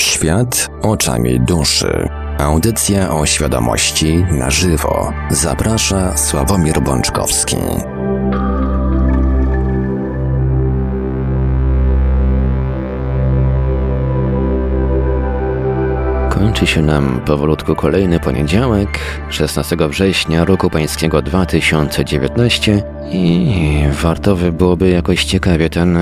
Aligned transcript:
Świat 0.00 0.70
oczami 0.82 1.40
duszy. 1.40 2.08
Audycja 2.38 3.10
o 3.10 3.26
świadomości 3.26 4.24
na 4.30 4.50
żywo. 4.50 5.12
Zaprasza 5.30 6.16
Sławomir 6.16 6.82
Bączkowski. 6.82 7.56
Kończy 16.30 16.66
się 16.66 16.82
nam 16.82 17.20
powolutku 17.26 17.74
kolejny 17.74 18.20
poniedziałek, 18.20 18.98
16 19.30 19.76
września 19.88 20.44
roku 20.44 20.70
pańskiego 20.70 21.22
2019 21.22 22.82
i 23.12 23.84
warto 24.02 24.36
by 24.36 24.52
byłoby 24.52 24.90
jakoś 24.90 25.24
ciekawie 25.24 25.70
ten 25.70 25.98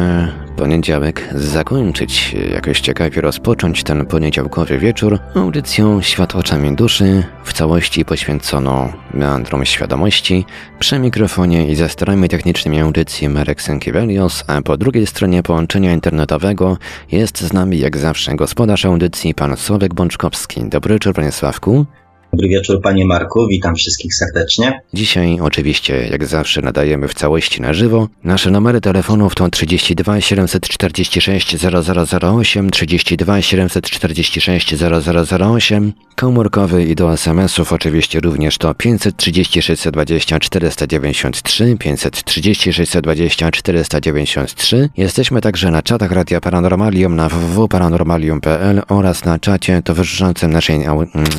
poniedziałek 0.59 1.29
zakończyć, 1.35 2.37
jakoś 2.53 2.81
ciekawie 2.81 3.21
rozpocząć 3.21 3.83
ten 3.83 4.07
poniedziałkowy 4.07 4.79
wieczór 4.79 5.19
audycją 5.35 6.03
Świat 6.03 6.37
oczami 6.37 6.77
duszy, 6.77 7.25
w 7.45 7.53
całości 7.53 8.05
poświęconą 8.05 8.93
meandrom 9.15 9.65
świadomości, 9.65 10.45
przy 10.79 10.99
mikrofonie 10.99 11.67
i 11.67 11.75
ze 11.75 11.89
starami 11.89 12.29
technicznymi 12.29 12.81
audycji 12.81 13.29
Marek 13.29 13.63
Sękiewelios, 13.63 14.45
a 14.47 14.63
po 14.63 14.77
drugiej 14.77 15.07
stronie 15.07 15.43
połączenia 15.43 15.93
internetowego 15.93 16.77
jest 17.13 17.41
z 17.41 17.53
nami 17.53 17.79
jak 17.79 17.97
zawsze 17.97 18.35
gospodarz 18.35 18.85
audycji 18.85 19.35
pan 19.35 19.57
Sławek 19.57 19.95
Bączkowski. 19.95 20.65
Dobry 20.69 20.95
wieczór 20.95 21.15
panie 21.15 21.33
Sławku. 21.33 21.87
Dobry 22.33 22.49
wieczór 22.49 22.81
Panie 22.83 23.05
Marku, 23.05 23.47
witam 23.49 23.75
wszystkich 23.75 24.15
serdecznie. 24.15 24.81
Dzisiaj 24.95 25.41
oczywiście, 25.41 26.09
jak 26.11 26.27
zawsze, 26.27 26.63
nadajemy 26.63 27.09
w 27.09 27.15
całości 27.15 27.63
na 27.63 27.73
żywo. 27.73 28.09
Nasze 28.25 28.51
numery 28.51 28.81
telefonów 28.81 29.35
to 29.35 29.49
32 29.49 30.21
746 30.21 31.57
0008, 32.21 32.71
32 32.71 33.43
746 33.43 34.75
0008, 35.41 35.93
komórkowy 36.17 36.85
i 36.85 36.95
do 36.95 37.13
SMS-ów 37.13 37.73
oczywiście 37.73 38.21
również 38.21 38.59
to 38.59 38.75
530 38.75 39.63
620 39.63 40.41
493, 40.41 41.77
530 41.79 42.73
620 42.73 43.51
493. 43.51 44.89
Jesteśmy 44.97 45.41
także 45.41 45.71
na 45.71 45.83
czatach 45.83 46.13
Radia 46.13 46.41
Paranormalium 46.41 47.17
na 47.17 47.29
www.paranormalium.pl 47.29 48.83
oraz 48.89 49.25
na 49.25 49.39
czacie 49.39 49.83
towarzyszącym 49.83 50.51
naszej, 50.51 50.81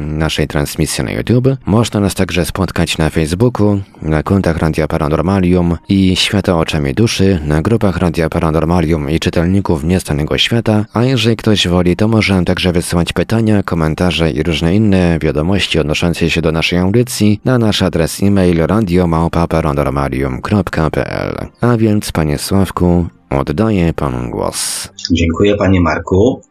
naszej 0.01 0.47
transmisji 0.47 0.78
transmisję 0.80 1.03
na 1.03 1.11
YouTube. 1.11 1.47
Można 1.66 1.99
nas 1.99 2.16
także 2.16 2.45
spotkać 2.45 2.97
na 2.97 3.09
Facebooku, 3.09 3.80
na 4.02 4.23
kontach 4.23 4.58
Radia 4.58 4.88
Paranormalium 4.88 5.77
i 5.89 6.16
Świata 6.16 6.58
Oczami 6.58 6.94
Duszy, 6.94 7.39
na 7.45 7.61
grupach 7.61 7.97
Radia 7.97 8.30
Paranormalium 8.30 9.09
i 9.09 9.19
czytelników 9.19 9.83
Niestanego 9.83 10.38
Świata, 10.38 10.86
a 10.94 11.03
jeżeli 11.03 11.36
ktoś 11.36 11.67
woli, 11.67 11.95
to 11.95 12.08
może 12.08 12.44
także 12.45 12.71
wysyłać 12.71 13.13
pytania, 13.13 13.63
komentarze 13.63 14.31
i 14.31 14.44
różne 14.44 14.75
inne 14.75 15.19
wiadomości 15.21 15.80
odnoszące 15.80 16.30
się 16.30 16.41
do 16.41 16.52
naszej 16.52 16.80
audycji 16.80 17.41
na 17.45 17.58
nasz 17.58 17.81
adres 17.81 18.23
e-mail 18.23 18.67
radiomałpa.paranormalium.pl. 18.67 21.47
A 21.61 21.77
więc, 21.77 22.11
panie 22.11 22.38
Sławku, 22.38 23.05
oddaję 23.30 23.93
panu 23.93 24.31
głos. 24.31 24.89
Dziękuję, 25.11 25.55
panie 25.55 25.81
Marku. 25.81 26.41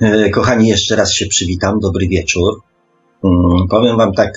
E, 0.00 0.30
kochani, 0.30 0.68
jeszcze 0.68 0.96
raz 0.96 1.12
się 1.12 1.26
przywitam. 1.26 1.80
Dobry 1.80 2.08
wieczór. 2.08 2.66
Mm, 3.24 3.68
powiem 3.68 3.96
Wam 3.96 4.12
tak, 4.12 4.32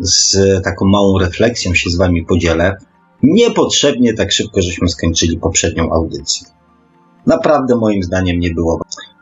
z 0.00 0.36
taką 0.64 0.86
małą 0.86 1.18
refleksją 1.18 1.74
się 1.74 1.90
z 1.90 1.96
Wami 1.96 2.24
podzielę. 2.24 2.76
Niepotrzebnie 3.22 4.14
tak 4.14 4.32
szybko 4.32 4.62
żeśmy 4.62 4.88
skończyli 4.88 5.38
poprzednią 5.38 5.92
audycję. 5.92 6.46
Naprawdę 7.26 7.76
moim 7.76 8.02
zdaniem 8.02 8.40
nie 8.40 8.54
było. 8.54 8.80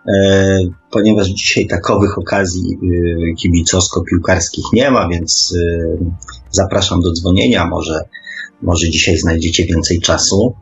E, 0.08 0.58
ponieważ 0.90 1.28
dzisiaj 1.28 1.66
takowych 1.66 2.18
okazji 2.18 2.74
e, 2.74 3.34
kibicowsko-piłkarskich 3.34 4.64
nie 4.72 4.90
ma, 4.90 5.08
więc 5.08 5.56
e, 5.58 5.96
zapraszam 6.50 7.00
do 7.00 7.12
dzwonienia. 7.12 7.66
Może, 7.66 8.04
może 8.62 8.90
dzisiaj 8.90 9.16
znajdziecie 9.16 9.64
więcej 9.64 10.00
czasu 10.00 10.54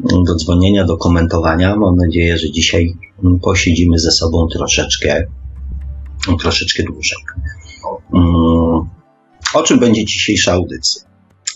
do 0.00 0.34
dzwonienia, 0.34 0.84
do 0.84 0.96
komentowania. 0.96 1.76
Mam 1.76 1.96
nadzieję, 1.96 2.38
że 2.38 2.50
dzisiaj 2.50 2.94
posiedzimy 3.42 3.98
ze 3.98 4.10
sobą 4.10 4.48
troszeczkę 4.48 5.26
troszeczkę 6.34 6.82
dłużej. 6.82 7.18
Mm, 8.14 8.88
o 9.54 9.62
czym 9.62 9.78
będzie 9.78 10.04
dzisiejsza 10.04 10.52
audycja? 10.52 11.02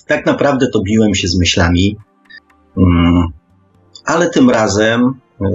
Tak 0.07 0.27
naprawdę 0.27 0.69
to 0.69 0.83
biłem 0.83 1.15
się 1.15 1.29
z 1.29 1.39
myślami, 1.39 1.97
mm, 2.77 3.29
ale 4.05 4.31
tym 4.31 4.51
razem, 4.51 5.15
e, 5.41 5.47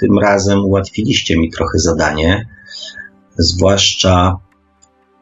tym 0.00 0.18
razem 0.18 0.64
ułatwiliście 0.64 1.38
mi 1.38 1.50
trochę 1.50 1.78
zadanie, 1.78 2.48
zwłaszcza 3.38 4.36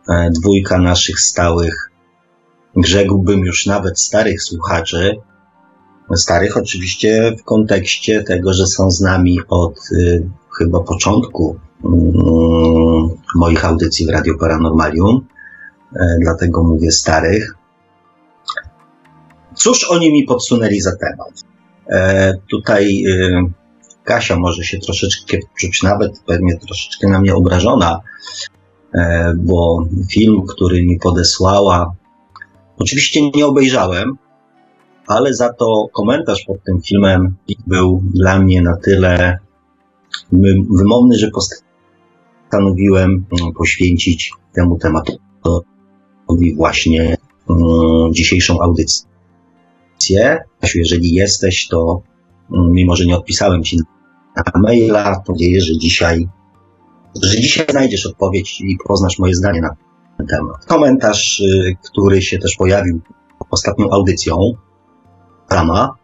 e, 0.09 0.31
dwójka 0.31 0.79
naszych 0.79 1.21
stałych, 1.21 1.91
rzekłbym 2.77 3.41
już 3.41 3.67
nawet 3.67 4.01
starych 4.01 4.43
słuchaczy, 4.43 5.17
starych 6.17 6.57
oczywiście 6.57 7.37
w 7.39 7.45
kontekście 7.45 8.23
tego, 8.23 8.53
że 8.53 8.67
są 8.67 8.91
z 8.91 9.01
nami 9.01 9.39
od 9.49 9.77
y, 9.93 10.29
chyba 10.59 10.81
początku 10.81 11.59
moich 13.35 13.65
audycji 13.65 14.07
w 14.07 14.11
Radio 14.11 14.39
Paranormalium, 14.39 15.27
e, 15.97 16.17
dlatego 16.21 16.63
mówię 16.63 16.91
starych. 16.91 17.55
Cóż 19.55 19.91
oni 19.91 20.13
mi 20.13 20.25
podsunęli 20.25 20.81
za 20.81 20.97
temat? 20.97 21.45
E, 21.89 22.35
tutaj 22.51 23.05
e, 23.05 23.43
Kasia 24.05 24.37
może 24.37 24.65
się 24.65 24.79
troszeczkę 24.79 25.39
czuć 25.59 25.83
nawet 25.83 26.21
pewnie 26.27 26.59
troszeczkę 26.59 27.09
na 27.09 27.21
mnie 27.21 27.35
obrażona, 27.35 28.01
bo 29.37 29.87
film, 30.11 30.43
który 30.49 30.83
mi 30.83 30.99
podesłała, 30.99 31.95
oczywiście 32.79 33.31
nie 33.31 33.47
obejrzałem, 33.47 34.17
ale 35.07 35.35
za 35.35 35.53
to 35.53 35.89
komentarz 35.93 36.45
pod 36.45 36.65
tym 36.65 36.83
filmem 36.83 37.37
był 37.67 38.03
dla 38.15 38.39
mnie 38.39 38.63
na 38.63 38.77
tyle 38.77 39.39
wymowny, 40.71 41.19
że 41.19 41.31
postanowiłem 41.31 41.70
postanowiłem 42.51 43.27
mm, 43.41 43.53
poświęcić 43.53 44.33
temu 44.53 44.79
tematowi 44.79 46.55
właśnie 46.57 47.17
mm, 47.51 48.15
dzisiejszą 48.15 48.61
audycję. 48.61 50.39
Jeżeli 50.75 51.13
jesteś, 51.13 51.69
to 51.69 52.03
mm, 52.53 52.73
mimo, 52.73 52.97
że 52.97 53.07
nie 53.07 53.17
odpisałem 53.17 53.65
Ci 53.65 53.79
na 54.37 54.61
maila, 54.61 55.23
to 55.27 55.33
nadzieję, 55.33 55.61
że 55.61 55.79
dzisiaj, 55.79 56.29
że 57.23 57.41
dzisiaj 57.41 57.67
znajdziesz 57.71 58.07
odpowiedź 58.07 58.61
i 58.61 58.77
poznasz 58.87 59.19
moje 59.19 59.35
zdanie 59.35 59.61
na 59.61 59.77
ten 60.17 60.27
temat. 60.27 60.67
Komentarz, 60.67 61.41
y, 61.41 61.77
który 61.83 62.23
się 62.23 62.39
też 62.39 62.57
pojawił 62.57 63.01
ostatnią 63.51 63.91
audycją, 63.91 64.37
Rama, 65.51 65.95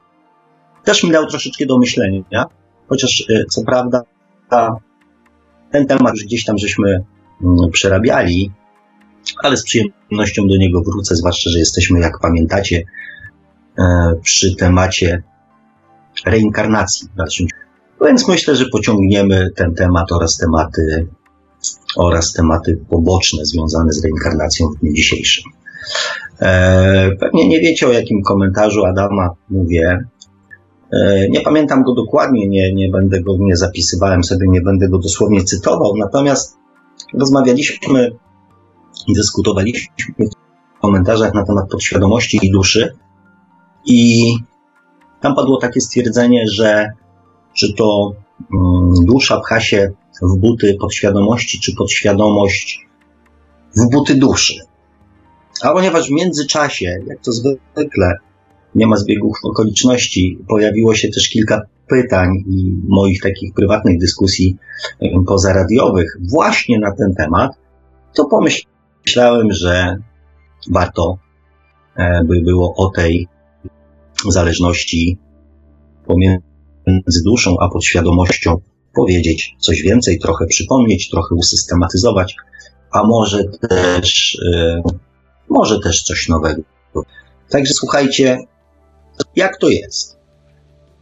też 0.84 1.04
mi 1.04 1.10
dał 1.10 1.26
troszeczkę 1.26 1.66
do 1.66 1.78
myślenia, 1.78 2.46
chociaż 2.88 3.20
y, 3.30 3.44
co 3.50 3.62
prawda 3.62 4.02
ten 5.76 5.86
temat 5.86 6.14
już 6.14 6.24
gdzieś 6.24 6.44
tam 6.44 6.58
żeśmy 6.58 7.04
mm, 7.42 7.70
przerabiali, 7.72 8.52
ale 9.42 9.56
z 9.56 9.64
przyjemnością 9.64 10.46
do 10.46 10.56
niego 10.56 10.82
wrócę, 10.82 11.16
zwłaszcza, 11.16 11.50
że 11.50 11.58
jesteśmy, 11.58 12.00
jak 12.00 12.20
pamiętacie, 12.20 12.82
e, 13.78 14.14
przy 14.22 14.56
temacie 14.56 15.22
reinkarnacji 16.26 17.08
w 17.08 17.16
dalszym 17.16 17.46
Więc 18.06 18.28
myślę, 18.28 18.56
że 18.56 18.64
pociągniemy 18.72 19.50
ten 19.56 19.74
temat 19.74 20.12
oraz 20.12 20.36
tematy, 20.36 21.06
oraz 21.96 22.32
tematy 22.32 22.78
poboczne 22.90 23.44
związane 23.44 23.92
z 23.92 24.04
reinkarnacją 24.04 24.68
w 24.68 24.80
dniu 24.80 24.92
dzisiejszym. 24.92 25.44
E, 26.40 27.10
pewnie 27.20 27.48
nie 27.48 27.60
wiecie, 27.60 27.86
o 27.86 27.92
jakim 27.92 28.22
komentarzu 28.22 28.84
Adama 28.84 29.30
mówię, 29.50 30.04
nie 31.30 31.40
pamiętam 31.40 31.82
go 31.82 31.94
dokładnie, 31.94 32.48
nie, 32.48 32.74
nie 32.74 32.88
będę 32.88 33.22
go, 33.22 33.36
nie 33.38 33.56
zapisywałem 33.56 34.24
sobie, 34.24 34.48
nie 34.48 34.60
będę 34.60 34.88
go 34.88 34.98
dosłownie 34.98 35.44
cytował, 35.44 35.96
natomiast 35.96 36.56
rozmawialiśmy, 37.14 38.16
dyskutowaliśmy 39.08 39.94
w 40.76 40.80
komentarzach 40.80 41.34
na 41.34 41.44
temat 41.44 41.70
podświadomości 41.70 42.38
i 42.42 42.50
duszy 42.50 42.96
i 43.86 44.32
tam 45.20 45.34
padło 45.34 45.60
takie 45.60 45.80
stwierdzenie, 45.80 46.48
że 46.48 46.92
czy 47.54 47.74
to 47.74 48.12
mm, 48.54 48.92
dusza 49.04 49.40
pcha 49.40 49.60
się 49.60 49.92
w 50.22 50.36
buty 50.36 50.76
podświadomości, 50.80 51.60
czy 51.60 51.74
podświadomość 51.74 52.86
w 53.76 53.90
buty 53.90 54.14
duszy. 54.14 54.54
A 55.62 55.72
ponieważ 55.72 56.08
w 56.08 56.12
międzyczasie, 56.12 56.98
jak 57.06 57.20
to 57.20 57.32
zwykle, 57.32 58.18
nie 58.74 58.86
ma 58.86 58.96
zbiegów 58.96 59.38
okoliczności. 59.42 60.38
Pojawiło 60.48 60.94
się 60.94 61.08
też 61.08 61.28
kilka 61.28 61.62
pytań 61.88 62.28
i 62.46 62.76
moich 62.88 63.22
takich 63.22 63.54
prywatnych 63.54 63.98
dyskusji 63.98 64.56
pozaradiowych 65.26 66.16
właśnie 66.30 66.78
na 66.78 66.92
ten 66.92 67.14
temat, 67.14 67.52
to 68.14 68.24
pomyślałem, 68.24 69.52
że 69.52 69.96
warto 70.70 71.18
e, 71.96 72.24
by 72.24 72.42
było 72.42 72.74
o 72.76 72.90
tej 72.90 73.28
zależności 74.28 75.18
pomiędzy 76.06 77.22
duszą 77.24 77.56
a 77.60 77.68
podświadomością 77.68 78.60
powiedzieć 78.94 79.56
coś 79.58 79.82
więcej, 79.82 80.18
trochę 80.18 80.46
przypomnieć, 80.46 81.10
trochę 81.10 81.34
usystematyzować, 81.34 82.36
a 82.90 83.02
może 83.02 83.44
też, 83.44 84.34
y, 84.34 84.82
może 85.48 85.80
też 85.80 86.02
coś 86.02 86.28
nowego. 86.28 86.62
Także 87.50 87.74
słuchajcie, 87.74 88.38
jak 89.36 89.58
to 89.58 89.68
jest? 89.68 90.16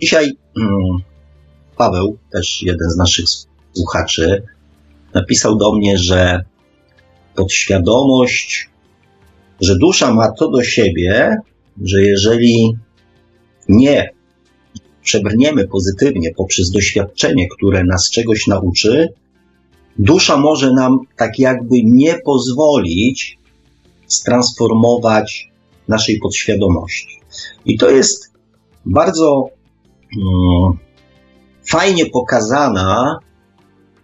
Dzisiaj 0.00 0.32
mm, 0.56 0.98
Paweł, 1.76 2.18
też 2.32 2.62
jeden 2.62 2.90
z 2.90 2.96
naszych 2.96 3.24
słuchaczy, 3.72 4.42
napisał 5.14 5.56
do 5.56 5.72
mnie, 5.72 5.98
że 5.98 6.44
podświadomość, 7.34 8.70
że 9.60 9.78
dusza 9.78 10.14
ma 10.14 10.30
to 10.32 10.48
do 10.48 10.62
siebie, 10.62 11.36
że 11.82 12.02
jeżeli 12.02 12.76
nie 13.68 14.10
przebrniemy 15.02 15.68
pozytywnie 15.68 16.34
poprzez 16.34 16.70
doświadczenie, 16.70 17.48
które 17.48 17.84
nas 17.84 18.10
czegoś 18.10 18.46
nauczy, 18.46 19.08
dusza 19.98 20.36
może 20.36 20.72
nam 20.72 20.98
tak 21.16 21.38
jakby 21.38 21.82
nie 21.82 22.18
pozwolić 22.24 23.38
stransformować 24.06 25.50
naszej 25.88 26.18
podświadomości. 26.18 27.20
I 27.64 27.78
to 27.78 27.90
jest 27.90 28.32
bardzo 28.86 29.48
um, 30.16 30.78
fajnie 31.68 32.06
pokazana 32.06 33.18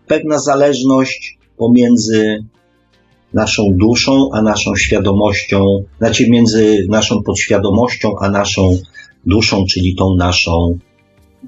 pewna 0.06 0.38
zależność 0.38 1.38
pomiędzy 1.56 2.44
naszą 3.34 3.62
duszą 3.72 4.30
a 4.32 4.42
naszą 4.42 4.76
świadomością, 4.76 5.64
znaczy 5.98 6.30
między 6.30 6.86
naszą 6.88 7.22
podświadomością 7.22 8.18
a 8.20 8.30
naszą 8.30 8.78
duszą, 9.26 9.64
czyli 9.70 9.94
tą 9.94 10.14
naszą 10.16 10.78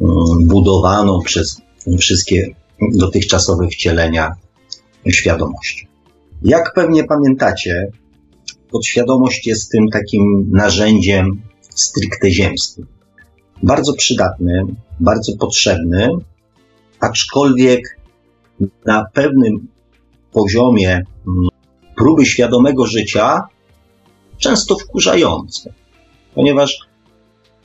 um, 0.00 0.46
budowaną 0.46 1.20
przez 1.24 1.60
wszystkie 1.98 2.54
dotychczasowe 2.92 3.68
wcielenia 3.68 4.32
świadomości. 5.10 5.88
Jak 6.42 6.72
pewnie 6.74 7.04
pamiętacie, 7.04 7.90
podświadomość 8.70 9.46
jest 9.46 9.70
tym 9.70 9.88
takim 9.88 10.50
narzędziem 10.50 11.42
stricte 11.74 12.30
ziemskim. 12.30 12.86
Bardzo 13.62 13.92
przydatnym, 13.92 14.76
bardzo 15.00 15.36
potrzebnym, 15.36 16.10
aczkolwiek 17.00 18.00
na 18.86 19.04
pewnym 19.12 19.66
poziomie 20.32 21.02
mm, 21.26 21.48
próby 21.96 22.26
świadomego 22.26 22.86
życia 22.86 23.42
często 24.38 24.78
wkurzający, 24.78 25.72
ponieważ 26.34 26.78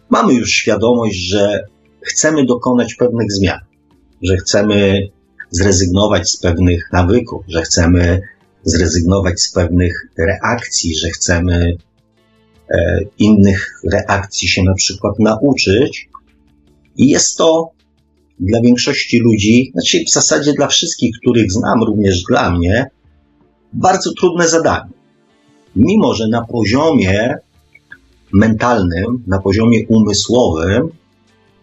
mamy 0.09 0.33
już 0.33 0.51
świadomość, 0.51 1.15
że 1.15 1.63
chcemy 2.01 2.45
dokonać 2.45 2.95
pewnych 2.95 3.31
zmian, 3.31 3.59
że 4.21 4.37
chcemy 4.37 5.09
zrezygnować 5.49 6.29
z 6.29 6.37
pewnych 6.37 6.89
nawyków, 6.93 7.43
że 7.47 7.61
chcemy 7.61 8.21
zrezygnować 8.63 9.41
z 9.41 9.51
pewnych 9.51 10.07
reakcji, 10.17 10.95
że 10.95 11.09
chcemy 11.09 11.77
innych 13.19 13.81
reakcji 13.91 14.47
się 14.47 14.63
na 14.63 14.73
przykład 14.73 15.19
nauczyć. 15.19 16.09
I 16.97 17.07
jest 17.07 17.37
to 17.37 17.71
dla 18.39 18.61
większości 18.61 19.19
ludzi, 19.19 19.71
znaczy 19.73 20.03
w 20.07 20.09
zasadzie 20.09 20.53
dla 20.53 20.67
wszystkich, 20.67 21.15
których 21.21 21.51
znam, 21.51 21.83
również 21.83 22.23
dla 22.23 22.51
mnie, 22.51 22.89
bardzo 23.73 24.13
trudne 24.13 24.49
zadanie. 24.49 24.91
Mimo, 25.75 26.13
że 26.13 26.27
na 26.27 26.45
poziomie 26.45 27.35
mentalnym, 28.33 29.23
na 29.27 29.39
poziomie 29.39 29.87
umysłowym, 29.87 30.89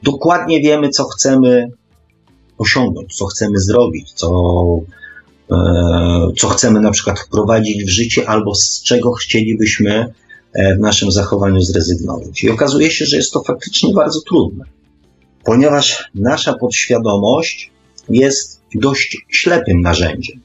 dokładnie 0.03 0.61
wiemy, 0.61 0.89
co 0.89 1.05
chcemy 1.05 1.71
osiągnąć, 2.59 3.17
co 3.17 3.27
chcemy 3.27 3.61
zrobić, 3.61 4.13
co, 4.13 4.31
e, 5.53 5.57
co 6.39 6.49
chcemy 6.49 6.81
na 6.81 6.91
przykład 6.91 7.21
wprowadzić 7.21 7.85
w 7.85 7.89
życie, 7.89 8.29
albo 8.29 8.55
z 8.55 8.83
czego 8.83 9.13
chcielibyśmy 9.13 9.93
e, 9.93 10.13
w 10.55 10.79
naszym 10.79 11.13
zachowaniu 11.13 11.61
zrezygnować. 11.61 12.45
I 12.45 12.51
okazuje 12.51 12.91
się, 12.91 13.07
że 13.07 13.17
jest 13.17 13.33
to 13.33 13.43
faktycznie 13.43 13.95
bardzo 13.95 14.21
trudne, 14.21 14.65
ponieważ 15.45 16.11
nasza 16.15 16.55
podświadomość 16.55 17.71
jest 18.09 18.61
dość 18.75 19.19
ślepym 19.29 19.81
narzędziem. 19.81 20.41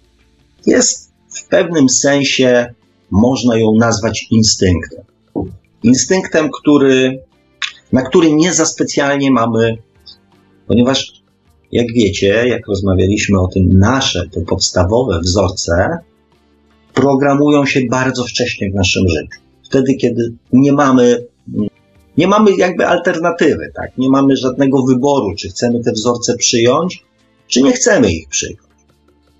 Jest 0.65 1.11
w 1.29 1.47
pewnym 1.47 1.89
sensie, 1.89 2.73
można 3.11 3.57
ją 3.57 3.75
nazwać 3.75 4.27
instynktem. 4.31 5.03
Instynktem, 5.83 6.49
który, 6.51 7.19
na 7.91 8.01
który 8.01 8.33
nie 8.33 8.53
za 8.53 8.65
specjalnie 8.65 9.31
mamy, 9.31 9.77
ponieważ 10.67 11.13
jak 11.71 11.93
wiecie, 11.93 12.47
jak 12.47 12.67
rozmawialiśmy 12.67 13.39
o 13.39 13.47
tym, 13.47 13.79
nasze, 13.79 14.29
te 14.29 14.41
podstawowe 14.41 15.19
wzorce 15.19 15.97
programują 16.93 17.65
się 17.65 17.81
bardzo 17.89 18.23
wcześnie 18.23 18.71
w 18.71 18.75
naszym 18.75 19.07
życiu. 19.07 19.48
Wtedy, 19.69 19.95
kiedy 19.95 20.33
nie 20.53 20.73
mamy, 20.73 21.25
nie 22.17 22.27
mamy 22.27 22.55
jakby 22.55 22.87
alternatywy, 22.87 23.71
tak? 23.75 23.97
Nie 23.97 24.09
mamy 24.09 24.37
żadnego 24.37 24.83
wyboru, 24.83 25.35
czy 25.35 25.49
chcemy 25.49 25.83
te 25.83 25.91
wzorce 25.91 26.37
przyjąć, 26.37 27.03
czy 27.47 27.63
nie 27.63 27.71
chcemy 27.71 28.11
ich 28.11 28.29
przyjąć. 28.29 28.59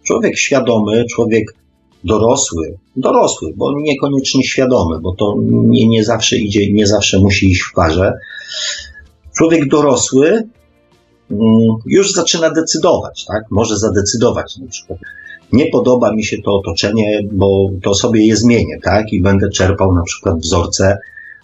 Człowiek 0.04 0.38
świadomy, 0.38 1.06
człowiek 1.06 1.56
dorosły, 2.04 2.78
dorosły, 2.96 3.54
bo 3.56 3.80
niekoniecznie 3.80 4.44
świadomy, 4.44 5.00
bo 5.00 5.16
to 5.16 5.36
nie, 5.42 5.88
nie 5.88 6.04
zawsze 6.04 6.38
idzie, 6.38 6.74
nie 6.74 6.88
zawsze 6.88 7.20
musi 7.20 7.52
iść 7.52 7.62
w 7.62 7.74
parze. 7.74 8.14
Człowiek 9.38 9.68
dorosły 9.70 10.50
Mm, 11.32 11.76
już 11.86 12.12
zaczyna 12.12 12.50
decydować, 12.50 13.26
tak? 13.26 13.44
Może 13.50 13.78
zadecydować 13.78 14.58
na 14.58 14.68
przykład. 14.68 15.00
Nie 15.54 15.66
podoba 15.66 16.12
mi 16.12 16.24
się 16.24 16.38
to 16.42 16.56
otoczenie, 16.56 17.22
bo 17.32 17.70
to 17.84 17.94
sobie 17.94 18.28
je 18.28 18.36
zmienię, 18.36 18.80
tak? 18.84 19.14
I 19.14 19.22
będę 19.22 19.50
czerpał 19.50 19.94
na 19.96 20.04
przykład 20.04 20.40
wzorce 20.40 20.98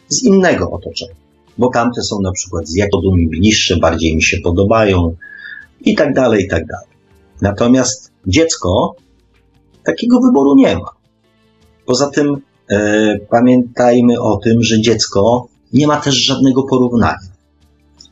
z 0.07 0.23
innego 0.23 0.71
otoczenia, 0.71 1.15
bo 1.57 1.69
tamte 1.69 2.01
są 2.01 2.21
na 2.21 2.31
przykład 2.31 2.67
z 2.67 2.75
jakodu 2.75 3.15
mi 3.15 3.27
bliższe, 3.27 3.77
bardziej 3.77 4.15
mi 4.15 4.23
się 4.23 4.37
podobają 4.37 5.15
i 5.81 5.95
tak 5.95 6.13
dalej, 6.13 6.43
i 6.43 6.47
tak 6.47 6.65
dalej. 6.65 6.87
Natomiast 7.41 8.11
dziecko 8.27 8.95
takiego 9.83 10.19
wyboru 10.19 10.55
nie 10.55 10.75
ma. 10.75 10.89
Poza 11.85 12.09
tym 12.09 12.37
e, 12.69 13.19
pamiętajmy 13.29 14.21
o 14.21 14.37
tym, 14.37 14.63
że 14.63 14.81
dziecko 14.81 15.47
nie 15.73 15.87
ma 15.87 16.01
też 16.01 16.15
żadnego 16.15 16.63
porównania. 16.63 17.19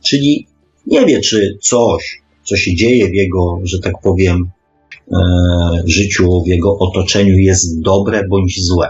Czyli 0.02 0.46
nie 0.86 1.06
wie, 1.06 1.20
czy 1.20 1.58
coś, 1.60 2.22
co 2.44 2.56
się 2.56 2.74
dzieje 2.74 3.08
w 3.08 3.14
jego, 3.14 3.60
że 3.62 3.78
tak 3.78 3.94
powiem, 4.02 4.50
życiu, 5.84 6.42
w 6.42 6.46
jego 6.46 6.78
otoczeniu 6.78 7.38
jest 7.38 7.80
dobre 7.80 8.28
bądź 8.28 8.64
złe. 8.64 8.88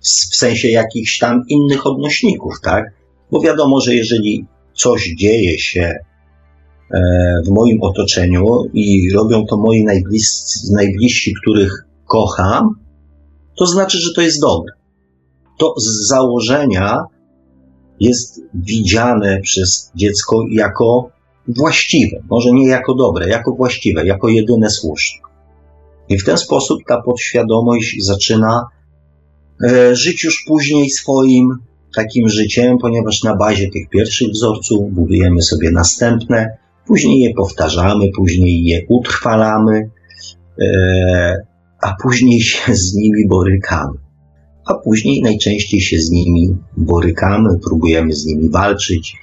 W 0.00 0.36
sensie 0.36 0.68
jakichś 0.68 1.18
tam 1.18 1.44
innych 1.48 1.86
odnośników, 1.86 2.54
tak? 2.62 2.92
Bo 3.30 3.40
wiadomo, 3.40 3.80
że 3.80 3.94
jeżeli 3.94 4.46
coś 4.74 5.14
dzieje 5.18 5.58
się 5.58 5.94
e, 6.90 7.00
w 7.46 7.48
moim 7.48 7.82
otoczeniu 7.82 8.44
i 8.72 9.12
robią 9.12 9.46
to 9.46 9.56
moi 9.56 9.84
najbliżsi, 10.70 11.34
których 11.42 11.84
kocham, 12.06 12.74
to 13.58 13.66
znaczy, 13.66 13.98
że 13.98 14.14
to 14.14 14.20
jest 14.20 14.40
dobre. 14.40 14.72
To 15.58 15.74
z 15.76 16.08
założenia 16.08 17.04
jest 18.00 18.40
widziane 18.54 19.40
przez 19.40 19.92
dziecko 19.94 20.44
jako 20.50 21.10
właściwe, 21.48 22.22
może 22.30 22.52
nie 22.52 22.68
jako 22.68 22.94
dobre, 22.94 23.28
jako 23.28 23.52
właściwe, 23.52 24.06
jako 24.06 24.28
jedyne 24.28 24.70
słuszne. 24.70 25.20
I 26.08 26.18
w 26.18 26.24
ten 26.24 26.38
sposób 26.38 26.78
ta 26.88 27.02
podświadomość 27.02 27.96
zaczyna 28.04 28.66
e, 29.64 29.96
żyć 29.96 30.24
już 30.24 30.44
później 30.46 30.90
swoim 30.90 31.58
takim 31.94 32.28
życiem, 32.28 32.78
ponieważ 32.78 33.22
na 33.22 33.36
bazie 33.36 33.70
tych 33.70 33.88
pierwszych 33.88 34.28
wzorców 34.28 34.92
budujemy 34.92 35.42
sobie 35.42 35.70
następne, 35.70 36.56
później 36.86 37.20
je 37.20 37.34
powtarzamy, 37.34 38.10
później 38.16 38.64
je 38.64 38.80
utrwalamy, 38.88 39.90
e, 40.60 41.36
a 41.80 41.94
później 42.02 42.40
się 42.40 42.74
z 42.74 42.94
nimi 42.94 43.28
borykamy 43.28 44.09
a 44.64 44.74
później 44.74 45.22
najczęściej 45.22 45.80
się 45.80 45.98
z 45.98 46.10
nimi 46.10 46.56
borykamy, 46.76 47.58
próbujemy 47.58 48.12
z 48.12 48.26
nimi 48.26 48.50
walczyć, 48.50 49.16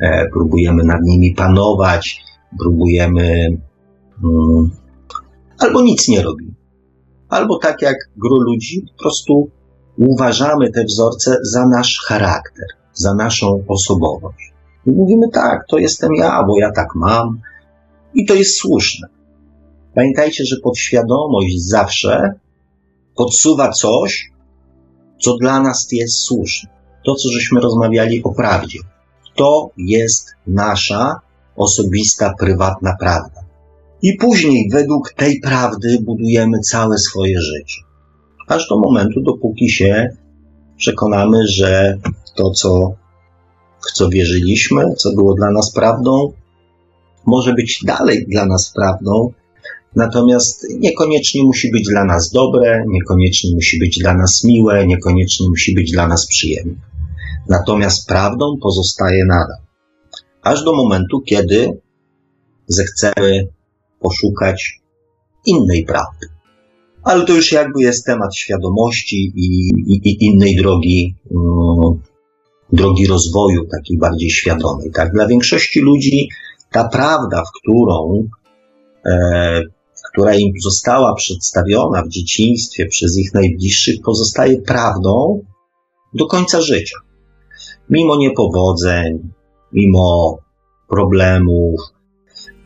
e, 0.00 0.28
próbujemy 0.32 0.84
nad 0.84 1.02
nimi 1.02 1.34
panować, 1.34 2.20
próbujemy 2.58 3.58
mm, 4.24 4.70
albo 5.58 5.82
nic 5.82 6.08
nie 6.08 6.22
robimy. 6.22 6.54
Albo 7.28 7.58
tak 7.58 7.82
jak 7.82 7.96
gro 8.16 8.36
ludzi, 8.36 8.86
po 8.96 9.02
prostu 9.02 9.50
uważamy 9.98 10.72
te 10.72 10.84
wzorce 10.84 11.36
za 11.42 11.66
nasz 11.66 12.00
charakter, 12.06 12.66
za 12.92 13.14
naszą 13.14 13.64
osobowość. 13.68 14.52
I 14.86 14.90
mówimy 14.90 15.28
tak, 15.32 15.64
to 15.68 15.78
jestem 15.78 16.14
ja, 16.14 16.44
bo 16.46 16.58
ja 16.58 16.72
tak 16.72 16.88
mam 16.94 17.40
i 18.14 18.26
to 18.26 18.34
jest 18.34 18.56
słuszne. 18.56 19.08
Pamiętajcie, 19.94 20.44
że 20.44 20.56
podświadomość 20.62 21.62
zawsze 21.62 22.32
podsuwa 23.16 23.70
coś, 23.70 24.30
co 25.18 25.36
dla 25.36 25.60
nas 25.62 25.88
jest 25.92 26.18
słuszne. 26.18 26.70
To, 27.04 27.14
co 27.14 27.28
żeśmy 27.28 27.60
rozmawiali 27.60 28.22
o 28.22 28.34
prawdzie. 28.34 28.78
To 29.36 29.70
jest 29.76 30.34
nasza 30.46 31.20
osobista, 31.56 32.34
prywatna 32.38 32.96
prawda. 33.00 33.40
I 34.02 34.16
później 34.16 34.68
według 34.72 35.12
tej 35.12 35.40
prawdy 35.40 35.98
budujemy 36.00 36.60
całe 36.60 36.98
swoje 36.98 37.40
życie. 37.40 37.80
Aż 38.48 38.68
do 38.68 38.78
momentu, 38.78 39.22
dopóki 39.22 39.70
się 39.70 40.16
przekonamy, 40.76 41.46
że 41.46 41.98
to, 42.34 42.50
co, 42.50 42.94
w 43.80 43.92
co 43.92 44.08
wierzyliśmy, 44.08 44.94
co 44.94 45.12
było 45.12 45.34
dla 45.34 45.50
nas 45.50 45.72
prawdą, 45.72 46.32
może 47.26 47.54
być 47.54 47.84
dalej 47.84 48.26
dla 48.28 48.46
nas 48.46 48.72
prawdą, 48.76 49.32
natomiast 49.96 50.66
niekoniecznie 50.78 51.44
musi 51.44 51.70
być 51.70 51.88
dla 51.88 52.04
nas 52.04 52.30
dobre, 52.30 52.84
niekoniecznie 52.88 53.54
musi 53.54 53.78
być 53.78 53.98
dla 53.98 54.14
nas 54.14 54.44
miłe, 54.44 54.86
niekoniecznie 54.86 55.48
musi 55.48 55.74
być 55.74 55.92
dla 55.92 56.08
nas 56.08 56.26
przyjemne. 56.26 56.74
Natomiast 57.48 58.08
prawdą 58.08 58.58
pozostaje 58.62 59.24
nadal. 59.24 59.58
Aż 60.42 60.64
do 60.64 60.74
momentu, 60.74 61.20
kiedy 61.20 61.80
zechcemy 62.66 63.48
poszukać 64.00 64.80
innej 65.46 65.84
prawdy. 65.84 66.26
Ale 67.02 67.24
to 67.24 67.32
już 67.32 67.52
jakby 67.52 67.82
jest 67.82 68.06
temat 68.06 68.36
świadomości 68.36 69.32
i, 69.36 69.70
i, 69.86 70.08
i 70.08 70.26
innej 70.26 70.56
drogi, 70.56 71.14
um, 71.30 72.02
drogi 72.72 73.06
rozwoju, 73.06 73.64
takiej 73.64 73.98
bardziej 73.98 74.30
świadomej. 74.30 74.90
Tak? 74.90 75.12
Dla 75.12 75.26
większości 75.26 75.80
ludzi 75.80 76.28
ta 76.70 76.88
prawda, 76.88 77.42
w 77.44 77.60
którą, 77.60 78.28
e, 79.06 79.62
która 80.16 80.34
im 80.34 80.52
została 80.60 81.14
przedstawiona 81.14 82.02
w 82.02 82.08
dzieciństwie 82.08 82.86
przez 82.86 83.18
ich 83.18 83.34
najbliższych, 83.34 83.96
pozostaje 84.04 84.62
prawdą 84.62 85.44
do 86.14 86.26
końca 86.26 86.60
życia. 86.60 86.96
Mimo 87.90 88.16
niepowodzeń, 88.16 89.28
mimo 89.72 90.38
problemów, 90.88 91.80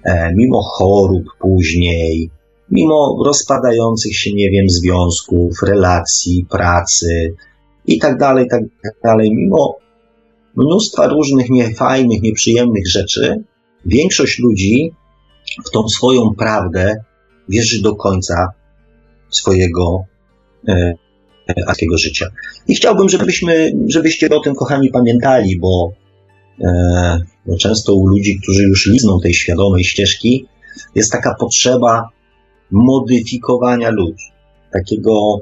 e, 0.05 0.35
mimo 0.35 0.63
chorób 0.63 1.25
później, 1.41 2.31
mimo 2.71 3.23
rozpadających 3.25 4.17
się, 4.17 4.35
nie 4.35 4.51
wiem, 4.51 4.69
związków, 4.69 5.63
relacji, 5.63 6.47
pracy 6.51 7.35
i 7.87 7.99
tak 7.99 8.19
dalej, 8.19 8.47
tak 8.49 8.63
dalej, 9.05 9.35
mimo 9.35 9.77
mnóstwa 10.57 11.07
różnych 11.07 11.51
niefajnych, 11.51 12.23
nieprzyjemnych 12.23 12.89
rzeczy, 12.89 13.45
większość 13.87 14.39
ludzi 14.39 14.93
w 15.67 15.71
tą 15.71 15.89
swoją 15.89 16.35
prawdę 16.35 17.05
wierzy 17.51 17.83
do 17.83 17.97
końca 17.97 18.53
swojego 19.31 20.05
e, 20.69 20.95
takiego 21.67 21.99
życia. 21.99 22.27
I 22.69 22.75
chciałbym, 22.75 23.09
żebyśmy, 23.09 23.73
żebyście 23.87 24.29
o 24.29 24.41
tym, 24.41 24.55
kochani, 24.55 24.91
pamiętali, 24.91 25.59
bo, 25.59 25.93
e, 26.61 27.21
bo 27.47 27.57
często 27.57 27.95
u 27.95 28.07
ludzi, 28.07 28.41
którzy 28.43 28.63
już 28.63 28.87
lizną 28.87 29.21
tej 29.21 29.35
świadomej 29.35 29.85
ścieżki, 29.85 30.47
jest 30.95 31.13
taka 31.13 31.35
potrzeba 31.35 32.09
modyfikowania 32.71 33.91
ludzi, 33.91 34.27
takiego 34.73 35.41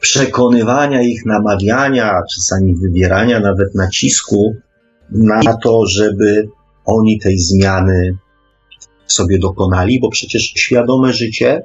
przekonywania 0.00 1.02
ich, 1.02 1.26
namawiania, 1.26 2.20
czasami 2.34 2.74
wywierania 2.74 3.40
nawet 3.40 3.74
nacisku 3.74 4.54
na 5.10 5.56
to, 5.56 5.86
żeby 5.86 6.48
oni 6.84 7.18
tej 7.18 7.38
zmiany 7.38 8.16
sobie 9.06 9.38
dokonali, 9.38 10.00
bo 10.00 10.10
przecież 10.10 10.42
świadome 10.42 11.12
życie 11.12 11.62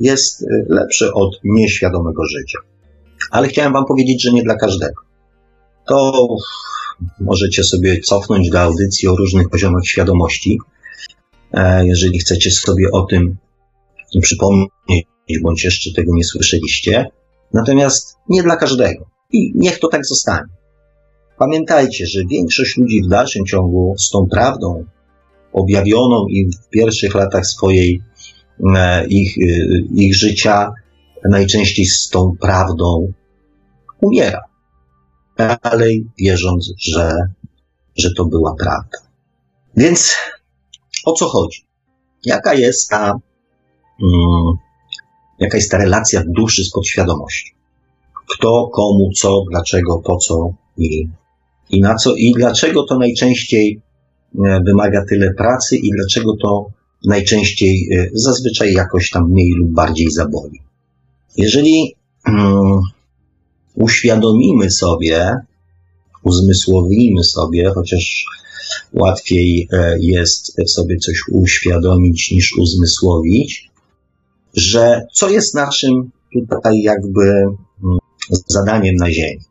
jest 0.00 0.42
y, 0.42 0.46
lepsze 0.68 1.12
od 1.12 1.40
nieświadomego 1.44 2.24
życia. 2.24 2.58
Ale 3.30 3.48
chciałem 3.48 3.72
Wam 3.72 3.84
powiedzieć, 3.84 4.22
że 4.22 4.32
nie 4.32 4.42
dla 4.42 4.54
każdego. 4.54 5.02
To 5.86 6.28
możecie 7.20 7.64
sobie 7.64 8.00
cofnąć 8.00 8.50
do 8.50 8.60
audycji 8.60 9.08
o 9.08 9.16
różnych 9.16 9.48
poziomach 9.48 9.84
świadomości, 9.84 10.58
e, 11.52 11.86
jeżeli 11.86 12.18
chcecie 12.18 12.50
sobie 12.50 12.90
o 12.92 13.02
tym 13.02 13.36
przypomnieć, 14.22 14.68
bądź 15.42 15.64
jeszcze 15.64 15.92
tego 15.92 16.14
nie 16.14 16.24
słyszeliście. 16.24 17.06
Natomiast 17.52 18.16
nie 18.28 18.42
dla 18.42 18.56
każdego. 18.56 19.06
I 19.32 19.52
niech 19.54 19.78
to 19.78 19.88
tak 19.88 20.06
zostanie. 20.06 20.48
Pamiętajcie, 21.38 22.06
że 22.06 22.20
większość 22.30 22.76
ludzi 22.76 23.02
w 23.02 23.08
dalszym 23.08 23.46
ciągu 23.46 23.94
z 23.98 24.10
tą 24.10 24.26
prawdą 24.26 24.84
objawioną 25.54 26.26
im 26.28 26.50
w 26.52 26.68
pierwszych 26.68 27.14
latach 27.14 27.46
swojej 27.46 28.02
e, 28.76 29.06
ich, 29.06 29.38
e, 29.38 29.42
ich 29.94 30.16
życia, 30.16 30.72
najczęściej 31.24 31.86
z 31.86 32.08
tą 32.08 32.36
prawdą 32.40 33.12
umiera. 34.00 34.40
Dalej 35.62 36.06
wierząc, 36.18 36.72
że, 36.78 37.16
że 37.96 38.08
to 38.16 38.24
była 38.24 38.54
prawda. 38.54 38.98
Więc 39.76 40.14
o 41.04 41.12
co 41.12 41.26
chodzi? 41.26 41.64
Jaka 42.24 42.54
jest 42.54 42.90
ta, 42.90 43.18
um, 44.00 44.56
jaka 45.38 45.56
jest 45.56 45.70
ta 45.70 45.78
relacja 45.78 46.22
duszy 46.26 46.64
z 46.64 46.70
podświadomością? 46.70 47.54
Kto, 48.28 48.70
komu, 48.72 49.10
co, 49.16 49.44
dlaczego, 49.50 49.98
po 49.98 50.16
co 50.16 50.54
i 50.76 51.08
i 51.70 51.80
na 51.80 51.94
co 51.94 52.14
i 52.14 52.32
dlaczego 52.32 52.84
to 52.84 52.98
najczęściej 52.98 53.80
wymaga 54.66 55.04
tyle 55.04 55.34
pracy 55.34 55.76
i 55.76 55.90
dlaczego 55.90 56.36
to 56.42 56.70
najczęściej 57.04 57.88
e, 57.92 58.10
zazwyczaj 58.12 58.72
jakoś 58.72 59.10
tam 59.10 59.30
mniej 59.30 59.52
lub 59.52 59.68
bardziej 59.68 60.10
zaboli. 60.10 60.60
Jeżeli 61.36 61.94
um, 62.26 62.80
uświadomimy 63.74 64.70
sobie, 64.70 65.36
uzmysłowimy 66.22 67.24
sobie, 67.24 67.70
chociaż 67.74 68.26
łatwiej 68.92 69.68
e, 69.72 69.96
jest 70.00 70.56
sobie 70.66 70.96
coś 70.96 71.20
uświadomić 71.30 72.30
niż 72.30 72.56
uzmysłowić, 72.58 73.70
że 74.54 75.06
co 75.12 75.30
jest 75.30 75.54
naszym 75.54 76.10
tutaj 76.50 76.82
jakby 76.82 77.22
mm, 77.22 77.98
zadaniem 78.46 78.96
na 78.96 79.10
Ziemi. 79.10 79.44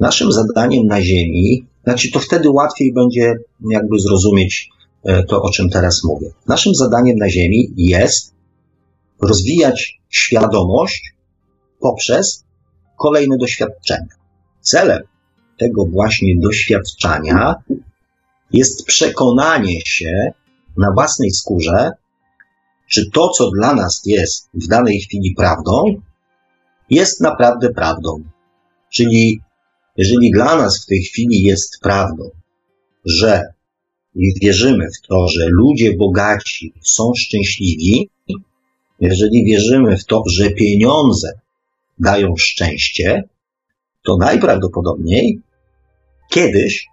Naszym 0.00 0.32
zadaniem 0.32 0.86
na 0.86 1.02
Ziemi, 1.02 1.66
znaczy 1.86 2.10
to 2.10 2.20
wtedy 2.20 2.50
łatwiej 2.50 2.92
będzie 2.92 3.34
jakby 3.70 3.98
zrozumieć 3.98 4.68
e, 5.04 5.22
to, 5.24 5.42
o 5.42 5.50
czym 5.50 5.70
teraz 5.70 6.04
mówię. 6.04 6.30
Naszym 6.46 6.74
zadaniem 6.74 7.18
na 7.18 7.30
Ziemi 7.30 7.72
jest 7.76 8.34
rozwijać 9.22 10.00
świadomość 10.08 11.14
poprzez 11.80 12.44
kolejne 12.98 13.36
doświadczenia. 13.38 14.14
Celem 14.60 15.02
tego 15.58 15.86
właśnie 15.86 16.36
doświadczenia 16.36 17.54
jest 18.52 18.86
przekonanie 18.86 19.80
się 19.84 20.32
na 20.76 20.92
własnej 20.92 21.30
skórze, 21.30 21.90
czy 22.90 23.10
to, 23.10 23.28
co 23.28 23.50
dla 23.50 23.74
nas 23.74 24.02
jest 24.06 24.48
w 24.54 24.66
danej 24.66 25.00
chwili 25.00 25.34
prawdą, 25.34 25.84
jest 26.90 27.20
naprawdę 27.20 27.70
prawdą. 27.70 28.24
Czyli 28.90 29.40
jeżeli 29.96 30.30
dla 30.30 30.56
nas 30.56 30.82
w 30.82 30.86
tej 30.86 31.02
chwili 31.02 31.42
jest 31.42 31.80
prawdą, 31.82 32.30
że 33.04 33.42
wierzymy 34.42 34.86
w 34.90 35.06
to, 35.08 35.28
że 35.28 35.46
ludzie 35.48 35.96
bogaci 35.96 36.72
są 36.82 37.12
szczęśliwi, 37.16 38.10
jeżeli 39.00 39.44
wierzymy 39.44 39.96
w 39.96 40.04
to, 40.04 40.22
że 40.26 40.50
pieniądze 40.50 41.40
dają 41.98 42.36
szczęście, 42.36 43.28
to 44.04 44.16
najprawdopodobniej 44.16 45.40
kiedyś 46.30 46.86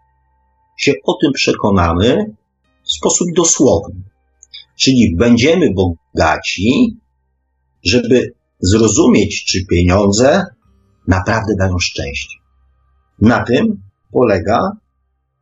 się 0.77 0.93
o 1.03 1.13
tym 1.21 1.31
przekonamy 1.33 2.35
w 2.83 2.91
sposób 2.91 3.27
dosłowny. 3.35 4.01
Czyli 4.79 5.15
będziemy 5.15 5.73
bogaci, 5.73 6.97
żeby 7.83 8.33
zrozumieć, 8.59 9.45
czy 9.45 9.65
pieniądze 9.65 10.45
naprawdę 11.07 11.55
dają 11.55 11.79
szczęście. 11.79 12.42
Na 13.23 13.43
tym 13.43 13.81
polega 14.11 14.71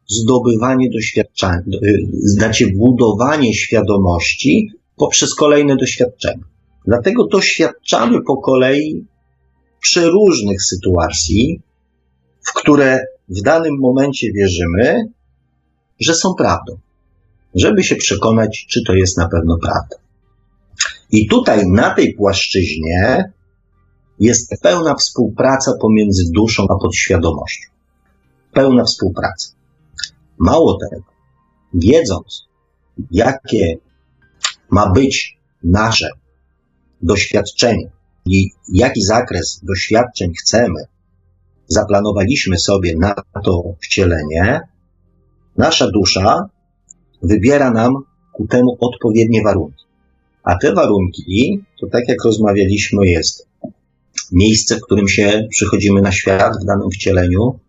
zdobywanie 0.07 0.89
doświadczenia, 0.89 1.61
y, 1.83 2.07
znaczy 2.11 2.71
budowanie 2.75 3.53
świadomości 3.53 4.71
poprzez 4.95 5.35
kolejne 5.35 5.75
doświadczenia. 5.75 6.43
Dlatego 6.85 7.27
doświadczamy 7.27 8.21
po 8.27 8.37
kolei 8.37 9.05
przeróżnych 9.79 10.63
sytuacji, 10.63 11.61
w 12.47 12.53
które 12.53 13.05
w 13.29 13.41
danym 13.41 13.79
momencie 13.79 14.31
wierzymy, 14.33 15.05
że 15.99 16.15
są 16.15 16.33
prawdą, 16.33 16.79
żeby 17.55 17.83
się 17.83 17.95
przekonać, 17.95 18.65
czy 18.69 18.83
to 18.83 18.93
jest 18.93 19.17
na 19.17 19.29
pewno 19.29 19.57
prawda. 19.57 19.95
I 21.11 21.27
tutaj 21.27 21.67
na 21.67 21.95
tej 21.95 22.13
płaszczyźnie 22.13 23.31
jest 24.19 24.61
pełna 24.61 24.95
współpraca 24.95 25.71
pomiędzy 25.81 26.23
duszą 26.31 26.63
a 26.69 26.75
podświadomością. 26.81 27.70
Pełna 28.53 28.83
współpraca. 28.83 29.53
Mało 30.37 30.77
tego, 30.89 31.03
wiedząc, 31.73 32.47
jakie 33.11 33.77
ma 34.69 34.91
być 34.91 35.37
nasze 35.63 36.09
doświadczenie 37.01 37.91
i 38.25 38.49
jaki 38.73 39.01
zakres 39.01 39.61
doświadczeń 39.63 40.33
chcemy, 40.33 40.85
zaplanowaliśmy 41.67 42.57
sobie 42.57 42.97
na 42.97 43.15
to 43.43 43.63
wcielenie, 43.81 44.61
nasza 45.57 45.91
dusza 45.91 46.49
wybiera 47.21 47.71
nam 47.71 47.93
ku 48.33 48.47
temu 48.47 48.77
odpowiednie 48.79 49.43
warunki. 49.43 49.85
A 50.43 50.55
te 50.57 50.73
warunki, 50.73 51.63
to 51.79 51.87
tak 51.87 52.09
jak 52.09 52.23
rozmawialiśmy, 52.25 53.07
jest 53.07 53.47
miejsce, 54.31 54.77
w 54.77 54.81
którym 54.81 55.07
się 55.07 55.47
przychodzimy 55.49 56.01
na 56.01 56.11
świat 56.11 56.53
w 56.61 56.65
danym 56.65 56.89
wcieleniu. 56.91 57.59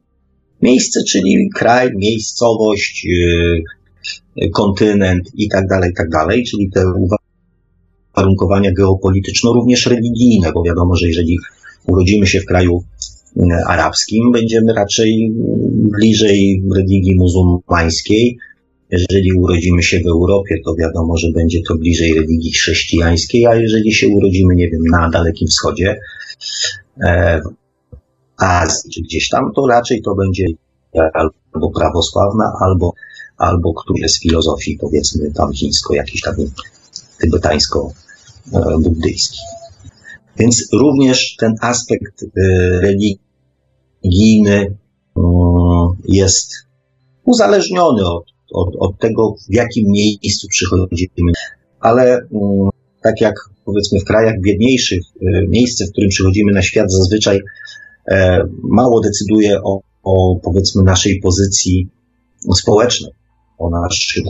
Miejsce, 0.62 1.04
czyli 1.04 1.50
kraj, 1.54 1.90
miejscowość, 1.96 3.04
yy, 3.04 4.50
kontynent 4.50 5.30
i 5.34 5.48
tak 5.48 5.66
dalej, 5.66 5.92
tak 5.96 6.10
dalej, 6.10 6.44
czyli 6.44 6.70
te 6.70 6.84
uwarunkowania 8.14 8.72
geopolityczne, 8.72 9.50
również 9.54 9.86
religijne, 9.86 10.52
bo 10.52 10.62
wiadomo, 10.62 10.96
że 10.96 11.06
jeżeli 11.06 11.38
urodzimy 11.86 12.26
się 12.26 12.40
w 12.40 12.46
kraju 12.46 12.84
yy, 13.36 13.64
arabskim, 13.66 14.32
będziemy 14.32 14.74
raczej 14.74 15.32
bliżej 15.72 16.62
religii 16.76 17.14
muzułmańskiej, 17.14 18.38
jeżeli 18.92 19.32
urodzimy 19.32 19.82
się 19.82 20.00
w 20.00 20.06
Europie, 20.06 20.58
to 20.64 20.74
wiadomo, 20.74 21.16
że 21.16 21.30
będzie 21.30 21.58
to 21.68 21.74
bliżej 21.74 22.14
religii 22.14 22.52
chrześcijańskiej, 22.52 23.46
a 23.46 23.54
jeżeli 23.54 23.92
się 23.92 24.08
urodzimy, 24.08 24.56
nie 24.56 24.70
wiem, 24.70 24.82
na 24.82 25.10
Dalekim 25.10 25.48
Wschodzie, 25.48 25.98
e, 27.00 27.40
Azji 28.42 28.90
czy 28.90 29.02
gdzieś 29.02 29.28
tam, 29.28 29.52
to 29.56 29.66
raczej 29.66 30.02
to 30.02 30.14
będzie 30.14 30.44
albo 31.52 31.70
prawosławna, 31.70 32.52
albo, 32.60 32.92
albo 33.36 33.74
który 33.74 34.08
z 34.08 34.20
filozofii, 34.20 34.78
powiedzmy 34.80 35.30
tam 35.30 35.52
chińsko, 35.52 35.94
jakiś 35.94 36.20
tam 36.20 36.34
tybetańsko-buddyjski. 37.20 39.38
Więc 40.38 40.68
również 40.72 41.36
ten 41.36 41.54
aspekt 41.60 42.22
e, 42.22 42.26
religijny 42.80 44.76
mm, 45.16 45.88
jest 46.04 46.52
uzależniony 47.24 48.06
od 48.06 48.32
od, 48.52 48.76
od 48.78 48.98
tego, 48.98 49.34
w 49.50 49.54
jakim 49.54 49.90
miejscu 49.90 50.48
przychodzimy. 50.48 51.32
Ale 51.80 52.12
mm, 52.12 52.68
tak 53.02 53.20
jak 53.20 53.34
powiedzmy 53.64 54.00
w 54.00 54.04
krajach 54.04 54.40
biedniejszych, 54.40 55.02
y, 55.22 55.46
miejsce, 55.48 55.86
w 55.86 55.92
którym 55.92 56.10
przychodzimy 56.10 56.52
na 56.52 56.62
świat 56.62 56.92
zazwyczaj 56.92 57.40
mało 58.62 59.00
decyduje 59.00 59.62
o, 59.62 59.80
o 60.02 60.36
powiedzmy 60.42 60.82
naszej 60.82 61.20
pozycji 61.20 61.88
społecznej, 62.54 63.12
o 63.58 63.70
naszych 63.70 64.24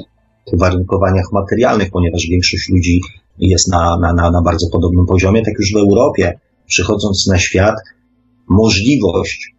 uwarunkowaniach 0.53 1.33
materialnych, 1.33 1.91
ponieważ 1.91 2.27
większość 2.27 2.69
ludzi 2.69 3.01
jest 3.39 3.69
na, 3.69 3.99
na, 3.99 4.13
na, 4.13 4.31
na 4.31 4.43
bardzo 4.43 4.71
podobnym 4.71 5.07
poziomie, 5.07 5.43
tak 5.43 5.55
już 5.59 5.73
w 5.73 5.77
Europie, 5.77 6.39
przychodząc 6.67 7.27
na 7.27 7.39
świat, 7.39 7.75
możliwość 8.49 9.53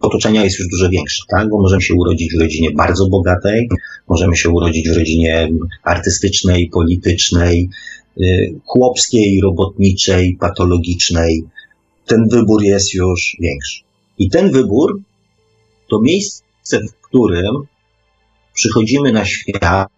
otoczenia 0.00 0.44
jest 0.44 0.58
już 0.58 0.68
dużo 0.68 0.88
większe, 0.88 1.22
tak? 1.28 1.50
Bo 1.50 1.58
możemy 1.58 1.82
się 1.82 1.94
urodzić 1.94 2.34
w 2.34 2.40
rodzinie 2.40 2.70
bardzo 2.70 3.08
bogatej, 3.08 3.68
możemy 4.08 4.36
się 4.36 4.50
urodzić 4.50 4.88
w 4.88 4.96
rodzinie 4.96 5.48
artystycznej, 5.84 6.70
politycznej, 6.72 7.68
y, 8.20 8.54
chłopskiej, 8.64 9.40
robotniczej, 9.40 10.36
patologicznej. 10.40 11.44
Ten 12.08 12.28
wybór 12.28 12.62
jest 12.62 12.94
już 12.94 13.36
większy. 13.40 13.82
I 14.18 14.30
ten 14.30 14.50
wybór 14.50 15.00
to 15.88 16.00
miejsce, 16.00 16.80
w 16.80 16.92
którym 17.00 17.54
przychodzimy 18.54 19.12
na 19.12 19.24
świat, 19.24 19.88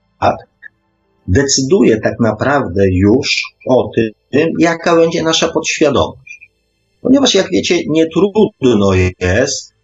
decyduje 1.29 2.00
tak 2.00 2.21
naprawdę 2.21 2.83
już 2.93 3.43
o 3.67 3.90
tym, 3.95 4.52
jaka 4.59 4.97
będzie 4.97 5.23
nasza 5.23 5.49
podświadomość. 5.49 6.50
Ponieważ, 7.02 7.35
jak 7.35 7.50
wiecie, 7.50 7.83
nie 7.87 8.07
trudno 8.07 8.93
jest 9.21 9.75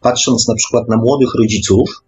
patrząc 0.00 0.48
na 0.48 0.54
przykład 0.54 0.88
na 0.88 0.96
młodych 0.96 1.34
rodziców, 1.38 2.02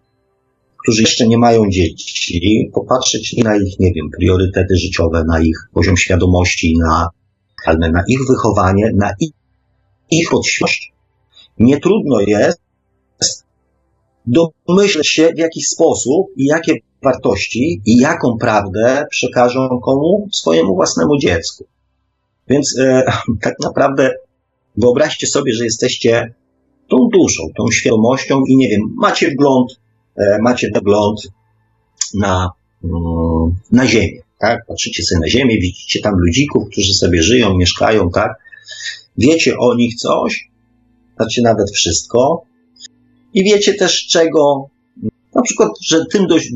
którzy 0.83 1.01
jeszcze 1.01 1.27
nie 1.27 1.37
mają 1.37 1.69
dzieci, 1.69 2.69
popatrzeć 2.73 3.37
na 3.37 3.55
ich, 3.57 3.79
nie 3.79 3.93
wiem, 3.93 4.09
priorytety 4.19 4.75
życiowe, 4.75 5.23
na 5.27 5.39
ich 5.41 5.57
poziom 5.73 5.97
świadomości, 5.97 6.77
na, 6.79 7.09
na 7.77 8.03
ich 8.07 8.19
wychowanie, 8.27 8.91
na 8.95 9.11
ich, 9.19 9.31
ich 10.11 10.29
podświadomość. 10.29 10.93
Nie 11.59 11.79
trudno 11.79 12.21
jest 12.21 12.61
domyśleć 14.67 15.07
się, 15.07 15.29
w 15.35 15.37
jaki 15.37 15.61
sposób 15.61 16.27
i 16.35 16.45
jakie 16.45 16.73
wartości 17.03 17.81
i 17.85 17.97
jaką 17.97 18.37
prawdę 18.37 19.05
przekażą 19.09 19.79
komu 19.79 20.27
swojemu 20.31 20.75
własnemu 20.75 21.17
dziecku. 21.17 21.65
Więc 22.47 22.79
e, 22.79 23.03
tak 23.41 23.53
naprawdę 23.63 24.11
wyobraźcie 24.77 25.27
sobie, 25.27 25.53
że 25.53 25.63
jesteście 25.63 26.33
tą 26.89 26.97
duszą, 27.13 27.43
tą 27.57 27.71
świadomością 27.71 28.43
i 28.47 28.57
nie 28.57 28.69
wiem, 28.69 28.81
macie 28.95 29.31
wgląd, 29.31 29.79
e, 30.15 30.37
macie 30.41 30.71
wgląd 30.75 31.27
na, 32.13 32.51
mm, 32.83 33.55
na 33.71 33.87
ziemię, 33.87 34.21
tak? 34.39 34.65
Patrzycie 34.67 35.03
sobie 35.03 35.21
na 35.21 35.27
ziemię, 35.27 35.59
widzicie 35.61 36.01
tam 36.01 36.13
ludzików, 36.17 36.69
którzy 36.71 36.93
sobie 36.93 37.23
żyją, 37.23 37.57
mieszkają, 37.57 38.09
tak? 38.09 38.46
Wiecie 39.17 39.57
o 39.57 39.75
nich 39.75 39.95
coś, 39.95 40.49
znaczy 41.15 41.41
nawet 41.41 41.71
wszystko 41.71 42.43
i 43.33 43.43
wiecie 43.43 43.73
też 43.73 44.07
czego, 44.07 44.69
na 45.35 45.41
przykład, 45.41 45.69
że 45.81 46.05
tym 46.05 46.27
dość, 46.27 46.51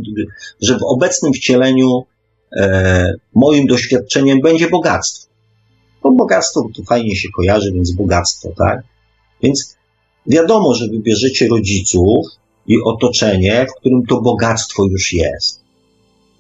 że 0.62 0.80
w 0.80 0.84
obecnym 0.84 1.34
wcieleniu 1.34 2.04
e, 2.58 3.14
moim 3.36 3.68
doświadczeniem 3.68 4.42
będzie 4.42 4.70
bogactwo. 4.70 5.32
Bo 6.04 6.12
bogactwo 6.12 6.70
tu 6.76 6.84
fajnie 6.84 7.16
się 7.16 7.30
kojarzy, 7.36 7.72
więc 7.72 7.92
bogactwo, 7.92 8.50
tak? 8.58 8.84
Więc 9.44 9.76
Wiadomo, 10.28 10.74
że 10.74 10.88
wybierzecie 10.88 11.48
rodziców 11.48 12.26
i 12.68 12.82
otoczenie, 12.86 13.66
w 13.70 13.80
którym 13.80 14.06
to 14.06 14.22
bogactwo 14.22 14.86
już 14.86 15.14
jest, 15.14 15.60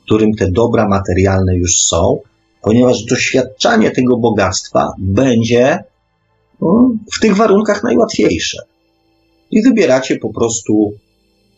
w 0.01 0.05
którym 0.05 0.33
te 0.33 0.51
dobra 0.51 0.87
materialne 0.87 1.55
już 1.55 1.75
są, 1.75 2.19
ponieważ 2.61 3.03
doświadczanie 3.03 3.91
tego 3.91 4.17
bogactwa 4.17 4.93
będzie 4.97 5.83
no, 6.61 6.91
w 7.13 7.19
tych 7.19 7.35
warunkach 7.35 7.83
najłatwiejsze. 7.83 8.57
I 9.51 9.63
wybieracie 9.63 10.15
po 10.15 10.33
prostu 10.33 10.93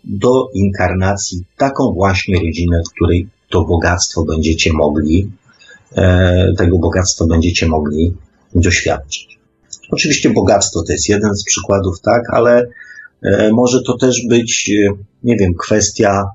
do 0.04 0.50
inkarnacji 0.54 1.44
taką 1.58 1.94
właśnie 1.94 2.40
rodzinę, 2.40 2.82
w 2.88 2.96
której 2.96 3.28
to 3.50 3.64
bogactwo 3.64 4.26
będziecie 4.26 4.74
mogli, 4.74 5.32
e, 5.96 6.54
tego 6.58 6.80
bogactwa 6.80 7.26
będziecie 7.26 7.68
mogli 7.68 8.14
doświadczyć. 8.56 9.40
Oczywiście 9.92 10.30
bogactwo 10.30 10.84
to 10.84 10.92
jest 10.92 11.10
jeden 11.10 11.36
z 11.36 11.44
przykładów, 11.44 12.02
tak, 12.02 12.34
ale 12.34 12.68
e, 13.22 13.52
może 13.52 13.82
to 13.82 13.98
też 13.98 14.26
być, 14.28 14.72
e, 14.72 14.94
nie 15.24 15.38
wiem, 15.38 15.54
kwestia, 15.54 16.26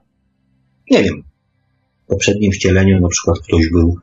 nie 0.91 1.03
wiem, 1.03 1.23
w 2.05 2.09
poprzednim 2.09 2.53
wcieleniu 2.53 3.01
na 3.01 3.09
przykład 3.09 3.39
ktoś 3.39 3.71
był 3.71 3.99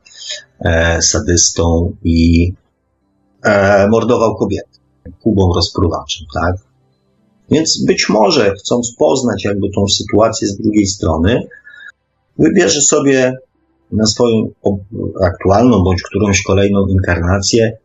e, 0.60 1.02
sadystą 1.02 1.96
i 2.04 2.52
mordował 3.90 4.36
kobiety, 4.36 4.78
kubą 5.22 5.52
rozpruwaczem, 5.54 6.26
tak? 6.34 6.56
Więc 7.50 7.84
być 7.84 8.08
może, 8.08 8.54
chcąc 8.54 8.94
poznać 8.98 9.44
jakby 9.44 9.70
tą 9.74 9.88
sytuację 9.88 10.48
z 10.48 10.56
drugiej 10.56 10.86
strony, 10.86 11.46
wybierze 12.38 12.80
sobie 12.80 13.36
na 13.92 14.06
swoją 14.06 14.48
aktualną 15.22 15.84
bądź 15.84 16.02
którąś 16.02 16.42
kolejną 16.42 16.86
inkarnację 16.86 17.76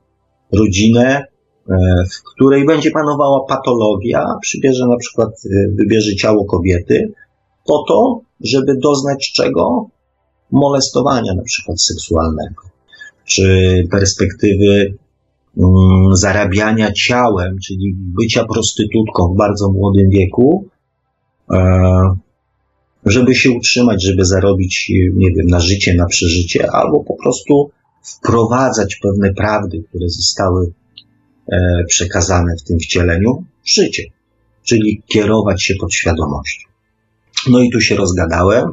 rodzinę, 0.52 1.26
E, 1.70 2.06
w 2.12 2.24
której 2.24 2.66
będzie 2.66 2.92
panowała 2.92 3.46
patologia, 3.46 4.26
przybierze 4.42 4.88
na 4.88 4.98
przykład, 4.98 5.30
e, 5.30 5.68
wybierze 5.76 6.16
ciało 6.16 6.46
kobiety 6.46 7.14
po 7.66 7.84
to, 7.88 8.22
żeby 8.42 8.78
doznać 8.78 9.32
czego? 9.36 9.90
Molestowania 10.52 11.34
na 11.34 11.44
przykład 11.44 11.82
seksualnego, 11.82 12.62
czy 13.26 13.88
perspektywy 13.92 14.94
zarabiania 16.14 16.92
ciałem, 16.92 17.60
czyli 17.60 17.94
bycia 17.96 18.46
prostytutką 18.46 19.34
w 19.34 19.38
bardzo 19.38 19.72
młodym 19.72 20.10
wieku, 20.10 20.66
e, 21.52 22.16
żeby 23.06 23.36
się 23.36 23.52
utrzymać, 23.52 24.04
żeby 24.04 24.26
zarobić, 24.26 24.92
nie 25.14 25.32
wiem, 25.32 25.48
na 25.48 25.60
życie, 25.60 25.96
na 25.96 26.06
przeżycie, 26.06 26.72
albo 26.72 27.04
po 27.04 27.14
prostu 27.14 27.72
wprowadzać 28.04 28.96
pewne 28.96 29.34
prawdy, 29.34 29.84
które 29.90 30.10
zostały 30.10 30.74
E, 31.52 31.84
przekazane 31.88 32.56
w 32.58 32.64
tym 32.64 32.80
wcieleniu 32.80 33.44
życie, 33.66 34.04
czyli 34.64 35.04
kierować 35.08 35.64
się 35.64 35.76
pod 35.76 35.94
świadomością. 35.94 36.70
No 37.50 37.60
i 37.60 37.72
tu 37.72 37.82
się 37.82 37.96
rozgadałem, 37.96 38.72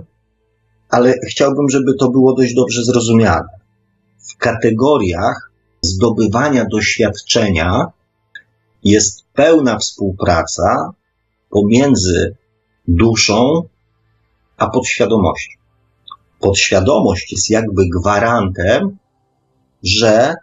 ale 0.89 1.15
chciałbym, 1.31 1.69
żeby 1.69 1.95
to 1.95 2.11
było 2.11 2.35
dość 2.35 2.55
dobrze 2.55 2.85
zrozumiane. 2.85 3.49
W 4.19 4.37
kategoriach 4.37 5.48
zdobywania 5.89 6.65
doświadczenia 6.65 7.87
jest 8.85 9.25
pełna 9.33 9.79
współpraca 9.79 10.93
pomiędzy 11.51 12.37
duszą 12.89 13.63
a 14.57 14.71
podświadomością. 14.71 15.59
Podświadomość 16.41 17.33
jest 17.33 17.51
jakby 17.51 17.83
gwarantem, 17.89 18.99
że 19.83 20.35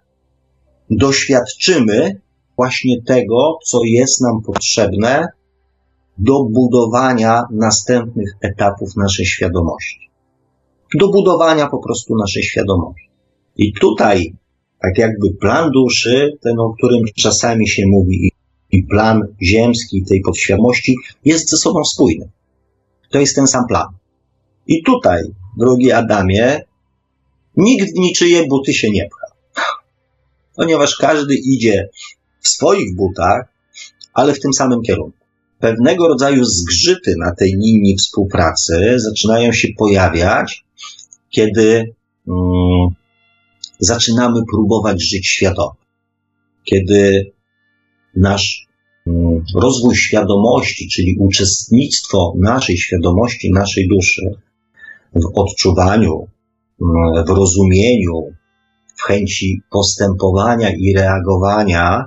doświadczymy 0.89 2.21
właśnie 2.55 3.01
tego, 3.01 3.57
co 3.65 3.79
jest 3.83 4.21
nam 4.21 4.41
potrzebne 4.41 5.27
do 6.17 6.43
budowania 6.43 7.43
następnych 7.51 8.37
etapów 8.41 8.95
naszej 8.95 9.25
świadomości. 9.25 10.09
Do 10.99 11.07
budowania 11.07 11.67
po 11.67 11.77
prostu 11.77 12.15
naszej 12.15 12.43
świadomości. 12.43 13.09
I 13.57 13.73
tutaj, 13.73 14.35
tak 14.85 14.97
jakby 14.97 15.33
plan 15.33 15.71
duszy, 15.71 16.31
ten, 16.41 16.59
o 16.59 16.73
którym 16.73 17.03
czasami 17.15 17.67
się 17.67 17.83
mówi, 17.87 18.31
i 18.71 18.83
plan 18.83 19.21
ziemski 19.41 20.03
tej 20.03 20.21
podświadomości 20.21 20.95
jest 21.25 21.49
ze 21.49 21.57
sobą 21.57 21.83
spójny. 21.83 22.29
To 23.11 23.19
jest 23.19 23.35
ten 23.35 23.47
sam 23.47 23.67
plan. 23.67 23.87
I 24.67 24.83
tutaj, 24.83 25.23
drogi 25.57 25.91
Adamie, 25.91 26.61
nikt 27.57 27.91
w 27.91 27.99
niczyje 27.99 28.47
buty 28.47 28.73
się 28.73 28.91
nie 28.91 29.09
pcha. 29.09 29.27
Ponieważ 30.57 30.95
każdy 30.95 31.35
idzie 31.35 31.89
w 32.41 32.47
swoich 32.47 32.95
butach, 32.95 33.45
ale 34.13 34.33
w 34.33 34.39
tym 34.39 34.53
samym 34.53 34.81
kierunku. 34.81 35.17
Pewnego 35.59 36.07
rodzaju 36.07 36.43
zgrzyty 36.45 37.15
na 37.17 37.35
tej 37.35 37.51
linii 37.51 37.95
współpracy 37.97 38.93
zaczynają 38.97 39.51
się 39.51 39.67
pojawiać, 39.77 40.65
kiedy 41.29 41.93
mm, 42.27 42.95
zaczynamy 43.79 44.41
próbować 44.51 45.03
żyć 45.03 45.27
świadomie. 45.27 45.79
Kiedy 46.63 47.31
nasz 48.15 48.67
mm, 49.07 49.43
rozwój 49.55 49.95
świadomości, 49.95 50.89
czyli 50.89 51.17
uczestnictwo 51.19 52.33
naszej 52.37 52.77
świadomości, 52.77 53.51
naszej 53.51 53.87
duszy 53.87 54.21
w 55.15 55.39
odczuwaniu, 55.39 56.27
mm, 56.81 57.25
w 57.25 57.29
rozumieniu, 57.29 58.33
w 58.97 59.01
chęci 59.01 59.61
postępowania 59.71 60.69
i 60.69 60.93
reagowania 60.93 62.05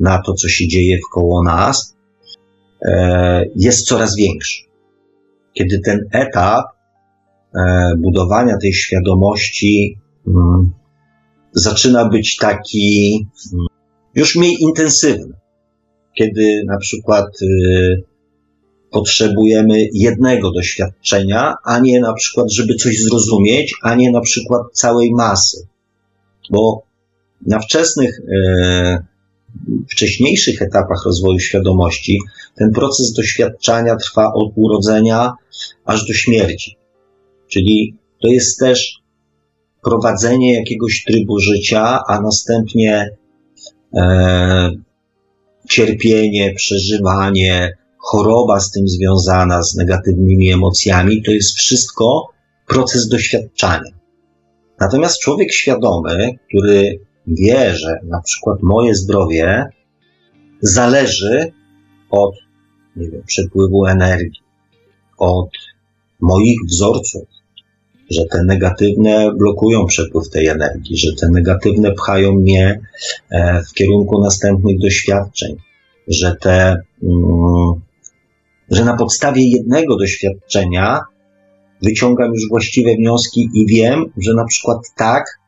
na 0.00 0.22
to, 0.22 0.34
co 0.34 0.48
się 0.48 0.68
dzieje 0.68 0.98
wkoło 1.08 1.42
nas, 1.42 1.96
e, 2.82 3.44
jest 3.56 3.86
coraz 3.86 4.16
większy. 4.16 4.62
Kiedy 5.52 5.80
ten 5.80 6.08
etap 6.12 6.64
e, 7.54 7.92
budowania 7.98 8.56
tej 8.56 8.72
świadomości 8.72 9.98
mm, 10.26 10.70
zaczyna 11.52 12.08
być 12.08 12.36
taki 12.36 13.26
już 14.14 14.36
mniej 14.36 14.56
intensywny. 14.60 15.34
Kiedy 16.14 16.64
na 16.66 16.78
przykład 16.78 17.42
y, 17.42 18.02
potrzebujemy 18.90 19.88
jednego 19.92 20.50
doświadczenia, 20.50 21.54
a 21.64 21.78
nie 21.78 22.00
na 22.00 22.12
przykład, 22.12 22.52
żeby 22.52 22.74
coś 22.74 23.02
zrozumieć, 23.02 23.74
a 23.82 23.94
nie 23.94 24.10
na 24.10 24.20
przykład 24.20 24.62
całej 24.72 25.10
masy. 25.14 25.66
Bo 26.50 26.82
na 27.46 27.60
wczesnych, 27.60 28.20
y, 28.20 29.04
wcześniejszych 29.90 30.62
etapach 30.62 31.04
rozwoju 31.04 31.38
świadomości 31.38 32.18
ten 32.54 32.72
proces 32.72 33.12
doświadczania 33.12 33.96
trwa 33.96 34.32
od 34.32 34.52
urodzenia 34.54 35.32
aż 35.84 36.06
do 36.06 36.12
śmierci. 36.12 36.76
Czyli 37.48 37.94
to 38.22 38.28
jest 38.28 38.58
też 38.58 38.98
prowadzenie 39.88 40.54
jakiegoś 40.54 41.04
trybu 41.04 41.38
życia, 41.38 42.02
a 42.08 42.20
następnie 42.20 43.10
e, 43.94 44.70
cierpienie, 45.68 46.54
przeżywanie, 46.54 47.76
choroba 47.98 48.60
z 48.60 48.70
tym 48.70 48.88
związana, 48.88 49.62
z 49.62 49.74
negatywnymi 49.74 50.52
emocjami, 50.52 51.22
to 51.22 51.30
jest 51.30 51.56
wszystko 51.56 52.28
proces 52.66 53.08
doświadczania. 53.08 53.92
Natomiast 54.80 55.20
człowiek 55.20 55.52
świadomy, 55.52 56.38
który 56.48 57.00
wie, 57.26 57.74
że 57.74 58.00
na 58.04 58.20
przykład 58.22 58.62
moje 58.62 58.94
zdrowie 58.94 59.66
zależy 60.60 61.52
od, 62.10 62.34
nie 62.96 63.10
wiem, 63.10 63.22
przepływu 63.26 63.86
energii, 63.86 64.40
od 65.18 65.50
moich 66.20 66.58
wzorców, 66.66 67.37
że 68.10 68.24
te 68.24 68.44
negatywne 68.44 69.32
blokują 69.34 69.86
przepływ 69.86 70.30
tej 70.30 70.46
energii, 70.46 70.96
że 70.96 71.12
te 71.12 71.28
negatywne 71.28 71.92
pchają 71.92 72.32
mnie 72.32 72.80
e, 73.30 73.62
w 73.62 73.72
kierunku 73.72 74.22
następnych 74.22 74.78
doświadczeń, 74.78 75.56
że 76.08 76.36
te, 76.40 76.82
mm, 77.02 77.80
że 78.70 78.84
na 78.84 78.96
podstawie 78.96 79.50
jednego 79.50 79.96
doświadczenia 79.96 81.00
wyciągam 81.82 82.32
już 82.32 82.48
właściwe 82.48 82.94
wnioski 82.94 83.48
i 83.54 83.66
wiem, 83.66 84.04
że 84.16 84.34
na 84.34 84.44
przykład 84.44 84.78
tak, 84.96 85.38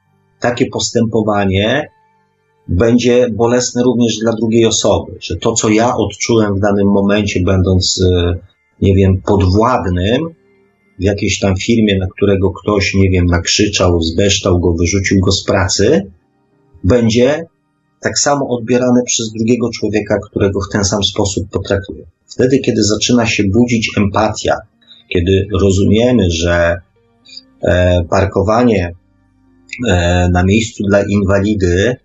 takie 0.40 0.66
postępowanie 0.66 1.90
będzie 2.68 3.31
bolesne 3.31 3.83
również 3.83 4.18
dla 4.18 4.33
drugiej 4.33 4.66
osoby, 4.66 5.12
że 5.20 5.37
to, 5.37 5.53
co 5.53 5.68
ja 5.68 5.96
odczułem 5.96 6.55
w 6.55 6.61
danym 6.61 6.88
momencie, 6.88 7.40
będąc, 7.40 8.05
e, 8.12 8.38
nie 8.83 8.94
wiem, 8.94 9.23
podwładnym, 9.23 10.35
w 11.01 11.03
jakiejś 11.03 11.39
tam 11.39 11.57
firmie, 11.57 11.99
na 11.99 12.07
którego 12.07 12.51
ktoś, 12.51 12.95
nie 12.95 13.11
wiem, 13.11 13.27
nakrzyczał, 13.27 14.03
zbeształ 14.03 14.61
go, 14.61 14.73
wyrzucił 14.73 15.21
go 15.21 15.33
z 15.33 15.45
pracy, 15.45 16.11
będzie 16.85 17.47
tak 18.01 18.19
samo 18.19 18.49
odbierane 18.49 19.03
przez 19.07 19.33
drugiego 19.33 19.71
człowieka, 19.71 20.19
którego 20.31 20.61
w 20.61 20.73
ten 20.73 20.85
sam 20.85 21.05
sposób 21.05 21.51
potraktuje. 21.51 22.05
Wtedy, 22.27 22.59
kiedy 22.59 22.83
zaczyna 22.83 23.27
się 23.27 23.45
budzić 23.45 23.91
empatia, 23.97 24.57
kiedy 25.09 25.47
rozumiemy, 25.61 26.31
że 26.31 26.81
e, 27.63 28.05
parkowanie 28.11 28.95
e, 29.89 30.29
na 30.33 30.45
miejscu 30.45 30.85
dla 30.85 31.03
inwalidy 31.03 31.97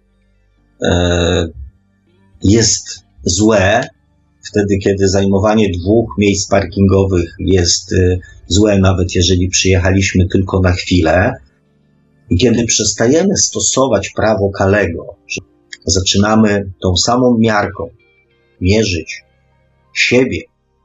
e, 0.81 1.47
jest 2.43 3.03
złe, 3.23 3.87
wtedy, 4.49 4.77
kiedy 4.77 5.07
zajmowanie 5.07 5.69
dwóch 5.69 6.17
miejsc 6.17 6.49
parkingowych 6.49 7.35
jest 7.39 7.91
y, 7.91 8.19
złe, 8.47 8.79
nawet 8.79 9.15
jeżeli 9.15 9.49
przyjechaliśmy 9.49 10.27
tylko 10.27 10.59
na 10.59 10.71
chwilę, 10.71 11.33
i 12.29 12.37
kiedy 12.37 12.65
przestajemy 12.65 13.37
stosować 13.37 14.09
prawo 14.09 14.49
Kalego, 14.49 15.15
zaczynamy 15.85 16.71
tą 16.81 16.95
samą 16.95 17.37
miarką 17.37 17.89
mierzyć 18.61 19.23
siebie, 19.93 20.41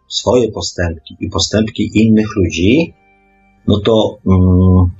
swoje 0.08 0.52
postępki 0.52 1.16
i 1.20 1.28
postępki 1.28 1.90
innych 1.94 2.36
ludzi, 2.36 2.94
no 3.66 3.80
to 3.80 4.18
mm, 4.26 4.90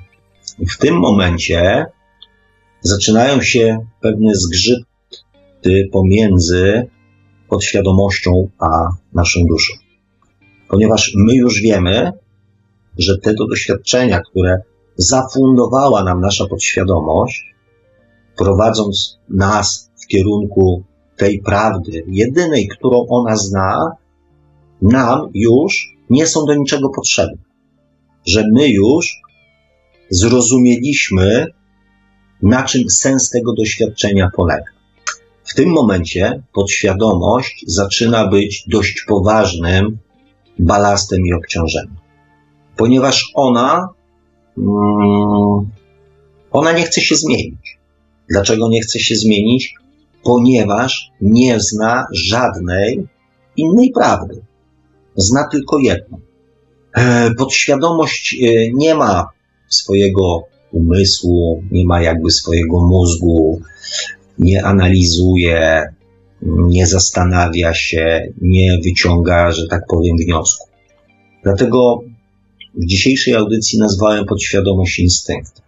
w 0.68 0.78
tym 0.78 0.94
momencie 0.94 1.86
zaczynają 2.80 3.42
się 3.42 3.86
pewne 4.00 4.32
zgrzyty 4.34 5.88
pomiędzy 5.92 6.86
podświadomością 7.50 8.48
a 8.58 8.88
naszą 9.12 9.40
duszą. 9.48 9.72
Ponieważ 10.68 11.12
my 11.16 11.34
już 11.34 11.60
wiemy, 11.60 12.12
że 12.98 13.18
te 13.18 13.34
doświadczenia, 13.34 14.20
które 14.20 14.62
zafundowała 14.96 16.04
nam 16.04 16.20
nasza 16.20 16.46
podświadomość, 16.46 17.54
prowadząc 18.36 19.18
nas 19.28 19.90
w 20.02 20.06
kierunku 20.06 20.84
tej 21.16 21.42
prawdy, 21.42 22.04
jedynej, 22.06 22.68
którą 22.68 23.06
ona 23.08 23.36
zna, 23.36 23.92
nam 24.82 25.28
już 25.34 25.96
nie 26.10 26.26
są 26.26 26.44
do 26.44 26.54
niczego 26.54 26.88
potrzebne. 26.88 27.42
Że 28.26 28.44
my 28.52 28.68
już 28.68 29.20
zrozumieliśmy, 30.10 31.46
na 32.42 32.62
czym 32.62 32.90
sens 32.90 33.30
tego 33.30 33.52
doświadczenia 33.52 34.30
polega. 34.36 34.79
W 35.50 35.54
tym 35.54 35.68
momencie 35.68 36.42
podświadomość 36.52 37.64
zaczyna 37.66 38.28
być 38.28 38.64
dość 38.68 39.04
poważnym 39.08 39.98
balastem 40.58 41.26
i 41.26 41.32
obciążeniem, 41.32 41.96
ponieważ 42.76 43.30
ona, 43.34 43.88
mm, 44.58 45.70
ona 46.50 46.72
nie 46.72 46.82
chce 46.82 47.00
się 47.00 47.14
zmienić. 47.14 47.78
Dlaczego 48.28 48.68
nie 48.68 48.80
chce 48.80 48.98
się 48.98 49.14
zmienić? 49.16 49.74
Ponieważ 50.22 51.10
nie 51.20 51.60
zna 51.60 52.06
żadnej 52.12 53.06
innej 53.56 53.90
prawdy. 53.90 54.42
Zna 55.16 55.48
tylko 55.52 55.78
jedną. 55.78 56.20
E, 56.94 57.30
podświadomość 57.34 58.34
e, 58.34 58.72
nie 58.72 58.94
ma 58.94 59.28
swojego 59.68 60.42
umysłu, 60.72 61.62
nie 61.70 61.84
ma 61.84 62.02
jakby 62.02 62.30
swojego 62.30 62.80
mózgu, 62.80 63.60
nie 64.40 64.64
analizuje, 64.64 65.82
nie 66.42 66.86
zastanawia 66.86 67.74
się, 67.74 68.32
nie 68.40 68.78
wyciąga, 68.84 69.52
że 69.52 69.68
tak 69.68 69.82
powiem, 69.88 70.16
wniosku. 70.16 70.68
Dlatego 71.42 72.02
w 72.74 72.86
dzisiejszej 72.86 73.34
audycji 73.34 73.78
nazwałem 73.78 74.26
podświadomość 74.26 74.98
instynkt. 74.98 75.62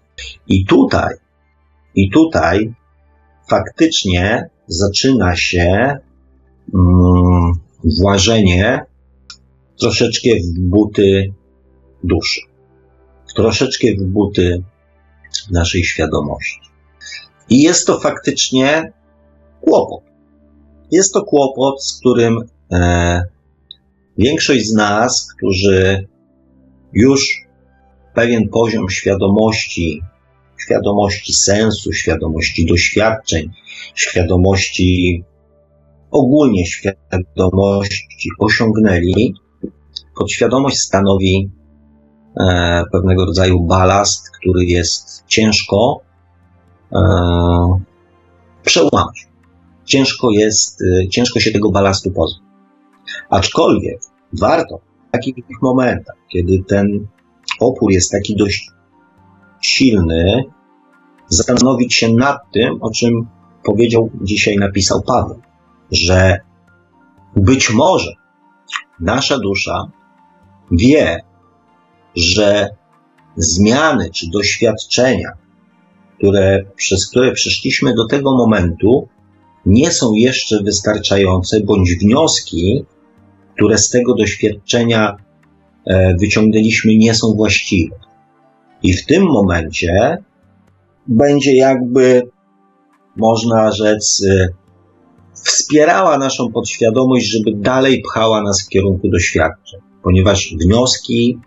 I 0.49 0.65
tutaj, 0.65 1.15
i 1.95 2.11
tutaj 2.11 2.75
faktycznie 3.49 4.49
zaczyna 4.67 5.37
się 5.37 5.99
mm, 6.75 7.53
włażenie 8.01 8.85
troszeczkę 9.81 10.29
w 10.45 10.61
buty 10.61 11.33
duszy, 12.05 12.41
troszeczkę 13.37 13.89
w 13.99 14.03
buty 14.03 14.63
naszej 15.51 15.85
świadomości. 15.85 16.72
I 17.51 17.63
jest 17.63 17.87
to 17.87 18.01
faktycznie 18.01 18.93
kłopot. 19.61 20.05
Jest 20.91 21.15
to 21.15 21.23
kłopot, 21.23 21.85
z 21.85 21.99
którym 21.99 22.39
e, 22.73 23.23
większość 24.19 24.67
z 24.67 24.75
nas, 24.75 25.29
którzy 25.37 26.09
już 26.93 27.47
pewien 28.15 28.49
poziom 28.49 28.91
świadomości 28.91 30.03
świadomości 30.65 31.33
sensu, 31.33 31.93
świadomości 31.93 32.67
doświadczeń, 32.67 33.51
świadomości 33.95 35.25
ogólnie 36.11 36.67
świadomości 36.67 38.29
osiągnęli, 38.39 39.35
podświadomość 40.17 40.79
stanowi 40.79 41.51
e, 42.41 42.85
pewnego 42.93 43.25
rodzaju 43.27 43.61
balast, 43.61 44.31
który 44.31 44.65
jest 44.65 45.25
ciężko 45.27 46.01
przełamać. 48.63 49.29
Ciężko 49.85 50.31
jest, 50.31 50.83
e, 50.83 51.09
ciężko 51.09 51.41
się 51.41 51.53
tego 51.53 51.71
balastu 51.71 52.11
pozbyć. 52.11 52.43
Aczkolwiek 53.31 54.01
warto 54.41 54.81
w 55.09 55.13
takich 55.13 55.63
momentach, 55.63 56.17
kiedy 56.29 56.65
ten 56.69 57.07
opór 57.61 57.93
jest 57.93 58.11
taki 58.11 58.37
dość 58.37 58.71
silny, 59.61 60.45
zastanowić 61.29 61.95
się 61.95 62.15
nad 62.15 62.51
tym, 62.53 62.79
o 62.81 62.91
czym 62.91 63.27
powiedział 63.65 64.11
dzisiaj, 64.23 64.57
napisał 64.57 65.03
Paweł, 65.03 65.41
że 65.91 66.41
być 67.37 67.71
może 67.71 68.13
nasza 69.01 69.39
dusza 69.39 69.87
wie, 70.71 71.23
że 72.17 72.69
zmiany 73.37 74.11
czy 74.11 74.27
doświadczenia, 74.31 75.33
które, 76.23 76.65
przez 76.77 77.11
które 77.11 77.33
przeszliśmy 77.33 77.95
do 77.95 78.07
tego 78.07 78.37
momentu, 78.37 79.09
nie 79.67 79.91
są 79.91 80.13
jeszcze 80.13 80.63
wystarczające, 80.63 81.61
bądź 81.61 81.95
wnioski, 81.95 82.85
które 83.55 83.79
z 83.79 83.91
tego 83.91 84.15
doświadczenia 84.15 85.17
e, 85.87 86.17
wyciągnęliśmy, 86.17 86.97
nie 86.97 87.15
są 87.15 87.35
właściwe. 87.35 87.97
I 88.83 88.93
w 88.93 89.07
tym 89.07 89.23
momencie 89.23 90.19
będzie 91.07 91.57
jakby, 91.57 92.23
można 93.17 93.73
rzec, 93.73 94.27
e, 94.31 94.49
wspierała 95.33 96.19
naszą 96.19 96.53
podświadomość, 96.53 97.27
żeby 97.27 97.53
dalej 97.55 98.03
pchała 98.03 98.43
nas 98.43 98.63
w 98.63 98.69
kierunku 98.69 99.09
doświadczeń, 99.09 99.81
ponieważ 100.03 100.55
wnioski, 100.65 101.39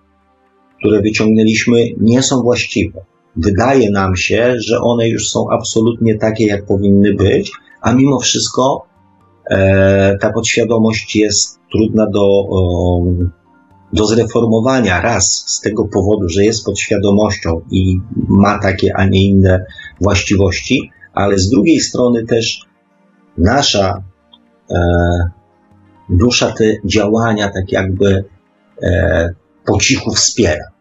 które 0.79 1.01
wyciągnęliśmy, 1.01 1.87
nie 1.97 2.23
są 2.23 2.41
właściwe. 2.41 3.14
Wydaje 3.37 3.91
nam 3.91 4.15
się, 4.15 4.55
że 4.57 4.81
one 4.81 5.09
już 5.09 5.29
są 5.29 5.49
absolutnie 5.49 6.17
takie, 6.17 6.45
jak 6.45 6.65
powinny 6.65 7.13
być, 7.13 7.51
a 7.81 7.93
mimo 7.93 8.19
wszystko 8.19 8.85
e, 9.51 10.17
ta 10.21 10.33
podświadomość 10.33 11.15
jest 11.15 11.59
trudna 11.71 12.07
do, 12.07 12.45
do 13.93 14.05
zreformowania. 14.05 15.01
Raz 15.01 15.43
z 15.47 15.61
tego 15.61 15.85
powodu, 15.85 16.29
że 16.29 16.43
jest 16.43 16.65
podświadomością 16.65 17.61
i 17.71 17.99
ma 18.27 18.59
takie, 18.59 18.95
a 18.95 19.05
nie 19.05 19.25
inne 19.25 19.65
właściwości, 20.01 20.91
ale 21.13 21.37
z 21.37 21.49
drugiej 21.49 21.79
strony 21.79 22.25
też 22.25 22.61
nasza 23.37 24.03
e, 24.71 24.77
dusza 26.09 26.51
te 26.51 26.65
działania 26.85 27.49
tak 27.49 27.71
jakby 27.71 28.23
e, 28.83 29.33
po 29.65 29.79
cichu 29.79 30.11
wspiera. 30.11 30.74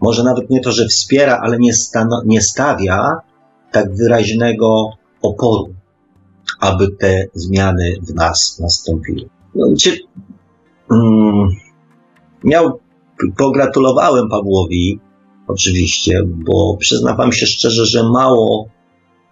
Może 0.00 0.24
nawet 0.24 0.50
nie 0.50 0.60
to, 0.60 0.72
że 0.72 0.86
wspiera, 0.86 1.40
ale 1.42 1.58
nie, 1.58 1.72
nie 2.24 2.40
stawia 2.40 3.20
tak 3.72 3.94
wyraźnego 3.96 4.90
oporu, 5.22 5.74
aby 6.60 6.88
te 6.88 7.24
zmiany 7.34 7.94
w 8.02 8.14
nas 8.14 8.58
nastąpiły. 8.60 9.28
No, 9.54 9.66
czy, 9.80 9.98
mm, 10.90 11.48
miał, 12.44 12.80
pogratulowałem 13.38 14.28
Pawłowi, 14.28 15.00
oczywiście, 15.48 16.22
bo 16.26 16.76
przyznam 16.76 17.16
wam 17.16 17.32
się 17.32 17.46
szczerze, 17.46 17.86
że 17.86 18.10
mało 18.10 18.68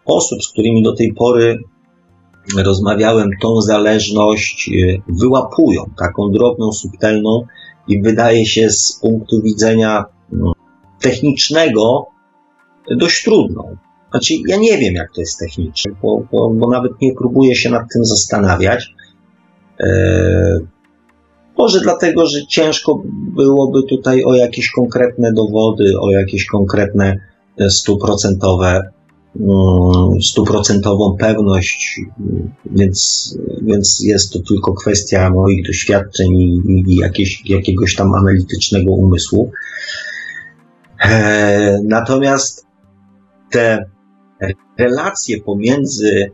osób, 0.04 0.42
z 0.42 0.48
którymi 0.48 0.82
do 0.82 0.96
tej 0.96 1.14
pory 1.14 1.58
rozmawiałem, 2.56 3.30
tą 3.42 3.60
zależność 3.60 4.70
e, 4.70 5.02
wyłapują, 5.08 5.84
taką 5.98 6.30
drobną, 6.30 6.72
subtelną 6.72 7.46
i 7.88 8.02
wydaje 8.02 8.46
się 8.46 8.70
z 8.70 8.98
punktu 9.02 9.42
widzenia 9.42 10.04
mm, 10.32 10.52
technicznego 11.00 12.06
dość 12.90 13.24
trudną. 13.24 13.76
Znaczy, 14.10 14.34
ja 14.48 14.56
nie 14.56 14.78
wiem, 14.78 14.94
jak 14.94 15.12
to 15.14 15.20
jest 15.20 15.38
technicznie, 15.38 15.92
bo, 16.02 16.22
bo, 16.32 16.50
bo 16.50 16.70
nawet 16.70 16.92
nie 17.00 17.14
próbuję 17.14 17.54
się 17.54 17.70
nad 17.70 17.82
tym 17.92 18.04
zastanawiać. 18.04 18.94
Eee, 19.80 20.58
może 21.58 21.80
dlatego, 21.80 22.26
że 22.26 22.46
ciężko 22.46 23.02
byłoby 23.34 23.82
tutaj 23.82 24.24
o 24.24 24.34
jakieś 24.34 24.70
konkretne 24.70 25.32
dowody, 25.32 26.00
o 26.00 26.10
jakieś 26.10 26.46
konkretne 26.46 27.20
e, 27.58 27.70
stuprocentowe 27.70 28.90
Mm, 29.40 30.22
stuprocentową 30.22 31.16
pewność, 31.16 32.00
więc, 32.66 33.38
więc 33.62 34.00
jest 34.00 34.32
to 34.32 34.38
tylko 34.48 34.72
kwestia 34.72 35.30
moich 35.30 35.66
doświadczeń 35.66 36.36
i, 36.36 36.84
i 36.86 36.96
jakieś, 36.96 37.42
jakiegoś 37.44 37.94
tam 37.94 38.14
analitycznego 38.14 38.92
umysłu. 38.92 39.50
E, 41.00 41.80
natomiast 41.84 42.66
te 43.50 43.90
relacje 44.78 45.40
pomiędzy 45.40 46.32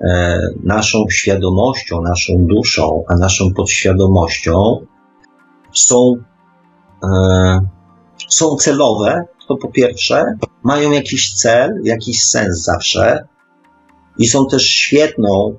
e, 0.00 0.40
naszą 0.64 1.04
świadomością, 1.10 2.02
naszą 2.02 2.46
duszą, 2.46 3.04
a 3.08 3.16
naszą 3.16 3.54
podświadomością 3.54 4.86
są, 5.72 6.16
e, 7.04 7.08
są 8.28 8.56
celowe, 8.56 9.24
to 9.48 9.56
po 9.56 9.68
pierwsze, 9.68 10.36
mają 10.62 10.92
jakiś 10.92 11.34
cel, 11.34 11.80
jakiś 11.84 12.24
sens 12.24 12.62
zawsze 12.62 13.28
i 14.18 14.26
są 14.26 14.46
też 14.46 14.66
świetną 14.66 15.58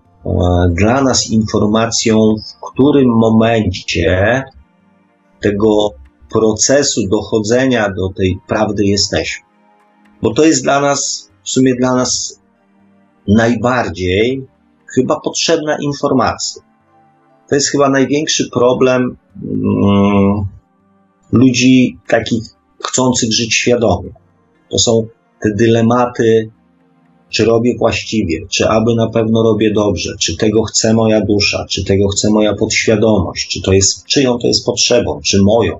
dla 0.70 1.02
nas 1.02 1.30
informacją, 1.30 2.18
w 2.18 2.72
którym 2.72 3.10
momencie 3.10 4.44
tego 5.42 5.99
procesu 6.32 7.08
dochodzenia 7.08 7.90
do 7.90 8.10
tej 8.10 8.40
prawdy 8.48 8.86
jesteśmy. 8.86 9.46
Bo 10.22 10.34
to 10.34 10.46
jest 10.46 10.64
dla 10.64 10.82
nas, 10.82 11.30
w 11.44 11.50
sumie 11.50 11.76
dla 11.76 11.96
nas 11.96 12.40
najbardziej 13.28 14.48
chyba 14.96 15.20
potrzebna 15.20 15.78
informacja. 15.82 16.62
To 17.50 17.56
jest 17.56 17.70
chyba 17.70 17.90
największy 17.90 18.50
problem 18.50 19.18
mm, 19.44 20.46
ludzi 21.32 21.98
takich 22.08 22.44
chcących 22.84 23.34
żyć 23.34 23.54
świadomie. 23.54 24.10
To 24.70 24.80
są 24.80 25.08
te 25.42 25.50
dylematy, 25.56 26.52
czy 27.30 27.46
robię 27.46 27.76
właściwie, 27.78 28.48
czy 28.48 28.70
aby 28.70 28.96
na 28.96 29.08
pewno 29.08 29.44
robię 29.44 29.74
dobrze, 29.74 30.16
czy 30.20 30.38
tego 30.38 30.64
chce 30.64 30.94
moja 30.94 31.22
dusza, 31.22 31.66
czy 31.70 31.86
tego 31.86 32.08
chce 32.08 32.30
moja 32.30 32.54
podświadomość, 32.54 33.50
czy 33.50 33.62
to 33.62 33.74
jest, 33.74 34.06
czyją 34.06 34.38
to 34.38 34.48
jest 34.48 34.66
potrzebą, 34.66 35.20
czy 35.24 35.42
moją, 35.42 35.80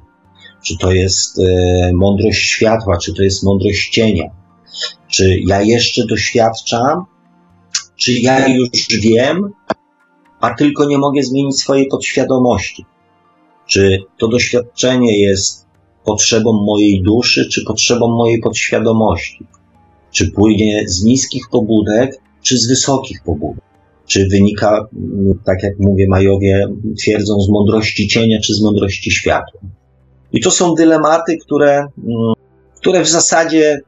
czy 0.62 0.78
to 0.78 0.92
jest 0.92 1.40
e, 1.40 1.92
mądrość 1.94 2.42
światła, 2.42 2.98
czy 2.98 3.14
to 3.14 3.24
jest 3.24 3.44
mądrość 3.44 3.90
cienia, 3.90 4.24
czy 5.08 5.40
ja 5.40 5.62
jeszcze 5.62 6.06
doświadczam, 6.06 7.06
czy 7.96 8.14
ja 8.14 8.48
już 8.48 8.70
wiem, 9.02 9.50
a 10.40 10.54
tylko 10.54 10.86
nie 10.86 10.98
mogę 10.98 11.24
zmienić 11.24 11.60
swojej 11.60 11.88
podświadomości. 11.88 12.86
Czy 13.68 14.04
to 14.18 14.28
doświadczenie 14.28 15.20
jest 15.20 15.66
potrzebom 16.06 16.56
mojej 16.66 17.02
duszy, 17.02 17.50
czy 17.50 17.66
potrzebom 17.66 18.12
mojej 18.12 18.40
podświadomości? 18.42 19.46
Czy 20.12 20.32
płynie 20.32 20.84
z 20.88 21.04
niskich 21.04 21.44
pobudek, 21.52 22.22
czy 22.42 22.58
z 22.58 22.68
wysokich 22.68 23.24
pobudek? 23.24 23.64
Czy 24.08 24.28
wynika, 24.28 24.88
tak 25.46 25.64
jak 25.64 25.80
mówię, 25.80 26.06
Majowie 26.10 26.68
twierdzą, 26.98 27.42
z 27.42 27.50
mądrości 27.50 28.08
cienia, 28.08 28.40
czy 28.40 28.54
z 28.54 28.62
mądrości 28.62 29.12
światła? 29.12 29.60
I 30.32 30.42
to 30.42 30.52
są 30.52 30.74
dylematy, 30.74 31.38
które, 31.38 31.88
które 32.76 33.02
w 33.02 33.10
zasadzie 33.10 33.82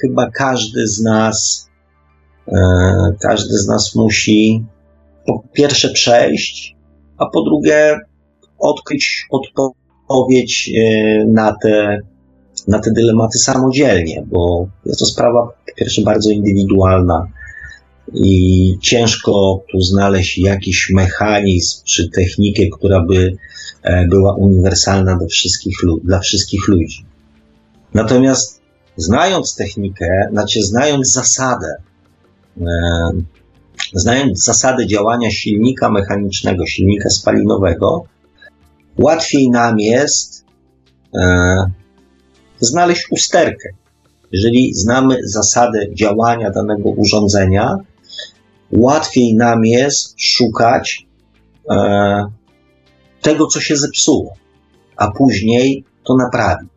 chyba 0.00 0.30
każdy 0.30 0.86
z 0.86 1.00
nas, 1.02 1.68
e, 2.48 2.58
każdy 3.20 3.58
z 3.58 3.68
nas 3.68 3.94
musi 3.94 4.64
po 5.26 5.42
pierwsze 5.52 5.88
przejść, 5.88 6.76
a 7.18 7.26
po 7.26 7.42
drugie 7.42 7.98
odkryć 8.58 9.26
odpowiedź 9.30 9.82
odpowiedź 10.12 10.70
e, 10.76 11.24
na 11.24 11.56
te, 11.62 12.00
na 12.68 12.78
te 12.78 12.90
dylematy 12.92 13.38
samodzielnie, 13.38 14.24
bo 14.26 14.66
jest 14.86 14.98
to 15.00 15.06
sprawa 15.06 15.46
po 15.46 15.74
pierwsze 15.76 16.02
bardzo 16.02 16.30
indywidualna 16.30 17.26
i 18.14 18.78
ciężko 18.80 19.62
tu 19.72 19.80
znaleźć 19.80 20.38
jakiś 20.38 20.90
mechanizm 20.90 21.84
czy 21.84 22.10
technikę, 22.10 22.62
która 22.72 23.00
by 23.00 23.36
e, 23.82 24.06
była 24.06 24.34
uniwersalna 24.34 25.16
dla 25.16 25.26
wszystkich, 25.26 25.76
dla 26.04 26.18
wszystkich 26.18 26.68
ludzi. 26.68 27.04
Natomiast 27.94 28.60
znając 28.96 29.56
technikę, 29.56 30.28
znaczy 30.32 30.62
znając 30.62 31.12
zasadę, 31.12 31.76
e, 32.60 32.64
znając 33.94 34.44
zasadę 34.44 34.86
działania 34.86 35.30
silnika 35.30 35.90
mechanicznego, 35.90 36.66
silnika 36.66 37.10
spalinowego, 37.10 38.04
łatwiej 38.98 39.50
nam 39.50 39.78
jest 39.80 40.44
e, 41.14 41.70
znaleźć 42.60 43.06
usterkę 43.10 43.68
jeżeli 44.32 44.74
znamy 44.74 45.16
zasadę 45.24 45.94
działania 45.94 46.50
danego 46.50 46.90
urządzenia, 46.90 47.78
łatwiej 48.72 49.34
nam 49.34 49.64
jest 49.64 50.14
szukać 50.20 51.06
e, 51.70 52.24
tego, 53.22 53.46
co 53.46 53.60
się 53.60 53.76
zepsuło, 53.76 54.34
a 54.96 55.10
później 55.10 55.84
to 56.04 56.16
naprawić. 56.16 56.70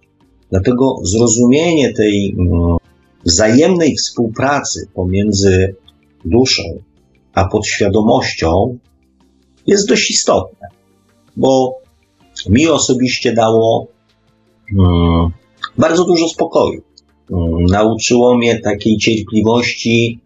Dlatego 0.51 0.99
zrozumienie 1.03 1.93
tej 1.93 2.35
mm, 2.39 2.77
wzajemnej 3.25 3.95
współpracy 3.95 4.87
pomiędzy 4.93 5.75
duszą 6.25 6.63
a 7.33 7.47
podświadomością 7.47 8.77
jest 9.67 9.89
dość 9.89 10.11
istotne, 10.11 10.67
bo 11.37 11.79
mi 12.49 12.67
osobiście 12.67 13.33
dało 13.33 13.87
mm, 14.79 15.31
bardzo 15.77 16.05
dużo 16.05 16.27
spokoju. 16.27 16.81
Mm, 17.31 17.65
nauczyło 17.65 18.37
mnie 18.37 18.59
takiej 18.59 18.97
cierpliwości 18.97 20.19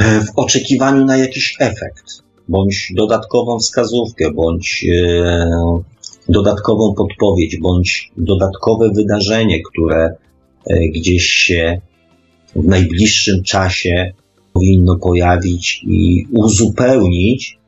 w 0.00 0.38
oczekiwaniu 0.38 1.04
na 1.04 1.16
jakiś 1.16 1.56
efekt, 1.60 2.04
bądź 2.48 2.92
dodatkową 2.96 3.58
wskazówkę, 3.58 4.30
bądź 4.30 4.86
e, 4.92 5.80
dodatkową 6.28 6.94
podpowiedź, 6.94 7.56
bądź 7.56 8.10
dodatkowe 8.16 8.90
wydarzenie, 8.90 9.62
które 9.62 10.16
e, 10.66 10.88
gdzieś 10.88 11.24
się 11.26 11.80
w 12.56 12.66
najbliższym 12.66 13.42
czasie 13.42 14.12
powinno 14.52 14.96
pojawić 14.96 15.82
i 15.86 16.26
uzupełnić, 16.32 17.58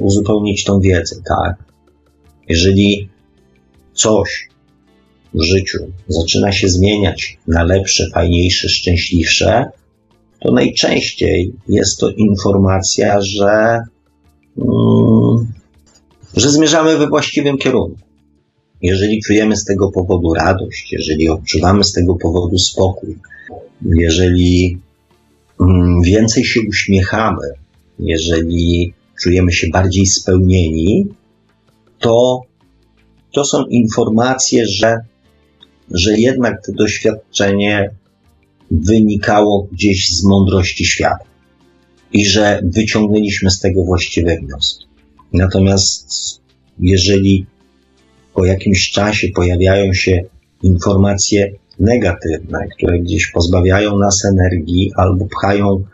uzupełnić 0.00 0.64
tą 0.64 0.80
wiedzę, 0.80 1.16
tak. 1.28 1.56
Jeżeli 2.48 3.08
coś 3.94 4.48
w 5.34 5.42
życiu 5.42 5.78
zaczyna 6.08 6.52
się 6.52 6.68
zmieniać 6.68 7.38
na 7.46 7.62
lepsze, 7.62 8.10
fajniejsze, 8.14 8.68
szczęśliwsze, 8.68 9.70
to 10.46 10.52
najczęściej 10.52 11.52
jest 11.68 11.98
to 11.98 12.10
informacja, 12.10 13.20
że, 13.20 13.80
mm, 14.58 15.52
że 16.36 16.50
zmierzamy 16.50 16.96
we 16.96 17.08
właściwym 17.08 17.58
kierunku. 17.58 17.98
Jeżeli 18.82 19.22
czujemy 19.22 19.56
z 19.56 19.64
tego 19.64 19.92
powodu 19.92 20.34
radość, 20.34 20.92
jeżeli 20.92 21.28
odczuwamy 21.28 21.84
z 21.84 21.92
tego 21.92 22.14
powodu 22.14 22.58
spokój, 22.58 23.18
jeżeli 23.82 24.78
mm, 25.60 26.02
więcej 26.02 26.44
się 26.44 26.60
uśmiechamy, 26.68 27.46
jeżeli 27.98 28.92
czujemy 29.22 29.52
się 29.52 29.68
bardziej 29.68 30.06
spełnieni, 30.06 31.06
to 31.98 32.40
to 33.32 33.44
są 33.44 33.64
informacje, 33.64 34.66
że 34.66 34.98
że 35.90 36.18
jednak 36.18 36.66
to 36.66 36.72
doświadczenie 36.72 37.90
wynikało 38.70 39.68
gdzieś 39.72 40.08
z 40.08 40.24
mądrości 40.24 40.84
świata 40.84 41.24
i 42.12 42.26
że 42.26 42.60
wyciągnęliśmy 42.64 43.50
z 43.50 43.60
tego 43.60 43.84
właściwe 43.84 44.36
wnioski. 44.38 44.86
Natomiast 45.32 46.40
jeżeli 46.80 47.46
po 48.34 48.44
jakimś 48.44 48.90
czasie 48.90 49.28
pojawiają 49.28 49.92
się 49.92 50.24
informacje 50.62 51.52
negatywne, 51.78 52.58
które 52.76 52.98
gdzieś 52.98 53.26
pozbawiają 53.26 53.98
nas 53.98 54.24
energii 54.24 54.92
albo 54.96 55.26
pchają 55.26 55.84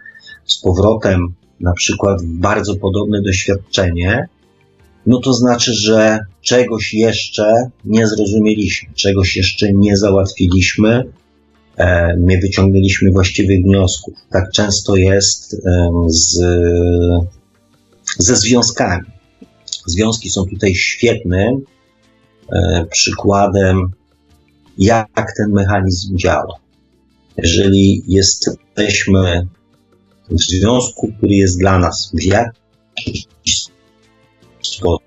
z 0.45 0.61
powrotem 0.61 1.35
na 1.61 1.73
przykład 1.73 2.19
bardzo 2.25 2.77
podobne 2.77 3.23
doświadczenie, 3.23 4.29
no 5.07 5.21
to 5.21 5.33
znaczy, 5.33 5.75
że 5.75 6.19
czegoś 6.41 6.95
jeszcze 6.95 7.71
nie 7.85 8.07
zrozumieliśmy, 8.07 8.89
czegoś 8.95 9.37
jeszcze 9.37 9.73
nie 9.73 9.97
załatwiliśmy, 9.97 11.05
nie 12.19 12.39
wyciągnęliśmy 12.39 13.11
właściwych 13.11 13.63
wniosków. 13.63 14.15
Tak 14.31 14.51
często 14.51 14.97
jest 14.97 15.57
z, 16.07 16.39
ze 18.19 18.37
związkami. 18.37 19.05
Związki 19.87 20.31
są 20.31 20.45
tutaj 20.47 20.75
świetnym 20.75 21.65
e, 22.53 22.87
przykładem, 22.91 23.91
jak 24.79 25.33
ten 25.37 25.51
mechanizm 25.51 26.17
działa. 26.17 26.55
Jeżeli 27.37 28.03
jesteśmy 28.09 29.47
w 30.31 30.41
związku, 30.41 31.13
który 31.19 31.35
jest 31.35 31.59
dla 31.59 31.79
nas 31.79 32.13
w 32.15 32.23
jakiś 32.23 33.27
sposób 34.63 35.03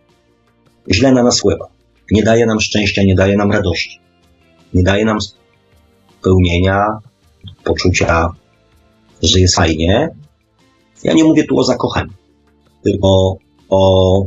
źle 0.91 1.12
na 1.12 1.23
nas 1.23 1.39
wpływa. 1.39 1.67
Nie 2.12 2.23
daje 2.23 2.45
nam 2.45 2.60
szczęścia, 2.60 3.04
nie 3.04 3.15
daje 3.15 3.38
nam 3.38 3.51
radości. 3.51 3.99
Nie 4.73 4.84
daje 4.84 5.06
nam 5.06 5.17
spełnienia, 6.26 7.00
poczucia, 7.64 8.30
że 9.24 9.40
jest 9.40 9.56
fajnie. 9.56 10.10
Ja 11.04 11.14
nie 11.14 11.24
mówię 11.24 11.44
tu 11.44 11.60
o 11.60 11.64
zakochaniu, 11.64 12.14
tylko 12.84 13.38
o, 13.70 14.26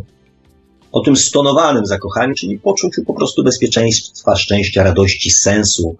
o 0.92 1.00
tym 1.00 1.16
stonowanym 1.16 1.86
zakochaniu, 1.86 2.34
czyli 2.34 2.58
poczuciu 2.58 3.04
po 3.04 3.14
prostu 3.14 3.44
bezpieczeństwa, 3.44 4.36
szczęścia, 4.36 4.82
radości, 4.82 5.30
sensu. 5.30 5.96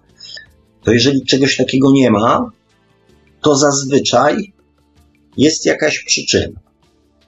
To 0.83 0.91
jeżeli 0.91 1.25
czegoś 1.25 1.57
takiego 1.57 1.91
nie 1.91 2.11
ma, 2.11 2.51
to 3.41 3.55
zazwyczaj 3.55 4.53
jest 5.37 5.65
jakaś 5.65 5.99
przyczyna. 6.03 6.59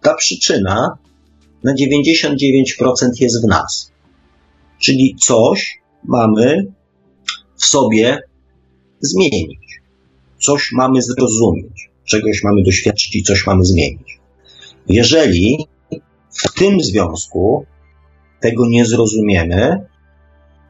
Ta 0.02 0.14
przyczyna 0.14 0.98
na 1.64 1.74
99% 1.74 3.10
jest 3.20 3.46
w 3.46 3.48
nas. 3.48 3.92
Czyli 4.80 5.16
coś 5.20 5.80
mamy 6.04 6.66
w 7.58 7.66
sobie 7.66 8.31
zmienić. 9.02 9.82
Coś 10.40 10.72
mamy 10.72 11.02
zrozumieć. 11.02 11.92
Czegoś 12.06 12.44
mamy 12.44 12.64
doświadczyć 12.64 13.16
i 13.16 13.24
coś 13.24 13.48
mamy 13.48 13.66
zmienić. 13.66 14.20
Jeżeli 14.88 15.66
w 16.30 16.54
tym 16.54 16.82
związku 16.82 17.66
tego 18.40 18.68
nie 18.68 18.86
zrozumiemy, 18.86 19.86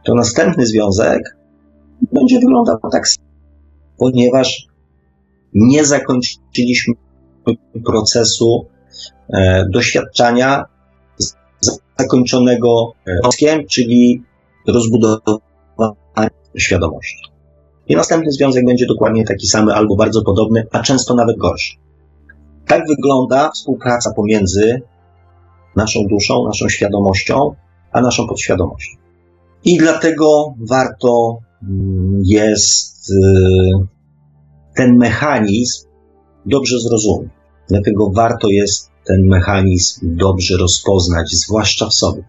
to 0.06 0.15
następny 0.15 0.65
związek 0.65 1.38
będzie 2.12 2.39
wyglądał 2.39 2.78
tak 2.91 3.08
samo, 3.08 3.28
ponieważ 3.98 4.67
nie 5.54 5.86
zakończyliśmy 5.86 6.94
procesu 7.86 8.65
e, 9.34 9.65
doświadczania 9.70 10.65
zakończonego 12.00 12.94
wnioskiem, 13.06 13.67
czyli 13.67 14.24
rozbudowania 14.67 16.30
świadomości. 16.58 17.31
I 17.88 17.96
następny 17.96 18.32
związek 18.32 18.65
będzie 18.65 18.86
dokładnie 18.86 19.26
taki 19.26 19.48
sam, 19.48 19.70
albo 19.70 19.96
bardzo 19.96 20.22
podobny, 20.22 20.67
a 20.72 20.80
często 20.80 21.15
nawet 21.15 21.38
gorszy. 21.38 21.76
Tak 22.67 22.88
wygląda 22.88 23.52
współpraca 23.52 24.13
pomiędzy 24.15 24.82
naszą 25.76 26.00
duszą, 26.10 26.46
naszą 26.46 26.70
świadomością, 26.70 27.56
a 27.91 28.02
naszą 28.02 28.28
podświadomością. 28.28 28.98
I 29.63 29.78
dlatego 29.78 30.54
warto 30.60 31.38
mm, 31.63 32.22
jest 32.26 33.10
y, 33.10 33.13
ten 34.76 34.98
mechanizm 34.98 35.88
dobrze 36.46 36.80
zrozumieć. 36.80 37.30
Dlatego 37.70 38.10
warto 38.10 38.48
jest 38.50 38.91
ten 39.06 39.28
mechanizm 39.28 40.15
dobrze 40.15 40.58
rozpoznać, 40.58 41.32
zwłaszcza 41.32 41.89
w 41.89 41.94
sobie. 41.94 42.24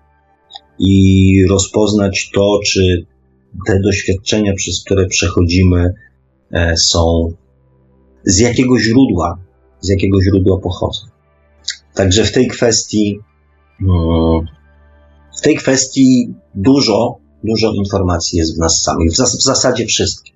I 0.79 1.47
rozpoznać 1.51 2.31
to, 2.35 2.59
czy 2.65 3.07
te 3.67 3.81
doświadczenia, 3.81 4.53
przez 4.55 4.85
które 4.85 5.07
przechodzimy, 5.07 5.95
e, 6.53 6.77
są 6.77 7.33
z 8.25 8.39
jakiego 8.39 8.79
źródła, 8.79 9.39
z 9.81 9.89
jakiego 9.89 10.23
źródła 10.23 10.59
pochodzą. 10.59 11.01
Także 11.95 12.25
w 12.25 12.33
tej 12.33 12.49
kwestii, 12.49 13.19
mm, 13.81 14.47
w 15.39 15.41
tej 15.41 15.57
kwestii 15.57 16.35
dużo, 16.55 17.17
dużo 17.45 17.73
informacji 17.73 18.39
jest 18.39 18.57
w 18.57 18.59
nas 18.59 18.83
samych, 18.83 19.13
w, 19.13 19.43
zasadzie 19.43 19.87
wszystkie. 19.87 20.33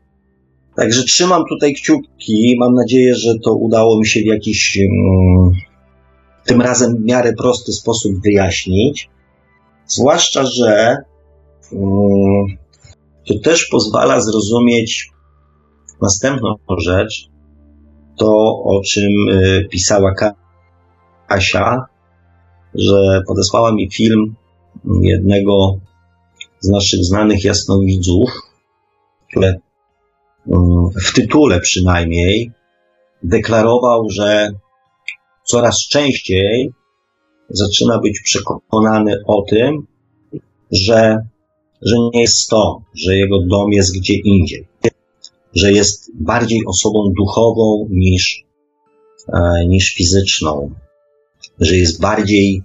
Także 0.77 1.05
trzymam 1.05 1.43
tutaj 1.49 1.75
kciuki, 1.75 2.57
mam 2.59 2.75
nadzieję, 2.75 3.15
że 3.15 3.35
to 3.45 3.55
udało 3.55 3.99
mi 3.99 4.07
się 4.07 4.21
w 4.21 4.27
jakiś 4.27 4.79
mm, 4.79 5.53
tym 6.45 6.61
razem 6.61 6.97
w 6.97 7.05
miarę 7.05 7.33
prosty 7.33 7.73
sposób 7.73 8.23
wyjaśnić. 8.23 9.11
Zwłaszcza, 9.87 10.47
że 10.47 10.97
um, 11.73 12.47
to 13.27 13.35
też 13.39 13.67
pozwala 13.67 14.21
zrozumieć 14.21 15.11
następną 16.03 16.55
rzecz, 16.79 17.29
to 18.17 18.29
o 18.65 18.81
czym 18.87 19.29
y, 19.29 19.69
pisała 19.71 20.15
Kasia, 21.29 21.87
że 22.75 23.23
podesłała 23.27 23.73
mi 23.73 23.91
film 23.91 24.35
jednego 25.01 25.79
z 26.61 26.69
naszych 26.69 27.05
znanych 27.05 27.45
jasnowidzów, 27.45 28.31
które 29.31 29.55
um, 30.47 30.91
w 30.91 31.13
tytule 31.13 31.61
przynajmniej 31.61 32.53
deklarował, 33.23 34.11
że 34.11 34.51
coraz 35.45 35.89
częściej 35.89 36.73
zaczyna 37.49 37.99
być 37.99 38.21
przekonany 38.21 39.23
o 39.27 39.43
tym, 39.43 39.87
że, 40.71 41.27
że 41.83 41.97
nie 42.15 42.21
jest 42.21 42.39
stąd, 42.39 42.85
że 42.95 43.17
jego 43.17 43.43
dom 43.43 43.73
jest 43.73 43.99
gdzie 43.99 44.15
indziej, 44.15 44.69
że 45.55 45.73
jest 45.73 46.11
bardziej 46.15 46.61
osobą 46.67 47.13
duchową 47.17 47.89
niż, 47.91 48.45
e, 49.33 49.67
niż 49.67 49.95
fizyczną, 49.95 50.71
że 51.61 51.77
jest 51.77 52.01
bardziej 52.01 52.63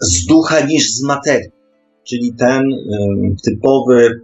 z 0.00 0.26
ducha 0.26 0.66
niż 0.66 0.92
z 0.92 1.02
materii. 1.02 1.50
Czyli 2.04 2.34
ten 2.34 2.62
typowy 3.44 4.20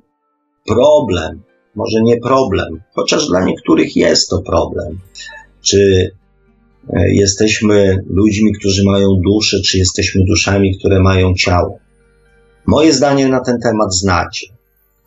problem, 0.66 1.42
może 1.74 2.02
nie 2.02 2.20
problem, 2.20 2.82
chociaż 2.94 3.28
dla 3.28 3.44
niektórych 3.44 3.96
jest 3.96 4.30
to 4.30 4.42
problem. 4.42 4.98
Czy 5.62 6.10
e, 6.90 7.14
jesteśmy 7.14 8.04
ludźmi, 8.06 8.52
którzy 8.52 8.84
mają 8.84 9.08
duszę, 9.24 9.60
czy 9.60 9.78
jesteśmy 9.78 10.24
duszami, 10.24 10.78
które 10.78 11.00
mają 11.00 11.34
ciało? 11.34 11.78
Moje 12.68 12.92
zdanie 12.92 13.28
na 13.28 13.40
ten 13.40 13.60
temat 13.60 13.94
znacie. 13.94 14.46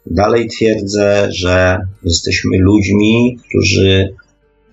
Dalej 0.06 0.48
twierdzę, 0.48 1.28
że 1.32 1.78
jesteśmy 2.04 2.58
ludźmi, 2.58 3.38
którzy 3.50 4.16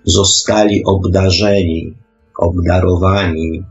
zostali 0.03 0.83
obdarzeni, 0.85 1.93
obdarowani 2.37 3.63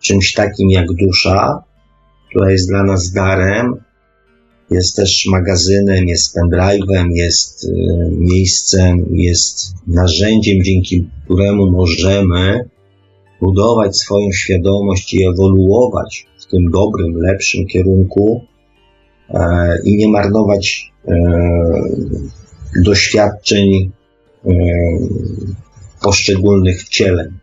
czymś 0.00 0.32
takim 0.32 0.70
jak 0.70 0.92
dusza, 0.92 1.62
która 2.28 2.50
jest 2.50 2.68
dla 2.68 2.82
nas 2.82 3.12
darem, 3.12 3.74
jest 4.70 4.96
też 4.96 5.26
magazynem, 5.26 6.08
jest 6.08 6.36
pendrive'em, 6.36 7.10
jest 7.10 7.64
y, 7.64 7.70
miejscem, 8.12 9.06
jest 9.10 9.74
narzędziem, 9.86 10.62
dzięki 10.62 11.08
któremu 11.24 11.70
możemy 11.70 12.68
budować 13.40 13.96
swoją 13.96 14.32
świadomość 14.32 15.14
i 15.14 15.26
ewoluować 15.26 16.26
w 16.46 16.50
tym 16.50 16.70
dobrym, 16.70 17.16
lepszym 17.16 17.66
kierunku 17.66 18.44
e, 19.30 19.78
i 19.84 19.96
nie 19.96 20.08
marnować 20.08 20.92
e, 21.08 21.14
doświadczeń 22.84 23.74
e, 23.74 24.50
poszczególnych 26.02 26.82
wcieleń, 26.82 27.38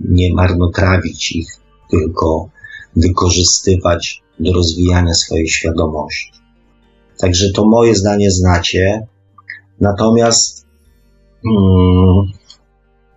nie 0.00 0.34
marnotrawić 0.34 1.32
ich, 1.32 1.48
tylko 1.90 2.48
wykorzystywać 2.96 4.22
do 4.40 4.52
rozwijania 4.52 5.14
swojej 5.14 5.48
świadomości. 5.48 6.32
Także 7.18 7.52
to 7.52 7.64
moje 7.64 7.94
zdanie 7.94 8.30
znacie. 8.30 9.06
Natomiast 9.80 10.66
hmm, 11.42 12.32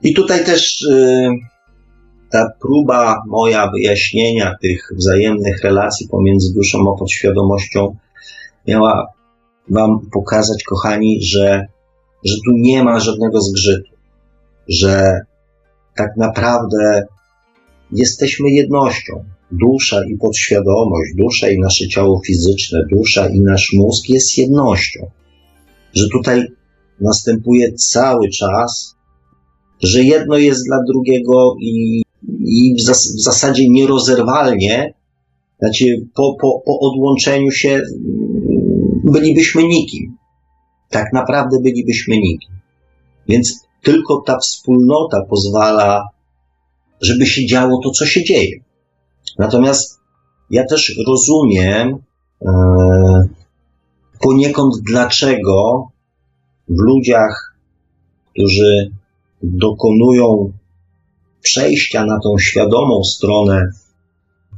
i 0.02 0.14
tutaj 0.14 0.46
też 0.46 0.82
y, 0.82 1.30
ta 2.32 2.52
próba 2.62 3.24
moja 3.28 3.72
wyjaśnienia 3.72 4.56
tych 4.62 4.92
wzajemnych 4.96 5.64
relacji 5.64 6.08
pomiędzy 6.08 6.54
duszą 6.54 6.94
a 6.94 7.00
podświadomością 7.00 7.96
miała 8.68 9.18
Wam 9.70 10.00
pokazać, 10.12 10.64
kochani, 10.64 11.24
że, 11.24 11.68
że 12.26 12.36
tu 12.46 12.52
nie 12.52 12.84
ma 12.84 13.00
żadnego 13.00 13.42
zgrzytu, 13.42 13.90
że 14.68 15.22
tak 15.96 16.18
naprawdę 16.18 17.06
jesteśmy 17.92 18.50
jednością, 18.50 19.24
dusza 19.52 20.06
i 20.06 20.18
podświadomość, 20.18 21.12
dusza 21.16 21.50
i 21.50 21.60
nasze 21.60 21.88
ciało 21.88 22.22
fizyczne, 22.26 22.86
dusza 22.92 23.30
i 23.30 23.42
nasz 23.42 23.74
mózg 23.74 24.10
jest 24.10 24.38
jednością. 24.38 25.10
Że 25.94 26.10
tutaj 26.10 26.48
następuje 27.02 27.74
cały 27.74 28.30
czas, 28.30 28.96
że 29.84 30.04
jedno 30.04 30.38
jest 30.38 30.66
dla 30.66 30.78
drugiego 30.84 31.56
i, 31.60 32.02
i 32.48 32.76
w, 32.76 32.82
zas 32.82 33.16
w 33.16 33.22
zasadzie 33.22 33.70
nierozerwalnie, 33.70 34.94
znaczy 35.60 35.86
po, 36.16 36.36
po, 36.42 36.62
po 36.66 36.80
odłączeniu 36.80 37.52
się 37.52 37.70
mm, 37.70 39.02
bylibyśmy 39.04 39.64
nikim. 39.64 40.18
Tak 40.90 41.14
naprawdę 41.14 41.60
bylibyśmy 41.62 42.18
nikim. 42.18 42.52
Więc 43.28 43.68
tylko 43.84 44.24
ta 44.26 44.38
wspólnota 44.38 45.26
pozwala, 45.30 46.08
żeby 47.02 47.26
się 47.26 47.46
działo 47.46 47.82
to, 47.84 47.92
co 47.92 48.06
się 48.06 48.24
dzieje. 48.24 48.60
Natomiast 49.40 50.00
ja 50.50 50.66
też 50.66 51.00
rozumiem 51.08 51.98
e, 52.42 52.50
poniekąd, 54.22 54.76
dlaczego 54.84 55.88
w 56.70 56.80
ludziach, 56.80 57.56
którzy 58.34 58.92
dokonują 59.44 60.52
przejścia 61.42 62.06
na 62.06 62.20
tą 62.20 62.38
świadomą 62.38 63.04
stronę 63.04 63.72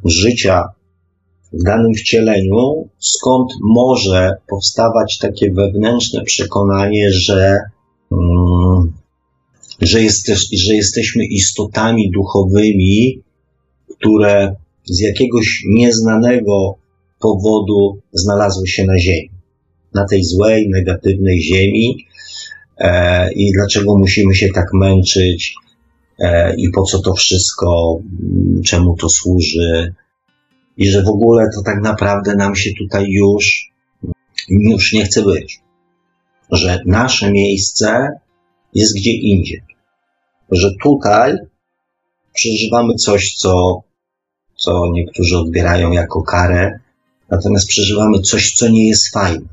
życia 0.05 0.69
w 1.53 1.63
danym 1.63 1.93
wcieleniu, 1.93 2.89
skąd 2.99 3.53
może 3.61 4.35
powstawać 4.47 5.17
takie 5.17 5.51
wewnętrzne 5.51 6.23
przekonanie, 6.23 7.11
że, 7.11 7.59
mm, 8.11 8.93
że, 9.81 10.03
jest, 10.03 10.27
że 10.53 10.75
jesteśmy 10.75 11.25
istotami 11.25 12.11
duchowymi, 12.11 13.21
które 13.97 14.55
z 14.85 14.99
jakiegoś 14.99 15.63
nieznanego 15.67 16.75
powodu 17.19 17.99
znalazły 18.13 18.67
się 18.67 18.85
na 18.85 18.99
Ziemi. 18.99 19.29
Na 19.93 20.05
tej 20.05 20.23
złej, 20.23 20.69
negatywnej 20.69 21.41
Ziemi. 21.41 22.05
E, 22.77 23.33
I 23.33 23.51
dlaczego 23.51 23.97
musimy 23.97 24.35
się 24.35 24.49
tak 24.49 24.73
męczyć? 24.73 25.53
E, 26.19 26.55
I 26.55 26.69
po 26.69 26.83
co 26.83 26.99
to 26.99 27.13
wszystko? 27.13 27.99
Czemu 28.65 28.95
to 28.95 29.09
służy? 29.09 29.93
I 30.77 30.87
że 30.89 31.03
w 31.03 31.09
ogóle 31.09 31.49
to 31.55 31.61
tak 31.61 31.81
naprawdę 31.81 32.35
nam 32.35 32.55
się 32.55 32.71
tutaj 32.73 33.05
już, 33.09 33.71
już 34.49 34.93
nie 34.93 35.05
chce 35.05 35.21
być. 35.21 35.59
Że 36.51 36.81
nasze 36.85 37.31
miejsce 37.31 38.09
jest 38.73 38.95
gdzie 38.95 39.11
indziej. 39.11 39.61
Że 40.51 40.71
tutaj 40.83 41.37
przeżywamy 42.33 42.95
coś, 42.95 43.35
co 43.35 43.83
co 44.59 44.91
niektórzy 44.91 45.37
odbierają 45.37 45.91
jako 45.91 46.23
karę, 46.23 46.79
natomiast 47.29 47.67
przeżywamy 47.67 48.19
coś, 48.19 48.53
co 48.53 48.69
nie 48.69 48.87
jest 48.87 49.13
fajne. 49.13 49.45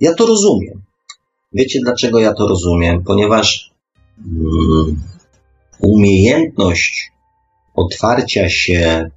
Ja 0.00 0.14
to 0.14 0.26
rozumiem. 0.26 0.82
Wiecie, 1.52 1.80
dlaczego 1.82 2.18
ja 2.18 2.34
to 2.34 2.48
rozumiem? 2.48 3.04
Ponieważ 3.04 3.70
mm, 4.18 5.00
umiejętność 5.80 7.12
otwarcia 7.74 8.48
się 8.48 9.10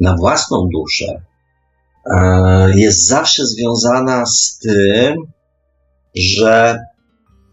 na 0.00 0.16
własną 0.16 0.68
duszę 0.72 1.22
e, 2.06 2.78
jest 2.78 3.06
zawsze 3.06 3.46
związana 3.46 4.26
z 4.26 4.58
tym, 4.58 5.16
że 6.14 6.78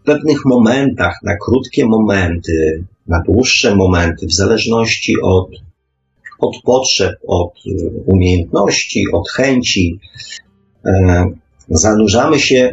w 0.02 0.06
pewnych 0.06 0.44
momentach, 0.44 1.18
na 1.22 1.36
krótkie 1.36 1.86
momenty, 1.86 2.84
na 3.06 3.20
dłuższe 3.20 3.76
momenty, 3.76 4.26
w 4.26 4.34
zależności 4.34 5.14
od 5.22 5.48
od 6.38 6.62
potrzeb, 6.64 7.18
od 7.26 7.52
y, 7.66 7.90
umiejętności, 8.06 9.04
od 9.12 9.28
chęci. 9.30 10.00
E, 10.84 11.24
zanurzamy 11.68 12.40
się 12.40 12.70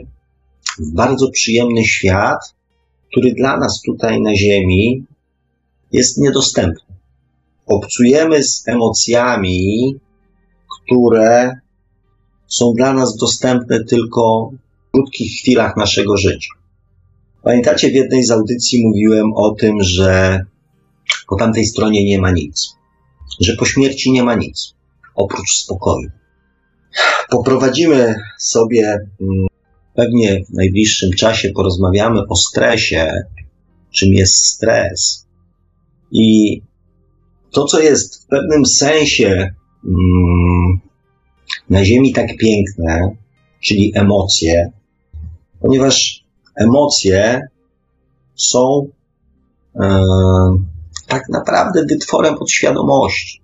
w 0.80 0.94
bardzo 0.94 1.30
przyjemny 1.30 1.84
świat, 1.84 2.56
który 3.12 3.34
dla 3.34 3.58
nas 3.58 3.82
tutaj 3.82 4.22
na 4.22 4.36
Ziemi 4.36 5.06
jest 5.94 6.18
niedostępny. 6.18 6.96
Obcujemy 7.66 8.44
z 8.44 8.68
emocjami, 8.68 9.96
które 10.78 11.60
są 12.48 12.74
dla 12.74 12.94
nas 12.94 13.18
dostępne 13.18 13.84
tylko 13.84 14.52
w 14.88 14.92
krótkich 14.92 15.32
chwilach 15.40 15.78
naszego 15.78 16.18
życia. 16.18 16.50
Pamiętacie, 17.44 17.90
w 17.90 17.94
jednej 17.94 18.24
z 18.24 18.32
audycji 18.32 18.88
mówiłem 18.88 19.34
o 19.34 19.52
tym, 19.52 19.84
że 19.84 20.46
po 21.28 21.36
tamtej 21.36 21.66
stronie 21.66 22.06
nie 22.06 22.22
ma 22.22 22.32
nic 22.32 22.82
że 23.40 23.56
po 23.56 23.66
śmierci 23.66 24.12
nie 24.12 24.24
ma 24.24 24.36
nic 24.36 24.74
oprócz 25.16 25.58
spokoju. 25.58 26.10
Poprowadzimy 27.30 28.16
sobie 28.40 28.98
mm, 29.22 29.48
pewnie 29.96 30.46
w 30.46 30.50
najbliższym 30.50 31.12
czasie, 31.12 31.50
porozmawiamy 31.50 32.28
o 32.28 32.36
stresie, 32.36 33.24
czym 33.92 34.14
jest 34.14 34.46
stres. 34.46 35.26
I 36.12 36.62
to, 37.52 37.66
co 37.66 37.80
jest 37.80 38.24
w 38.24 38.28
pewnym 38.28 38.66
sensie 38.66 39.54
mm, 39.86 40.80
na 41.70 41.86
Ziemi 41.86 42.14
tak 42.14 42.38
piękne, 42.38 43.16
czyli 43.60 43.92
emocje, 43.96 44.72
ponieważ 45.60 46.26
emocje 46.56 47.48
są 48.36 48.88
tak 51.08 51.30
naprawdę 51.30 51.86
wytworem 51.86 52.36
podświadomości. 52.36 53.42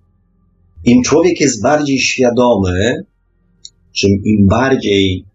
Im 0.86 1.03
człowiek 1.03 1.41
jest 1.41 1.61
bardziej 1.61 1.99
świadomy, 1.99 3.05
czym 3.93 4.11
im 4.24 4.47
bardziej 4.47 5.26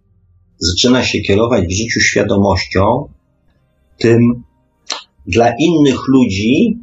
zaczyna 0.58 1.04
się 1.04 1.20
kierować 1.20 1.66
w 1.66 1.76
życiu 1.76 2.00
świadomością, 2.00 3.08
tym 3.98 4.42
dla 5.26 5.52
innych 5.58 6.08
ludzi 6.08 6.78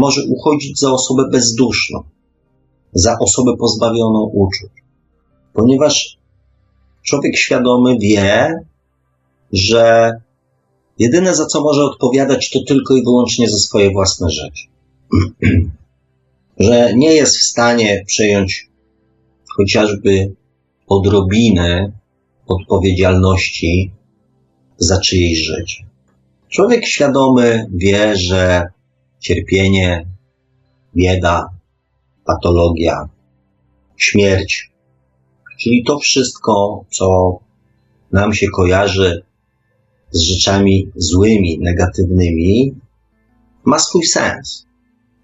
może 0.00 0.24
uchodzić 0.24 0.78
za 0.78 0.92
osobę 0.92 1.28
bezduszną, 1.32 2.02
za 2.92 3.18
osobę 3.18 3.56
pozbawioną 3.56 4.30
uczuć. 4.32 4.70
Ponieważ 5.52 6.18
człowiek 7.02 7.36
świadomy 7.36 7.98
wie, 7.98 8.54
że 9.52 10.12
jedyne 10.98 11.34
za 11.34 11.46
co 11.46 11.60
może 11.62 11.84
odpowiadać 11.84 12.50
to 12.50 12.58
tylko 12.68 12.96
i 12.96 13.04
wyłącznie 13.04 13.50
za 13.50 13.58
swoje 13.58 13.90
własne 13.90 14.30
rzeczy. 14.30 14.66
że 16.58 16.94
nie 16.94 17.12
jest 17.14 17.36
w 17.38 17.42
stanie 17.42 18.04
przejąć 18.06 18.70
chociażby 19.56 20.34
odrobiny 20.86 21.92
odpowiedzialności 22.46 23.92
za 24.78 25.00
czyjeś 25.00 25.38
życie. 25.38 25.86
Człowiek 26.48 26.86
świadomy 26.86 27.66
wie, 27.74 28.16
że 28.16 28.68
cierpienie, 29.20 30.06
bieda, 30.96 31.50
patologia, 32.24 33.08
śmierć, 33.96 34.70
czyli 35.60 35.84
to 35.84 35.98
wszystko, 35.98 36.84
co 36.90 37.38
nam 38.12 38.34
się 38.34 38.46
kojarzy 38.48 39.22
z 40.10 40.20
rzeczami 40.20 40.90
złymi, 40.94 41.58
negatywnymi, 41.60 42.74
ma 43.64 43.78
swój 43.78 44.04
sens. 44.04 44.66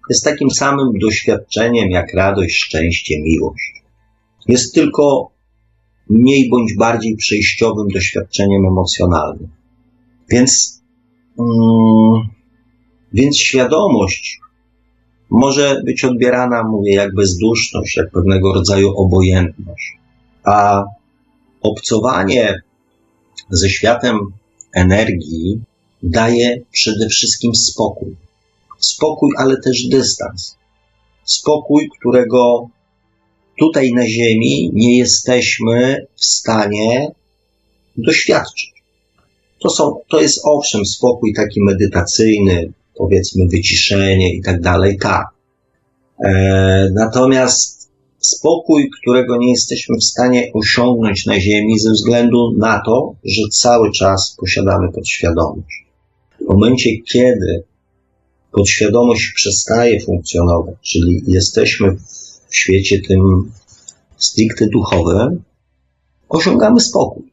Jest 0.09 0.23
takim 0.23 0.51
samym 0.51 0.99
doświadczeniem 0.99 1.91
jak 1.91 2.13
radość, 2.13 2.55
szczęście, 2.55 3.21
miłość. 3.21 3.83
Jest 4.47 4.73
tylko 4.73 5.31
mniej 6.09 6.49
bądź 6.49 6.75
bardziej 6.75 7.15
przejściowym 7.15 7.87
doświadczeniem 7.87 8.65
emocjonalnym. 8.65 9.49
Więc, 10.29 10.81
mm, 11.39 12.27
więc 13.13 13.37
świadomość 13.37 14.39
może 15.29 15.81
być 15.85 16.03
odbierana, 16.03 16.63
mówię, 16.63 16.93
jak 16.93 17.15
bezduszność, 17.15 17.97
jak 17.97 18.11
pewnego 18.11 18.53
rodzaju 18.53 18.97
obojętność. 18.97 19.97
A 20.43 20.83
obcowanie 21.61 22.61
ze 23.49 23.69
światem 23.69 24.19
energii 24.73 25.61
daje 26.03 26.61
przede 26.71 27.09
wszystkim 27.09 27.55
spokój. 27.55 28.15
Spokój, 28.79 29.31
ale 29.37 29.61
też 29.61 29.87
dystans. 29.87 30.57
Spokój, 31.23 31.89
którego 31.99 32.69
tutaj 33.59 33.93
na 33.93 34.07
Ziemi 34.07 34.71
nie 34.73 34.97
jesteśmy 34.97 36.07
w 36.15 36.25
stanie 36.25 37.11
doświadczyć. 37.97 38.73
To, 39.59 39.69
są, 39.69 39.99
to 40.09 40.21
jest 40.21 40.41
owszem 40.43 40.85
spokój 40.85 41.33
taki 41.33 41.63
medytacyjny, 41.63 42.73
powiedzmy 42.97 43.47
wyciszenie 43.47 44.35
i 44.35 44.41
tak 44.41 44.61
dalej, 44.61 44.97
tak. 44.97 45.27
E, 46.25 46.89
natomiast 46.93 47.91
spokój, 48.19 48.89
którego 49.01 49.37
nie 49.37 49.51
jesteśmy 49.51 49.97
w 49.97 50.03
stanie 50.03 50.51
osiągnąć 50.53 51.25
na 51.25 51.39
Ziemi 51.39 51.79
ze 51.79 51.91
względu 51.91 52.53
na 52.57 52.81
to, 52.85 53.15
że 53.23 53.41
cały 53.51 53.91
czas 53.91 54.35
posiadamy 54.39 54.91
podświadomość. 54.91 55.85
W 56.41 56.47
momencie, 56.47 56.89
kiedy 57.01 57.63
podświadomość 58.51 59.31
przestaje 59.35 59.99
funkcjonować, 59.99 60.75
czyli 60.81 61.23
jesteśmy 61.27 61.97
w 62.49 62.55
świecie 62.55 63.01
tym 63.01 63.51
stricte 64.17 64.67
duchowym, 64.67 65.43
osiągamy 66.29 66.79
spokój. 66.79 67.23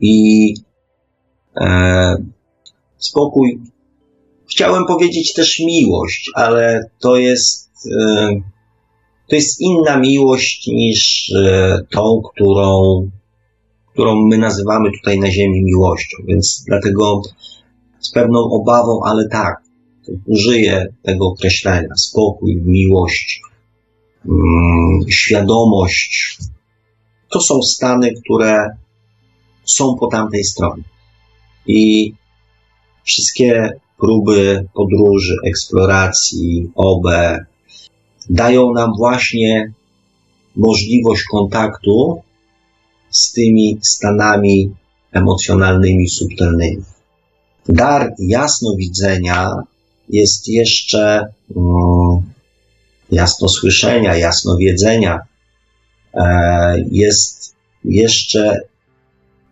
I 0.00 0.54
e, 1.56 2.16
spokój, 2.98 3.60
chciałem 4.52 4.86
powiedzieć 4.86 5.32
też 5.32 5.60
miłość, 5.60 6.30
ale 6.34 6.90
to 7.00 7.16
jest, 7.16 7.70
e, 8.00 8.28
to 9.28 9.36
jest 9.36 9.60
inna 9.60 9.96
miłość 9.96 10.66
niż 10.66 11.32
e, 11.36 11.78
tą, 11.90 12.22
którą, 12.32 13.10
którą 13.92 14.26
my 14.26 14.38
nazywamy 14.38 14.90
tutaj 14.92 15.18
na 15.18 15.30
Ziemi 15.30 15.62
miłością. 15.62 16.16
Więc 16.26 16.64
dlatego 16.66 17.22
z 18.00 18.12
pewną 18.12 18.38
obawą, 18.38 19.00
ale 19.04 19.28
tak, 19.28 19.62
użyję 20.26 20.86
tego 21.02 21.26
określenia 21.26 21.96
spokój, 21.96 22.56
miłość, 22.56 23.40
mm, 24.26 25.10
świadomość. 25.10 26.38
To 27.30 27.40
są 27.40 27.62
stany, 27.62 28.14
które 28.24 28.68
są 29.64 29.96
po 30.00 30.06
tamtej 30.06 30.44
stronie. 30.44 30.82
I 31.66 32.12
wszystkie 33.04 33.80
próby 34.02 34.66
podróży, 34.74 35.36
eksploracji, 35.44 36.70
OB 36.74 37.06
dają 38.30 38.72
nam 38.72 38.90
właśnie 38.98 39.72
możliwość 40.56 41.22
kontaktu 41.30 42.22
z 43.10 43.32
tymi 43.32 43.78
stanami 43.82 44.74
emocjonalnymi, 45.12 46.08
subtelnymi. 46.08 46.82
Dar 47.68 48.14
jasnowidzenia 48.18 49.62
jest 50.08 50.48
jeszcze 50.48 51.26
um, 51.54 52.22
jasno 53.10 53.48
słyszenia, 53.48 54.16
jasno 54.16 54.56
wiedzenia, 54.56 55.20
e, 56.14 56.84
jest 56.90 57.54
jeszcze 57.84 58.60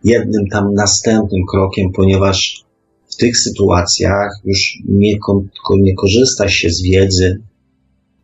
jednym 0.05 0.49
tam 0.49 0.75
następnym 0.75 1.47
krokiem, 1.47 1.93
ponieważ 1.93 2.65
tych 3.21 3.39
sytuacjach 3.39 4.31
już 4.45 4.79
nie, 4.89 5.19
nie 5.79 5.95
korzysta 5.95 6.49
się 6.49 6.71
z 6.71 6.83
wiedzy 6.83 7.43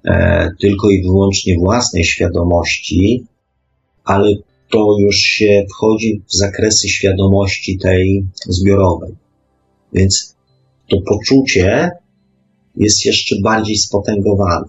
e, 0.05 0.51
tylko 0.61 0.91
i 0.91 1.03
wyłącznie 1.03 1.59
własnej 1.59 2.05
świadomości, 2.05 3.27
ale 4.05 4.35
to 4.71 4.97
już 5.01 5.17
się 5.17 5.65
wchodzi 5.71 6.23
w 6.27 6.37
zakresy 6.37 6.89
świadomości 6.89 7.79
tej 7.79 8.27
zbiorowej. 8.47 9.15
Więc 9.93 10.37
to 10.89 10.97
poczucie 11.01 11.91
jest 12.77 13.05
jeszcze 13.05 13.37
bardziej 13.43 13.77
spotęgowane. 13.77 14.67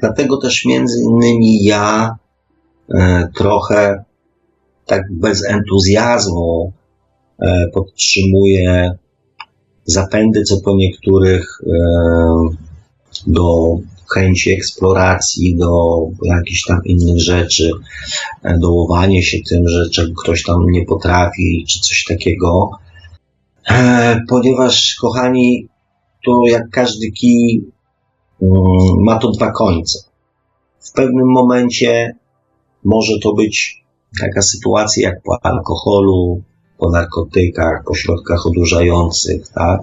Dlatego 0.00 0.36
też 0.36 0.64
między 0.64 1.02
innymi 1.02 1.64
ja 1.64 2.16
e, 2.94 3.28
trochę 3.36 4.04
tak 4.86 5.12
bez 5.12 5.44
entuzjazmu 5.44 6.72
e, 7.38 7.68
podtrzymuję 7.74 8.98
zapędy 9.84 10.42
co 10.42 10.60
po 10.60 10.76
niektórych 10.76 11.60
e, 11.66 11.72
do 13.26 13.76
chęci 14.14 14.50
eksploracji, 14.50 15.56
do 15.56 15.96
jakichś 16.22 16.64
tam 16.64 16.84
innych 16.84 17.20
rzeczy, 17.20 17.70
e, 18.42 18.58
dołowanie 18.58 19.22
się 19.22 19.38
tym, 19.48 19.68
że 19.68 20.04
ktoś 20.22 20.42
tam 20.42 20.70
nie 20.70 20.84
potrafi, 20.84 21.64
czy 21.68 21.80
coś 21.80 22.04
takiego. 22.04 22.70
E, 23.70 24.20
ponieważ, 24.28 24.96
kochani, 25.00 25.68
to 26.24 26.42
jak 26.46 26.70
każdy 26.70 27.10
kij 27.10 27.64
mm, 28.42 29.04
ma 29.04 29.18
to 29.18 29.30
dwa 29.30 29.52
końce. 29.52 29.98
W 30.80 30.92
pewnym 30.92 31.32
momencie 31.32 32.16
może 32.84 33.18
to 33.22 33.32
być 33.32 33.84
taka 34.20 34.42
sytuacja 34.42 35.08
jak 35.08 35.22
po 35.22 35.38
alkoholu, 35.42 36.42
po 36.80 36.90
narkotykach, 36.90 37.84
po 37.84 37.94
środkach 37.94 38.46
odurzających, 38.46 39.48
tak? 39.48 39.80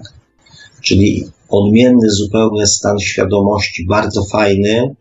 Czyli 0.80 1.24
odmienny 1.48 2.10
zupełnie 2.10 2.66
stan 2.66 2.98
świadomości, 2.98 3.86
bardzo 3.86 4.24
fajny, 4.24 4.94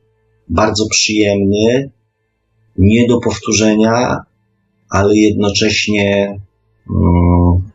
bardzo 0.50 0.88
przyjemny, 0.88 1.92
nie 2.78 3.08
do 3.08 3.20
powtórzenia, 3.20 4.20
ale 4.90 5.16
jednocześnie 5.16 6.40
mm, 6.90 7.72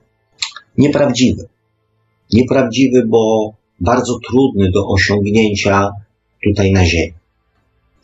nieprawdziwy. 0.79 1.49
Nieprawdziwy, 2.33 3.07
bo 3.07 3.53
bardzo 3.81 4.18
trudny 4.29 4.70
do 4.70 4.89
osiągnięcia 4.89 5.91
tutaj 6.45 6.73
na 6.73 6.85
Ziemi. 6.85 7.12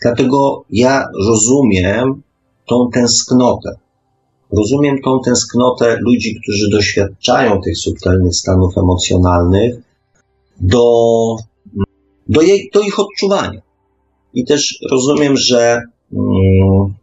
Dlatego 0.02 0.64
ja 0.70 1.04
rozumiem 1.26 2.22
tą 2.66 2.90
tęsknotę. 2.92 3.78
Rozumiem 4.52 5.02
tą 5.02 5.20
tęsknotę 5.24 5.96
ludzi, 6.00 6.40
którzy 6.42 6.70
doświadczają 6.70 7.60
tych 7.60 7.78
subtelnych 7.78 8.34
stanów 8.34 8.78
emocjonalnych 8.78 9.74
do, 10.60 11.36
do, 12.28 12.42
jej, 12.42 12.70
do 12.74 12.80
ich 12.80 12.98
odczuwania. 12.98 13.60
I 14.34 14.44
też 14.44 14.78
rozumiem, 14.90 15.36
że 15.36 15.82
mm, 16.12 16.94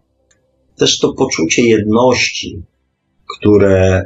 też 0.78 1.00
to 1.00 1.14
poczucie 1.14 1.62
jedności, 1.62 2.64
które 3.38 4.06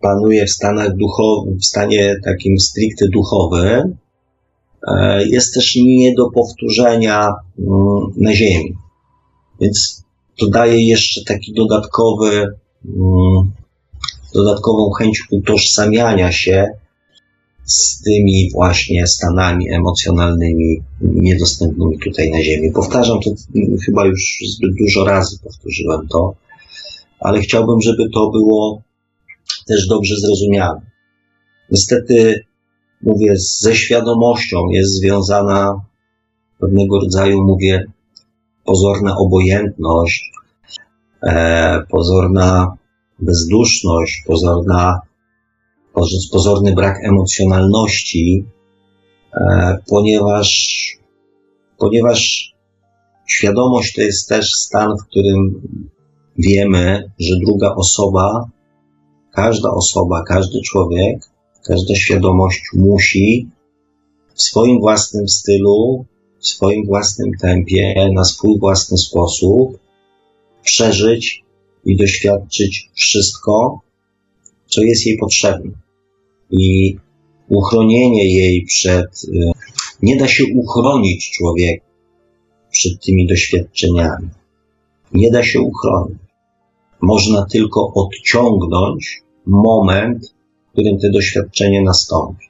panuje 0.00 0.46
w 0.46 0.50
stanach 0.50 0.96
duchowym, 0.96 1.58
w 1.58 1.64
stanie 1.64 2.16
takim 2.24 2.58
stricte 2.58 3.08
duchowym, 3.08 3.96
e, 4.88 5.26
jest 5.26 5.54
też 5.54 5.76
nie 5.76 6.14
do 6.14 6.30
powtórzenia 6.30 7.34
mm, 7.58 8.12
na 8.16 8.34
Ziemi. 8.34 8.74
Więc 9.60 10.05
to 10.38 10.48
daje 10.48 10.88
jeszcze 10.88 11.24
taki 11.24 11.52
dodatkowy, 11.54 12.48
mm, 12.84 13.52
dodatkową 14.34 14.90
chęć 14.90 15.22
utożsamiania 15.30 16.32
się 16.32 16.70
z 17.64 18.02
tymi 18.02 18.50
właśnie 18.52 19.06
stanami 19.06 19.70
emocjonalnymi 19.72 20.82
niedostępnymi 21.00 21.98
tutaj 21.98 22.30
na 22.30 22.42
Ziemi. 22.42 22.72
Powtarzam 22.72 23.20
to 23.20 23.30
chyba 23.86 24.06
już 24.06 24.38
zbyt 24.56 24.74
dużo 24.74 25.04
razy 25.04 25.38
powtórzyłem 25.44 26.08
to, 26.08 26.34
ale 27.20 27.40
chciałbym, 27.40 27.80
żeby 27.80 28.10
to 28.10 28.30
było 28.30 28.82
też 29.66 29.86
dobrze 29.86 30.16
zrozumiane. 30.16 30.80
Niestety, 31.70 32.44
mówię, 33.02 33.34
ze 33.36 33.76
świadomością 33.76 34.68
jest 34.68 34.92
związana 34.92 35.80
pewnego 36.58 37.00
rodzaju, 37.00 37.44
mówię, 37.44 37.86
pozorna 38.66 39.16
obojętność, 39.16 40.32
e, 41.22 41.82
pozorna 41.90 42.76
bezduszność, 43.18 44.22
pozorna, 44.26 45.00
pozorny 46.32 46.74
brak 46.74 47.04
emocjonalności, 47.04 48.44
e, 49.34 49.78
ponieważ, 49.88 50.48
ponieważ 51.78 52.52
świadomość 53.26 53.94
to 53.94 54.00
jest 54.00 54.28
też 54.28 54.50
stan, 54.52 54.96
w 54.96 55.06
którym 55.06 55.62
wiemy, 56.38 57.10
że 57.18 57.36
druga 57.36 57.74
osoba, 57.74 58.48
każda 59.32 59.70
osoba, 59.70 60.22
każdy 60.22 60.60
człowiek, 60.60 61.30
każda 61.66 61.94
świadomość 61.94 62.62
musi 62.74 63.48
w 64.34 64.42
swoim 64.42 64.80
własnym 64.80 65.28
stylu, 65.28 66.04
w 66.46 66.48
swoim 66.48 66.86
własnym 66.86 67.30
tempie, 67.40 68.10
na 68.14 68.24
swój 68.24 68.58
własny 68.58 68.98
sposób 68.98 69.78
przeżyć 70.62 71.44
i 71.84 71.96
doświadczyć 71.96 72.90
wszystko, 72.94 73.80
co 74.66 74.82
jest 74.82 75.06
jej 75.06 75.18
potrzebne. 75.18 75.72
I 76.50 76.96
uchronienie 77.48 78.24
jej 78.32 78.64
przed, 78.64 79.24
y, 79.24 79.52
nie 80.02 80.16
da 80.16 80.28
się 80.28 80.44
uchronić 80.54 81.30
człowieka 81.30 81.86
przed 82.70 83.04
tymi 83.04 83.26
doświadczeniami. 83.26 84.28
Nie 85.12 85.30
da 85.30 85.42
się 85.42 85.60
uchronić. 85.60 86.18
Można 87.00 87.46
tylko 87.46 87.92
odciągnąć 87.94 89.22
moment, 89.46 90.34
w 90.68 90.72
którym 90.72 90.98
te 90.98 91.10
doświadczenie 91.10 91.82
nastąpi. 91.82 92.46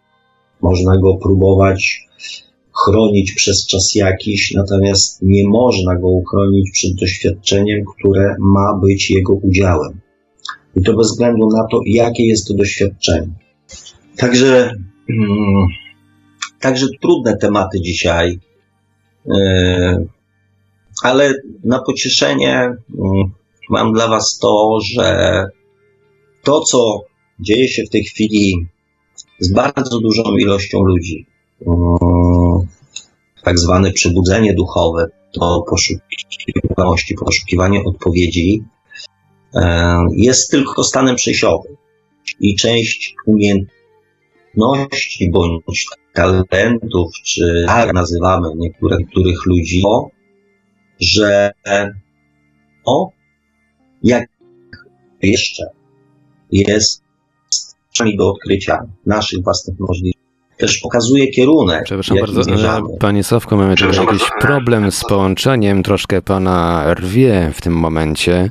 Można 0.61 0.97
go 0.97 1.15
próbować 1.15 2.07
chronić 2.85 3.33
przez 3.33 3.67
czas 3.67 3.95
jakiś, 3.95 4.53
natomiast 4.55 5.23
nie 5.23 5.49
można 5.49 5.97
go 5.97 6.09
uchronić 6.09 6.71
przed 6.73 6.95
doświadczeniem, 6.95 7.85
które 7.97 8.37
ma 8.41 8.79
być 8.83 9.11
jego 9.11 9.35
udziałem. 9.35 10.01
I 10.77 10.83
to 10.83 10.97
bez 10.97 11.11
względu 11.11 11.49
na 11.57 11.67
to, 11.71 11.81
jakie 11.87 12.27
jest 12.27 12.49
to 12.49 12.55
doświadczenie. 12.55 13.29
Także, 14.17 14.73
mm, 15.11 15.67
także 16.61 16.87
trudne 17.03 17.37
tematy 17.37 17.81
dzisiaj, 17.81 18.39
yy, 19.27 20.07
ale 21.03 21.35
na 21.65 21.79
pocieszenie 21.79 22.69
yy, 22.89 23.01
mam 23.71 23.93
dla 23.93 24.09
Was 24.09 24.39
to, 24.39 24.79
że 24.93 25.45
to, 26.45 26.61
co 26.61 27.05
dzieje 27.41 27.69
się 27.69 27.83
w 27.85 27.91
tej 27.91 28.05
chwili 28.05 28.67
z 29.41 29.53
bardzo 29.53 30.01
dużą 30.01 30.23
ilością 30.37 30.83
ludzi, 30.83 31.27
yy, 31.61 32.26
tak 33.47 33.59
zwane 33.59 33.93
przebudzenie 33.93 34.55
duchowe, 34.55 35.07
to 35.33 35.65
poszukiwanie, 35.71 37.17
poszukiwanie 37.25 37.85
odpowiedzi, 37.85 38.65
e, 39.55 39.99
jest 40.17 40.51
tylko 40.51 40.85
stanem 40.85 41.17
przejściowym. 41.17 41.77
I 42.41 42.57
część 42.57 43.15
umiejętności 43.27 45.31
bądź 45.31 45.87
talentów, 46.49 47.13
czy 47.25 47.65
jak 47.69 47.93
nazywamy 47.93 48.49
niektórych, 48.57 48.99
niektórych 48.99 49.47
ludzi, 49.47 49.83
o, 49.87 50.11
że 51.01 51.51
o, 52.85 53.11
jak 54.03 54.29
jeszcze 55.23 55.65
jest 56.53 57.03
do 58.17 58.31
odkrycia 58.31 58.87
naszych 59.07 59.45
własnych 59.45 59.79
możliwości 59.79 60.26
też 60.57 60.79
pokazuje 60.79 61.27
kierunek. 61.29 61.85
Przepraszam 61.85 62.19
bardzo, 62.19 62.43
Panie 62.99 63.25
Sławko, 63.25 63.57
mamy 63.57 63.77
tutaj 63.77 64.07
jakiś 64.07 64.23
problem 64.41 64.93
z 64.93 65.05
połączeniem, 65.05 65.83
troszkę 65.83 66.23
Pana 66.23 66.95
rwie 66.95 67.51
w 67.55 67.61
tym 67.61 67.73
momencie 67.73 68.51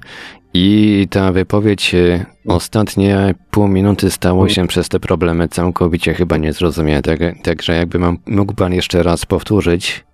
i 0.57 1.07
ta 1.09 1.31
wypowiedź 1.31 1.95
e, 1.95 2.25
ostatnie 2.47 3.35
pół 3.51 3.67
minuty 3.67 4.11
stało 4.11 4.49
się 4.49 4.67
przez 4.67 4.89
te 4.89 4.99
problemy 4.99 5.47
całkowicie 5.47 6.13
chyba 6.13 6.37
niezrozumiałe, 6.37 7.01
tak, 7.01 7.19
także 7.43 7.75
jakby 7.75 7.99
mam, 7.99 8.17
mógł 8.25 8.53
Pan 8.53 8.73
jeszcze 8.73 9.03
raz 9.03 9.25
powtórzyć. 9.25 10.05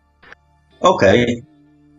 Okej, 0.79 1.23
okay. 1.23 1.43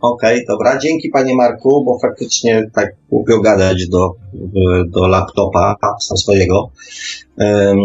okej, 0.00 0.34
okay, 0.34 0.44
dobra, 0.48 0.78
dzięki 0.78 1.08
Panie 1.08 1.34
Marku, 1.34 1.84
bo 1.84 1.98
faktycznie 1.98 2.70
tak 2.74 2.88
głupio 3.10 3.40
gadać 3.40 3.88
do, 3.88 4.10
do 4.86 5.06
laptopa 5.08 5.76
swojego, 5.98 6.70
um, 7.38 7.78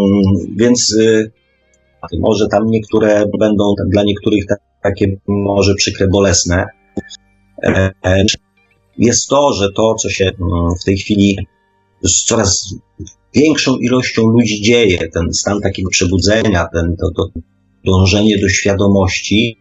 więc 0.56 0.94
y, 0.94 1.32
może 2.20 2.48
tam 2.48 2.68
niektóre 2.68 3.26
będą 3.40 3.74
dla 3.88 4.04
niektórych 4.04 4.46
takie 4.84 5.18
może 5.28 5.76
przykre, 5.76 6.08
bolesne. 6.08 6.66
E, 7.64 7.92
jest 8.98 9.28
to, 9.28 9.54
że 9.54 9.72
to, 9.74 9.96
co 9.96 10.10
się 10.10 10.26
mm, 10.26 10.76
w 10.82 10.84
tej 10.84 10.98
chwili 10.98 11.48
z 12.04 12.24
coraz 12.24 12.76
większą 13.36 13.78
ilością 13.78 14.28
ludzi 14.28 14.62
dzieje, 14.62 15.10
ten 15.10 15.34
stan 15.34 15.62
takiego 15.62 15.90
przebudzenia, 15.90 16.68
ten, 16.74 16.96
to, 16.96 17.12
to 17.12 17.30
dążenie 17.86 18.38
do 18.38 18.50
świadomości, 18.50 19.58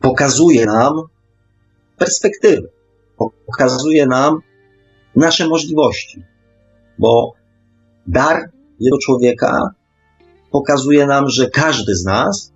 pokazuje 0.00 0.66
nam 0.66 1.02
perspektywy, 1.98 2.70
pokazuje 3.46 4.06
nam 4.06 4.40
nasze 5.16 5.48
możliwości, 5.48 6.22
bo 6.98 7.32
dar 8.06 8.50
jego 8.80 8.98
człowieka 8.98 9.70
pokazuje 10.50 11.06
nam, 11.06 11.28
że 11.28 11.50
każdy 11.50 11.96
z 11.96 12.04
nas, 12.04 12.52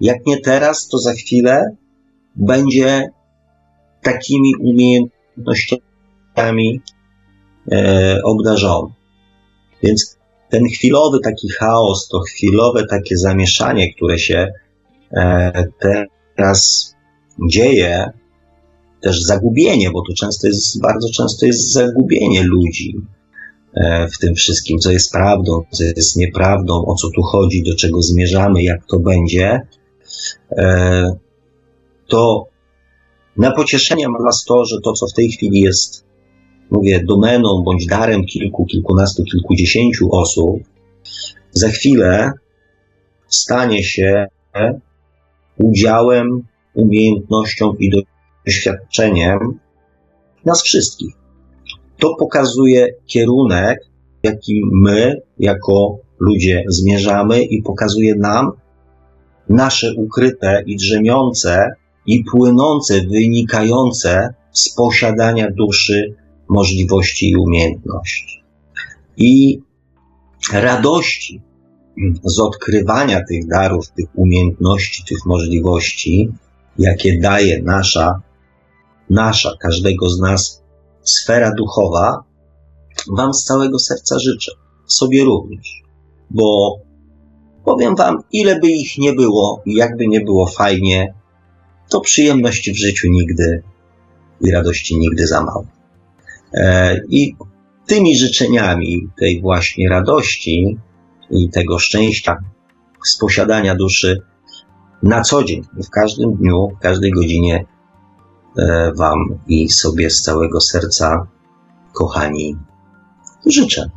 jak 0.00 0.26
nie 0.26 0.40
teraz, 0.40 0.88
to 0.88 0.98
za 0.98 1.12
chwilę 1.12 1.76
będzie 2.36 3.08
takimi 4.02 4.56
umiejętnościami 4.56 6.80
e, 7.72 8.20
obdarzony. 8.24 8.92
Więc 9.82 10.18
ten 10.50 10.64
chwilowy 10.64 11.20
taki 11.20 11.48
chaos, 11.48 12.08
to 12.08 12.20
chwilowe 12.20 12.86
takie 12.86 13.16
zamieszanie, 13.16 13.94
które 13.94 14.18
się 14.18 14.52
e, 15.12 15.64
teraz 16.36 16.94
dzieje, 17.48 18.12
też 19.00 19.22
zagubienie, 19.22 19.90
bo 19.90 20.02
to 20.02 20.14
często 20.14 20.46
jest, 20.46 20.80
bardzo 20.80 21.08
często 21.10 21.46
jest 21.46 21.72
zagubienie 21.72 22.42
ludzi, 22.42 22.96
w 24.12 24.18
tym 24.18 24.34
wszystkim, 24.34 24.78
co 24.78 24.90
jest 24.92 25.12
prawdą, 25.12 25.64
co 25.70 25.84
jest 25.84 26.16
nieprawdą, 26.16 26.84
o 26.86 26.94
co 26.94 27.10
tu 27.10 27.22
chodzi, 27.22 27.62
do 27.62 27.76
czego 27.76 28.02
zmierzamy, 28.02 28.62
jak 28.62 28.86
to 28.86 28.98
będzie, 28.98 29.60
e, 30.50 31.16
to 32.08 32.46
na 33.36 33.50
pocieszenie 33.50 34.08
ma 34.08 34.18
nas 34.18 34.44
to, 34.44 34.64
że 34.64 34.80
to, 34.80 34.92
co 34.92 35.06
w 35.06 35.12
tej 35.12 35.28
chwili 35.28 35.60
jest, 35.60 36.04
mówię, 36.70 37.04
domeną 37.04 37.62
bądź 37.64 37.86
darem 37.86 38.26
kilku, 38.26 38.66
kilkunastu, 38.66 39.24
kilkudziesięciu 39.24 40.12
osób, 40.12 40.62
za 41.52 41.68
chwilę 41.68 42.32
stanie 43.28 43.84
się 43.84 44.26
udziałem, 45.58 46.42
umiejętnością 46.74 47.74
i 47.74 47.90
doświadczeniem 48.46 49.38
nas 50.44 50.62
wszystkich 50.62 51.23
to 52.04 52.14
pokazuje 52.14 52.94
kierunek, 53.06 53.78
jaki 54.22 54.62
my 54.72 55.22
jako 55.38 55.98
ludzie 56.20 56.64
zmierzamy 56.68 57.42
i 57.42 57.62
pokazuje 57.62 58.14
nam 58.14 58.52
nasze 59.48 59.94
ukryte 59.96 60.62
i 60.66 60.76
drzemiące 60.76 61.70
i 62.06 62.24
płynące, 62.24 63.00
wynikające 63.00 64.34
z 64.52 64.74
posiadania 64.74 65.50
duszy 65.50 66.14
możliwości 66.48 67.30
i 67.30 67.36
umiejętności. 67.36 68.42
I 69.16 69.60
radości 70.52 71.40
z 72.24 72.40
odkrywania 72.40 73.20
tych 73.28 73.46
darów, 73.46 73.90
tych 73.90 74.06
umiejętności, 74.14 75.04
tych 75.04 75.26
możliwości, 75.26 76.28
jakie 76.78 77.18
daje 77.18 77.62
nasza, 77.62 78.20
nasza, 79.10 79.50
każdego 79.60 80.10
z 80.10 80.20
nas 80.20 80.63
sfera 81.04 81.52
duchowa, 81.56 82.24
Wam 83.16 83.34
z 83.34 83.44
całego 83.44 83.78
serca 83.78 84.18
życzę. 84.18 84.52
Sobie 84.86 85.24
również. 85.24 85.82
Bo 86.30 86.78
powiem 87.64 87.96
Wam, 87.96 88.22
ile 88.32 88.60
by 88.60 88.68
ich 88.68 88.98
nie 88.98 89.12
było, 89.12 89.62
jakby 89.66 90.08
nie 90.08 90.20
było 90.20 90.46
fajnie, 90.46 91.14
to 91.88 92.00
przyjemności 92.00 92.72
w 92.72 92.76
życiu 92.76 93.08
nigdy 93.10 93.62
i 94.40 94.50
radości 94.50 94.98
nigdy 94.98 95.26
za 95.26 95.44
mało. 95.44 95.66
E, 96.54 97.00
I 97.08 97.36
tymi 97.86 98.18
życzeniami 98.18 99.08
tej 99.18 99.40
właśnie 99.40 99.88
radości 99.88 100.78
i 101.30 101.50
tego 101.50 101.78
szczęścia 101.78 102.36
z 103.04 103.18
posiadania 103.18 103.74
duszy 103.74 104.22
na 105.02 105.22
co 105.22 105.44
dzień, 105.44 105.62
w 105.86 105.90
każdym 105.90 106.36
dniu, 106.36 106.68
w 106.76 106.82
każdej 106.82 107.10
godzinie 107.10 107.64
wam 108.96 109.38
i 109.46 109.68
sobie 109.68 110.10
z 110.10 110.22
całego 110.22 110.60
serca, 110.60 111.26
kochani, 111.92 112.56
życzę. 113.46 113.90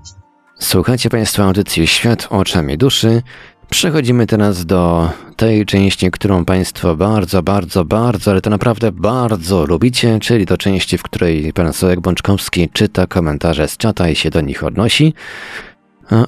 Słuchajcie 0.60 1.10
Państwo 1.10 1.43
audycji 1.43 1.88
Świat 1.88 2.28
oczami 2.30 2.78
duszy. 2.78 3.22
Przechodzimy 3.70 4.28
teraz 4.28 4.66
do 4.66 5.10
tej 5.36 5.66
części, 5.66 6.12
którą 6.12 6.45
Państwo 6.45 6.95
bardzo, 6.95 7.43
bardzo, 7.43 7.86
bardzo, 7.86 8.32
ale 8.32 8.41
to 8.41 8.49
naprawdę 8.49 8.91
bardzo 8.91 9.66
lubicie, 9.66 10.20
czyli 10.20 10.45
do 10.45 10.58
części, 10.58 10.97
w 10.97 11.03
której 11.03 11.53
Pan 11.53 11.74
Sołek 11.74 11.99
Bączkowski 11.99 12.70
czyta 12.70 13.08
komentarze 13.08 13.68
z 13.68 13.78
czata 13.78 14.10
i 14.10 14.16
się 14.16 14.30
do 14.30 14.41
nich 14.41 14.64
odnosi. 14.64 15.14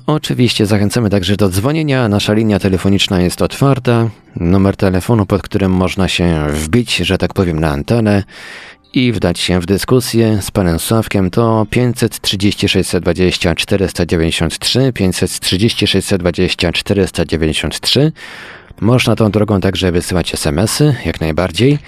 Oczywiście 0.08 0.66
zachęcamy 0.66 1.10
także 1.10 1.36
do 1.36 1.50
dzwonienia. 1.50 2.10
Nasza 2.10 2.34
linia 2.34 2.60
telefoniczna 2.60 3.22
jest 3.22 3.42
otwarta. 3.42 4.10
Numer 4.36 4.76
telefonu, 4.76 5.26
pod 5.26 5.42
którym 5.42 5.72
można 5.72 6.08
się 6.08 6.48
wbić, 6.50 6.98
że 6.98 7.18
tak 7.18 7.34
powiem, 7.34 7.60
na 7.60 7.70
antenę 7.70 8.24
i 8.94 9.12
wdać 9.12 9.40
się 9.40 9.60
w 9.60 9.66
dyskusję 9.66 10.42
z 10.42 10.52
panem 10.52 10.80
Sławkiem 10.80 11.30
to 11.30 11.68
530 11.70 12.70
620 12.70 13.56
493, 13.56 14.94
530 14.94 15.88
620 15.88 16.72
493. 16.72 18.12
Można 18.82 19.16
tą 19.16 19.32
drogą 19.32 19.62
także 19.62 19.92
wysyłać 19.92 20.34
smsy, 20.34 20.96
jak 21.06 21.22
najbardziej. 21.22 21.80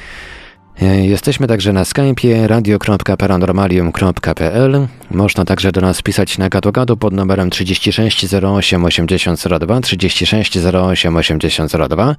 E, 0.82 1.06
jesteśmy 1.06 1.48
także 1.48 1.74
na 1.74 1.84
Skype'ie 1.84 2.48
radio.paranormalium.pl. 2.48 4.88
Można 5.12 5.46
także 5.46 5.72
do 5.72 5.82
nas 5.82 6.02
pisać 6.02 6.38
na 6.38 6.50
gadu 6.50 6.98
pod 6.98 7.14
numerem 7.14 7.50
36 7.50 8.34
08 8.34 8.86
8002 8.86 9.82
36 9.82 10.58
08 10.58 11.18
8002. 11.18 12.16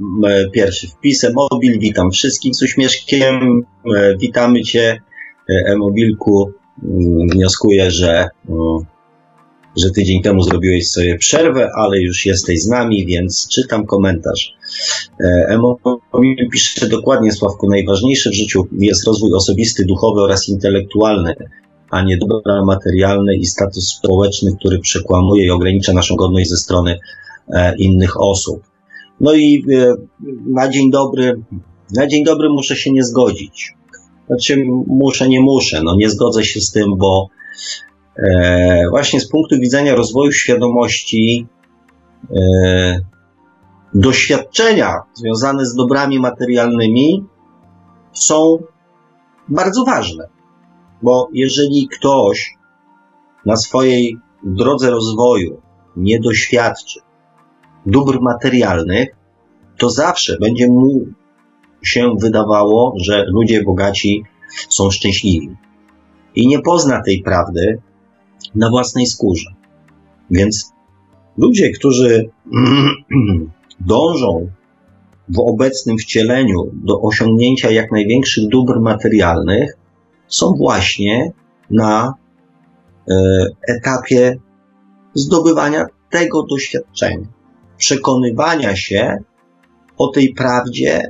pierwszy 0.53 0.89
wpis, 0.89 1.27
mobil, 1.35 1.79
witam 1.79 2.11
wszystkich 2.11 2.55
z 2.55 2.63
uśmieszkiem, 2.63 3.63
witamy 4.19 4.63
Cię, 4.63 5.03
e-mobilku, 5.49 6.53
mm, 6.83 7.29
wnioskuję, 7.29 7.91
że, 7.91 8.29
mm, 8.49 8.79
że 9.77 9.91
tydzień 9.91 10.23
temu 10.23 10.43
zrobiłeś 10.43 10.91
sobie 10.91 11.19
przerwę, 11.19 11.71
ale 11.77 12.01
już 12.01 12.27
jesteś 12.27 12.63
z 12.63 12.69
nami, 12.69 13.07
więc 13.07 13.49
czytam 13.49 13.87
komentarz. 13.87 14.55
E-mobil 15.49 16.49
pisze 16.53 16.89
dokładnie, 16.89 17.33
Sławku, 17.33 17.69
najważniejsze 17.69 18.31
w 18.31 18.35
życiu 18.35 18.67
jest 18.79 19.07
rozwój 19.07 19.33
osobisty, 19.33 19.85
duchowy 19.85 20.21
oraz 20.21 20.49
intelektualny 20.49 21.35
a 21.91 22.03
nie 22.03 22.19
dobra 22.19 22.65
materialne 22.65 23.37
i 23.37 23.47
status 23.47 23.89
społeczny, 23.89 24.57
który 24.57 24.79
przekłamuje 24.79 25.47
i 25.47 25.51
ogranicza 25.51 25.93
naszą 25.93 26.17
godność 26.17 26.51
ze 26.51 26.57
strony 26.57 26.99
e, 27.49 27.77
innych 27.77 28.21
osób. 28.21 28.63
No 29.21 29.33
i 29.33 29.65
e, 29.75 29.95
na 30.47 30.69
dzień 30.69 30.91
dobry, 30.91 31.43
na 31.95 32.07
dzień 32.07 32.25
dobry 32.25 32.49
muszę 32.49 32.77
się 32.77 32.93
nie 32.93 33.05
zgodzić. 33.05 33.75
Znaczy, 34.27 34.65
muszę, 34.87 35.29
nie 35.29 35.41
muszę, 35.41 35.83
no 35.83 35.97
nie 35.97 36.11
zgodzę 36.11 36.45
się 36.45 36.61
z 36.61 36.73
tym, 36.73 36.97
bo 36.97 37.29
e, 38.17 38.85
właśnie 38.91 39.21
z 39.21 39.29
punktu 39.29 39.59
widzenia 39.61 39.95
rozwoju 39.95 40.33
świadomości, 40.33 41.47
doświadczenia 43.95 44.95
związane 45.15 45.67
z 45.67 45.75
dobrami 45.75 46.19
materialnymi 46.19 47.25
są 48.13 48.59
bardzo 49.49 49.85
ważne. 49.85 50.29
Bo 51.03 51.29
jeżeli 51.33 51.89
ktoś 51.89 52.57
na 53.47 53.57
swojej 53.57 54.19
drodze 54.43 54.91
rozwoju 54.91 55.61
nie 55.97 56.21
doświadczy 56.21 57.01
dóbr 57.87 58.21
materialnych, 58.21 59.09
to 59.79 59.91
zawsze 59.91 60.37
będzie 60.41 60.69
mu 60.69 61.07
się 61.83 62.15
wydawało, 62.21 62.95
że 62.97 63.25
ludzie 63.29 63.63
bogaci 63.63 64.23
są 64.69 64.91
szczęśliwi. 64.91 65.57
I 66.35 66.47
nie 66.47 66.59
pozna 66.61 67.03
tej 67.03 67.23
prawdy 67.23 67.83
na 68.55 68.71
własnej 68.71 69.07
skórze. 69.07 69.51
Więc 70.31 70.73
ludzie, 71.37 71.71
którzy 71.71 72.31
dążą 73.81 74.51
w 75.29 75.39
obecnym 75.39 75.99
wcieleniu 75.99 76.71
do 76.73 77.01
osiągnięcia 77.01 77.71
jak 77.71 77.93
największych 77.93 78.49
dóbr 78.49 78.81
materialnych, 78.81 79.78
są 80.29 80.55
właśnie 80.55 81.33
na 81.71 82.15
e, 83.11 83.15
etapie 83.69 84.37
zdobywania 85.15 85.87
tego 86.11 86.43
doświadczenia, 86.43 87.27
przekonywania 87.77 88.77
się 88.77 89.19
o 89.97 90.09
tej 90.09 90.35
prawdzie, 90.35 91.09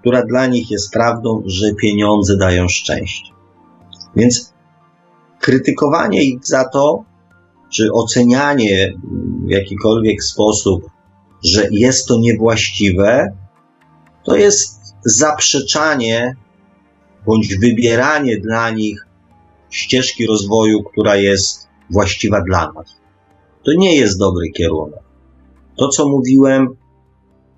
która 0.00 0.22
dla 0.22 0.46
nich 0.46 0.70
jest 0.70 0.92
prawdą, 0.92 1.42
że 1.46 1.74
pieniądze 1.74 2.36
dają 2.36 2.68
szczęście. 2.68 3.32
Więc 4.16 4.54
krytykowanie 5.40 6.24
ich 6.24 6.46
za 6.46 6.64
to, 6.64 7.04
czy 7.70 7.92
ocenianie 7.92 8.94
w 9.46 9.50
jakikolwiek 9.50 10.22
sposób, 10.22 10.90
że 11.44 11.68
jest 11.70 12.08
to 12.08 12.18
niewłaściwe, 12.18 13.36
to 14.24 14.36
jest 14.36 14.80
zaprzeczanie 15.04 16.36
bądź 17.26 17.56
wybieranie 17.56 18.40
dla 18.40 18.70
nich 18.70 19.06
ścieżki 19.70 20.26
rozwoju, 20.26 20.82
która 20.82 21.16
jest 21.16 21.68
właściwa 21.90 22.40
dla 22.40 22.72
nas. 22.72 22.96
To 23.64 23.72
nie 23.72 23.96
jest 23.96 24.18
dobry 24.18 24.50
kierunek. 24.50 25.00
To, 25.76 25.88
co 25.88 26.08
mówiłem 26.08 26.68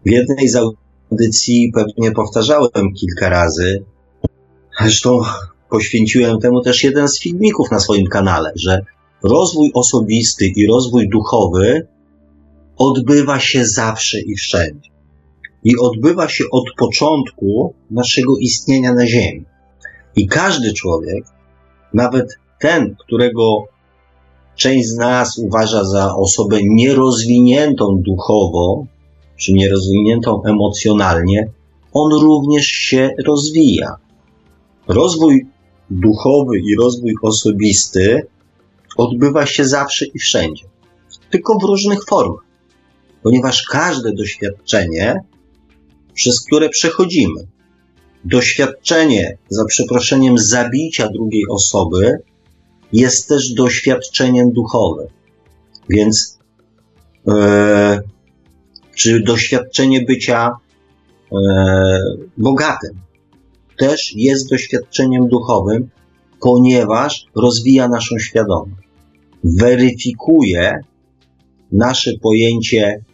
w 0.06 0.10
jednej 0.10 0.48
z 0.48 0.56
audycji, 0.56 1.72
pewnie 1.74 2.12
powtarzałem 2.12 2.92
kilka 3.00 3.28
razy, 3.28 3.84
zresztą 4.80 5.20
poświęciłem 5.70 6.40
temu 6.40 6.62
też 6.62 6.84
jeden 6.84 7.08
z 7.08 7.20
filmików 7.20 7.70
na 7.70 7.80
swoim 7.80 8.06
kanale, 8.06 8.52
że 8.54 8.80
rozwój 9.22 9.70
osobisty 9.74 10.46
i 10.46 10.66
rozwój 10.66 11.08
duchowy 11.08 11.86
odbywa 12.76 13.40
się 13.40 13.66
zawsze 13.66 14.20
i 14.20 14.34
wszędzie. 14.34 14.90
I 15.64 15.76
odbywa 15.76 16.28
się 16.28 16.44
od 16.52 16.64
początku 16.78 17.74
naszego 17.90 18.36
istnienia 18.36 18.94
na 18.94 19.06
Ziemi. 19.06 19.44
I 20.18 20.26
każdy 20.26 20.72
człowiek, 20.72 21.24
nawet 21.94 22.38
ten, 22.60 22.96
którego 22.96 23.64
część 24.56 24.88
z 24.88 24.96
nas 24.96 25.38
uważa 25.38 25.84
za 25.84 26.14
osobę 26.16 26.58
nierozwiniętą 26.62 28.02
duchowo, 28.02 28.86
czy 29.36 29.52
nierozwiniętą 29.52 30.42
emocjonalnie, 30.44 31.48
on 31.92 32.12
również 32.12 32.66
się 32.66 33.10
rozwija. 33.26 33.96
Rozwój 34.88 35.46
duchowy 35.90 36.58
i 36.58 36.76
rozwój 36.76 37.14
osobisty 37.22 38.26
odbywa 38.96 39.46
się 39.46 39.64
zawsze 39.64 40.06
i 40.06 40.18
wszędzie, 40.18 40.64
tylko 41.30 41.58
w 41.58 41.64
różnych 41.64 42.04
formach, 42.04 42.44
ponieważ 43.22 43.62
każde 43.62 44.12
doświadczenie, 44.12 45.20
przez 46.14 46.44
które 46.46 46.68
przechodzimy, 46.68 47.46
doświadczenie, 48.30 49.38
za 49.48 49.64
przeproszeniem, 49.64 50.38
zabicia 50.38 51.08
drugiej 51.08 51.42
osoby 51.50 52.18
jest 52.92 53.28
też 53.28 53.52
doświadczeniem 53.52 54.52
duchowym. 54.52 55.06
Więc, 55.88 56.38
e, 57.28 58.00
czy 58.94 59.20
doświadczenie 59.20 60.02
bycia 60.02 60.50
e, 61.32 61.36
bogatym 62.38 63.00
też 63.78 64.12
jest 64.16 64.50
doświadczeniem 64.50 65.28
duchowym, 65.28 65.88
ponieważ 66.40 67.26
rozwija 67.34 67.88
naszą 67.88 68.18
świadomość, 68.18 68.88
weryfikuje 69.44 70.80
nasze 71.72 72.12
pojęcie 72.22 73.04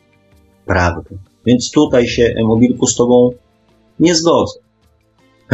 prawdy. 0.66 1.18
Więc 1.46 1.70
tutaj 1.70 2.08
się, 2.08 2.34
Emobilku, 2.36 2.86
z 2.86 2.96
Tobą 2.96 3.30
nie 4.00 4.14
zgodzę. 4.14 4.63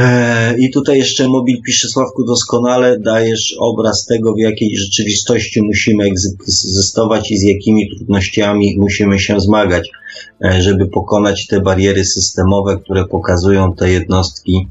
E, 0.00 0.58
I 0.58 0.70
tutaj 0.70 0.98
jeszcze 0.98 1.28
Mobil 1.28 1.62
pisze, 1.62 1.88
Sławku, 1.88 2.24
doskonale 2.24 2.98
dajesz 2.98 3.56
obraz 3.58 4.06
tego, 4.06 4.34
w 4.34 4.38
jakiej 4.38 4.76
rzeczywistości 4.76 5.62
musimy 5.62 6.04
egzystować 6.04 7.30
i 7.30 7.38
z 7.38 7.42
jakimi 7.42 7.90
trudnościami 7.90 8.76
musimy 8.78 9.18
się 9.18 9.40
zmagać, 9.40 9.90
e, 10.44 10.62
żeby 10.62 10.86
pokonać 10.86 11.46
te 11.46 11.60
bariery 11.60 12.04
systemowe, 12.04 12.78
które 12.78 13.04
pokazują 13.04 13.74
te 13.74 13.90
jednostki, 13.90 14.68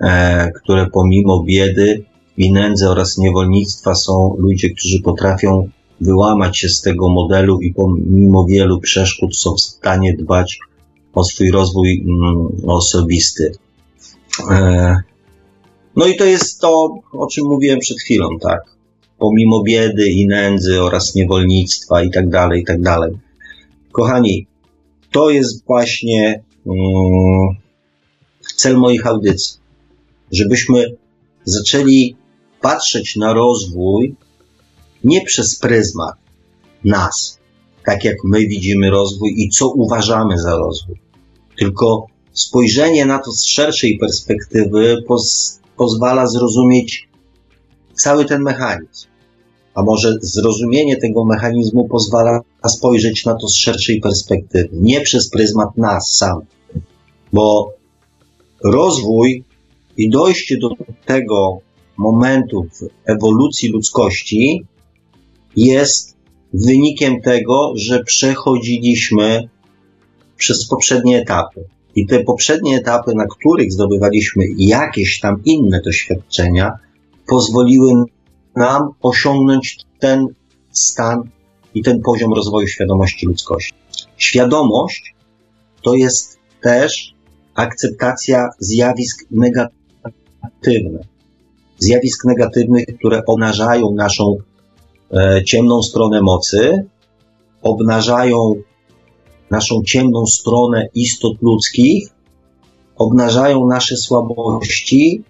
e, 0.00 0.52
które 0.52 0.86
pomimo 0.92 1.42
biedy 1.42 2.04
i 2.36 2.52
nędzy 2.52 2.88
oraz 2.88 3.18
niewolnictwa 3.18 3.94
są 3.94 4.36
ludzie, 4.38 4.70
którzy 4.70 5.00
potrafią 5.02 5.68
wyłamać 6.00 6.58
się 6.58 6.68
z 6.68 6.80
tego 6.80 7.08
modelu 7.08 7.60
i 7.60 7.74
pomimo 7.74 8.44
wielu 8.44 8.80
przeszkód 8.80 9.36
są 9.36 9.54
w 9.54 9.60
stanie 9.60 10.16
dbać 10.16 10.58
o 11.14 11.24
swój 11.24 11.50
rozwój 11.50 12.04
mm, 12.06 12.48
osobisty. 12.66 13.52
E, 14.50 14.96
no 15.96 16.06
i 16.06 16.16
to 16.16 16.24
jest 16.24 16.60
to, 16.60 16.98
o 17.12 17.26
czym 17.26 17.44
mówiłem 17.44 17.78
przed 17.78 17.98
chwilą, 17.98 18.38
tak. 18.40 18.60
Pomimo 19.18 19.62
biedy 19.62 20.08
i 20.08 20.26
nędzy 20.26 20.82
oraz 20.82 21.14
niewolnictwa 21.14 22.02
i 22.02 22.10
tak 22.10 22.28
dalej, 22.28 22.60
i 22.60 22.64
tak 22.64 22.82
dalej. 22.82 23.18
Kochani, 23.92 24.46
to 25.12 25.30
jest 25.30 25.64
właśnie 25.66 26.42
um, 26.64 27.56
cel 28.56 28.76
moich 28.76 29.06
audycji. 29.06 29.60
Żebyśmy 30.32 30.96
zaczęli 31.44 32.16
patrzeć 32.60 33.16
na 33.16 33.32
rozwój 33.32 34.14
nie 35.04 35.24
przez 35.24 35.58
pryzmat 35.58 36.14
nas, 36.84 37.38
tak 37.84 38.04
jak 38.04 38.16
my 38.24 38.38
widzimy 38.38 38.90
rozwój 38.90 39.34
i 39.36 39.48
co 39.48 39.68
uważamy 39.68 40.38
za 40.38 40.56
rozwój, 40.56 41.00
tylko 41.58 42.06
spojrzenie 42.32 43.06
na 43.06 43.18
to 43.18 43.32
z 43.32 43.44
szerszej 43.44 43.98
perspektywy 43.98 45.02
poz, 45.06 45.58
pozwala 45.76 46.26
zrozumieć 46.26 47.08
cały 47.94 48.24
ten 48.24 48.42
mechanizm. 48.42 49.06
A 49.74 49.82
może 49.82 50.18
zrozumienie 50.20 50.96
tego 50.96 51.24
mechanizmu 51.24 51.88
pozwala 51.88 52.40
spojrzeć 52.68 53.24
na 53.24 53.34
to 53.34 53.48
z 53.48 53.54
szerszej 53.54 54.00
perspektywy, 54.00 54.68
nie 54.72 55.00
przez 55.00 55.30
pryzmat 55.30 55.76
nas 55.76 56.14
sam. 56.14 56.40
Bo 57.32 57.72
rozwój 58.64 59.44
i 59.96 60.10
dojście 60.10 60.58
do 60.58 60.70
tego 61.06 61.60
momentu 61.96 62.66
w 62.72 63.10
ewolucji 63.10 63.68
ludzkości 63.68 64.64
jest 65.56 66.16
wynikiem 66.54 67.20
tego, 67.20 67.72
że 67.74 68.04
przechodziliśmy 68.04 69.48
przez 70.36 70.68
poprzednie 70.68 71.18
etapy. 71.18 71.64
I 71.96 72.06
te 72.06 72.24
poprzednie 72.24 72.76
etapy, 72.76 73.14
na 73.14 73.26
których 73.26 73.72
zdobywaliśmy 73.72 74.44
jakieś 74.56 75.20
tam 75.20 75.42
inne 75.44 75.80
doświadczenia, 75.82 76.72
pozwoliły 77.26 78.04
nam 78.56 78.88
osiągnąć 79.02 79.78
ten 79.98 80.26
stan 80.70 81.22
i 81.74 81.82
ten 81.82 82.00
poziom 82.00 82.32
rozwoju 82.32 82.66
świadomości 82.66 83.26
ludzkości. 83.26 83.74
Świadomość 84.16 85.14
to 85.82 85.94
jest 85.94 86.38
też 86.62 87.14
akceptacja 87.54 88.48
zjawisk 88.58 89.26
negatywnych. 89.30 91.06
Zjawisk 91.78 92.24
negatywnych, 92.24 92.86
które 92.98 93.22
obnażają 93.26 93.90
naszą 93.90 94.36
e, 95.12 95.44
ciemną 95.44 95.82
stronę 95.82 96.20
mocy, 96.22 96.84
obnażają 97.62 98.54
naszą 99.50 99.82
ciemną 99.82 100.26
stronę 100.26 100.88
istot 100.94 101.42
ludzkich, 101.42 102.08
obnażają 102.96 103.66
nasze 103.66 103.96
słabości, 103.96 105.22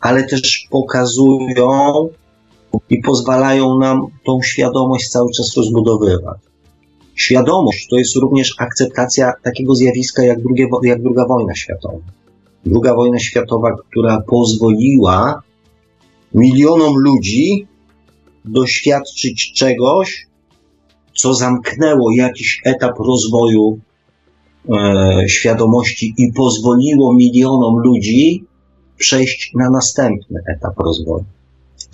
ale 0.00 0.24
też 0.24 0.66
pokazują 0.70 2.08
i 2.90 3.00
pozwalają 3.00 3.78
nam 3.78 4.06
tą 4.24 4.42
świadomość 4.42 5.08
cały 5.08 5.30
czas 5.32 5.56
rozbudowywać. 5.56 6.38
Świadomość 7.14 7.88
to 7.90 7.96
jest 7.96 8.16
również 8.16 8.54
akceptacja 8.58 9.32
takiego 9.42 9.74
zjawiska 9.74 10.22
jak, 10.22 10.42
drugie, 10.42 10.68
jak 10.82 11.02
druga 11.02 11.26
wojna 11.26 11.54
światowa. 11.54 11.98
Druga 12.64 12.94
wojna 12.94 13.18
światowa, 13.18 13.76
która 13.90 14.20
pozwoliła 14.20 15.42
milionom 16.34 16.94
ludzi 16.96 17.66
doświadczyć 18.44 19.52
czegoś, 19.52 20.27
co 21.18 21.34
zamknęło 21.34 22.10
jakiś 22.12 22.60
etap 22.64 22.98
rozwoju 22.98 23.78
e, 24.68 25.28
świadomości 25.28 26.14
i 26.18 26.32
pozwoliło 26.32 27.14
milionom 27.14 27.78
ludzi 27.78 28.44
przejść 28.96 29.52
na 29.54 29.70
następny 29.70 30.40
etap 30.56 30.78
rozwoju. 30.78 31.24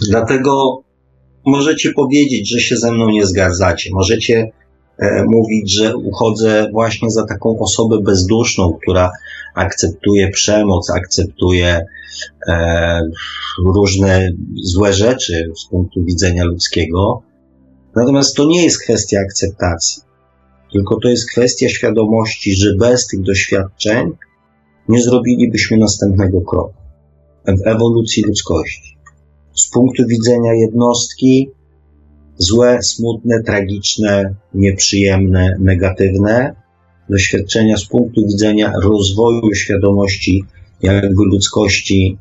Dlatego 0.09 0.83
możecie 1.47 1.93
powiedzieć, 1.93 2.51
że 2.51 2.61
się 2.61 2.77
ze 2.77 2.93
mną 2.93 3.11
nie 3.11 3.27
zgadzacie. 3.27 3.91
Możecie 3.93 4.51
e, 4.99 5.25
mówić, 5.25 5.73
że 5.73 5.97
uchodzę 5.97 6.69
właśnie 6.73 7.11
za 7.11 7.27
taką 7.27 7.59
osobę 7.59 7.99
bezduszną, 8.01 8.79
która 8.83 9.11
akceptuje 9.55 10.31
przemoc, 10.31 10.91
akceptuje 10.91 11.87
e, 12.49 13.01
różne 13.65 14.31
złe 14.63 14.93
rzeczy 14.93 15.53
z 15.57 15.65
punktu 15.71 16.05
widzenia 16.05 16.45
ludzkiego. 16.45 17.23
Natomiast 17.97 18.37
to 18.37 18.45
nie 18.45 18.65
jest 18.65 18.83
kwestia 18.83 19.21
akceptacji, 19.21 20.03
tylko 20.73 21.01
to 21.01 21.09
jest 21.09 21.31
kwestia 21.31 21.69
świadomości, 21.69 22.55
że 22.55 22.75
bez 22.75 23.07
tych 23.07 23.23
doświadczeń 23.23 24.11
nie 24.89 25.03
zrobilibyśmy 25.03 25.77
następnego 25.77 26.41
kroku 26.41 26.75
w 27.47 27.67
ewolucji 27.67 28.23
ludzkości. 28.23 28.97
Z 29.55 29.71
punktu 29.71 30.07
widzenia 30.07 30.55
jednostki, 30.55 31.51
złe, 32.39 32.83
smutne, 32.83 33.43
tragiczne, 33.43 34.35
nieprzyjemne, 34.55 35.57
negatywne 35.61 36.55
doświadczenia 37.11 37.77
z 37.77 37.85
punktu 37.85 38.27
widzenia 38.27 38.73
rozwoju 38.83 39.55
świadomości, 39.55 40.45
jakby 40.83 41.25
ludzkości, 41.25 42.19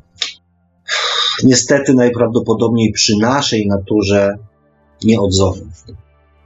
niestety 1.44 1.94
najprawdopodobniej 1.94 2.92
przy 2.92 3.16
naszej 3.16 3.66
naturze 3.66 4.38
nie 5.04 5.20
odzową. 5.20 5.60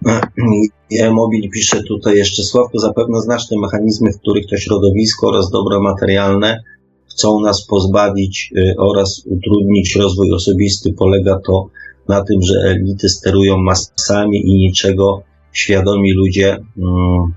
Mobil 1.13 1.51
pisze 1.51 1.83
tutaj 1.83 2.17
jeszcze, 2.17 2.43
Sławku, 2.43 2.79
zapewne 2.79 3.21
znasz 3.21 3.49
te 3.49 3.59
mechanizmy, 3.59 4.13
w 4.13 4.21
których 4.21 4.47
to 4.47 4.57
środowisko 4.57 5.29
oraz 5.29 5.51
dobra 5.51 5.81
materialne 5.81 6.63
chcą 7.11 7.41
nas 7.41 7.67
pozbawić 7.67 8.53
y, 8.57 8.75
oraz 8.79 9.23
utrudnić 9.27 9.97
rozwój 9.97 10.33
osobisty. 10.33 10.93
Polega 10.93 11.41
to 11.47 11.69
na 12.09 12.25
tym, 12.25 12.43
że 12.43 12.55
elity 12.55 13.09
sterują 13.09 13.59
masami 13.59 14.51
i 14.51 14.55
niczego 14.55 15.23
świadomi 15.53 16.13
ludzie, 16.13 16.57
mm, 16.79 17.33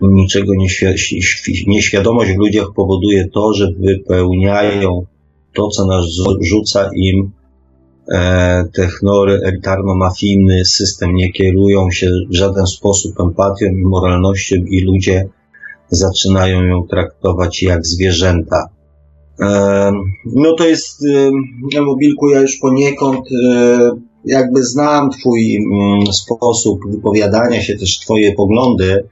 niczego 0.00 0.52
nieświadomość 1.66 2.32
w 2.32 2.38
ludziach 2.38 2.66
powoduje 2.76 3.28
to, 3.28 3.54
że 3.54 3.72
wypełniają 3.78 5.06
to, 5.54 5.68
co 5.68 5.86
nas 5.86 6.04
rzuca 6.40 6.90
im 6.94 7.30
technory 8.72 9.40
elitarno-mafijny 9.44 10.64
system 10.64 11.14
nie 11.14 11.32
kierują 11.32 11.90
się 11.90 12.10
w 12.30 12.34
żaden 12.34 12.66
sposób 12.66 13.20
empatią 13.20 13.66
i 13.66 13.84
moralnością 13.84 14.56
i 14.56 14.80
ludzie 14.80 15.28
zaczynają 15.90 16.62
ją 16.62 16.86
traktować 16.86 17.62
jak 17.62 17.86
zwierzęta. 17.86 18.68
E, 19.40 19.92
no 20.26 20.54
to 20.54 20.68
jest, 20.68 21.04
e, 21.74 21.80
Mobilku, 21.80 22.28
ja 22.28 22.40
już 22.40 22.56
poniekąd 22.56 23.28
jakby 24.24 24.64
znam 24.64 25.10
Twój 25.10 25.56
mm, 25.56 26.06
sposób 26.12 26.80
wypowiadania 26.90 27.62
się, 27.62 27.76
też 27.76 27.98
Twoje 27.98 28.32
poglądy 28.32 29.04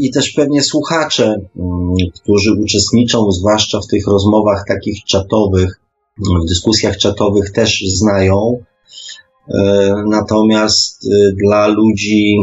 i 0.00 0.10
też 0.10 0.30
pewnie 0.30 0.62
słuchacze, 0.62 1.40
mm, 1.56 1.94
którzy 2.22 2.52
uczestniczą 2.52 3.32
zwłaszcza 3.32 3.80
w 3.80 3.86
tych 3.86 4.06
rozmowach 4.06 4.64
takich 4.68 5.04
czatowych, 5.04 5.80
w 6.18 6.48
dyskusjach 6.48 6.96
czatowych 6.96 7.50
też 7.52 7.82
znają. 7.86 8.64
E, 9.48 9.94
natomiast 10.06 11.06
e, 11.06 11.32
dla 11.32 11.66
ludzi, 11.66 12.36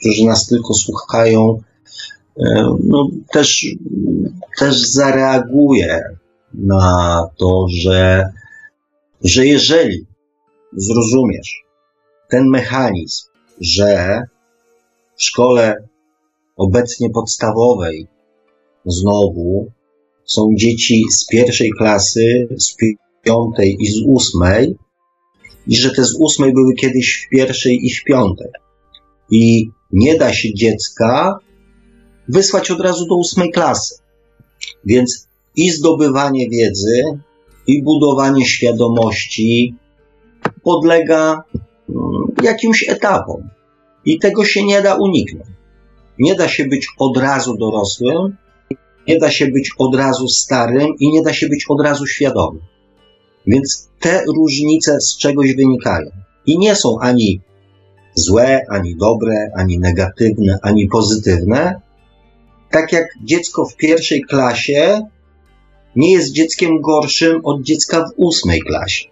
którzy 0.00 0.24
nas 0.24 0.46
tylko 0.46 0.74
słuchają, 0.74 1.62
e, 2.36 2.76
no 2.84 3.10
też, 3.32 3.66
też 4.58 4.80
zareaguje 4.80 6.02
na 6.54 7.28
to, 7.36 7.66
że, 7.68 8.32
że 9.24 9.46
jeżeli 9.46 10.06
zrozumiesz 10.72 11.62
ten 12.28 12.48
mechanizm, 12.48 13.24
że 13.60 14.22
w 15.16 15.22
szkole 15.22 15.88
obecnie 16.56 17.10
podstawowej 17.10 18.06
znowu 18.86 19.70
są 20.28 20.48
dzieci 20.54 21.04
z 21.12 21.26
pierwszej 21.26 21.70
klasy, 21.78 22.48
z 22.56 22.76
piątej 23.24 23.76
i 23.80 23.86
z 23.86 24.02
ósmej, 24.06 24.76
i 25.66 25.76
że 25.76 25.90
te 25.90 26.04
z 26.04 26.16
ósmej 26.20 26.52
były 26.52 26.74
kiedyś 26.74 27.26
w 27.26 27.30
pierwszej 27.30 27.86
i 27.86 27.90
w 27.90 28.04
piątej. 28.04 28.50
I 29.30 29.70
nie 29.92 30.18
da 30.18 30.32
się 30.32 30.54
dziecka 30.54 31.38
wysłać 32.28 32.70
od 32.70 32.80
razu 32.80 33.06
do 33.06 33.16
ósmej 33.16 33.50
klasy. 33.50 33.94
Więc 34.84 35.28
i 35.56 35.70
zdobywanie 35.70 36.50
wiedzy, 36.50 37.04
i 37.68 37.82
budowanie 37.82 38.46
świadomości 38.46 39.74
podlega 40.62 41.42
mm, 41.88 42.26
jakimś 42.42 42.88
etapom. 42.88 43.48
I 44.04 44.18
tego 44.18 44.44
się 44.44 44.64
nie 44.64 44.82
da 44.82 44.94
uniknąć. 44.94 45.48
Nie 46.18 46.34
da 46.34 46.48
się 46.48 46.64
być 46.64 46.86
od 46.98 47.16
razu 47.16 47.56
dorosłym, 47.56 48.36
nie 49.08 49.18
da 49.18 49.30
się 49.30 49.46
być 49.46 49.70
od 49.78 49.94
razu 49.94 50.28
starym 50.28 50.88
i 51.00 51.12
nie 51.12 51.22
da 51.22 51.32
się 51.32 51.48
być 51.48 51.64
od 51.68 51.80
razu 51.80 52.06
świadomym. 52.06 52.62
Więc 53.46 53.88
te 54.00 54.24
różnice 54.36 55.00
z 55.00 55.16
czegoś 55.16 55.54
wynikają. 55.54 56.10
I 56.46 56.58
nie 56.58 56.74
są 56.74 56.98
ani 57.00 57.40
złe, 58.14 58.60
ani 58.68 58.96
dobre, 58.96 59.50
ani 59.56 59.78
negatywne, 59.78 60.58
ani 60.62 60.88
pozytywne. 60.88 61.80
Tak 62.70 62.92
jak 62.92 63.08
dziecko 63.24 63.64
w 63.64 63.76
pierwszej 63.76 64.22
klasie 64.22 65.00
nie 65.96 66.12
jest 66.12 66.32
dzieckiem 66.32 66.80
gorszym 66.80 67.40
od 67.44 67.62
dziecka 67.62 68.04
w 68.04 68.12
ósmej 68.16 68.60
klasie. 68.60 69.08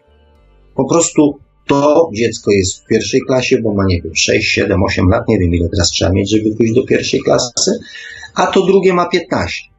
Po 0.74 0.88
prostu 0.88 1.38
to 1.66 2.10
dziecko 2.14 2.50
jest 2.52 2.78
w 2.78 2.86
pierwszej 2.86 3.20
klasie, 3.20 3.62
bo 3.62 3.74
ma, 3.74 3.84
nie 3.86 4.02
wiem, 4.02 4.14
6, 4.14 4.48
7, 4.48 4.82
8 4.82 5.08
lat, 5.08 5.28
nie 5.28 5.38
wiem 5.38 5.54
ile 5.54 5.68
teraz 5.68 5.90
trzeba 5.90 6.12
mieć, 6.12 6.30
żeby 6.30 6.56
pójść 6.56 6.74
do 6.74 6.84
pierwszej 6.84 7.20
klasy, 7.20 7.78
a 8.34 8.46
to 8.46 8.66
drugie 8.66 8.92
ma 8.92 9.08
15. 9.08 9.75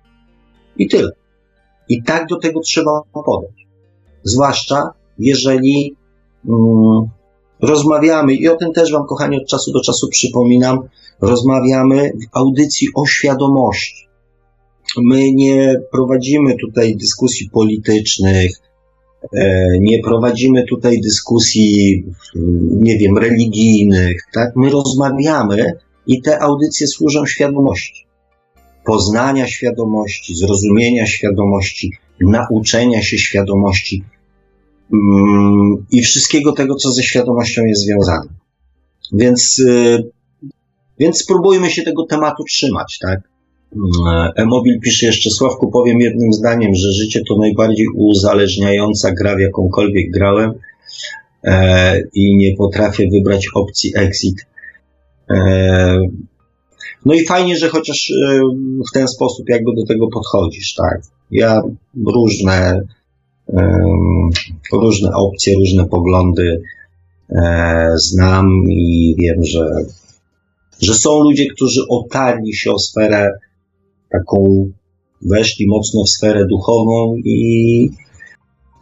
I 0.77 0.87
tyle. 0.87 1.11
I 1.89 2.03
tak 2.03 2.27
do 2.27 2.39
tego 2.39 2.59
trzeba 2.59 3.01
podejść. 3.13 3.67
Zwłaszcza 4.23 4.93
jeżeli 5.19 5.95
mm, 6.49 7.07
rozmawiamy, 7.61 8.33
i 8.33 8.47
o 8.47 8.55
tym 8.55 8.73
też 8.73 8.91
Wam, 8.91 9.07
kochani, 9.07 9.37
od 9.37 9.47
czasu 9.47 9.71
do 9.71 9.81
czasu 9.81 10.07
przypominam, 10.09 10.79
rozmawiamy 11.21 12.11
w 12.11 12.37
audycji 12.37 12.87
o 12.95 13.05
świadomości. 13.05 14.07
My 14.97 15.31
nie 15.31 15.81
prowadzimy 15.91 16.55
tutaj 16.55 16.95
dyskusji 16.95 17.49
politycznych, 17.49 18.51
e, 19.33 19.67
nie 19.79 20.03
prowadzimy 20.03 20.65
tutaj 20.65 21.01
dyskusji, 21.01 22.03
nie 22.71 22.97
wiem, 22.97 23.17
religijnych, 23.17 24.21
tak? 24.33 24.55
My 24.55 24.69
rozmawiamy 24.69 25.73
i 26.07 26.21
te 26.21 26.39
audycje 26.39 26.87
służą 26.87 27.25
świadomości. 27.25 28.06
Poznania 28.87 29.47
świadomości, 29.47 30.35
zrozumienia 30.35 31.05
świadomości, 31.05 31.91
nauczenia 32.19 33.01
się 33.01 33.17
świadomości 33.17 34.03
mm, 34.93 35.85
i 35.91 36.01
wszystkiego 36.01 36.51
tego, 36.51 36.75
co 36.75 36.91
ze 36.91 37.03
świadomością 37.03 37.65
jest 37.65 37.81
związane. 37.81 38.29
Więc, 39.13 39.59
y, 39.59 40.03
więc 40.99 41.17
spróbujmy 41.17 41.69
się 41.69 41.81
tego 41.81 42.05
tematu 42.05 42.43
trzymać, 42.43 42.99
tak? 42.99 43.19
Emobil 44.35 44.79
pisze 44.79 45.05
jeszcze, 45.05 45.29
Sławku, 45.29 45.71
powiem 45.71 45.99
jednym 45.99 46.33
zdaniem, 46.33 46.75
że 46.75 46.91
życie 46.91 47.21
to 47.29 47.37
najbardziej 47.37 47.87
uzależniająca 47.95 49.11
gra, 49.11 49.35
w 49.35 49.39
jakąkolwiek 49.39 50.11
grałem 50.11 50.53
e, 51.43 52.01
i 52.13 52.37
nie 52.37 52.55
potrafię 52.55 53.07
wybrać 53.11 53.47
opcji 53.53 53.91
exit. 53.95 54.45
E, 55.29 55.99
no 57.05 57.13
i 57.13 57.25
fajnie, 57.25 57.57
że 57.57 57.69
chociaż 57.69 58.11
e, 58.11 58.41
w 58.89 58.91
ten 58.93 59.07
sposób 59.07 59.49
jakby 59.49 59.75
do 59.75 59.85
tego 59.85 60.07
podchodzisz, 60.07 60.73
tak. 60.73 61.01
Ja 61.31 61.61
różne, 62.05 62.81
e, 63.49 63.83
różne 64.73 65.11
opcje, 65.13 65.55
różne 65.55 65.85
poglądy 65.85 66.61
e, 67.29 67.91
znam 67.95 68.63
i 68.69 69.15
wiem, 69.19 69.43
że, 69.43 69.69
że 70.81 70.93
są 70.93 71.19
ludzie, 71.19 71.47
którzy 71.47 71.81
otarli 71.89 72.55
się 72.55 72.71
o 72.71 72.79
sferę 72.79 73.39
taką 74.09 74.67
weszli 75.21 75.67
mocno 75.67 76.03
w 76.03 76.09
sferę 76.09 76.45
duchową 76.45 77.15
i, 77.25 77.89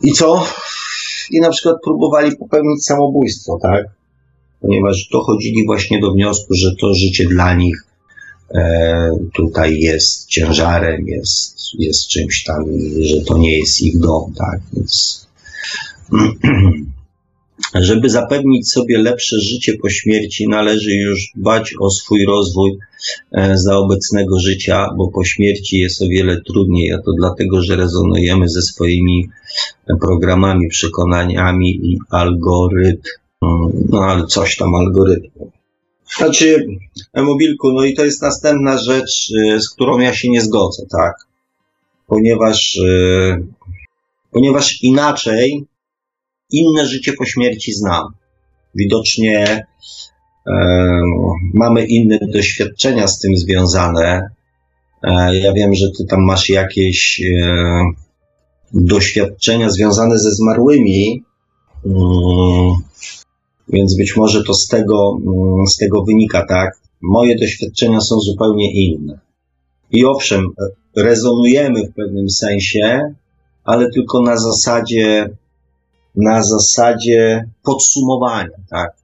i 0.04 0.12
co? 0.12 0.44
I 1.32 1.40
na 1.40 1.50
przykład 1.50 1.76
próbowali 1.84 2.36
popełnić 2.36 2.86
samobójstwo, 2.86 3.60
tak? 3.62 3.86
Ponieważ 4.62 5.10
dochodzili 5.12 5.66
właśnie 5.66 6.00
do 6.00 6.12
wniosku, 6.12 6.54
że 6.54 6.76
to 6.76 6.94
życie 6.94 7.26
dla 7.28 7.56
nich 7.56 7.84
tutaj 9.34 9.80
jest 9.80 10.28
ciężarem, 10.28 11.08
jest, 11.08 11.58
jest 11.80 12.08
czymś 12.08 12.44
tam, 12.44 12.66
że 13.02 13.22
to 13.22 13.38
nie 13.38 13.58
jest 13.58 13.82
ich 13.82 14.00
dom, 14.00 14.34
tak? 14.34 14.60
Więc 14.74 15.26
Żeby 17.74 18.10
zapewnić 18.10 18.72
sobie 18.72 18.98
lepsze 18.98 19.40
życie 19.40 19.78
po 19.82 19.90
śmierci, 19.90 20.48
należy 20.48 20.96
już 20.96 21.32
dbać 21.36 21.76
o 21.80 21.90
swój 21.90 22.26
rozwój 22.26 22.78
e, 23.32 23.58
za 23.58 23.78
obecnego 23.78 24.40
życia, 24.40 24.90
bo 24.98 25.08
po 25.08 25.24
śmierci 25.24 25.80
jest 25.80 26.02
o 26.02 26.08
wiele 26.08 26.42
trudniej, 26.42 26.92
a 26.92 26.98
to 26.98 27.12
dlatego, 27.18 27.62
że 27.62 27.76
rezonujemy 27.76 28.50
ze 28.50 28.62
swoimi 28.62 29.30
programami, 30.02 30.68
przekonaniami 30.68 31.70
i 31.84 31.98
algorytm, 32.10 33.10
no 33.90 34.00
ale 34.00 34.28
coś 34.28 34.56
tam 34.56 34.76
algorytmu. 34.76 35.52
Znaczy, 36.18 36.68
Mobilku, 37.16 37.74
no 37.74 37.84
i 37.84 37.94
to 37.94 38.06
jest 38.06 38.22
następna 38.22 38.78
rzecz, 38.78 39.32
e, 39.54 39.60
z 39.60 39.70
którą 39.70 40.00
ja 40.00 40.14
się 40.14 40.30
nie 40.30 40.42
zgodzę, 40.42 40.84
tak? 40.92 41.16
Ponieważ, 42.08 42.80
e, 42.90 43.38
ponieważ 44.32 44.84
inaczej 44.84 45.66
inne 46.52 46.88
życie 46.88 47.14
po 47.14 47.26
śmierci 47.26 47.74
znam. 47.74 48.14
Widocznie 48.76 49.66
e, 50.48 50.54
mamy 51.54 51.86
inne 51.86 52.20
doświadczenia 52.34 53.08
z 53.08 53.20
tym 53.20 53.38
związane. 53.38 54.30
E, 55.04 55.38
ja 55.40 55.54
wiem, 55.54 55.74
że 55.74 55.92
ty 55.98 56.06
tam 56.06 56.24
masz 56.24 56.50
jakieś 56.50 57.22
e, 57.22 57.84
doświadczenia 58.74 59.70
związane 59.70 60.20
ze 60.20 60.32
zmarłymi, 60.32 61.24
mm, 61.86 62.76
więc 63.70 63.98
być 63.98 64.18
może 64.18 64.44
to 64.44 64.54
z 64.54 64.68
tego, 64.68 65.18
mm, 65.22 65.68
z 65.68 65.78
tego 65.78 66.04
wynika, 66.04 66.46
tak? 66.50 66.80
Moje 67.02 67.38
doświadczenia 67.38 68.02
są 68.02 68.20
zupełnie 68.20 68.74
inne. 68.74 69.20
I 69.92 70.06
owszem, 70.06 70.48
rezonujemy 70.96 71.88
w 71.88 71.94
pewnym 71.94 72.30
sensie, 72.30 73.14
ale 73.64 73.92
tylko 73.92 74.22
na 74.22 74.38
zasadzie 74.38 75.30
na 76.16 76.44
zasadzie 76.44 77.50
podsumowania, 77.64 78.58
tak? 78.70 78.96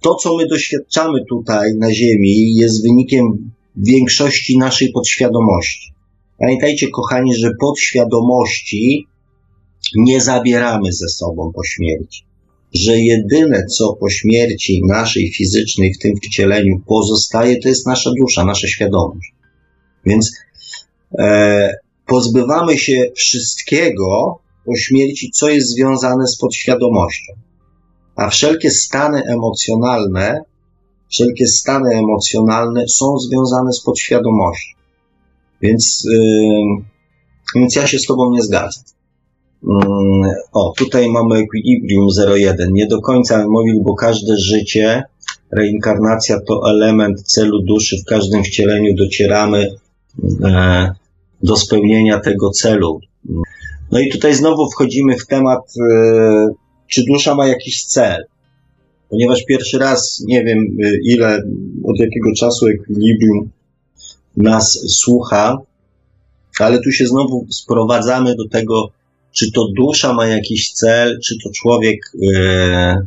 To, 0.00 0.14
co 0.14 0.36
my 0.36 0.46
doświadczamy 0.46 1.24
tutaj 1.28 1.74
na 1.74 1.92
Ziemi, 1.92 2.54
jest 2.54 2.82
wynikiem 2.82 3.52
większości 3.76 4.58
naszej 4.58 4.92
podświadomości. 4.92 5.92
Pamiętajcie, 6.38 6.88
kochani, 6.88 7.34
że 7.34 7.50
podświadomości 7.60 9.06
nie 9.96 10.20
zabieramy 10.20 10.92
ze 10.92 11.08
sobą 11.08 11.52
po 11.54 11.64
śmierci. 11.64 12.24
Że 12.74 13.00
jedyne, 13.00 13.66
co 13.66 13.92
po 13.92 14.10
śmierci 14.10 14.82
naszej 14.86 15.32
fizycznej 15.32 15.94
w 15.94 15.98
tym 15.98 16.16
wcieleniu 16.16 16.80
pozostaje, 16.86 17.60
to 17.60 17.68
jest 17.68 17.86
nasza 17.86 18.10
dusza, 18.20 18.44
nasza 18.44 18.68
świadomość. 18.68 19.32
Więc 20.06 20.32
e, 21.18 21.76
pozbywamy 22.06 22.78
się 22.78 23.10
wszystkiego, 23.14 24.38
po 24.64 24.76
śmierci, 24.76 25.30
co 25.30 25.48
jest 25.48 25.68
związane 25.68 26.26
z 26.26 26.36
podświadomością. 26.36 27.32
A 28.16 28.28
wszelkie 28.30 28.70
stany 28.70 29.22
emocjonalne, 29.26 30.44
wszelkie 31.10 31.46
stany 31.46 31.94
emocjonalne 31.94 32.88
są 32.88 33.18
związane 33.18 33.72
z 33.72 33.80
podświadomością. 33.80 34.76
Więc, 35.62 36.04
yy, 36.10 36.84
więc 37.54 37.76
ja 37.76 37.86
się 37.86 37.98
z 37.98 38.06
Tobą 38.06 38.32
nie 38.32 38.42
zgadzam. 38.42 38.84
Yy, 39.64 40.34
o, 40.52 40.72
tutaj 40.76 41.10
mamy 41.10 41.36
Equilibrium 41.36 42.08
01. 42.28 42.72
Nie 42.72 42.86
do 42.86 43.00
końca 43.00 43.48
mówił, 43.48 43.82
bo 43.82 43.94
każde 43.94 44.38
życie, 44.38 45.02
reinkarnacja 45.50 46.40
to 46.40 46.70
element 46.70 47.22
celu 47.22 47.62
duszy. 47.62 47.96
W 47.98 48.04
każdym 48.04 48.44
wcieleniu 48.44 48.94
docieramy 48.94 49.70
yy, 50.22 50.48
do 51.42 51.56
spełnienia 51.56 52.20
tego 52.20 52.50
celu. 52.50 53.00
No 53.92 53.98
i 53.98 54.08
tutaj 54.08 54.34
znowu 54.34 54.70
wchodzimy 54.70 55.18
w 55.18 55.26
temat, 55.26 55.60
e, 55.80 56.48
czy 56.88 57.04
dusza 57.04 57.34
ma 57.34 57.46
jakiś 57.46 57.84
cel. 57.84 58.24
Ponieważ 59.08 59.44
pierwszy 59.44 59.78
raz, 59.78 60.24
nie 60.26 60.44
wiem 60.44 60.58
e, 60.58 60.90
ile, 61.04 61.42
od 61.84 61.98
jakiego 61.98 62.32
czasu 62.36 62.66
Equilibrium 62.66 63.50
nas 64.36 64.78
słucha, 64.88 65.58
ale 66.58 66.80
tu 66.80 66.92
się 66.92 67.06
znowu 67.06 67.46
sprowadzamy 67.50 68.34
do 68.34 68.48
tego, 68.48 68.90
czy 69.32 69.52
to 69.52 69.68
dusza 69.76 70.12
ma 70.12 70.26
jakiś 70.26 70.72
cel, 70.72 71.18
czy 71.24 71.34
to 71.44 71.50
człowiek, 71.50 72.12
e, 72.34 73.06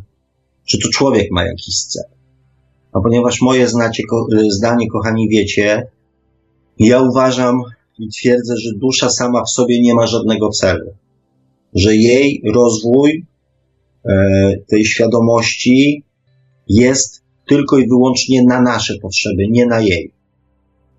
czy 0.65 0.79
to 0.79 0.89
człowiek 0.89 1.31
ma 1.31 1.45
jakiś 1.45 1.83
cel. 1.83 2.03
A 2.93 2.99
ponieważ 2.99 3.41
moje 3.41 3.67
znacie, 3.67 4.03
zdanie, 4.49 4.87
kochani, 4.87 5.29
wiecie, 5.29 5.87
ja 6.79 7.01
uważam, 7.01 7.61
i 7.99 8.09
twierdzę, 8.09 8.57
że 8.57 8.73
dusza 8.73 9.09
sama 9.09 9.43
w 9.43 9.49
sobie 9.49 9.81
nie 9.81 9.95
ma 9.95 10.07
żadnego 10.07 10.49
celu, 10.49 10.93
że 11.73 11.95
jej 11.95 12.41
rozwój 12.53 13.25
e, 14.05 14.57
tej 14.67 14.85
świadomości 14.85 16.03
jest 16.67 17.21
tylko 17.47 17.77
i 17.77 17.87
wyłącznie 17.87 18.43
na 18.43 18.61
nasze 18.61 18.95
potrzeby, 19.01 19.47
nie 19.49 19.65
na 19.65 19.81
jej. 19.81 20.11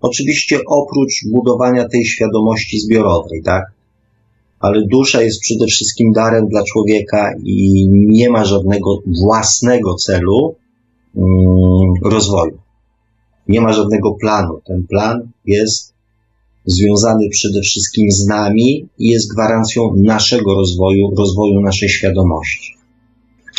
Oczywiście 0.01 0.59
oprócz 0.67 1.13
budowania 1.25 1.87
tej 1.87 2.05
świadomości 2.05 2.79
zbiorowej, 2.79 3.41
tak? 3.43 3.76
Ale 4.59 4.85
dusza 4.85 5.21
jest 5.21 5.41
przede 5.41 5.65
wszystkim 5.67 6.11
darem 6.11 6.47
dla 6.47 6.63
człowieka 6.63 7.33
i 7.43 7.87
nie 7.89 8.29
ma 8.29 8.45
żadnego 8.45 9.01
własnego 9.23 9.95
celu 9.95 10.55
mm, 11.15 11.93
rozwoju. 12.03 12.57
Nie 13.47 13.61
ma 13.61 13.73
żadnego 13.73 14.11
planu. 14.11 14.61
Ten 14.65 14.87
plan 14.87 15.29
jest 15.45 15.93
związany 16.65 17.29
przede 17.29 17.61
wszystkim 17.61 18.11
z 18.11 18.27
nami 18.27 18.87
i 18.99 19.07
jest 19.07 19.33
gwarancją 19.33 19.93
naszego 19.95 20.55
rozwoju, 20.55 21.15
rozwoju 21.15 21.61
naszej 21.61 21.89
świadomości. 21.89 22.77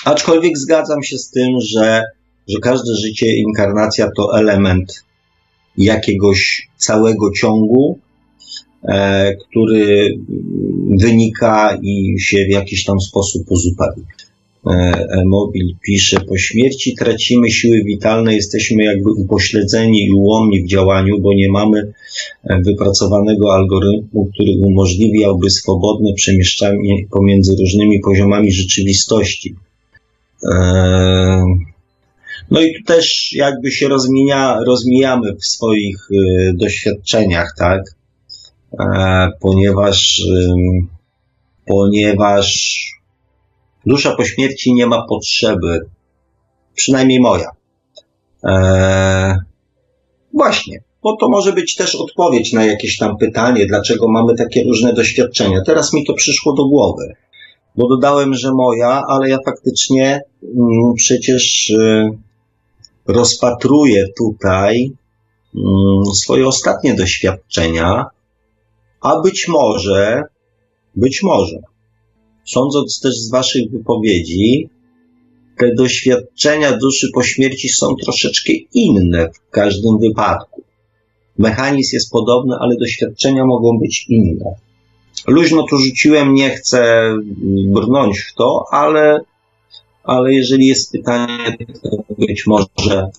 Aczkolwiek 0.04 0.58
zgadzam 0.58 1.02
się 1.02 1.18
z 1.18 1.30
tym, 1.30 1.60
że, 1.60 2.02
że 2.48 2.58
każde 2.58 2.94
życie, 2.94 3.36
inkarnacja 3.36 4.10
to 4.16 4.38
element 4.38 5.04
jakiegoś 5.76 6.68
całego 6.76 7.30
ciągu, 7.30 7.98
który 9.40 10.18
wynika 11.00 11.78
i 11.82 12.20
się 12.20 12.44
w 12.44 12.50
jakiś 12.50 12.84
tam 12.84 13.00
sposób 13.00 13.50
uzupełnia. 13.50 14.04
E, 14.66 15.24
Mobil 15.24 15.74
pisze, 15.82 16.20
po 16.20 16.36
śmierci 16.36 16.94
tracimy 16.94 17.50
siły 17.50 17.84
witalne, 17.84 18.34
jesteśmy 18.34 18.84
jakby 18.84 19.10
upośledzeni 19.12 20.04
i 20.04 20.12
ułomni 20.12 20.62
w 20.62 20.68
działaniu, 20.68 21.18
bo 21.18 21.34
nie 21.34 21.48
mamy 21.48 21.92
e, 22.44 22.60
wypracowanego 22.62 23.54
algorytmu, 23.54 24.30
który 24.34 24.52
umożliwiałby 24.52 25.50
swobodne 25.50 26.12
przemieszczanie 26.12 27.06
pomiędzy 27.10 27.56
różnymi 27.56 28.00
poziomami 28.00 28.52
rzeczywistości. 28.52 29.54
E, 30.52 31.44
no 32.50 32.60
i 32.60 32.74
tu 32.74 32.82
też 32.86 33.32
jakby 33.32 33.70
się 33.70 33.88
rozmienia, 33.88 34.60
rozmijamy 34.66 35.34
w 35.34 35.46
swoich 35.46 36.08
doświadczeniach, 36.54 37.54
tak? 37.58 37.97
Ponieważ, 39.40 40.22
ponieważ 41.66 42.78
Dusza 43.86 44.16
po 44.16 44.24
śmierci 44.24 44.74
nie 44.74 44.86
ma 44.86 45.06
potrzeby, 45.06 45.86
przynajmniej 46.74 47.20
moja. 47.20 47.50
Eee, 48.44 49.36
właśnie, 50.34 50.82
bo 51.02 51.16
to 51.16 51.28
może 51.28 51.52
być 51.52 51.74
też 51.74 51.94
odpowiedź 51.94 52.52
na 52.52 52.64
jakieś 52.64 52.98
tam 52.98 53.16
pytanie, 53.16 53.66
dlaczego 53.66 54.08
mamy 54.08 54.34
takie 54.34 54.64
różne 54.64 54.92
doświadczenia. 54.92 55.62
Teraz 55.66 55.92
mi 55.92 56.06
to 56.06 56.14
przyszło 56.14 56.52
do 56.52 56.64
głowy, 56.64 57.14
bo 57.76 57.88
dodałem, 57.88 58.34
że 58.34 58.52
moja, 58.52 59.02
ale 59.08 59.28
ja 59.28 59.38
faktycznie 59.44 60.20
mm, 60.42 60.94
przecież 60.96 61.70
y, 61.70 62.10
rozpatruję 63.06 64.06
tutaj 64.18 64.92
mm, 65.56 66.14
swoje 66.14 66.46
ostatnie 66.46 66.94
doświadczenia, 66.94 68.06
a 69.00 69.20
być 69.20 69.48
może, 69.48 70.22
być 70.96 71.22
może 71.22 71.58
sądząc 72.48 73.00
też 73.00 73.14
z 73.14 73.30
Waszych 73.30 73.70
wypowiedzi, 73.70 74.68
te 75.58 75.74
doświadczenia 75.74 76.76
duszy 76.76 77.08
po 77.14 77.22
śmierci 77.22 77.68
są 77.68 77.96
troszeczkę 77.96 78.52
inne 78.74 79.28
w 79.28 79.50
każdym 79.50 79.98
wypadku. 79.98 80.62
Mechanizm 81.38 81.96
jest 81.96 82.10
podobny, 82.10 82.56
ale 82.60 82.76
doświadczenia 82.76 83.44
mogą 83.44 83.78
być 83.78 84.06
inne. 84.08 84.54
Luźno 85.26 85.62
tu 85.62 85.78
rzuciłem, 85.78 86.34
nie 86.34 86.50
chcę 86.50 87.12
brnąć 87.66 88.18
w 88.18 88.34
to, 88.34 88.64
ale, 88.70 89.20
ale 90.04 90.32
jeżeli 90.34 90.66
jest 90.66 90.92
pytanie, 90.92 91.56
to 91.82 92.14
być 92.18 92.46
może, 92.46 93.10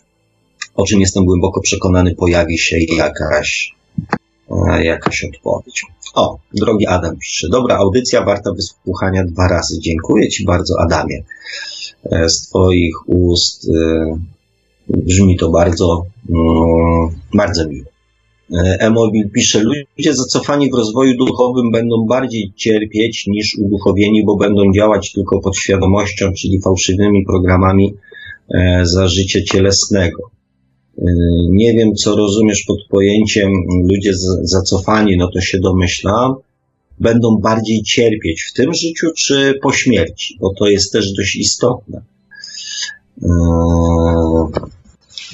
o 0.75 0.85
czym 0.85 1.01
jestem 1.01 1.25
głęboko 1.25 1.61
przekonany, 1.61 2.15
pojawi 2.15 2.57
się 2.57 2.77
jakaś, 2.97 3.75
jakaś 4.81 5.23
odpowiedź. 5.23 5.85
O, 6.15 6.39
drogi 6.53 6.87
Adam 6.87 7.17
pisze, 7.17 7.49
dobra 7.49 7.75
audycja, 7.77 8.25
warta 8.25 8.53
wysłuchania 8.53 9.23
dwa 9.23 9.47
razy. 9.47 9.79
Dziękuję 9.79 10.29
Ci 10.29 10.45
bardzo, 10.45 10.75
Adamie. 10.79 11.23
E, 12.03 12.29
z 12.29 12.41
Twoich 12.41 13.09
ust 13.09 13.69
e, 13.69 14.17
brzmi 14.89 15.37
to 15.37 15.49
bardzo, 15.49 16.05
mm, 16.29 17.09
bardzo 17.33 17.67
miło. 17.67 17.85
E, 18.53 18.77
Emobil 18.79 19.29
pisze, 19.29 19.63
ludzie 19.63 20.13
zacofani 20.13 20.71
w 20.71 20.73
rozwoju 20.73 21.17
duchowym 21.17 21.71
będą 21.71 22.05
bardziej 22.05 22.53
cierpieć 22.55 23.27
niż 23.27 23.55
uduchowieni, 23.55 24.25
bo 24.25 24.35
będą 24.35 24.73
działać 24.73 25.11
tylko 25.13 25.39
pod 25.39 25.57
świadomością, 25.57 26.33
czyli 26.33 26.61
fałszywymi 26.61 27.25
programami 27.25 27.93
za 28.81 29.07
życie 29.07 29.43
cielesnego. 29.43 30.29
Nie 31.49 31.73
wiem, 31.73 31.95
co 31.95 32.15
rozumiesz 32.15 32.63
pod 32.67 32.77
pojęciem 32.89 33.51
ludzie 33.89 34.11
zacofani, 34.41 35.17
no 35.17 35.31
to 35.31 35.41
się 35.41 35.59
domyślam, 35.59 36.35
będą 36.99 37.37
bardziej 37.37 37.83
cierpieć 37.83 38.41
w 38.41 38.53
tym 38.53 38.73
życiu 38.73 39.07
czy 39.17 39.59
po 39.61 39.73
śmierci, 39.73 40.37
bo 40.41 40.53
to 40.53 40.67
jest 40.67 40.91
też 40.91 41.13
dość 41.13 41.35
istotne. 41.35 42.01
Yy, 43.21 43.29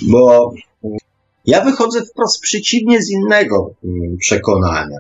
bo 0.02 0.54
ja 1.46 1.64
wychodzę 1.66 2.06
wprost 2.06 2.42
przeciwnie 2.42 3.02
z 3.02 3.10
innego 3.10 3.74
yy, 3.84 4.18
przekonania, 4.18 5.00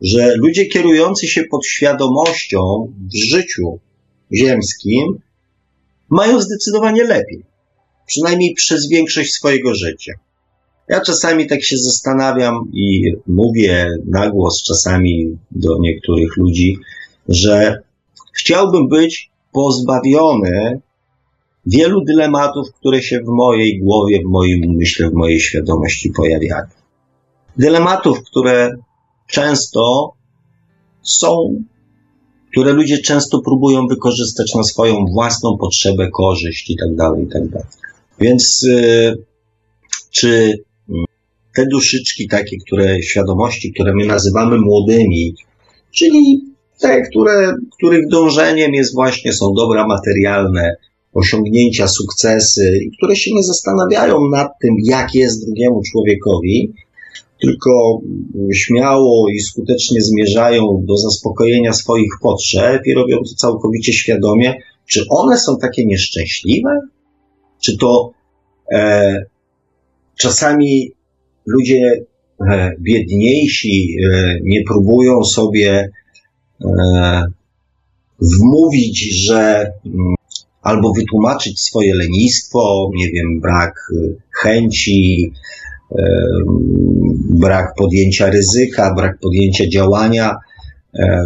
że 0.00 0.36
ludzie 0.36 0.66
kierujący 0.66 1.26
się 1.26 1.44
pod 1.44 1.66
świadomością 1.66 2.92
w 3.12 3.16
życiu 3.16 3.78
ziemskim 4.32 5.20
mają 6.08 6.40
zdecydowanie 6.40 7.04
lepiej 7.04 7.44
przynajmniej 8.06 8.54
przez 8.54 8.88
większość 8.88 9.32
swojego 9.32 9.74
życia. 9.74 10.12
Ja 10.88 11.00
czasami 11.00 11.46
tak 11.46 11.62
się 11.62 11.78
zastanawiam 11.78 12.70
i 12.72 13.12
mówię 13.26 13.98
na 14.06 14.30
głos 14.30 14.62
czasami 14.62 15.38
do 15.50 15.78
niektórych 15.78 16.36
ludzi, 16.36 16.78
że 17.28 17.82
chciałbym 18.32 18.88
być 18.88 19.30
pozbawiony 19.52 20.80
wielu 21.66 22.04
dylematów, 22.04 22.72
które 22.72 23.02
się 23.02 23.20
w 23.20 23.28
mojej 23.28 23.78
głowie, 23.78 24.22
w 24.22 24.30
moim 24.30 24.70
umyśle, 24.70 25.10
w 25.10 25.14
mojej 25.14 25.40
świadomości 25.40 26.10
pojawiają. 26.10 26.66
Dylematów, 27.56 28.22
które 28.22 28.76
często 29.26 30.12
są, 31.02 31.62
które 32.50 32.72
ludzie 32.72 32.98
często 32.98 33.40
próbują 33.40 33.86
wykorzystać 33.86 34.54
na 34.54 34.62
swoją 34.62 35.06
własną 35.06 35.58
potrzebę, 35.58 36.10
korzyść 36.10 36.70
itd., 36.70 36.96
tak 36.96 37.18
itd. 37.20 37.66
Więc 38.20 38.64
y, 38.64 39.14
czy 40.10 40.58
te 41.56 41.66
duszyczki 41.66 42.28
takie, 42.28 42.56
które 42.66 43.02
świadomości, 43.02 43.72
które 43.72 43.92
my 43.94 44.06
nazywamy 44.06 44.58
młodymi, 44.58 45.34
czyli 45.90 46.40
te, 46.80 47.02
które, 47.02 47.54
których 47.78 48.08
dążeniem 48.08 48.74
jest 48.74 48.94
właśnie, 48.94 49.32
są 49.32 49.54
dobra 49.54 49.86
materialne, 49.86 50.76
osiągnięcia, 51.14 51.88
sukcesy, 51.88 52.78
i 52.84 52.96
które 52.96 53.16
się 53.16 53.34
nie 53.34 53.42
zastanawiają 53.42 54.28
nad 54.28 54.48
tym, 54.62 54.76
jak 54.84 55.14
jest 55.14 55.44
drugiemu 55.44 55.82
człowiekowi, 55.92 56.72
tylko 57.40 58.00
śmiało 58.54 59.28
i 59.30 59.40
skutecznie 59.40 60.02
zmierzają 60.02 60.84
do 60.84 60.96
zaspokojenia 60.96 61.72
swoich 61.72 62.12
potrzeb 62.22 62.82
i 62.86 62.94
robią 62.94 63.16
to 63.16 63.34
całkowicie 63.36 63.92
świadomie, 63.92 64.54
czy 64.86 65.04
one 65.10 65.38
są 65.38 65.58
takie 65.58 65.86
nieszczęśliwe? 65.86 66.80
Czy 67.60 67.78
to 67.78 68.12
e, 68.72 69.24
czasami 70.16 70.92
ludzie 71.46 72.04
e, 72.40 72.72
biedniejsi 72.80 73.96
e, 74.12 74.38
nie 74.42 74.64
próbują 74.64 75.24
sobie 75.24 75.90
e, 76.64 77.26
wmówić, 78.20 79.24
że 79.26 79.72
mm, 79.86 80.14
albo 80.62 80.92
wytłumaczyć 80.92 81.60
swoje 81.60 81.94
lenistwo, 81.94 82.90
nie 82.94 83.10
wiem, 83.10 83.40
brak 83.40 83.74
e, 83.92 84.08
chęci, 84.42 85.32
e, 85.98 86.04
brak 87.30 87.74
podjęcia 87.78 88.30
ryzyka, 88.30 88.94
brak 88.94 89.18
podjęcia 89.18 89.68
działania 89.68 90.36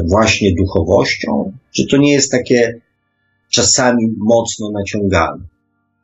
właśnie 0.04 0.54
duchowością? 0.54 1.52
Czy 1.76 1.86
to 1.86 1.96
nie 1.96 2.12
jest 2.12 2.32
takie 2.32 2.80
czasami 3.50 4.14
mocno 4.18 4.70
naciągane? 4.70 5.42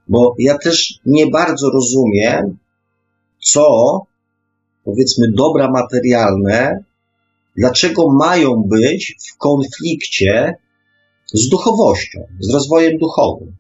Bo 0.09 0.35
ja 0.39 0.59
też 0.59 1.01
nie 1.07 1.27
bardzo 1.27 1.71
rozumiem, 1.71 2.59
co, 3.41 4.01
powiedzmy, 4.85 5.33
dobra 5.33 5.71
materialne, 5.71 6.85
dlaczego 7.57 8.13
mają 8.13 8.63
być 8.63 9.17
w 9.31 9.37
konflikcie 9.39 10.55
z 11.33 11.49
duchowością, 11.49 12.27
z 12.41 12.51
rozwojem 12.55 12.99
duchowym. 12.99 13.57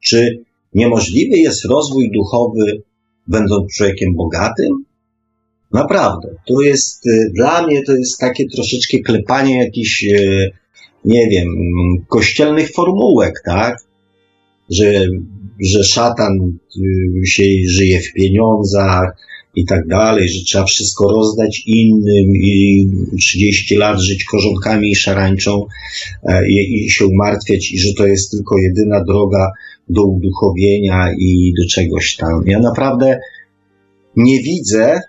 Czy 0.00 0.44
niemożliwy 0.74 1.36
jest 1.36 1.64
rozwój 1.64 2.10
duchowy, 2.10 2.82
będąc 3.26 3.72
człowiekiem 3.74 4.14
bogatym? 4.14 4.84
Naprawdę. 5.72 6.28
To 6.46 6.60
jest, 6.60 7.06
y, 7.06 7.30
dla 7.34 7.66
mnie 7.66 7.82
to 7.82 7.92
jest 7.92 8.18
takie 8.18 8.46
troszeczkę 8.48 8.98
klepanie 8.98 9.64
jakichś, 9.64 10.04
y, 10.04 10.50
nie 11.04 11.28
wiem, 11.28 11.48
kościelnych 12.08 12.72
formułek, 12.72 13.42
tak? 13.44 13.78
Że 14.70 15.06
że 15.60 15.84
szatan 15.84 16.58
y, 17.22 17.26
się 17.26 17.44
żyje 17.66 18.00
w 18.00 18.12
pieniądzach 18.12 19.16
i 19.54 19.64
tak 19.64 19.86
dalej, 19.86 20.28
że 20.28 20.44
trzeba 20.44 20.64
wszystko 20.64 21.12
rozdać 21.12 21.62
innym 21.66 22.36
i 22.36 22.86
30 23.20 23.76
lat 23.76 24.00
żyć 24.00 24.24
korzonkami 24.24 24.90
i 24.90 24.96
szarańczą 24.96 25.66
e, 26.22 26.48
i, 26.48 26.90
się 26.90 27.06
umartwiać 27.06 27.72
i 27.72 27.78
że 27.78 27.94
to 27.94 28.06
jest 28.06 28.30
tylko 28.30 28.58
jedyna 28.58 29.04
droga 29.04 29.50
do 29.88 30.04
uduchowienia 30.04 31.12
i 31.18 31.52
do 31.58 31.68
czegoś 31.68 32.16
tam. 32.16 32.42
Ja 32.46 32.60
naprawdę 32.60 33.20
nie 34.16 34.42
widzę 34.42 35.00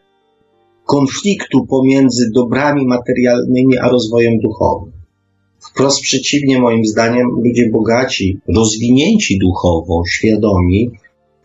konfliktu 0.85 1.65
pomiędzy 1.65 2.31
dobrami 2.35 2.85
materialnymi 2.85 3.77
a 3.77 3.89
rozwojem 3.89 4.39
duchowym. 4.39 4.98
Wprost 5.59 6.01
przeciwnie, 6.01 6.59
moim 6.59 6.85
zdaniem, 6.85 7.27
ludzie 7.27 7.69
bogaci, 7.69 8.37
rozwinięci 8.47 9.39
duchowo, 9.39 10.03
świadomi, 10.07 10.91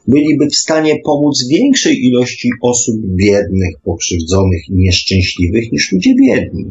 byliby 0.09 0.47
w 0.47 0.57
stanie 0.57 1.01
pomóc 1.05 1.47
większej 1.49 2.05
ilości 2.05 2.51
osób 2.63 2.97
biednych, 3.01 3.75
pokrzywdzonych 3.85 4.69
i 4.69 4.73
nieszczęśliwych 4.73 5.73
niż 5.73 5.93
ludzie 5.93 6.15
biedni. 6.15 6.71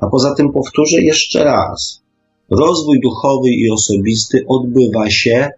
A 0.00 0.06
poza 0.06 0.34
tym 0.34 0.52
powtórzę 0.52 1.02
jeszcze 1.02 1.44
raz. 1.44 2.02
Rozwój 2.50 3.00
duchowy 3.00 3.50
i 3.50 3.70
osobisty 3.70 4.44
odbywa 4.48 5.10
się 5.10 5.50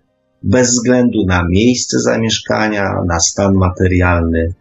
bez 0.43 0.70
względu 0.70 1.27
na 1.27 1.49
miejsce 1.49 2.01
zamieszkania, 2.01 2.85
na 3.07 3.20
stan 3.20 3.55
materialny, 3.55 4.55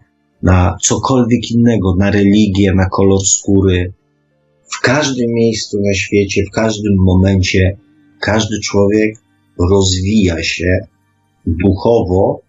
na 0.44 0.78
cokolwiek 0.82 1.52
innego, 1.52 1.96
na 1.96 2.12
religię, 2.12 2.74
na 2.76 2.90
kolor 2.90 3.22
skóry. 3.22 3.94
W 4.68 4.82
każdym 4.82 5.32
miejscu 5.32 5.82
na 5.82 5.94
świecie, 5.94 6.44
w 6.52 6.56
każdym 6.56 6.96
momencie, 6.96 7.78
każdy 8.22 8.60
człowiek 8.60 9.16
rozwija 9.60 10.44
się 10.44 10.80
duchowo 11.46 12.42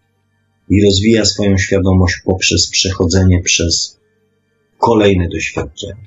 i 0.70 0.84
rozwija 0.84 1.24
swoją 1.24 1.58
świadomość 1.58 2.16
poprzez 2.24 2.70
przechodzenie 2.70 3.42
przez 3.42 3.98
kolejne 4.78 5.28
doświadczenia. 5.28 6.04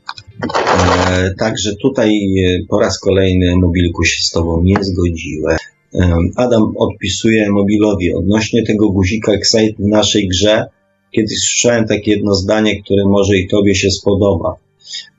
E, 1.10 1.34
także 1.34 1.76
tutaj 1.76 2.10
e, 2.10 2.66
po 2.70 2.80
raz 2.80 3.00
kolejny 3.00 3.56
mobilku 3.56 4.04
się 4.04 4.22
z 4.22 4.32
Tobą 4.32 4.64
nie 4.64 4.84
zgodziłem. 4.84 5.58
E, 5.96 6.18
Adam 6.36 6.74
odpisuje 6.78 7.50
mobilowi 7.50 8.14
odnośnie 8.14 8.64
tego 8.64 8.90
guzika 8.90 9.32
Excite 9.32 9.74
w 9.80 9.88
naszej 9.88 10.28
grze. 10.28 10.66
Kiedyś 11.12 11.40
słyszałem 11.40 11.88
takie 11.88 12.12
jedno 12.12 12.36
zdanie, 12.36 12.84
które 12.84 13.06
może 13.06 13.38
i 13.38 13.48
Tobie 13.48 13.76
się 13.76 13.92
spodoba. 13.92 14.56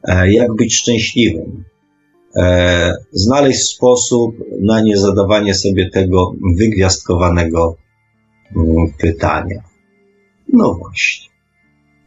E, 0.04 0.32
jak 0.32 0.54
być 0.54 0.76
szczęśliwym? 0.76 1.64
E, 2.36 2.92
znaleźć 3.12 3.60
sposób 3.60 4.36
na 4.60 4.80
nie 4.80 4.96
zadawanie 4.96 5.54
sobie 5.54 5.90
tego 5.90 6.32
wygwiazdkowanego 6.56 7.76
mm, 8.56 8.92
pytania. 8.98 9.62
No 10.52 10.74
właśnie. 10.74 11.28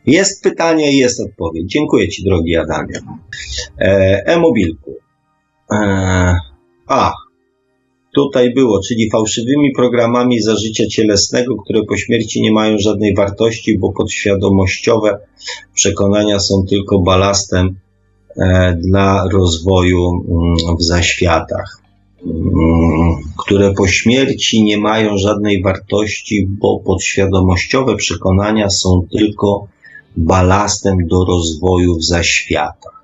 Jest 0.05 0.43
pytanie 0.43 0.93
i 0.93 0.97
jest 0.97 1.19
odpowiedź. 1.19 1.71
Dziękuję 1.71 2.09
Ci, 2.09 2.23
drogi 2.23 2.57
Adamie. 2.57 2.99
E, 3.79 3.87
e-mobilku. 4.25 4.95
E, 5.71 5.75
a, 6.87 7.13
tutaj 8.15 8.53
było, 8.53 8.81
czyli 8.87 9.09
fałszywymi 9.09 9.71
programami 9.75 10.41
za 10.41 10.55
życia 10.55 10.83
cielesnego, 10.87 11.55
które 11.55 11.83
po 11.83 11.97
śmierci 11.97 12.41
nie 12.41 12.51
mają 12.51 12.77
żadnej 12.77 13.15
wartości, 13.15 13.77
bo 13.77 13.91
podświadomościowe 13.93 15.17
przekonania 15.73 16.39
są 16.39 16.65
tylko 16.69 16.99
balastem 16.99 17.75
E, 18.37 18.73
dla 18.73 19.27
rozwoju 19.33 20.25
mm, 20.29 20.77
w 20.77 20.83
zaświatach, 20.83 21.81
mm, 22.25 23.15
które 23.37 23.73
po 23.73 23.87
śmierci 23.87 24.63
nie 24.63 24.77
mają 24.77 25.17
żadnej 25.17 25.61
wartości, 25.61 26.47
bo 26.49 26.79
podświadomościowe 26.79 27.95
przekonania 27.95 28.69
są 28.69 29.07
tylko 29.11 29.67
balastem 30.17 31.07
do 31.07 31.25
rozwoju 31.25 31.95
w 31.95 32.03
zaświatach. 32.03 33.03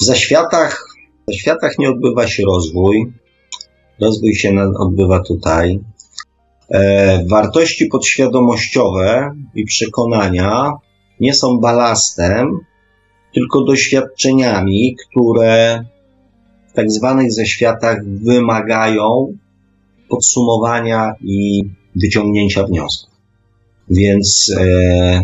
W 0.00 0.04
zaświatach, 0.04 0.86
w 1.28 1.32
zaświatach 1.32 1.78
nie 1.78 1.90
odbywa 1.90 2.26
się 2.26 2.42
rozwój, 2.44 3.12
rozwój 4.00 4.34
się 4.34 4.52
odbywa 4.78 5.20
tutaj. 5.22 5.80
E, 6.70 7.24
wartości 7.26 7.86
podświadomościowe 7.86 9.30
i 9.54 9.64
przekonania 9.64 10.72
nie 11.20 11.34
są 11.34 11.58
balastem, 11.58 12.60
tylko 13.34 13.64
doświadczeniami, 13.64 14.96
które 14.96 15.84
w 16.68 16.72
tak 16.72 16.90
zwanych 16.90 17.32
zaświatach 17.32 18.04
wymagają 18.04 19.36
podsumowania 20.08 21.14
i 21.20 21.64
wyciągnięcia 21.96 22.64
wniosków. 22.64 23.10
Więc, 23.90 24.56
e, 24.60 25.22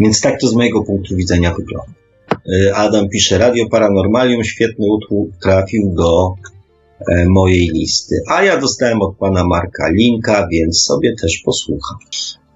więc 0.00 0.20
tak 0.20 0.40
to 0.40 0.48
z 0.48 0.54
mojego 0.54 0.82
punktu 0.82 1.16
widzenia 1.16 1.54
wygląda. 1.54 1.92
E, 2.32 2.76
Adam 2.76 3.08
pisze, 3.08 3.38
Radio 3.38 3.68
Paranormalium, 3.68 4.44
świetny 4.44 4.86
utwór 4.90 5.28
trafił 5.42 5.94
do 5.94 6.34
mojej 7.28 7.68
listy. 7.68 8.22
A 8.28 8.44
ja 8.44 8.60
dostałem 8.60 9.02
od 9.02 9.16
pana 9.16 9.44
Marka 9.44 9.88
linka, 9.88 10.48
więc 10.52 10.82
sobie 10.82 11.16
też 11.16 11.38
posłucham. 11.38 11.98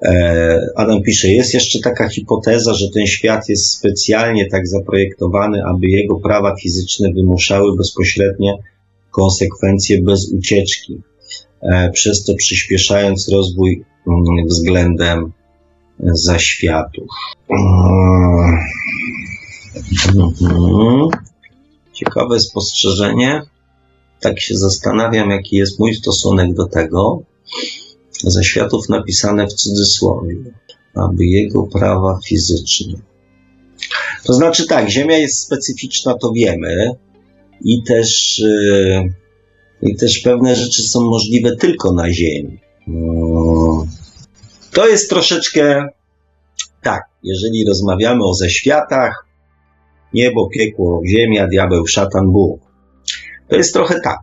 E, 0.02 0.66
Adam 0.76 1.02
pisze, 1.02 1.28
jest 1.28 1.54
jeszcze 1.54 1.80
taka 1.80 2.08
hipoteza, 2.08 2.74
że 2.74 2.90
ten 2.90 3.06
świat 3.06 3.48
jest 3.48 3.70
specjalnie 3.70 4.46
tak 4.50 4.68
zaprojektowany, 4.68 5.64
aby 5.64 5.86
jego 5.86 6.20
prawa 6.20 6.56
fizyczne 6.56 7.12
wymuszały 7.12 7.76
bezpośrednie 7.76 8.58
konsekwencje 9.10 10.02
bez 10.02 10.32
ucieczki, 10.32 11.00
e, 11.62 11.90
przez 11.90 12.24
to 12.24 12.34
przyspieszając 12.34 13.28
rozwój 13.28 13.84
mm, 14.06 14.46
względem 14.46 15.32
zaświatów. 16.00 17.08
Mhm. 20.10 21.08
Ciekawe 21.92 22.40
spostrzeżenie. 22.40 23.42
Tak 24.22 24.40
się 24.40 24.56
zastanawiam, 24.56 25.30
jaki 25.30 25.56
jest 25.56 25.78
mój 25.78 25.94
stosunek 25.94 26.54
do 26.54 26.66
tego 26.66 27.22
ze 28.24 28.44
światów 28.44 28.88
napisane 28.88 29.46
w 29.46 29.52
cudzysłowie, 29.52 30.36
aby 30.94 31.24
jego 31.24 31.62
prawa 31.62 32.18
fizyczne. 32.26 32.98
To 34.24 34.32
znaczy 34.32 34.66
tak, 34.66 34.88
Ziemia 34.88 35.18
jest 35.18 35.38
specyficzna, 35.38 36.14
to 36.14 36.32
wiemy, 36.32 36.90
i 37.64 37.82
też, 37.82 38.38
yy, 38.38 39.12
i 39.82 39.96
też 39.96 40.18
pewne 40.18 40.56
rzeczy 40.56 40.82
są 40.82 41.00
możliwe 41.00 41.56
tylko 41.56 41.92
na 41.92 42.12
Ziemi. 42.12 42.60
Yy. 42.86 42.94
To 44.72 44.88
jest 44.88 45.10
troszeczkę 45.10 45.88
tak, 46.82 47.02
jeżeli 47.22 47.64
rozmawiamy 47.64 48.24
o 48.24 48.34
zeświatach, 48.34 49.26
niebo, 50.14 50.48
piekło, 50.48 51.02
ziemia, 51.06 51.48
diabeł, 51.48 51.86
szatan, 51.86 52.32
Bóg. 52.32 52.71
To 53.52 53.56
jest 53.56 53.74
trochę 53.74 54.00
tak. 54.00 54.18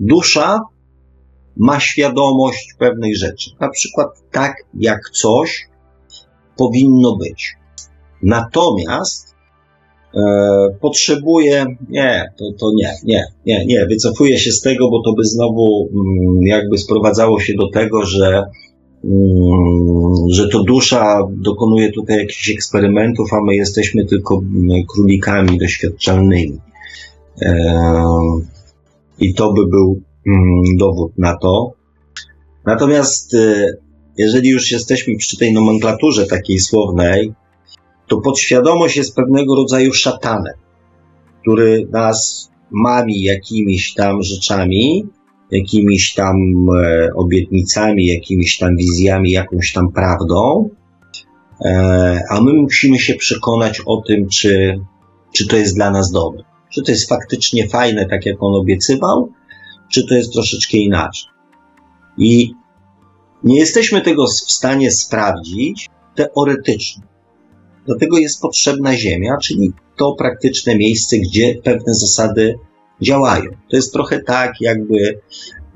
Dusza 0.00 0.60
ma 1.56 1.80
świadomość 1.80 2.74
pewnej 2.78 3.16
rzeczy. 3.16 3.50
Na 3.60 3.68
przykład 3.68 4.08
tak, 4.32 4.54
jak 4.74 5.10
coś 5.10 5.66
powinno 6.56 7.16
być. 7.16 7.54
Natomiast 8.22 9.34
e, 10.14 10.20
potrzebuje, 10.80 11.66
nie, 11.88 12.24
to, 12.38 12.44
to 12.58 12.72
nie, 12.76 12.94
nie, 13.04 13.24
nie, 13.46 13.66
nie, 13.66 13.86
wycofuję 13.86 14.38
się 14.38 14.52
z 14.52 14.60
tego, 14.60 14.90
bo 14.90 15.02
to 15.02 15.12
by 15.12 15.24
znowu 15.24 15.88
mm, 15.94 16.42
jakby 16.42 16.78
sprowadzało 16.78 17.40
się 17.40 17.54
do 17.54 17.68
tego, 17.68 18.04
że 18.04 18.44
mm, 19.04 20.14
że 20.30 20.48
to 20.48 20.62
dusza 20.62 21.28
dokonuje 21.30 21.92
tutaj 21.92 22.18
jakichś 22.18 22.50
eksperymentów, 22.50 23.32
a 23.32 23.44
my 23.44 23.54
jesteśmy 23.54 24.04
tylko 24.04 24.38
mm, 24.38 24.82
królikami 24.88 25.58
doświadczalnymi. 25.58 26.58
I 29.18 29.34
to 29.34 29.52
by 29.52 29.66
był 29.66 30.02
Mm, 30.26 30.76
dowód 30.76 31.18
na 31.18 31.36
to. 31.36 31.72
Natomiast 32.64 33.34
y, 33.34 33.78
jeżeli 34.18 34.48
już 34.48 34.70
jesteśmy 34.70 35.16
przy 35.16 35.38
tej 35.38 35.52
nomenklaturze 35.52 36.26
takiej 36.26 36.58
słownej, 36.58 37.32
to 38.08 38.20
podświadomość 38.20 38.96
jest 38.96 39.16
pewnego 39.16 39.54
rodzaju 39.54 39.92
szatanem, 39.92 40.54
który 41.40 41.88
nas 41.92 42.50
mami 42.70 43.22
jakimiś 43.22 43.94
tam 43.94 44.22
rzeczami, 44.22 45.06
jakimiś 45.50 46.14
tam 46.14 46.36
e, 46.76 47.08
obietnicami, 47.14 48.06
jakimiś 48.06 48.58
tam 48.58 48.76
wizjami, 48.76 49.30
jakąś 49.30 49.72
tam 49.72 49.92
prawdą, 49.92 50.70
e, 51.64 52.20
a 52.30 52.40
my 52.40 52.52
musimy 52.52 52.98
się 52.98 53.14
przekonać 53.14 53.82
o 53.86 54.02
tym, 54.06 54.28
czy, 54.28 54.80
czy 55.32 55.48
to 55.48 55.56
jest 55.56 55.74
dla 55.74 55.90
nas 55.90 56.10
dobre, 56.10 56.42
czy 56.76 56.82
to 56.82 56.90
jest 56.90 57.08
faktycznie 57.08 57.68
fajne, 57.68 58.06
tak 58.06 58.26
jak 58.26 58.42
on 58.42 58.54
obiecywał, 58.54 59.32
czy 59.88 60.06
to 60.06 60.14
jest 60.14 60.32
troszeczkę 60.32 60.76
inaczej. 60.76 61.30
I 62.18 62.54
nie 63.44 63.58
jesteśmy 63.58 64.00
tego 64.00 64.26
w 64.26 64.30
stanie 64.30 64.90
sprawdzić 64.90 65.88
teoretycznie. 66.14 67.02
Dlatego 67.86 68.18
jest 68.18 68.40
potrzebna 68.40 68.96
Ziemia, 68.96 69.36
czyli 69.42 69.72
to 69.96 70.12
praktyczne 70.12 70.76
miejsce, 70.76 71.18
gdzie 71.18 71.54
pewne 71.64 71.94
zasady 71.94 72.58
działają. 73.02 73.50
To 73.70 73.76
jest 73.76 73.92
trochę 73.92 74.20
tak, 74.20 74.60
jakby 74.60 75.20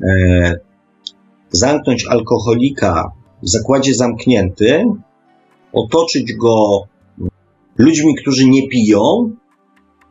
e, 0.03 0.61
zamknąć 1.51 2.07
alkoholika 2.07 3.13
w 3.43 3.49
zakładzie 3.49 3.95
zamkniętym 3.95 5.03
otoczyć 5.73 6.33
go 6.35 6.85
ludźmi, 7.79 8.15
którzy 8.15 8.49
nie 8.49 8.69
piją, 8.69 9.37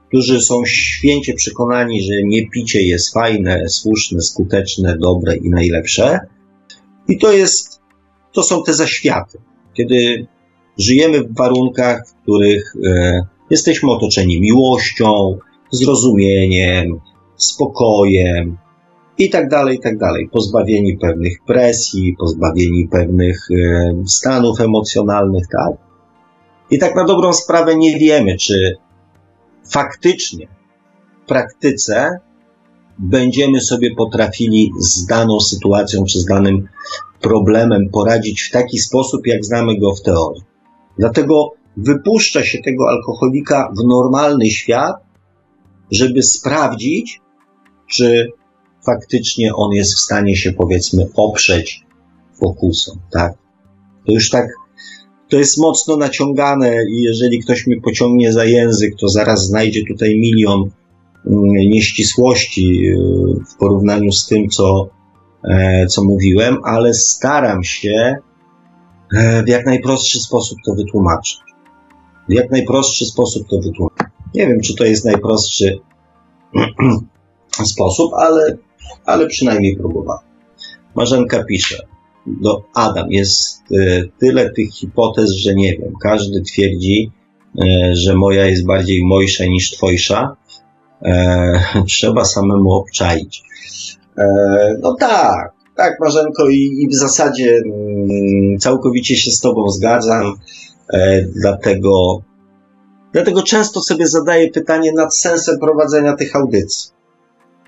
którzy 0.09 0.41
są 0.41 0.65
święcie 0.65 1.33
przekonani, 1.33 2.01
że 2.01 2.23
nie 2.23 2.49
picie 2.49 2.81
jest 2.81 3.13
fajne, 3.13 3.69
słuszne, 3.69 4.21
skuteczne, 4.21 4.97
dobre 4.97 5.37
i 5.37 5.49
najlepsze. 5.49 6.19
I 7.07 7.17
to 7.17 7.31
jest, 7.31 7.81
to 8.33 8.43
są 8.43 8.63
te 8.63 8.73
zaświaty. 8.73 9.37
Kiedy 9.73 10.27
żyjemy 10.77 11.23
w 11.23 11.35
warunkach, 11.37 12.07
w 12.07 12.13
których 12.21 12.73
e, 12.85 13.21
jesteśmy 13.49 13.91
otoczeni 13.91 14.41
miłością, 14.41 15.37
zrozumieniem, 15.71 16.99
spokojem 17.35 18.57
i 19.17 19.29
tak 19.29 19.49
dalej, 19.49 19.77
i 19.77 19.79
tak 19.79 19.97
dalej. 19.97 20.29
Pozbawieni 20.31 20.97
pewnych 20.97 21.37
presji, 21.47 22.15
pozbawieni 22.19 22.87
pewnych 22.87 23.47
e, 23.51 23.93
stanów 24.05 24.61
emocjonalnych, 24.61 25.47
tak? 25.47 25.73
I 26.71 26.79
tak 26.79 26.95
na 26.95 27.03
dobrą 27.03 27.33
sprawę 27.33 27.75
nie 27.75 27.99
wiemy, 27.99 28.37
czy 28.37 28.77
faktycznie 29.69 30.47
w 31.23 31.27
praktyce 31.27 32.19
będziemy 32.99 33.61
sobie 33.61 33.95
potrafili 33.95 34.71
z 34.79 35.05
daną 35.05 35.39
sytuacją 35.39 36.05
czy 36.05 36.19
z 36.19 36.25
danym 36.25 36.67
problemem 37.21 37.89
poradzić 37.89 38.41
w 38.41 38.51
taki 38.51 38.79
sposób, 38.79 39.27
jak 39.27 39.45
znamy 39.45 39.79
go 39.79 39.95
w 39.95 40.01
teorii. 40.01 40.43
Dlatego 40.97 41.51
wypuszcza 41.77 42.43
się 42.43 42.57
tego 42.61 42.89
alkoholika 42.89 43.73
w 43.77 43.87
normalny 43.87 44.45
świat, 44.45 44.95
żeby 45.91 46.23
sprawdzić, 46.23 47.21
czy 47.89 48.31
faktycznie 48.85 49.55
on 49.55 49.71
jest 49.71 49.95
w 49.95 49.99
stanie 49.99 50.35
się, 50.35 50.53
powiedzmy, 50.53 51.07
oprzeć 51.15 51.85
pokusom, 52.39 52.99
tak? 53.11 53.33
To 54.05 54.13
już 54.13 54.29
tak, 54.29 54.47
to 55.29 55.37
jest 55.37 55.57
mocno 55.57 55.97
naciągane 55.97 56.75
i 56.89 57.01
jeżeli 57.01 57.39
ktoś 57.39 57.67
mi 57.67 57.81
pociągnie 57.81 58.33
za 58.33 58.45
język, 58.45 58.95
to 58.99 59.07
zaraz 59.07 59.45
znajdzie 59.45 59.81
tutaj 59.87 60.19
milion 60.19 60.69
mm, 61.27 61.45
nieścisłości 61.51 62.85
y, 62.85 62.95
w 63.53 63.57
porównaniu 63.57 64.11
z 64.11 64.27
tym, 64.27 64.49
co, 64.49 64.89
e, 65.43 65.87
co 65.87 66.03
mówiłem, 66.03 66.57
ale 66.63 66.93
staram 66.93 67.63
się 67.63 68.15
e, 69.17 69.43
w 69.43 69.47
jak 69.47 69.65
najprostszy 69.65 70.19
sposób 70.19 70.57
to 70.65 70.75
wytłumaczyć. 70.75 71.39
W 72.29 72.33
jak 72.33 72.51
najprostszy 72.51 73.05
sposób 73.05 73.47
to 73.49 73.59
wytłumaczyć. 73.59 74.07
Nie 74.35 74.47
wiem, 74.47 74.61
czy 74.61 74.75
to 74.75 74.85
jest 74.85 75.05
najprostszy 75.05 75.79
sposób, 77.73 78.13
ale, 78.13 78.57
ale 79.05 79.27
przynajmniej 79.27 79.77
próbowałem. 79.77 80.23
Marzenka 80.95 81.43
pisze 81.43 81.77
do 82.41 82.63
Adam. 82.73 83.11
Jest 83.11 83.63
e, 83.71 84.03
tyle 84.19 84.49
tych 84.49 84.73
hipotez, 84.73 85.31
że 85.31 85.55
nie 85.55 85.77
wiem. 85.77 85.93
Każdy 86.01 86.41
twierdzi, 86.41 87.11
e, 87.61 87.95
że 87.95 88.15
moja 88.15 88.45
jest 88.45 88.65
bardziej 88.65 89.05
mojsza 89.05 89.45
niż 89.45 89.71
twojsza. 89.71 90.35
E, 91.01 91.83
trzeba 91.87 92.25
samemu 92.25 92.71
obczaić. 92.71 93.43
No 94.81 94.95
tak, 94.99 95.53
tak, 95.75 95.99
Marzenko, 95.99 96.49
i, 96.49 96.77
i 96.81 96.87
w 96.87 96.95
zasadzie 96.95 97.61
mm, 97.65 98.57
całkowicie 98.59 99.15
się 99.15 99.31
z 99.31 99.39
Tobą 99.39 99.69
zgadzam. 99.69 100.35
Dlatego 101.35 102.21
Dlatego 103.13 103.43
często 103.43 103.81
sobie 103.81 104.07
zadaję 104.07 104.51
pytanie 104.51 104.93
nad 104.93 105.15
sensem 105.15 105.59
prowadzenia 105.59 106.15
tych 106.15 106.35
audycji. 106.35 106.91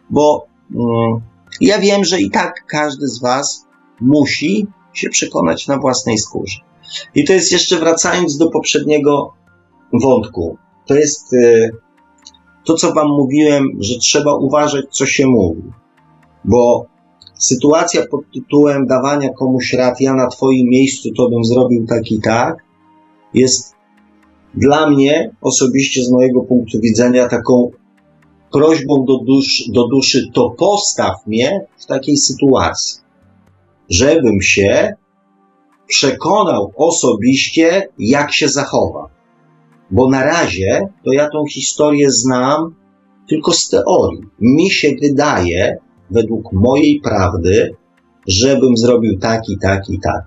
Bo 0.10 0.48
mm, 0.76 1.22
ja 1.62 1.80
wiem, 1.80 2.04
że 2.04 2.22
i 2.22 2.32
tak 2.32 2.54
każdy 2.68 3.08
z 3.08 3.22
Was 3.22 3.66
musi 4.02 4.68
się 4.94 5.10
przekonać 5.10 5.68
na 5.68 5.78
własnej 5.78 6.18
skórze. 6.18 6.58
I 7.16 7.24
to 7.24 7.34
jest 7.34 7.52
jeszcze 7.52 7.80
wracając 7.80 8.38
do 8.38 8.50
poprzedniego 8.50 9.34
wątku. 9.94 10.58
To 10.86 10.96
jest 10.96 11.34
y, 11.34 11.72
to, 12.66 12.74
co 12.74 12.94
Wam 12.94 13.08
mówiłem, 13.08 13.70
że 13.80 14.00
trzeba 14.00 14.36
uważać, 14.36 14.86
co 14.92 15.06
się 15.06 15.28
mówi. 15.28 15.64
Bo 16.46 16.86
sytuacja 17.38 18.08
pod 18.08 18.22
tytułem 18.34 18.86
dawania 18.88 19.30
komuś 19.30 19.74
rad, 19.74 20.02
ja 20.02 20.14
na 20.14 20.28
Twoim 20.28 20.68
miejscu 20.70 21.10
to 21.18 21.30
bym 21.30 21.46
zrobił 21.46 21.86
tak 21.88 22.12
i 22.12 22.22
tak, 22.22 22.56
jest 23.34 23.76
dla 24.54 24.90
mnie 24.90 25.36
osobiście, 25.42 26.04
z 26.04 26.12
mojego 26.12 26.42
punktu 26.42 26.80
widzenia, 26.80 27.28
taką 27.28 27.72
prośbą 28.52 29.06
do, 29.06 29.18
dusz, 29.18 29.64
do 29.74 29.88
duszy, 29.88 30.32
to 30.34 30.50
postaw 30.50 31.28
mnie 31.28 31.66
w 31.78 31.86
takiej 31.86 32.18
sytuacji, 32.18 33.01
żebym 33.92 34.42
się 34.42 34.94
przekonał 35.88 36.74
osobiście, 36.76 37.88
jak 38.00 38.34
się 38.34 38.50
zachowa. 38.50 39.10
Bo 39.92 40.10
na 40.10 40.24
razie 40.24 40.88
to 41.06 41.14
ja 41.14 41.30
tą 41.30 41.46
historię 41.46 42.12
znam 42.12 42.76
tylko 43.30 43.52
z 43.52 43.70
teorii. 43.70 44.22
Mi 44.40 44.70
się 44.70 44.92
wydaje, 45.02 45.78
według 46.12 46.54
mojej 46.54 47.02
prawdy, 47.04 47.76
żebym 48.28 48.78
zrobił 48.78 49.20
tak 49.20 49.50
i 49.50 49.58
tak 49.60 49.90
i 49.90 50.00
tak. 50.00 50.24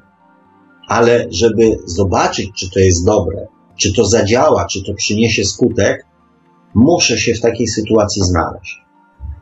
Ale 0.89 1.27
żeby 1.31 1.79
zobaczyć, 1.85 2.51
czy 2.57 2.71
to 2.71 2.79
jest 2.79 3.05
dobre, 3.07 3.47
czy 3.77 3.93
to 3.93 4.05
zadziała, 4.05 4.67
czy 4.67 4.83
to 4.83 4.95
przyniesie 4.95 5.45
skutek, 5.45 6.07
muszę 6.75 7.19
się 7.19 7.35
w 7.35 7.41
takiej 7.41 7.67
sytuacji 7.67 8.23
znaleźć. 8.23 8.85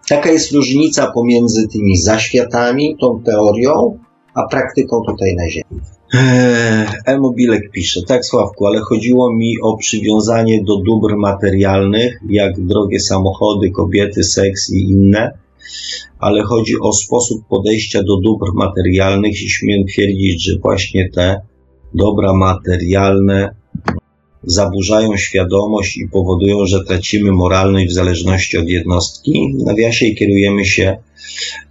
Taka 0.09 0.31
jest 0.31 0.53
różnica 0.53 1.13
pomiędzy 1.13 1.69
tymi 1.69 1.97
zaświatami, 1.97 2.97
tą 3.01 3.23
teorią, 3.23 3.99
a 4.35 4.43
praktyką 4.47 5.03
tutaj 5.07 5.35
na 5.35 5.51
Ziemi. 5.51 5.81
Eee, 6.15 6.87
Emobilek 7.07 7.71
pisze, 7.71 8.01
tak 8.03 8.25
Sławku, 8.25 8.67
ale 8.67 8.81
chodziło 8.81 9.33
mi 9.33 9.61
o 9.63 9.77
przywiązanie 9.77 10.65
do 10.65 10.77
dóbr 10.77 11.17
materialnych, 11.17 12.21
jak 12.29 12.61
drogie 12.61 13.01
samochody, 13.01 13.71
kobiety, 13.71 14.25
seks 14.25 14.73
i 14.73 14.91
inne, 14.91 15.39
ale 16.19 16.43
chodzi 16.43 16.75
o 16.81 16.93
sposób 16.93 17.45
podejścia 17.49 18.03
do 18.03 18.17
dóbr 18.17 18.53
materialnych 18.55 19.43
i 19.43 19.49
śmiem 19.49 19.87
twierdzić, 19.87 20.45
że 20.45 20.59
właśnie 20.59 21.11
te 21.11 21.41
dobra 21.95 22.33
materialne 22.33 23.55
zaburzają 24.45 25.17
świadomość 25.17 25.97
i 25.97 26.09
powodują, 26.09 26.67
że 26.67 26.85
tracimy 26.85 27.33
moralność 27.33 27.87
w 27.87 27.93
zależności 27.93 28.59
od 28.59 28.69
jednostki. 28.69 29.55
W 29.59 29.63
nawiasie 29.65 30.11
kierujemy 30.11 30.65
się 30.65 30.97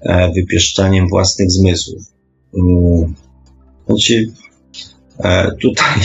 e, 0.02 0.32
wypieszczaniem 0.32 1.08
własnych 1.08 1.52
zmysłów. 1.52 2.21
Mm, 2.58 3.16
znaczy, 3.88 4.32
e, 5.20 5.52
tutaj, 5.62 6.00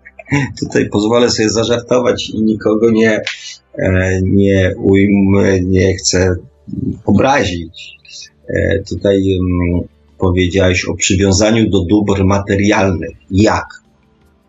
tutaj 0.60 0.88
pozwolę 0.88 1.30
sobie 1.30 1.50
zażartować 1.50 2.30
i 2.30 2.42
nikogo 2.42 2.90
nie, 2.90 3.20
e, 3.78 4.20
nie 4.22 4.74
ujmę, 4.78 5.60
nie 5.60 5.94
chcę 5.94 6.36
obrazić. 7.04 7.92
Tutaj 8.88 9.38
mm, 9.40 9.80
powiedziałeś 10.18 10.84
o 10.84 10.94
przywiązaniu 10.94 11.70
do 11.70 11.84
dóbr 11.84 12.24
materialnych. 12.24 13.16
Jak? 13.30 13.82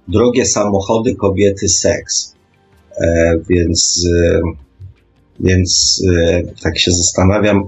drogie 0.08 0.46
samochody, 0.46 1.16
kobiety, 1.16 1.70
seks. 1.70 2.36
E, 3.02 3.40
więc, 3.50 4.08
e, 4.16 4.42
więc 5.40 6.02
e, 6.14 6.44
tak 6.62 6.80
się 6.80 6.92
zastanawiam 6.92 7.64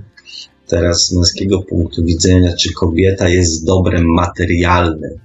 teraz 0.68 1.06
z 1.06 1.14
męskiego 1.14 1.62
punktu 1.62 2.04
widzenia, 2.04 2.56
czy 2.56 2.74
kobieta 2.74 3.30
jest 3.30 3.66
dobrem 3.66 4.06
materialnym. 4.06 5.20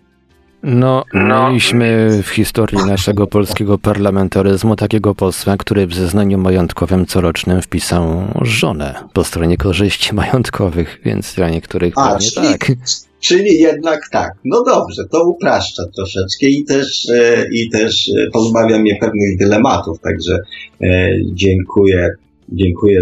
No, 0.63 1.05
no, 1.15 1.49
mieliśmy 1.49 2.09
w 2.23 2.29
historii 2.29 2.79
naszego 2.79 3.27
polskiego 3.27 3.79
parlamentaryzmu 3.79 4.77
takiego 4.77 5.15
posła, 5.15 5.57
który 5.57 5.87
w 5.87 5.95
zeznaniu 5.95 6.39
majątkowym 6.39 7.07
corocznym 7.07 7.63
wpisał 7.63 8.23
żonę 8.43 8.95
po 9.13 9.25
stronie 9.25 9.57
korzyści 9.57 10.15
majątkowych, 10.15 11.01
więc 11.05 11.35
dla 11.35 11.51
niektórych 11.51 11.95
A, 11.97 12.13
pewnie 12.13 12.31
czyli, 12.31 12.47
tak. 12.47 12.73
Czyli 13.21 13.59
jednak 13.59 14.01
tak. 14.13 14.33
No 14.45 14.65
dobrze, 14.65 15.05
to 15.11 15.29
upraszcza 15.29 15.83
troszeczkę 15.97 16.47
i 16.47 16.65
też, 16.65 17.09
e, 17.09 17.47
i 17.53 17.71
też 17.71 18.09
e, 18.09 18.31
pozbawia 18.31 18.79
mnie 18.79 18.97
pewnych 19.01 19.39
dylematów, 19.39 20.01
także 20.01 20.39
e, 20.83 21.11
dziękuję, 21.33 22.11
dziękuję, 22.49 23.01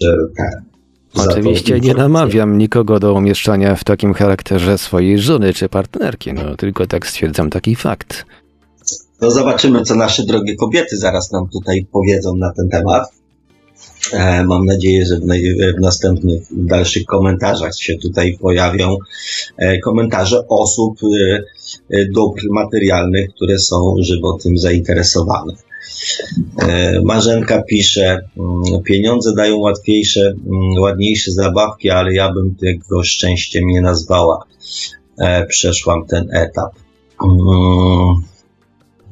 że 0.00 0.12
tak. 0.36 0.67
Oczywiście 1.18 1.80
nie 1.80 1.94
namawiam 1.94 2.58
nikogo 2.58 3.00
do 3.00 3.12
umieszczania 3.14 3.74
w 3.74 3.84
takim 3.84 4.14
charakterze 4.14 4.78
swojej 4.78 5.18
żony 5.18 5.54
czy 5.54 5.68
partnerki, 5.68 6.32
no 6.32 6.56
tylko 6.56 6.86
tak 6.86 7.06
stwierdzam 7.06 7.50
taki 7.50 7.76
fakt. 7.76 8.24
No 9.20 9.30
zobaczymy, 9.30 9.82
co 9.82 9.94
nasze 9.94 10.22
drogie 10.22 10.56
kobiety 10.56 10.96
zaraz 10.96 11.32
nam 11.32 11.48
tutaj 11.48 11.86
powiedzą 11.92 12.36
na 12.36 12.52
ten 12.52 12.68
temat. 12.68 13.02
E, 14.12 14.44
mam 14.44 14.64
nadzieję, 14.64 15.06
że 15.06 15.16
w, 15.16 15.80
następnych, 15.80 16.42
w 16.42 16.66
dalszych 16.66 17.04
komentarzach 17.04 17.78
się 17.78 17.96
tutaj 18.02 18.38
pojawią 18.40 18.96
e, 19.56 19.78
komentarze 19.78 20.48
osób 20.48 20.98
e, 21.90 22.04
dóbr 22.14 22.42
materialnych, 22.50 23.30
które 23.34 23.58
są 23.58 23.94
żywo 24.00 24.38
tym 24.42 24.58
zainteresowane. 24.58 25.52
Marzenka 27.04 27.62
pisze, 27.62 28.28
mm, 28.36 28.82
pieniądze 28.82 29.34
dają 29.34 29.56
łatwiejsze, 29.56 30.20
mm, 30.20 30.82
ładniejsze 30.82 31.30
zabawki, 31.32 31.90
ale 31.90 32.14
ja 32.14 32.32
bym 32.32 32.54
tego 32.54 33.04
szczęściem 33.04 33.66
nie 33.66 33.80
nazwała. 33.80 34.44
Przeszłam 35.48 36.06
ten 36.06 36.28
etap. 36.32 36.72
Mm, 37.24 38.22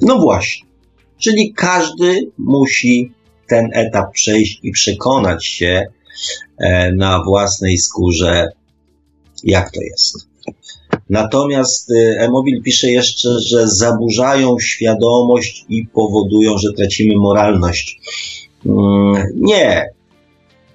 No 0.00 0.18
właśnie. 0.18 0.66
Czyli 1.18 1.52
każdy 1.52 2.30
musi 2.38 3.12
ten 3.48 3.70
etap 3.72 4.12
przejść 4.12 4.60
i 4.62 4.70
przekonać 4.70 5.46
się 5.46 5.86
e, 6.58 6.92
na 6.92 7.24
własnej 7.24 7.78
skórze, 7.78 8.48
jak 9.44 9.70
to 9.70 9.80
jest. 9.80 10.28
Natomiast 11.10 11.90
e, 11.90 12.20
Emobil 12.20 12.62
pisze 12.62 12.90
jeszcze, 12.90 13.28
że 13.40 13.68
zaburzają 13.68 14.58
świadomość 14.58 15.64
i 15.68 15.86
powodują, 15.86 16.58
że 16.58 16.72
tracimy 16.72 17.16
moralność. 17.16 18.00
Mm, 18.66 19.26
nie. 19.34 19.90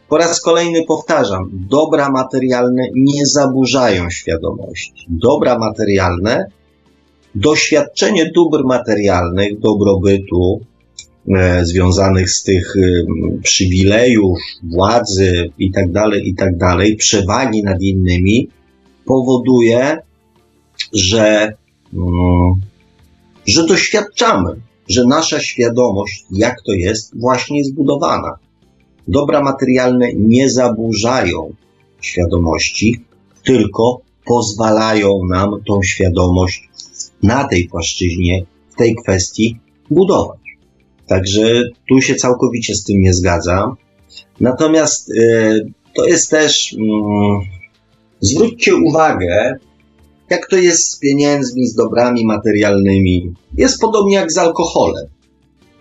Po 0.10 0.18
raz 0.18 0.42
kolejny 0.42 0.86
powtarzam, 0.86 1.50
dobra 1.70 2.10
materialne 2.10 2.84
nie 2.96 3.26
zaburzają 3.26 4.10
świadomości. 4.10 5.06
Dobra 5.10 5.58
materialne, 5.58 6.46
doświadczenie 7.36 8.32
dóbr 8.36 8.64
materialnych, 8.64 9.60
dobrobytu, 9.60 10.62
e, 11.36 11.66
związanych 11.66 12.30
z 12.30 12.44
tych 12.44 12.76
e, 12.78 12.82
przywilejów, 13.44 14.40
władzy 14.64 15.50
itd., 15.58 15.94
tak 15.94 16.26
itd., 16.26 16.58
tak 16.60 16.98
przewagi 16.98 17.64
nad 17.64 17.82
innymi, 17.82 18.50
powoduje, 19.06 19.98
że, 20.94 21.54
mm, 21.94 22.62
że 23.46 23.66
doświadczamy, 23.66 24.62
że 24.88 25.06
nasza 25.06 25.40
świadomość, 25.40 26.26
jak 26.32 26.62
to 26.66 26.74
jest, 26.74 27.20
właśnie 27.20 27.58
jest 27.58 27.74
budowana. 27.74 28.38
Dobra 29.08 29.42
materialne 29.42 30.14
nie 30.14 30.50
zaburzają 30.50 31.54
świadomości, 32.02 33.06
tylko 33.44 34.02
pozwalają 34.26 35.20
nam 35.30 35.52
tą 35.68 35.84
świadomość 35.84 36.70
na 37.24 37.48
tej 37.48 37.68
płaszczyźnie, 37.68 38.46
w 38.70 38.76
tej 38.76 38.96
kwestii 38.96 39.60
budować. 39.90 40.40
Także 41.08 41.64
tu 41.90 42.02
się 42.02 42.16
całkowicie 42.16 42.76
z 42.76 42.84
tym 42.84 43.02
nie 43.02 43.14
zgadzam. 43.14 43.76
Natomiast 44.40 45.10
y, 45.10 45.72
to 45.96 46.06
jest 46.06 46.30
też, 46.30 46.74
y, 46.74 46.78
zwróćcie 48.20 48.76
uwagę, 48.76 49.60
jak 50.32 50.48
to 50.48 50.58
jest 50.58 50.92
z 50.92 51.00
pieniędzmi, 51.00 51.66
z 51.68 51.76
dobrami 51.76 52.26
materialnymi. 52.26 53.34
Jest 53.58 53.82
podobnie 53.82 54.16
jak 54.16 54.32
z 54.32 54.38
alkoholem. 54.38 55.08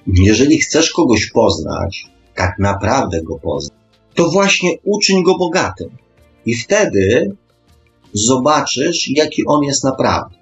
Jeżeli 0.07 0.59
chcesz 0.59 0.91
kogoś 0.91 1.27
poznać, 1.27 2.07
tak 2.35 2.59
naprawdę 2.59 3.23
go 3.23 3.39
poznać, 3.39 3.79
to 4.15 4.31
właśnie 4.31 4.71
uczyń 4.85 5.23
go 5.23 5.39
bogatym. 5.39 5.89
I 6.47 6.55
wtedy 6.55 7.37
zobaczysz, 8.13 9.11
jaki 9.11 9.47
on 9.47 9.65
jest 9.65 9.85
naprawdę. 9.85 10.37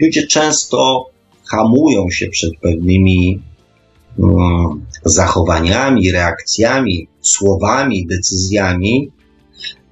Ludzie 0.00 0.26
często 0.26 1.06
hamują 1.44 2.10
się 2.10 2.28
przed 2.28 2.50
pewnymi 2.62 3.42
um, 4.18 4.86
zachowaniami, 5.04 6.12
reakcjami, 6.12 7.08
słowami, 7.20 8.06
decyzjami, 8.06 9.10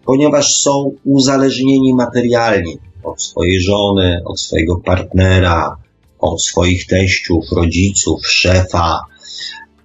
ponieważ 0.05 0.55
są 0.57 0.93
uzależnieni 1.05 1.95
materialnie 1.95 2.86
od 3.07 3.23
swojej 3.23 3.61
żony, 3.61 4.23
od 4.25 4.41
swojego 4.41 4.77
partnera, 4.77 5.77
od 6.19 6.43
swoich 6.43 6.87
teściów, 6.87 7.45
rodziców, 7.53 8.27
szefa 8.27 9.01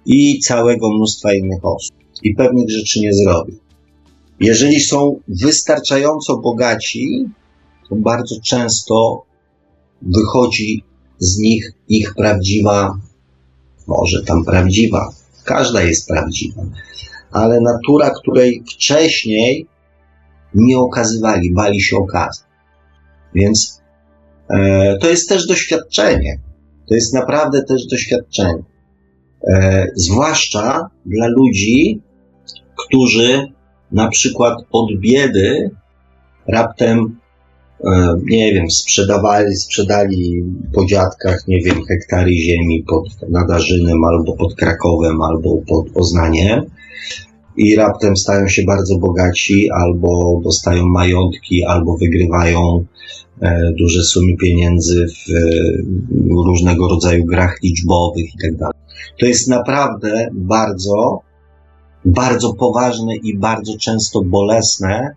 i 0.06 0.40
całego 0.40 0.90
mnóstwa 0.90 1.34
innych 1.34 1.64
osób. 1.64 1.96
I 2.22 2.34
pewnych 2.34 2.70
rzeczy 2.70 3.00
nie 3.00 3.14
zrobią. 3.14 3.54
Jeżeli 4.40 4.80
są 4.80 5.20
wystarczająco 5.28 6.36
bogaci, 6.36 7.28
to 7.88 7.96
bardzo 7.96 8.34
często 8.44 9.22
wychodzi 10.02 10.84
z 11.18 11.38
nich 11.38 11.72
ich 11.88 12.14
prawdziwa, 12.14 12.98
może 13.86 14.22
tam 14.22 14.44
prawdziwa, 14.44 15.12
każda 15.44 15.82
jest 15.82 16.08
prawdziwa, 16.08 16.62
ale 17.32 17.60
natura, 17.60 18.10
której 18.10 18.62
wcześniej 18.72 19.66
nie 20.54 20.78
okazywali, 20.78 21.52
bali 21.52 21.80
się 21.80 21.96
okazać. 21.96 22.51
Więc 23.34 23.82
e, 24.50 24.98
to 25.00 25.08
jest 25.08 25.28
też 25.28 25.46
doświadczenie. 25.46 26.38
To 26.88 26.94
jest 26.94 27.14
naprawdę 27.14 27.62
też 27.62 27.86
doświadczenie. 27.86 28.62
E, 29.48 29.86
zwłaszcza 29.94 30.90
dla 31.06 31.26
ludzi, 31.26 32.00
którzy 32.76 33.52
na 33.92 34.08
przykład 34.08 34.58
od 34.70 35.00
biedy 35.00 35.70
raptem 36.48 37.22
E, 37.84 38.20
nie 38.24 38.54
wiem, 38.54 38.70
sprzedawali, 38.70 39.56
sprzedali 39.56 40.44
po 40.74 40.84
dziadkach, 40.84 41.48
nie 41.48 41.60
wiem, 41.60 41.84
hektary 41.88 42.34
ziemi 42.34 42.84
pod 42.88 43.30
Nadarzynem, 43.30 44.04
albo 44.04 44.36
pod 44.36 44.54
Krakowem, 44.54 45.22
albo 45.22 45.62
pod 45.68 45.90
Poznaniem 45.90 46.64
i 47.56 47.76
raptem 47.76 48.16
stają 48.16 48.48
się 48.48 48.62
bardzo 48.62 48.98
bogaci, 48.98 49.70
albo 49.70 50.40
dostają 50.44 50.86
majątki, 50.86 51.64
albo 51.64 51.96
wygrywają 51.96 52.84
duże 53.78 54.02
sumy 54.02 54.36
pieniędzy 54.36 55.06
w 55.06 55.30
e, 55.30 55.40
różnego 56.46 56.88
rodzaju 56.88 57.24
grach 57.24 57.58
liczbowych 57.62 58.24
i 58.34 58.58
tak. 58.58 58.72
To 59.20 59.26
jest 59.26 59.48
naprawdę 59.48 60.28
bardzo, 60.32 61.20
bardzo 62.04 62.54
poważne 62.54 63.16
i 63.16 63.38
bardzo 63.38 63.78
często 63.78 64.22
bolesne 64.22 65.14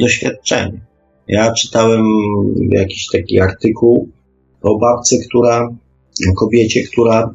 doświadczenie. 0.00 0.80
Ja 1.28 1.52
czytałem 1.52 2.04
jakiś 2.70 3.06
taki 3.12 3.40
artykuł 3.40 4.08
o 4.62 4.78
babce, 4.78 5.16
która, 5.28 5.68
kobiecie, 6.36 6.82
która 6.82 7.34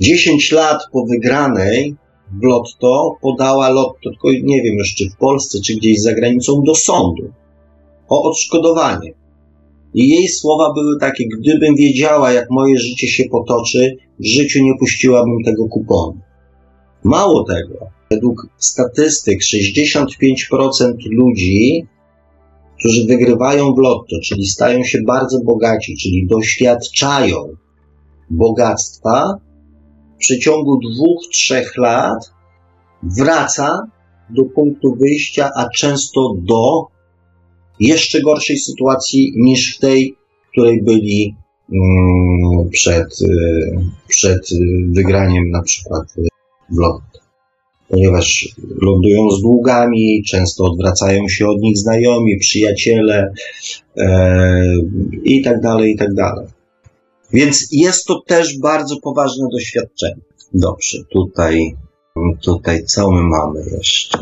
10 0.00 0.52
lat 0.52 0.78
po 0.92 1.06
wygranej 1.06 1.96
w 2.32 2.42
lotto 2.42 3.16
podała 3.20 3.68
lotto, 3.68 4.10
tylko 4.10 4.28
nie 4.42 4.62
wiem 4.62 4.76
czy 4.96 5.10
w 5.10 5.16
Polsce, 5.16 5.58
czy 5.60 5.76
gdzieś 5.76 6.00
za 6.00 6.14
granicą, 6.14 6.62
do 6.62 6.74
sądu 6.74 7.32
o 8.14 8.22
odszkodowanie. 8.22 9.12
I 9.94 10.08
jej 10.08 10.28
słowa 10.28 10.72
były 10.72 10.98
takie, 11.00 11.24
gdybym 11.28 11.76
wiedziała, 11.76 12.32
jak 12.32 12.50
moje 12.50 12.78
życie 12.78 13.08
się 13.08 13.24
potoczy, 13.24 13.96
w 14.20 14.26
życiu 14.26 14.64
nie 14.64 14.74
puściłabym 14.78 15.44
tego 15.44 15.68
kuponu. 15.68 16.18
Mało 17.04 17.44
tego, 17.44 17.78
według 18.10 18.46
statystyk 18.58 19.40
65% 19.40 20.94
ludzi 21.10 21.86
którzy 22.84 23.06
wygrywają 23.06 23.74
w 23.74 23.78
lotto, 23.78 24.16
czyli 24.24 24.46
stają 24.46 24.84
się 24.84 24.98
bardzo 25.06 25.40
bogaci, 25.44 25.96
czyli 25.96 26.26
doświadczają 26.26 27.48
bogactwa, 28.30 29.38
w 30.14 30.18
przeciągu 30.18 30.76
dwóch, 30.76 31.22
trzech 31.32 31.76
lat 31.76 32.32
wraca 33.02 33.86
do 34.30 34.44
punktu 34.44 34.94
wyjścia, 34.94 35.50
a 35.56 35.68
często 35.68 36.34
do 36.38 36.86
jeszcze 37.80 38.22
gorszej 38.22 38.58
sytuacji 38.58 39.32
niż 39.36 39.76
w 39.76 39.80
tej, 39.80 40.16
w 40.48 40.50
której 40.50 40.82
byli 40.82 41.34
mm, 41.72 42.70
przed, 42.70 43.20
y, 43.22 43.78
przed 44.08 44.48
wygraniem 44.88 45.50
na 45.50 45.62
przykład 45.62 46.14
w 46.70 46.78
lotto 46.78 47.14
ponieważ 47.88 48.48
lądują 48.82 49.30
z 49.30 49.42
długami, 49.42 50.22
często 50.26 50.64
odwracają 50.64 51.28
się 51.28 51.48
od 51.48 51.60
nich 51.60 51.78
znajomi, 51.78 52.38
przyjaciele 52.38 53.32
e, 53.96 54.64
i 55.24 55.42
tak 55.42 55.60
dalej, 55.60 55.92
i 55.92 55.96
tak 55.96 56.14
dalej. 56.14 56.46
Więc 57.32 57.68
jest 57.72 58.06
to 58.06 58.22
też 58.26 58.58
bardzo 58.58 58.96
poważne 59.00 59.48
doświadczenie. 59.52 60.20
Dobrze, 60.54 60.98
tutaj, 61.10 61.76
tutaj 62.40 62.84
co 62.84 63.10
my 63.10 63.22
mamy 63.22 63.60
jeszcze? 63.76 64.18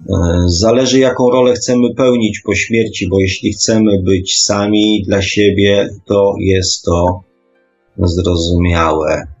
E, 0.00 0.14
zależy, 0.46 0.98
jaką 0.98 1.30
rolę 1.30 1.54
chcemy 1.54 1.94
pełnić 1.94 2.40
po 2.40 2.54
śmierci, 2.54 3.08
bo 3.08 3.20
jeśli 3.20 3.52
chcemy 3.52 4.02
być 4.02 4.42
sami 4.42 5.02
dla 5.06 5.22
siebie, 5.22 5.88
to 6.06 6.34
jest 6.38 6.84
to 6.84 7.20
zrozumiałe 7.98 9.34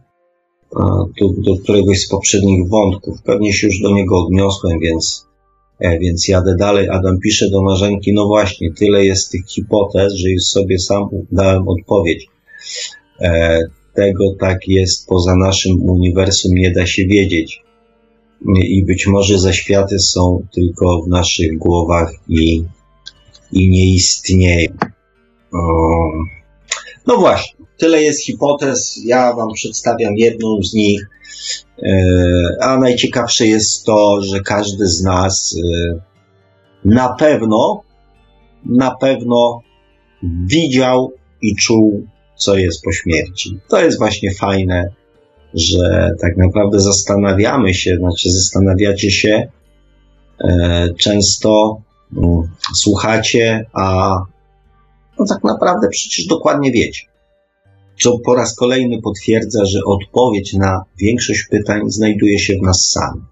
do, 1.20 1.28
do 1.38 1.56
któregoś 1.62 2.00
z 2.00 2.08
poprzednich 2.08 2.68
wątków. 2.68 3.22
Pewnie 3.22 3.52
się 3.52 3.66
już 3.66 3.80
do 3.80 3.90
niego 3.90 4.18
odniosłem, 4.18 4.78
więc, 4.78 5.26
e, 5.80 5.98
więc 5.98 6.28
jadę 6.28 6.56
dalej. 6.56 6.88
Adam 6.88 7.18
pisze 7.20 7.50
do 7.50 7.62
Marzenki, 7.62 8.12
no 8.12 8.26
właśnie, 8.26 8.72
tyle 8.72 9.04
jest 9.04 9.30
tych 9.30 9.46
hipotez, 9.46 10.14
że 10.14 10.30
już 10.30 10.42
sobie 10.42 10.78
sam 10.78 11.08
dałem 11.32 11.68
odpowiedź. 11.68 12.26
E, 13.20 13.60
tego 13.94 14.34
tak 14.40 14.68
jest 14.68 15.08
poza 15.08 15.36
naszym 15.36 15.82
uniwersum, 15.82 16.54
nie 16.54 16.70
da 16.70 16.86
się 16.86 17.06
wiedzieć. 17.06 17.63
I 18.62 18.84
być 18.84 19.06
może 19.06 19.38
zaświaty 19.38 19.98
są 19.98 20.46
tylko 20.54 21.02
w 21.02 21.08
naszych 21.08 21.58
głowach 21.58 22.12
i, 22.28 22.64
i 23.52 23.70
nie 23.70 23.86
istnieją. 23.86 24.70
No 27.06 27.16
właśnie. 27.16 27.54
Tyle 27.76 28.02
jest 28.02 28.24
hipotez, 28.24 29.00
ja 29.04 29.32
Wam 29.34 29.52
przedstawiam 29.52 30.16
jedną 30.16 30.62
z 30.62 30.74
nich, 30.74 31.10
e, 31.82 31.92
a 32.60 32.78
najciekawsze 32.78 33.46
jest 33.46 33.84
to, 33.84 34.22
że 34.22 34.40
każdy 34.40 34.86
z 34.86 35.02
nas 35.02 35.56
e, 35.64 36.00
na 36.84 37.08
pewno, 37.08 37.82
na 38.64 38.90
pewno 38.90 39.60
widział 40.46 41.12
i 41.42 41.56
czuł 41.56 42.06
co 42.36 42.56
jest 42.56 42.82
po 42.82 42.92
śmierci. 42.92 43.58
To 43.68 43.84
jest 43.84 43.98
właśnie 43.98 44.34
fajne, 44.34 44.90
że 45.54 46.10
tak 46.20 46.36
naprawdę 46.36 46.80
zastanawiamy 46.80 47.74
się, 47.74 47.96
znaczy 47.96 48.30
zastanawiacie 48.30 49.10
się, 49.10 49.48
e, 50.40 50.88
często 50.98 51.80
mm, 52.16 52.42
słuchacie, 52.74 53.66
a 53.72 54.18
no 55.18 55.26
tak 55.26 55.44
naprawdę 55.44 55.88
przecież 55.88 56.26
dokładnie 56.26 56.72
wiecie. 56.72 57.02
Co 58.00 58.18
po 58.18 58.34
raz 58.34 58.54
kolejny 58.56 59.02
potwierdza, 59.02 59.64
że 59.64 59.84
odpowiedź 59.84 60.52
na 60.52 60.84
większość 61.00 61.46
pytań 61.50 61.80
znajduje 61.86 62.38
się 62.38 62.54
w 62.58 62.62
nas 62.62 62.90
samych. 62.90 63.24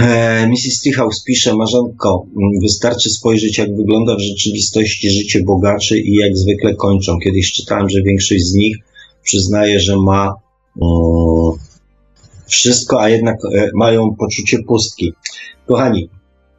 E, 0.00 0.46
Mrs. 0.46 0.80
Treehouse 0.82 1.24
pisze, 1.24 1.56
Marzenko, 1.56 2.26
wystarczy 2.62 3.10
spojrzeć, 3.10 3.58
jak 3.58 3.76
wygląda 3.76 4.16
w 4.16 4.20
rzeczywistości 4.20 5.10
życie 5.10 5.42
bogaczy 5.42 5.98
i 5.98 6.14
jak 6.14 6.36
zwykle 6.36 6.74
kończą. 6.74 7.18
Kiedyś 7.18 7.52
czytałem, 7.52 7.88
że 7.88 8.02
większość 8.02 8.44
z 8.44 8.54
nich 8.54 8.76
przyznaje, 9.22 9.80
że 9.80 9.96
ma 9.96 10.34
um, 10.76 11.31
wszystko, 12.46 13.00
a 13.00 13.08
jednak 13.08 13.36
e, 13.54 13.70
mają 13.74 14.14
poczucie 14.14 14.58
pustki. 14.66 15.12
Kochani, 15.66 16.08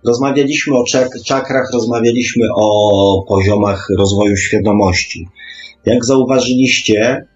rozmawialiśmy 0.05 0.77
o 0.77 0.83
czak 0.83 1.09
czakrach, 1.25 1.69
rozmawialiśmy 1.73 2.47
o 2.55 3.25
poziomach 3.27 3.87
rozwoju 3.97 4.37
świadomości. 4.37 5.27
Jak 5.85 6.05
zauważyliście, 6.05 7.27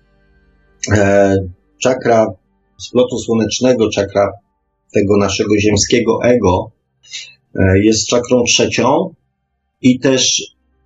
e, 0.92 1.36
czakra 1.82 2.34
splotu 2.80 3.20
słonecznego, 3.20 3.90
czakra 3.90 4.32
tego 4.94 5.18
naszego 5.18 5.58
ziemskiego 5.58 6.20
ego 6.24 6.72
e, 7.56 7.80
jest 7.80 8.08
czakrą 8.08 8.44
trzecią 8.44 9.14
i 9.82 10.00
też 10.00 10.42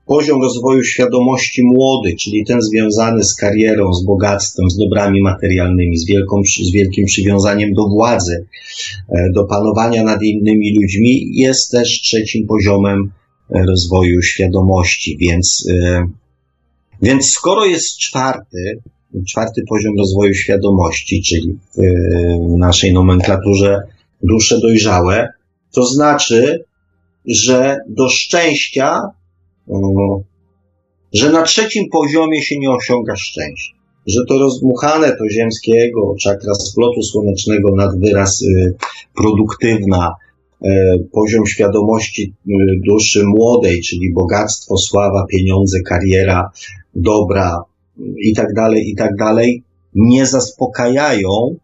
poziom 0.06 0.42
rozwoju 0.42 0.84
świadomości 0.84 1.64
młody, 1.64 2.16
czyli 2.16 2.46
ten 2.46 2.62
związany 2.62 3.24
z 3.24 3.36
karierą, 3.36 3.94
z 3.94 4.04
bogactwem, 4.04 4.70
z 4.70 4.78
dobrami 4.78 5.22
materialnymi, 5.22 5.98
z, 5.98 6.06
wielką, 6.06 6.42
z 6.64 6.72
wielkim 6.72 7.06
przywiązaniem 7.06 7.74
do 7.74 7.88
władzy, 7.88 8.46
e, 9.10 9.30
do 9.34 9.44
panowania 9.44 10.04
nad 10.04 10.24
innymi 10.24 10.76
ludźmi, 10.76 11.36
jest 11.36 11.72
też 11.72 12.02
trzecim 12.02 12.48
poziomem 12.48 13.12
e, 13.50 13.66
rozwoju 13.66 14.22
świadomości. 14.22 15.18
Więc, 15.18 15.68
więc 17.02 17.32
skoro 17.32 17.66
jest 17.66 17.98
czwarty, 17.98 18.82
czwarty 19.28 19.64
poziom 19.70 19.98
rozwoju 19.98 20.34
świadomości, 20.34 21.22
czyli 21.22 21.58
w 22.56 22.58
naszej 22.58 22.94
nomenklaturze 22.94 23.80
dusze 24.24 24.60
dojrzałe, 24.60 25.28
to 25.72 25.86
znaczy, 25.86 26.64
że 27.26 27.78
do 27.90 28.10
szczęścia, 28.10 29.02
że 31.14 31.32
na 31.32 31.44
trzecim 31.44 31.90
poziomie 31.90 32.42
się 32.42 32.60
nie 32.60 32.72
osiąga 32.72 33.16
szczęścia. 33.16 33.74
Że 34.08 34.26
to 34.28 34.40
rozdmuchane 34.40 35.18
to 35.18 35.30
ziemskiego, 35.30 36.16
czakra 36.22 36.54
splotu 36.54 37.04
słonecznego 37.04 37.76
nad 37.76 38.00
wyraz 38.00 38.42
y, 38.42 38.76
produktywna, 39.16 40.16
y, 40.66 40.68
poziom 41.12 41.48
świadomości 41.48 42.34
y, 42.48 42.52
duszy 42.88 43.24
młodej, 43.26 43.82
czyli 43.82 44.14
bogactwo, 44.14 44.78
sława, 44.78 45.26
pieniądze, 45.30 45.82
kariera, 45.82 46.52
dobra 46.96 47.64
i 48.18 48.34
tak 48.34 48.54
dalej, 48.54 48.90
i 48.90 48.96
tak 48.96 49.16
dalej, 49.16 49.64
nie 49.96 50.26
zaspokajają 50.26 51.56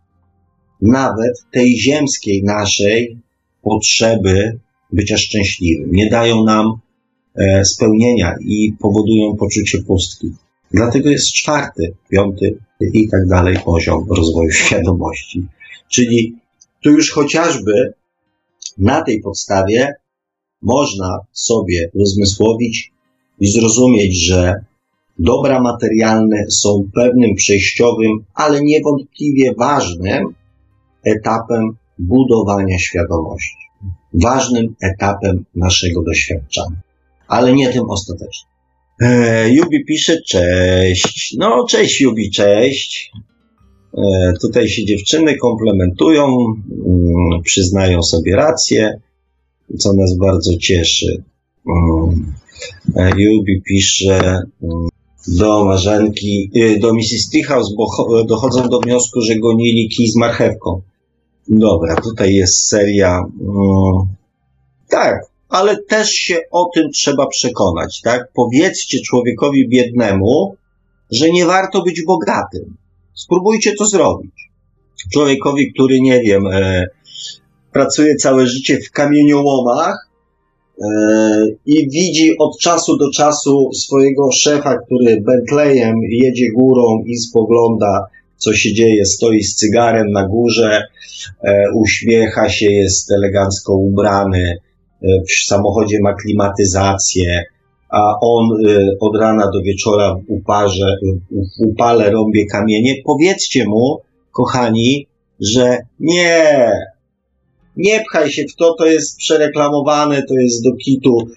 nawet 0.82 1.46
tej 1.52 1.78
ziemskiej 1.78 2.44
naszej 2.44 3.18
potrzeby 3.62 4.60
bycia 4.94 5.18
szczęśliwym. 5.18 5.92
Nie 5.92 6.10
dają 6.10 6.44
nam 6.44 6.80
spełnienia 7.64 8.36
i 8.42 8.74
powodują 8.80 9.36
poczucie 9.36 9.84
pustki. 9.84 10.32
Dlatego 10.72 11.10
jest 11.10 11.34
czwarty, 11.34 11.94
piąty 12.10 12.58
i 12.94 13.10
tak 13.10 13.28
dalej 13.28 13.58
poziom 13.66 14.06
rozwoju 14.10 14.52
świadomości. 14.62 15.48
Czyli 15.90 16.36
tu 16.84 16.92
już 16.92 17.12
chociażby 17.12 17.94
na 18.78 19.02
tej 19.02 19.22
podstawie 19.22 19.94
można 20.62 21.20
sobie 21.32 21.90
uzmysłowić 21.94 22.92
i 23.40 23.48
zrozumieć, 23.48 24.26
że 24.26 24.54
dobra 25.20 25.62
materialne 25.62 26.46
są 26.50 26.90
pewnym 26.96 27.36
przejściowym, 27.36 28.12
ale 28.34 28.62
niewątpliwie 28.62 29.54
ważnym 29.54 30.34
etapem 31.04 31.78
budowania 32.00 32.80
świadomości, 32.80 33.58
ważnym 34.14 34.76
etapem 34.82 35.46
naszego 35.56 36.04
doświadczenia, 36.04 36.82
ale 37.28 37.54
nie 37.54 37.74
tym 37.74 37.90
ostatecznym. 37.90 38.52
E, 39.02 39.50
Jubi 39.50 39.86
pisze, 39.86 40.22
cześć. 40.22 41.36
No, 41.38 41.66
cześć 41.70 42.02
Jubi, 42.02 42.32
cześć. 42.32 43.12
E, 43.98 44.34
tutaj 44.42 44.70
się 44.70 44.86
dziewczyny 44.86 45.38
komplementują, 45.38 46.26
mm, 46.26 47.42
przyznają 47.44 48.04
sobie 48.04 48.36
rację, 48.36 49.00
co 49.78 49.94
nas 49.94 50.18
bardzo 50.18 50.58
cieszy. 50.58 51.24
Mm. 51.68 52.34
E, 52.96 53.12
Jubi 53.18 53.62
pisze 53.62 54.42
mm, 54.64 54.88
do 55.28 55.66
Marzenki, 55.66 56.52
y, 56.56 56.80
do 56.80 56.94
Mrs. 56.94 57.30
Treehouse, 57.32 57.76
bo 57.76 58.24
dochodzą 58.24 58.70
do 58.70 58.80
wniosku, 58.80 59.22
że 59.22 59.36
gonili 59.36 59.90
kij 59.90 60.08
z 60.08 60.16
marchewką. 60.16 60.82
Dobra, 61.50 61.96
tutaj 61.96 62.34
jest 62.34 62.68
seria. 62.68 63.24
Mm, 63.42 64.08
tak, 64.90 65.27
ale 65.50 65.84
też 65.84 66.10
się 66.10 66.40
o 66.52 66.70
tym 66.74 66.92
trzeba 66.92 67.28
przekonać, 67.28 68.02
tak? 68.02 68.28
Powiedzcie 68.34 69.00
człowiekowi 69.02 69.70
biednemu, 69.70 70.56
że 71.12 71.30
nie 71.30 71.46
warto 71.46 71.82
być 71.82 72.02
bogatym. 72.06 72.76
Spróbujcie 73.14 73.74
to 73.76 73.86
zrobić. 73.86 74.32
Człowiekowi, 75.14 75.74
który, 75.74 76.02
nie 76.02 76.22
wiem, 76.22 76.48
e, 76.48 76.86
pracuje 77.72 78.16
całe 78.16 78.48
życie 78.48 78.80
w 78.82 78.92
kamieniołomach 78.92 80.10
e, 80.82 80.88
i 81.66 81.90
widzi 81.90 82.38
od 82.38 82.60
czasu 82.60 82.98
do 82.98 83.12
czasu 83.12 83.74
swojego 83.74 84.32
szefa, 84.32 84.78
który 84.78 85.22
Bentleyem 85.22 85.96
jedzie 86.10 86.52
górą 86.56 87.04
i 87.06 87.18
spogląda 87.18 88.08
co 88.38 88.54
się 88.54 88.74
dzieje, 88.74 89.06
stoi 89.06 89.44
z 89.44 89.56
cygarem 89.56 90.12
na 90.12 90.28
górze, 90.28 90.84
e, 91.44 91.64
uśmiecha 91.76 92.50
się, 92.50 92.72
jest 92.72 93.12
elegancko 93.12 93.76
ubrany, 93.76 94.58
w 95.02 95.46
samochodzie 95.46 96.00
ma 96.02 96.14
klimatyzację, 96.14 97.44
a 97.90 98.20
on 98.22 98.66
e, 98.68 98.96
od 99.00 99.16
rana 99.16 99.52
do 99.54 99.62
wieczora 99.62 100.16
w 100.16 100.24
uparze, 100.28 100.98
w 101.32 101.66
upale 101.68 102.12
rąbie 102.12 102.46
kamienie. 102.46 102.96
Powiedzcie 103.06 103.66
mu, 103.66 104.02
kochani, 104.32 105.08
że 105.40 105.78
nie, 106.00 106.72
nie 107.78 108.04
pchaj 108.10 108.32
się 108.32 108.44
w 108.44 108.56
to, 108.56 108.74
to 108.74 108.86
jest 108.86 109.18
przereklamowane, 109.18 110.24
to 110.24 110.34
jest 110.34 110.64
do 110.64 110.76
kitu. 110.76 111.28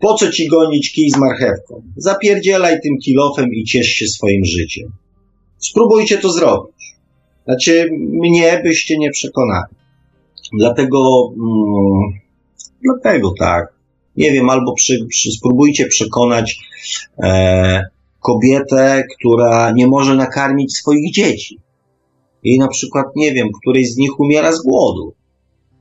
Po 0.00 0.14
co 0.14 0.32
ci 0.32 0.48
gonić 0.48 0.92
kij 0.92 1.10
z 1.10 1.16
marchewką? 1.16 1.82
Zapierdzielaj 1.96 2.80
tym 2.80 2.98
kilofem 2.98 3.54
i 3.54 3.64
ciesz 3.64 3.86
się 3.86 4.06
swoim 4.06 4.44
życiem. 4.44 4.92
Spróbujcie 5.58 6.18
to 6.18 6.32
zrobić. 6.32 6.96
Znaczy, 7.44 7.88
mnie 7.92 8.60
byście 8.64 8.98
nie 8.98 9.10
przekonali. 9.10 9.74
Dlatego, 10.58 11.30
mm, 11.36 12.25
dlatego 12.82 13.34
tak. 13.38 13.76
Nie 14.16 14.32
wiem, 14.32 14.50
albo 14.50 14.74
przy, 14.74 15.06
przy, 15.08 15.30
spróbujcie 15.30 15.86
przekonać 15.86 16.58
e, 17.22 17.82
kobietę, 18.20 19.04
która 19.18 19.70
nie 19.70 19.86
może 19.86 20.14
nakarmić 20.14 20.76
swoich 20.76 21.12
dzieci. 21.12 21.58
I 22.42 22.58
na 22.58 22.68
przykład, 22.68 23.06
nie 23.16 23.32
wiem, 23.32 23.48
któryś 23.60 23.92
z 23.92 23.96
nich 23.96 24.20
umiera 24.20 24.52
z 24.52 24.62
głodu. 24.62 25.14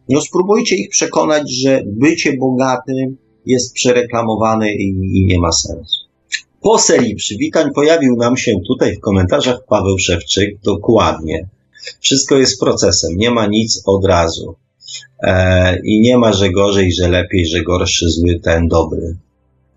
No 0.09 0.21
spróbujcie 0.21 0.75
ich 0.75 0.89
przekonać, 0.89 1.51
że 1.51 1.83
bycie 1.85 2.37
bogatym 2.37 3.17
jest 3.45 3.73
przereklamowane 3.73 4.73
i, 4.73 4.89
i 5.13 5.25
nie 5.25 5.39
ma 5.39 5.51
sensu. 5.51 6.05
Po 6.61 6.79
serii 6.79 7.15
przywitań 7.15 7.73
pojawił 7.73 8.15
nam 8.15 8.37
się 8.37 8.59
tutaj 8.67 8.95
w 8.95 8.99
komentarzach 8.99 9.65
Paweł 9.69 9.99
Szewczyk 9.99 10.59
dokładnie. 10.63 11.49
Wszystko 11.99 12.37
jest 12.37 12.59
procesem, 12.59 13.17
nie 13.17 13.31
ma 13.31 13.47
nic 13.47 13.83
od 13.85 14.05
razu. 14.05 14.55
E, 15.19 15.79
I 15.83 16.01
nie 16.01 16.17
ma, 16.17 16.33
że 16.33 16.49
gorzej, 16.49 16.93
że 16.93 17.07
lepiej, 17.07 17.45
że 17.45 17.63
gorszy, 17.63 18.09
zły, 18.09 18.39
ten 18.39 18.67
dobry. 18.67 19.15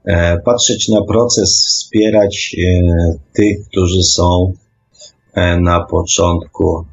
E, 0.05 0.39
patrzeć 0.39 0.89
na 0.89 1.03
proces, 1.03 1.67
wspierać 1.69 2.57
e, 2.59 3.19
tych, 3.33 3.69
którzy 3.69 4.03
są 4.03 4.53
na 5.61 5.81
początku 5.81 6.85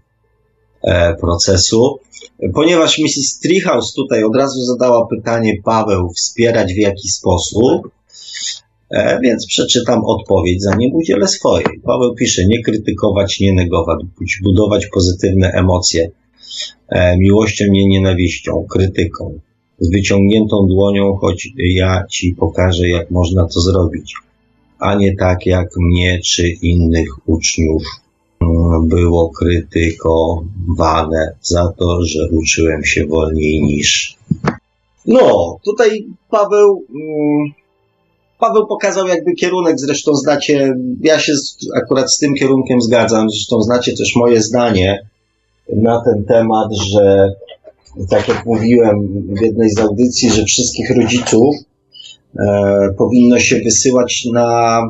procesu. 1.22 2.00
Ponieważ 2.54 3.00
Mrs. 3.00 3.40
Treehouse 3.40 3.94
tutaj 3.94 4.24
od 4.24 4.36
razu 4.36 4.62
zadała 4.62 5.08
pytanie, 5.08 5.54
Paweł, 5.64 6.10
wspierać 6.10 6.74
w 6.74 6.78
jaki 6.78 7.10
sposób? 7.10 7.90
Więc 9.22 9.48
przeczytam 9.48 10.06
odpowiedź, 10.06 10.64
zanim 10.64 10.96
udzielę 10.96 11.28
swojej. 11.28 11.82
Paweł 11.84 12.16
pisze, 12.16 12.46
nie 12.46 12.64
krytykować, 12.64 13.40
nie 13.40 13.54
negować, 13.54 14.00
budować 14.44 14.86
pozytywne 14.88 15.52
emocje, 15.52 16.12
miłością, 17.18 17.66
nie 17.70 17.88
nienawiścią, 17.88 18.66
krytyką, 18.70 19.40
z 19.80 19.90
wyciągniętą 19.90 20.68
dłonią, 20.68 21.16
choć 21.16 21.50
ja 21.58 22.04
ci 22.10 22.36
pokażę, 22.36 22.90
jak 22.90 23.12
można 23.12 23.48
to 23.48 23.62
zrobić. 23.62 24.16
a 24.80 24.96
nie 24.96 25.16
tak 25.16 25.46
jak 25.46 25.70
mnie 25.78 26.20
czy 26.26 26.50
innych 26.50 27.30
uczniów 27.30 27.84
mm, 28.42 28.88
było 28.88 29.30
krytykowane 29.30 31.36
za 31.42 31.74
to, 31.80 32.06
że 32.06 32.30
uczyłem 32.30 32.86
się 32.86 33.06
wolniej 33.06 33.64
niż. 33.64 34.18
No, 35.06 35.58
tutaj 35.66 36.06
Paweł. 36.30 36.86
Mm, 36.96 37.52
Paweł 38.40 38.68
pokazał 38.68 39.08
jakby 39.08 39.34
kierunek, 39.34 39.80
zresztą 39.80 40.16
znacie, 40.16 40.76
ja 41.02 41.20
się 41.20 41.34
akurat 41.76 42.14
z 42.14 42.18
tym 42.18 42.34
kierunkiem 42.34 42.82
zgadzam, 42.82 43.30
zresztą 43.30 43.62
znacie 43.62 43.98
też 43.98 44.16
moje 44.16 44.42
zdanie 44.42 45.06
na 45.74 46.02
ten 46.02 46.26
temat, 46.26 46.76
że 46.76 47.34
tak 48.10 48.28
jak 48.28 48.46
mówiłem 48.46 49.08
w 49.36 49.42
jednej 49.42 49.70
z 49.70 49.80
audycji, 49.80 50.32
że 50.32 50.44
wszystkich 50.44 50.98
rodziców 50.98 51.56
e, 52.40 52.94
powinno 52.98 53.40
się 53.40 53.60
wysyłać 53.60 54.26
na, 54.34 54.82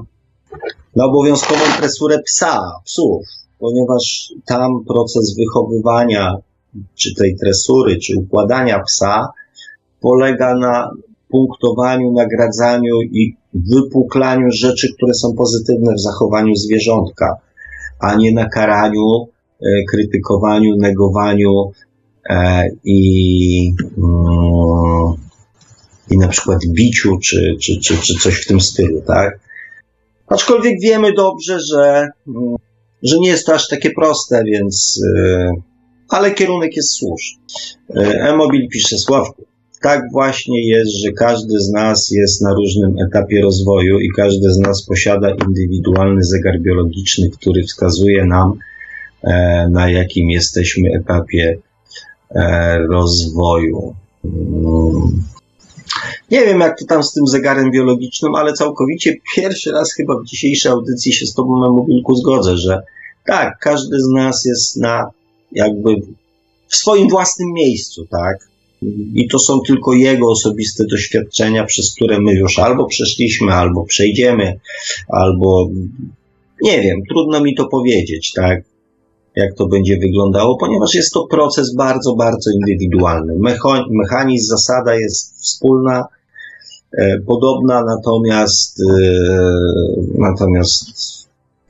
na 0.95 1.06
obowiązkową 1.06 1.61
tresurę 1.77 2.19
psa, 2.19 2.72
psów, 2.85 3.23
ponieważ 3.60 4.34
tam 4.45 4.84
proces 4.88 5.35
wychowywania, 5.38 6.38
czy 6.95 7.15
tej 7.15 7.35
tresury, 7.35 7.97
czy 7.97 8.18
układania 8.18 8.80
psa, 8.80 9.27
polega 10.02 10.56
na 10.56 10.91
punktowaniu, 11.30 12.11
nagradzaniu 12.11 13.02
i 13.02 13.38
wypuklaniu 13.53 14.52
rzeczy, 14.52 14.93
które 14.93 15.14
są 15.14 15.34
pozytywne 15.34 15.93
w 15.93 15.99
zachowaniu 15.99 16.56
zwierzątka, 16.56 17.38
a 17.99 18.15
nie 18.15 18.34
na 18.34 18.49
karaniu, 18.49 19.27
krytykowaniu, 19.90 20.78
negowaniu 20.78 21.72
e, 22.30 22.70
i, 22.84 23.74
mm, 23.98 25.14
i 26.12 26.18
na 26.18 26.28
przykład 26.28 26.60
biciu, 26.68 27.18
czy, 27.18 27.56
czy, 27.62 27.80
czy, 27.80 27.98
czy 27.98 28.20
coś 28.20 28.42
w 28.42 28.48
tym 28.48 28.62
stylu, 28.62 29.02
tak? 29.08 29.40
Aczkolwiek 30.28 30.82
wiemy 30.82 31.14
dobrze, 31.14 31.60
że, 31.60 32.10
mm, 32.28 32.56
że 33.04 33.20
nie 33.20 33.30
jest 33.30 33.46
to 33.46 33.54
aż 33.54 33.68
takie 33.68 33.92
proste, 33.92 34.44
więc, 34.44 35.02
e, 35.18 35.54
ale 36.10 36.32
kierunek 36.32 36.76
jest 36.76 36.92
słuszny. 36.92 37.42
E-mobil 37.96 38.70
pisze 38.70 38.98
Sławku 38.98 39.46
tak 39.86 40.02
właśnie 40.12 40.70
jest, 40.70 40.92
że 40.92 41.12
każdy 41.12 41.60
z 41.60 41.72
nas 41.72 42.12
jest 42.12 42.42
na 42.42 42.54
różnym 42.54 42.96
etapie 43.08 43.42
rozwoju 43.42 44.00
i 44.00 44.10
każdy 44.16 44.54
z 44.54 44.58
nas 44.58 44.86
posiada 44.86 45.36
indywidualny 45.48 46.24
zegar 46.24 46.60
biologiczny, 46.60 47.30
który 47.30 47.64
wskazuje 47.64 48.26
nam, 48.26 48.52
e, 48.52 48.56
na 49.70 49.90
jakim 49.90 50.30
jesteśmy 50.30 50.90
etapie 50.94 51.58
e, 52.36 52.78
rozwoju. 52.78 53.96
Mm. 54.26 55.24
Nie 56.32 56.46
wiem, 56.46 56.60
jak 56.60 56.80
to 56.80 56.86
tam 56.86 57.04
z 57.04 57.14
tym 57.14 57.28
zegarem 57.28 57.72
biologicznym, 57.72 58.36
ale 58.36 58.54
całkowicie 58.54 59.16
pierwszy 59.36 59.72
raz 59.72 59.94
chyba 59.94 60.20
w 60.20 60.26
dzisiejszej 60.26 60.72
audycji 60.72 61.14
się 61.14 61.26
z 61.26 61.34
Tobą 61.34 61.60
na 61.60 61.70
mobilku 61.70 62.16
zgodzę, 62.16 62.58
że 62.58 62.82
tak, 63.26 63.60
każdy 63.60 64.02
z 64.02 64.08
nas 64.08 64.46
jest 64.46 64.78
na 64.78 65.10
jakby 65.52 65.96
w 66.68 66.76
swoim 66.76 67.10
własnym 67.10 67.54
miejscu, 67.54 68.08
tak? 68.12 68.50
I 69.14 69.28
to 69.28 69.40
są 69.40 69.60
tylko 69.60 69.94
jego 69.94 70.30
osobiste 70.30 70.86
doświadczenia, 70.86 71.64
przez 71.64 71.96
które 71.96 72.22
my 72.22 72.34
już 72.34 72.60
albo 72.60 72.86
przeszliśmy, 72.86 73.54
albo 73.54 73.86
przejdziemy, 73.86 74.60
albo 75.08 75.70
nie 76.62 76.82
wiem, 76.82 77.02
trudno 77.10 77.42
mi 77.42 77.56
to 77.56 77.66
powiedzieć, 77.66 78.34
tak? 78.34 78.64
Jak 79.36 79.53
to 79.56 79.68
będzie 79.68 79.98
wyglądało, 79.98 80.57
ponieważ 80.57 80.94
jest 80.94 81.14
to 81.14 81.28
proces 81.28 81.76
bardzo, 81.76 82.16
bardzo 82.16 82.52
indywidualny. 82.52 83.34
mechanizm, 83.90 84.48
zasada 84.48 84.95
jest 84.95 85.36
wspólna, 85.41 86.06
e, 86.98 87.20
podobna, 87.20 87.84
natomiast, 87.84 88.80
e, 88.80 89.07
natomiast 90.18 90.86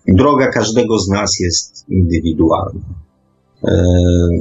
droga 0.07 0.47
każdego 0.47 0.99
z 0.99 1.09
nas 1.09 1.39
jest 1.39 1.85
indywidualna. 1.89 2.79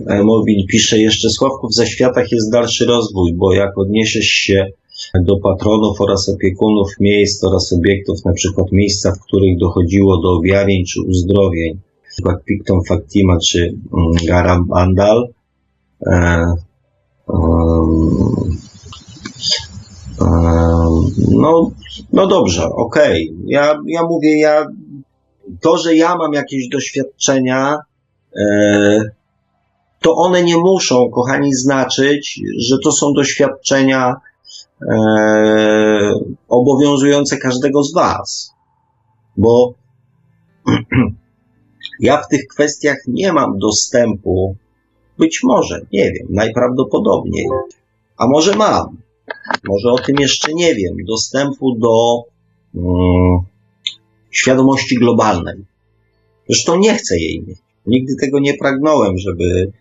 E-mobil 0.06 0.66
pisze 0.66 0.98
jeszcze 0.98 1.30
Sławku, 1.30 1.68
w 1.68 1.74
zaświatach 1.74 2.32
jest 2.32 2.52
dalszy 2.52 2.86
rozwój, 2.86 3.32
bo 3.32 3.52
jak 3.52 3.78
odniesiesz 3.78 4.26
się 4.26 4.66
do 5.20 5.36
patronów 5.36 6.00
oraz 6.00 6.28
opiekunów 6.28 6.88
miejsc 7.00 7.44
oraz 7.44 7.72
obiektów, 7.72 8.24
na 8.24 8.32
przykład 8.32 8.72
miejsca, 8.72 9.12
w 9.12 9.20
których 9.20 9.58
dochodziło 9.58 10.20
do 10.22 10.32
objawień 10.32 10.84
czy 10.84 11.02
uzdrowień, 11.02 11.80
Picton 12.44 12.84
Factima 12.88 13.38
czy 13.48 13.74
mm, 13.92 14.12
Garabandal, 14.26 15.28
e, 16.06 16.44
um, 17.26 18.58
no, 21.30 21.70
no 22.12 22.26
dobrze, 22.26 22.64
okej. 22.64 23.30
Okay. 23.30 23.44
Ja, 23.46 23.78
ja 23.86 24.02
mówię, 24.02 24.38
ja 24.38 24.66
to, 25.60 25.78
że 25.78 25.96
ja 25.96 26.16
mam 26.16 26.32
jakieś 26.32 26.68
doświadczenia, 26.68 27.78
E, 28.36 29.10
to 30.00 30.14
one 30.16 30.42
nie 30.42 30.56
muszą, 30.56 31.10
kochani, 31.10 31.54
znaczyć, 31.54 32.40
że 32.58 32.76
to 32.84 32.92
są 32.92 33.12
doświadczenia 33.12 34.14
e, 34.90 34.96
obowiązujące 36.48 37.36
każdego 37.36 37.82
z 37.82 37.94
Was. 37.94 38.54
Bo 39.36 39.74
ja 42.00 42.22
w 42.22 42.28
tych 42.28 42.46
kwestiach 42.46 42.98
nie 43.08 43.32
mam 43.32 43.58
dostępu, 43.58 44.56
być 45.18 45.42
może, 45.42 45.86
nie 45.92 46.12
wiem, 46.12 46.26
najprawdopodobniej, 46.30 47.46
a 48.16 48.26
może 48.26 48.56
mam, 48.56 48.96
może 49.64 49.90
o 49.90 49.98
tym 49.98 50.16
jeszcze 50.18 50.54
nie 50.54 50.74
wiem, 50.74 50.96
dostępu 51.04 51.74
do 51.78 52.22
mm, 52.74 53.40
świadomości 54.30 54.96
globalnej. 54.96 55.64
Zresztą 56.48 56.78
nie 56.78 56.94
chcę 56.94 57.18
jej 57.18 57.44
mieć. 57.46 57.58
Nigdy 57.86 58.16
tego 58.20 58.40
nie 58.40 58.54
pragnąłem, 58.54 59.18
żeby, 59.18 59.72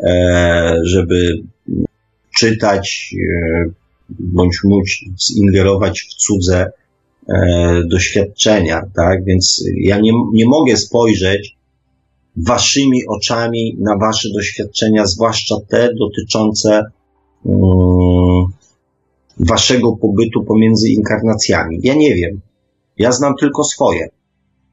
e, 0.00 0.76
żeby 0.82 1.42
czytać 2.36 3.14
e, 3.14 3.70
bądź 4.10 4.64
móc 4.64 4.88
zingerować 5.20 6.00
w 6.02 6.14
cudze 6.14 6.72
doświadczenia, 7.90 8.82
tak? 8.96 9.24
Więc 9.24 9.64
ja 9.76 10.00
nie, 10.00 10.12
nie 10.32 10.46
mogę 10.46 10.76
spojrzeć 10.76 11.56
waszymi 12.36 13.06
oczami 13.06 13.76
na 13.78 13.96
wasze 13.96 14.28
doświadczenia, 14.34 15.06
zwłaszcza 15.06 15.54
te 15.68 15.90
dotyczące 15.94 16.84
um, 17.44 18.44
waszego 19.38 19.96
pobytu 19.96 20.44
pomiędzy 20.44 20.88
inkarnacjami. 20.88 21.80
Ja 21.82 21.94
nie 21.94 22.14
wiem. 22.14 22.40
Ja 22.98 23.12
znam 23.12 23.34
tylko 23.40 23.64
swoje. 23.64 24.08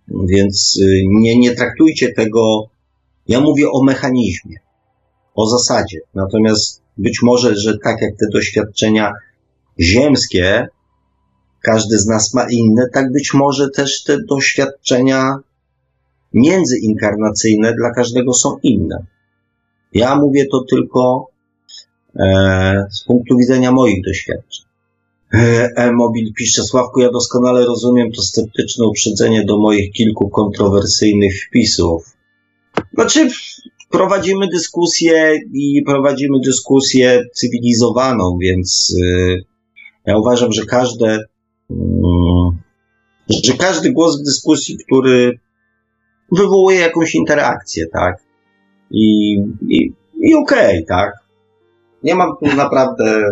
Więc 0.07 0.79
y, 0.81 1.03
nie, 1.07 1.37
nie 1.37 1.55
traktujcie 1.55 2.13
tego, 2.13 2.69
ja 3.27 3.41
mówię 3.41 3.71
o 3.71 3.83
mechanizmie, 3.83 4.55
o 5.35 5.49
zasadzie. 5.49 5.99
Natomiast 6.15 6.81
być 6.97 7.21
może, 7.21 7.55
że 7.55 7.77
tak 7.77 8.01
jak 8.01 8.15
te 8.17 8.25
doświadczenia 8.33 9.13
ziemskie, 9.79 10.67
każdy 11.67 11.99
z 11.99 12.07
nas 12.07 12.33
ma 12.33 12.47
inne, 12.49 12.89
tak 12.93 13.11
być 13.11 13.33
może 13.33 13.69
też 13.69 14.03
te 14.03 14.17
doświadczenia 14.29 15.35
międzyinkarnacyjne 16.33 17.73
dla 17.73 17.91
każdego 17.91 18.33
są 18.33 18.57
inne. 18.63 19.05
Ja 19.93 20.15
mówię 20.15 20.45
to 20.51 20.63
tylko 20.69 21.27
e, 22.15 22.87
z 22.91 23.03
punktu 23.03 23.37
widzenia 23.37 23.71
moich 23.71 24.03
doświadczeń. 24.05 24.65
E-mobil 25.75 26.33
pisze, 26.33 26.63
Sławku, 26.63 26.99
ja 26.99 27.11
doskonale 27.11 27.65
rozumiem 27.65 28.11
to 28.11 28.21
sceptyczne 28.21 28.85
uprzedzenie 28.85 29.45
do 29.45 29.57
moich 29.57 29.91
kilku 29.91 30.29
kontrowersyjnych 30.29 31.43
wpisów. 31.43 32.15
Znaczy, 32.93 33.29
prowadzimy 33.89 34.47
dyskusję 34.47 35.39
i 35.53 35.83
prowadzimy 35.85 36.39
dyskusję 36.39 37.23
cywilizowaną, 37.33 38.37
więc 38.41 38.95
yy, 38.99 39.43
ja 40.05 40.17
uważam, 40.17 40.51
że 40.51 40.65
każde, 40.65 41.19
że 43.29 43.53
każdy 43.59 43.91
głos 43.91 44.21
w 44.21 44.25
dyskusji, 44.25 44.77
który 44.77 45.39
wywołuje 46.31 46.79
jakąś 46.79 47.15
interakcję, 47.15 47.87
tak? 47.93 48.23
I, 48.91 49.33
i, 49.69 49.93
i 50.21 50.35
okej, 50.35 50.83
okay, 50.83 50.85
tak? 50.87 51.13
Nie 52.03 52.15
mam 52.15 52.29
tu 52.39 52.55
naprawdę 52.55 53.23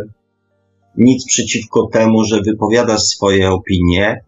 nic 0.97 1.25
przeciwko 1.25 1.87
temu, 1.87 2.23
że 2.23 2.41
wypowiadasz 2.41 3.01
swoje 3.01 3.51
opinie. 3.51 4.23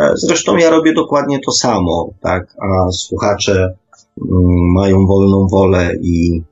E, 0.00 0.10
zresztą 0.14 0.56
ja 0.56 0.70
robię 0.70 0.92
dokładnie 0.92 1.40
to 1.40 1.52
samo, 1.52 2.10
tak, 2.20 2.56
a 2.60 2.90
słuchacze 2.92 3.52
mm, 3.52 4.72
mają 4.72 5.06
wolną 5.06 5.46
wolę 5.46 5.94
i, 6.02 6.42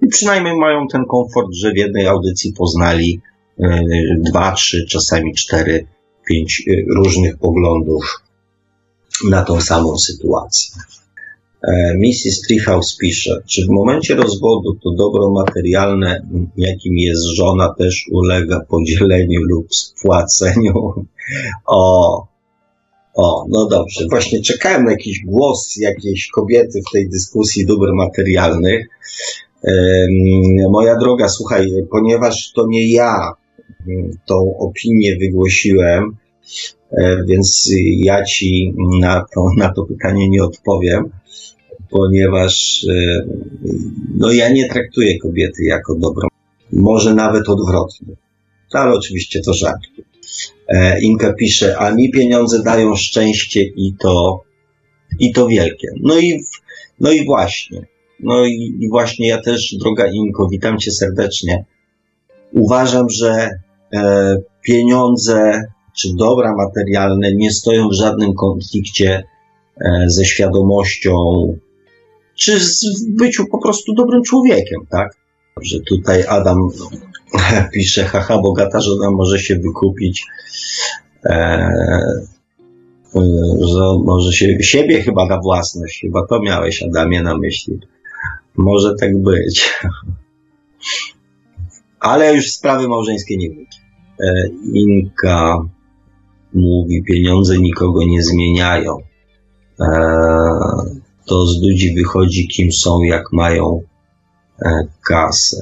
i 0.00 0.06
przynajmniej 0.06 0.56
mają 0.56 0.88
ten 0.88 1.04
komfort, 1.04 1.48
że 1.52 1.72
w 1.72 1.76
jednej 1.76 2.06
audycji 2.06 2.52
poznali 2.52 3.20
e, 3.60 3.80
dwa, 4.18 4.52
trzy, 4.52 4.86
czasami 4.86 5.34
cztery, 5.34 5.86
pięć 6.24 6.62
e, 6.68 6.94
różnych 6.94 7.38
poglądów 7.38 8.22
na 9.30 9.44
tą 9.44 9.60
samą 9.60 9.98
sytuację. 9.98 10.82
E, 11.62 11.94
Mrs. 11.98 12.40
Treehouse 12.48 12.96
pisze, 12.96 13.42
czy 13.46 13.66
w 13.66 13.68
momencie 13.68 14.14
rozwodu 14.14 14.74
to 14.82 14.90
dobro 14.90 15.30
materialne, 15.30 16.26
jakim 16.56 16.98
jest 16.98 17.24
żona, 17.24 17.74
też 17.78 18.08
ulega 18.12 18.60
podzieleniu 18.60 19.40
lub 19.42 19.74
spłaceniu? 19.74 20.94
O, 21.66 22.34
O, 23.14 23.46
no 23.48 23.66
dobrze. 23.66 24.06
Właśnie 24.10 24.42
czekałem 24.42 24.84
na 24.84 24.90
jakiś 24.90 25.24
głos 25.24 25.76
jakiejś 25.76 26.28
kobiety 26.28 26.82
w 26.88 26.92
tej 26.92 27.08
dyskusji 27.08 27.66
dóbr 27.66 27.92
materialnych. 27.92 28.86
Moja 30.70 30.96
droga, 30.96 31.28
słuchaj, 31.28 31.66
ponieważ 31.90 32.52
to 32.52 32.66
nie 32.66 32.92
ja 32.92 33.32
tą 34.26 34.58
opinię 34.58 35.16
wygłosiłem, 35.16 36.16
e, 36.90 37.24
więc 37.26 37.70
ja 37.96 38.24
ci 38.24 38.74
na 39.00 39.24
to, 39.34 39.48
na 39.56 39.72
to 39.72 39.84
pytanie 39.84 40.28
nie 40.28 40.42
odpowiem, 40.42 41.10
ponieważ 41.90 42.86
e, 42.90 43.26
no 44.16 44.32
ja 44.32 44.48
nie 44.48 44.68
traktuję 44.68 45.18
kobiety 45.18 45.64
jako 45.64 45.94
dobrą, 45.94 46.28
może 46.72 47.14
nawet 47.14 47.48
odwrotnie, 47.48 48.16
ale 48.72 48.92
oczywiście 48.92 49.40
to 49.40 49.54
żart. 49.54 49.80
E, 50.68 51.00
Inka 51.00 51.32
pisze, 51.32 51.78
a 51.78 51.94
mi 51.94 52.10
pieniądze 52.10 52.62
dają 52.62 52.96
szczęście 52.96 53.62
i 53.62 53.94
to, 53.98 54.40
i 55.18 55.32
to 55.32 55.48
wielkie. 55.48 55.88
No 56.00 56.18
i, 56.18 56.44
no 57.00 57.12
i 57.12 57.24
właśnie, 57.24 57.86
no 58.20 58.46
i, 58.46 58.78
i 58.80 58.88
właśnie 58.88 59.28
ja 59.28 59.42
też, 59.42 59.74
droga 59.80 60.06
Inko, 60.12 60.48
witam 60.48 60.78
cię 60.78 60.90
serdecznie. 60.90 61.64
Uważam, 62.54 63.10
że 63.10 63.50
e, 63.94 64.36
pieniądze 64.62 65.62
czy 65.96 66.08
dobra 66.14 66.54
materialne 66.54 67.34
nie 67.34 67.50
stoją 67.50 67.88
w 67.88 67.92
żadnym 67.92 68.34
konflikcie 68.34 69.24
e, 69.80 70.04
ze 70.06 70.24
świadomością, 70.24 71.14
czy 72.34 72.60
z 72.60 73.06
byciu 73.08 73.46
po 73.46 73.58
prostu 73.58 73.94
dobrym 73.94 74.22
człowiekiem, 74.22 74.86
tak? 74.90 75.16
Że 75.62 75.80
tutaj 75.80 76.24
Adam 76.28 76.58
pisze, 77.74 78.04
haha, 78.04 78.38
bogata 78.38 78.80
żona 78.80 79.10
może 79.10 79.38
się 79.38 79.56
wykupić, 79.58 80.26
e, 81.24 81.30
e, 81.30 83.20
że 83.60 83.82
może 84.04 84.32
się, 84.32 84.62
siebie 84.62 85.02
chyba 85.02 85.26
na 85.26 85.40
własność, 85.40 86.00
chyba 86.00 86.26
to 86.26 86.40
miałeś 86.40 86.82
Adamie 86.82 87.22
na 87.22 87.38
myśli. 87.38 87.78
Może 88.56 88.94
tak 89.00 89.22
być. 89.22 89.70
Ale 92.04 92.34
już 92.34 92.52
sprawy 92.52 92.88
małżeńskie 92.88 93.36
nie 93.36 93.50
wiem. 93.50 93.66
Inka 94.74 95.64
mówi, 96.54 97.02
pieniądze 97.02 97.58
nikogo 97.58 98.04
nie 98.06 98.22
zmieniają. 98.22 98.98
E, 99.80 99.86
to 101.26 101.46
z 101.46 101.62
ludzi 101.62 101.94
wychodzi, 101.94 102.48
kim 102.48 102.72
są, 102.72 103.02
jak 103.02 103.32
mają 103.32 103.82
e, 104.62 104.70
kasę. 105.08 105.56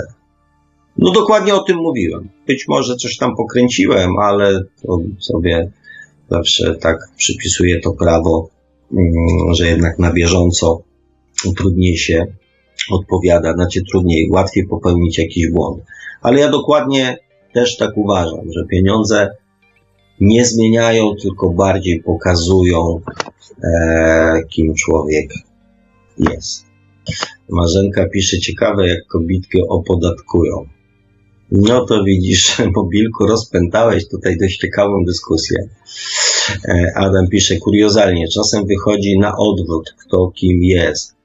No 0.99 1.11
dokładnie 1.11 1.55
o 1.55 1.63
tym 1.63 1.77
mówiłem. 1.77 2.29
Być 2.47 2.69
może 2.69 2.97
coś 2.97 3.17
tam 3.17 3.37
pokręciłem, 3.37 4.19
ale 4.19 4.63
to 4.83 4.99
sobie 5.19 5.71
zawsze 6.31 6.75
tak 6.75 6.99
przypisuję 7.17 7.81
to 7.81 7.93
prawo, 7.93 8.49
mm, 8.93 9.55
że 9.55 9.67
jednak 9.67 9.99
na 9.99 10.13
bieżąco 10.13 10.83
trudniej 11.57 11.97
się 11.97 12.27
odpowiada, 12.91 13.55
znaczy 13.55 13.83
trudniej, 13.91 14.31
łatwiej 14.31 14.67
popełnić 14.67 15.19
jakiś 15.19 15.51
błąd. 15.51 15.83
Ale 16.23 16.41
ja 16.41 16.51
dokładnie 16.51 17.19
też 17.55 17.77
tak 17.77 17.91
uważam, 17.97 18.53
że 18.53 18.65
pieniądze 18.71 19.31
nie 20.21 20.45
zmieniają, 20.45 21.15
tylko 21.23 21.51
bardziej 21.51 22.03
pokazują, 22.03 23.01
e, 23.65 24.43
kim 24.51 24.75
człowiek 24.75 25.31
jest. 26.19 26.65
Marzenka 27.51 28.09
pisze, 28.09 28.39
ciekawe 28.39 28.89
jak 28.89 29.07
kobitkę 29.07 29.59
opodatkują. 29.69 30.67
No 31.51 31.87
to 31.87 32.05
widzisz, 32.05 32.59
mobilku, 32.77 33.27
rozpętałeś 33.27 34.09
tutaj 34.09 34.39
dość 34.39 34.59
ciekawą 34.59 35.05
dyskusję. 35.05 35.69
E, 36.69 36.93
Adam 36.97 37.29
pisze, 37.29 37.57
kuriozalnie, 37.57 38.29
czasem 38.29 38.67
wychodzi 38.67 39.19
na 39.19 39.37
odwrót, 39.37 39.95
kto 39.99 40.33
kim 40.35 40.63
jest. 40.63 41.22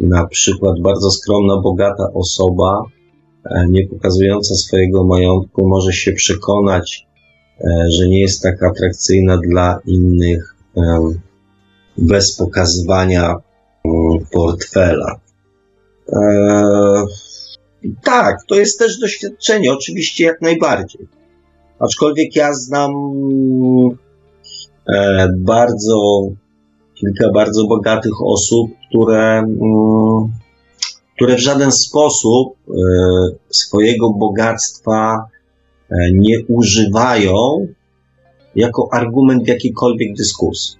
Na 0.00 0.26
przykład 0.26 0.80
bardzo 0.80 1.10
skromna, 1.10 1.56
bogata 1.56 2.12
osoba, 2.14 2.82
e, 3.44 3.66
nie 3.68 3.86
pokazująca 3.86 4.54
swojego 4.54 5.04
majątku, 5.04 5.68
może 5.68 5.92
się 5.92 6.12
przekonać, 6.12 7.06
e, 7.60 7.90
że 7.90 8.08
nie 8.08 8.20
jest 8.20 8.42
tak 8.42 8.62
atrakcyjna 8.62 9.38
dla 9.38 9.80
innych 9.84 10.56
bez 11.98 12.36
pokazywania 12.36 13.36
mm, 13.84 14.26
portfela. 14.32 15.20
Tak, 18.02 18.36
to 18.48 18.54
jest 18.54 18.78
też 18.78 18.98
doświadczenie, 18.98 19.72
oczywiście 19.72 20.24
jak 20.24 20.42
najbardziej. 20.42 21.08
Aczkolwiek 21.78 22.36
ja 22.36 22.54
znam 22.54 22.92
e, 24.88 25.28
bardzo, 25.36 26.28
kilka 26.96 27.30
bardzo 27.32 27.66
bogatych 27.66 28.22
osób, 28.24 28.70
które, 28.88 29.38
mm, 29.38 30.32
które 31.16 31.36
w 31.36 31.40
żaden 31.40 31.72
sposób 31.72 32.56
e, 32.68 32.72
swojego 33.50 34.10
bogactwa 34.10 35.28
e, 35.90 36.12
nie 36.12 36.44
używają 36.48 37.66
jako 38.54 38.88
argument 38.92 39.44
w 39.44 39.48
jakiejkolwiek 39.48 40.16
dyskusji. 40.16 40.76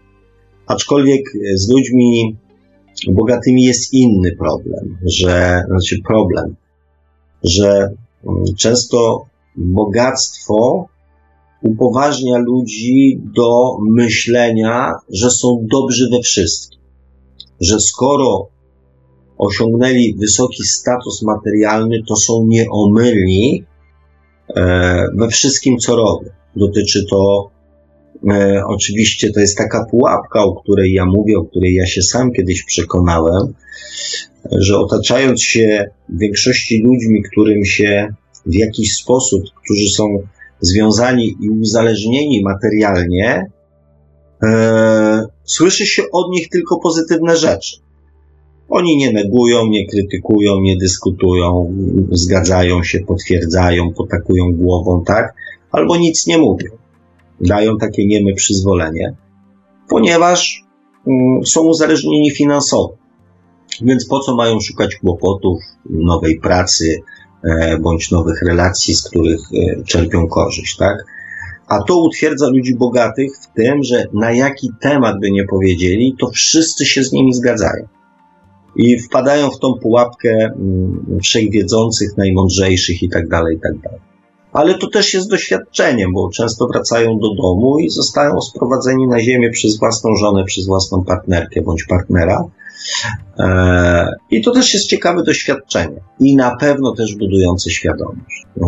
Aczkolwiek 0.66 1.32
z 1.54 1.68
ludźmi 1.68 2.36
bogatymi 3.08 3.64
jest 3.64 3.92
inny 3.92 4.36
problem, 4.36 4.98
że, 5.02 5.64
znaczy 5.68 5.96
problem, 6.06 6.56
że 7.44 7.94
mm, 8.26 8.44
często 8.58 9.26
bogactwo 9.56 10.88
upoważnia 11.66 12.38
ludzi 12.38 13.20
do 13.34 13.76
myślenia, 13.90 14.92
że 15.10 15.30
są 15.30 15.66
dobrzy 15.70 16.08
we 16.10 16.20
wszystkim. 16.20 16.80
Że 17.60 17.80
skoro 17.80 18.48
osiągnęli 19.38 20.14
wysoki 20.14 20.64
status 20.64 21.22
materialny, 21.22 22.02
to 22.08 22.16
są 22.16 22.44
nieomylni 22.46 23.64
e, 24.56 25.06
we 25.14 25.28
wszystkim, 25.28 25.78
co 25.78 25.96
robią. 25.96 26.30
Dotyczy 26.56 27.04
to 27.10 27.50
e, 28.30 28.62
oczywiście, 28.66 29.32
to 29.32 29.40
jest 29.40 29.58
taka 29.58 29.86
pułapka, 29.90 30.44
o 30.44 30.54
której 30.54 30.92
ja 30.92 31.04
mówię, 31.04 31.38
o 31.38 31.44
której 31.44 31.74
ja 31.74 31.86
się 31.86 32.02
sam 32.02 32.32
kiedyś 32.32 32.64
przekonałem, 32.64 33.54
że 34.52 34.78
otaczając 34.78 35.42
się 35.42 35.90
w 36.08 36.18
większości 36.18 36.82
ludźmi, 36.82 37.22
którym 37.22 37.64
się 37.64 38.08
w 38.46 38.54
jakiś 38.54 38.94
sposób, 38.94 39.42
którzy 39.64 39.88
są 39.88 40.18
związani 40.60 41.36
i 41.40 41.50
uzależnieni 41.50 42.42
materialnie, 42.42 43.46
e, 44.42 45.26
słyszy 45.44 45.86
się 45.86 46.02
od 46.12 46.30
nich 46.30 46.48
tylko 46.48 46.78
pozytywne 46.78 47.36
rzeczy. 47.36 47.76
Oni 48.68 48.96
nie 48.96 49.12
negują, 49.12 49.66
nie 49.66 49.86
krytykują, 49.86 50.60
nie 50.60 50.76
dyskutują, 50.76 51.74
zgadzają 52.10 52.82
się, 52.82 53.00
potwierdzają, 53.00 53.92
potakują 53.92 54.52
głową, 54.52 55.04
tak? 55.04 55.34
Albo 55.70 55.96
nic 55.96 56.26
nie 56.26 56.38
mówią. 56.38 56.70
Dają 57.40 57.78
takie 57.78 58.06
nieme 58.06 58.32
przyzwolenie, 58.32 59.14
ponieważ 59.88 60.64
mm, 61.06 61.46
są 61.46 61.60
uzależnieni 61.60 62.30
finansowo. 62.30 62.96
Więc 63.82 64.06
po 64.06 64.20
co 64.20 64.36
mają 64.36 64.60
szukać 64.60 64.96
kłopotów, 64.96 65.60
nowej 65.90 66.40
pracy 66.40 67.02
bądź 67.80 68.10
nowych 68.10 68.42
relacji, 68.42 68.94
z 68.94 69.02
których 69.02 69.40
e, 69.40 69.84
czerpią 69.84 70.28
korzyść, 70.28 70.76
tak? 70.76 71.04
A 71.66 71.82
to 71.82 71.98
utwierdza 71.98 72.48
ludzi 72.48 72.74
bogatych 72.74 73.32
w 73.36 73.54
tym, 73.54 73.82
że 73.82 74.04
na 74.12 74.32
jaki 74.32 74.70
temat 74.80 75.20
by 75.20 75.30
nie 75.30 75.44
powiedzieli, 75.44 76.16
to 76.20 76.30
wszyscy 76.30 76.86
się 76.86 77.04
z 77.04 77.12
nimi 77.12 77.34
zgadzają. 77.34 77.86
I 78.76 78.98
wpadają 78.98 79.50
w 79.50 79.58
tą 79.58 79.74
pułapkę 79.74 80.30
mm, 80.30 81.18
wszechwiedzących, 81.22 82.16
najmądrzejszych 82.16 83.02
i 83.02 83.08
tak 83.08 83.28
dalej, 83.28 83.56
i 83.56 83.60
tak 83.60 83.78
dalej. 83.78 84.00
Ale 84.52 84.78
to 84.78 84.86
też 84.86 85.14
jest 85.14 85.30
doświadczeniem, 85.30 86.12
bo 86.12 86.30
często 86.30 86.66
wracają 86.66 87.18
do 87.18 87.34
domu 87.34 87.78
i 87.78 87.90
zostają 87.90 88.40
sprowadzeni 88.40 89.08
na 89.08 89.20
ziemię 89.20 89.50
przez 89.50 89.78
własną 89.78 90.14
żonę, 90.16 90.44
przez 90.44 90.66
własną 90.66 91.04
partnerkę 91.04 91.62
bądź 91.62 91.84
partnera, 91.84 92.44
E, 92.44 92.65
I 94.30 94.42
to 94.42 94.50
też 94.50 94.74
jest 94.74 94.86
ciekawe 94.86 95.22
doświadczenie 95.22 96.00
i 96.20 96.36
na 96.36 96.56
pewno 96.56 96.92
też 96.92 97.14
budujące 97.14 97.70
świadomość. 97.70 98.46
E, 98.62 98.66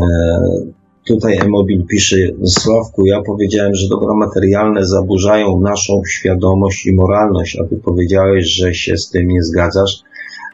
tutaj 1.07 1.39
Emobil 1.39 1.87
pisze, 1.87 2.17
Sławku, 2.45 3.07
ja 3.07 3.23
powiedziałem, 3.23 3.75
że 3.75 3.89
dobra 3.89 4.15
materialne 4.15 4.87
zaburzają 4.87 5.61
naszą 5.61 6.03
świadomość 6.09 6.87
i 6.87 6.93
moralność, 6.93 7.59
a 7.61 7.65
ty 7.65 7.77
powiedziałeś, 7.77 8.47
że 8.47 8.75
się 8.75 8.97
z 8.97 9.11
tym 9.11 9.29
nie 9.29 9.43
zgadzasz, 9.43 10.03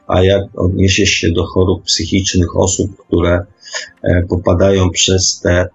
a 0.07 0.23
jak 0.23 0.43
odniesiesz 0.57 1.09
się 1.09 1.33
do 1.33 1.47
chorób 1.47 1.83
psychicznych 1.83 2.57
osób, 2.57 2.97
które 2.97 3.45
e, 4.03 4.23
popadają 4.23 4.91
przez 4.91 5.41
te 5.41 5.69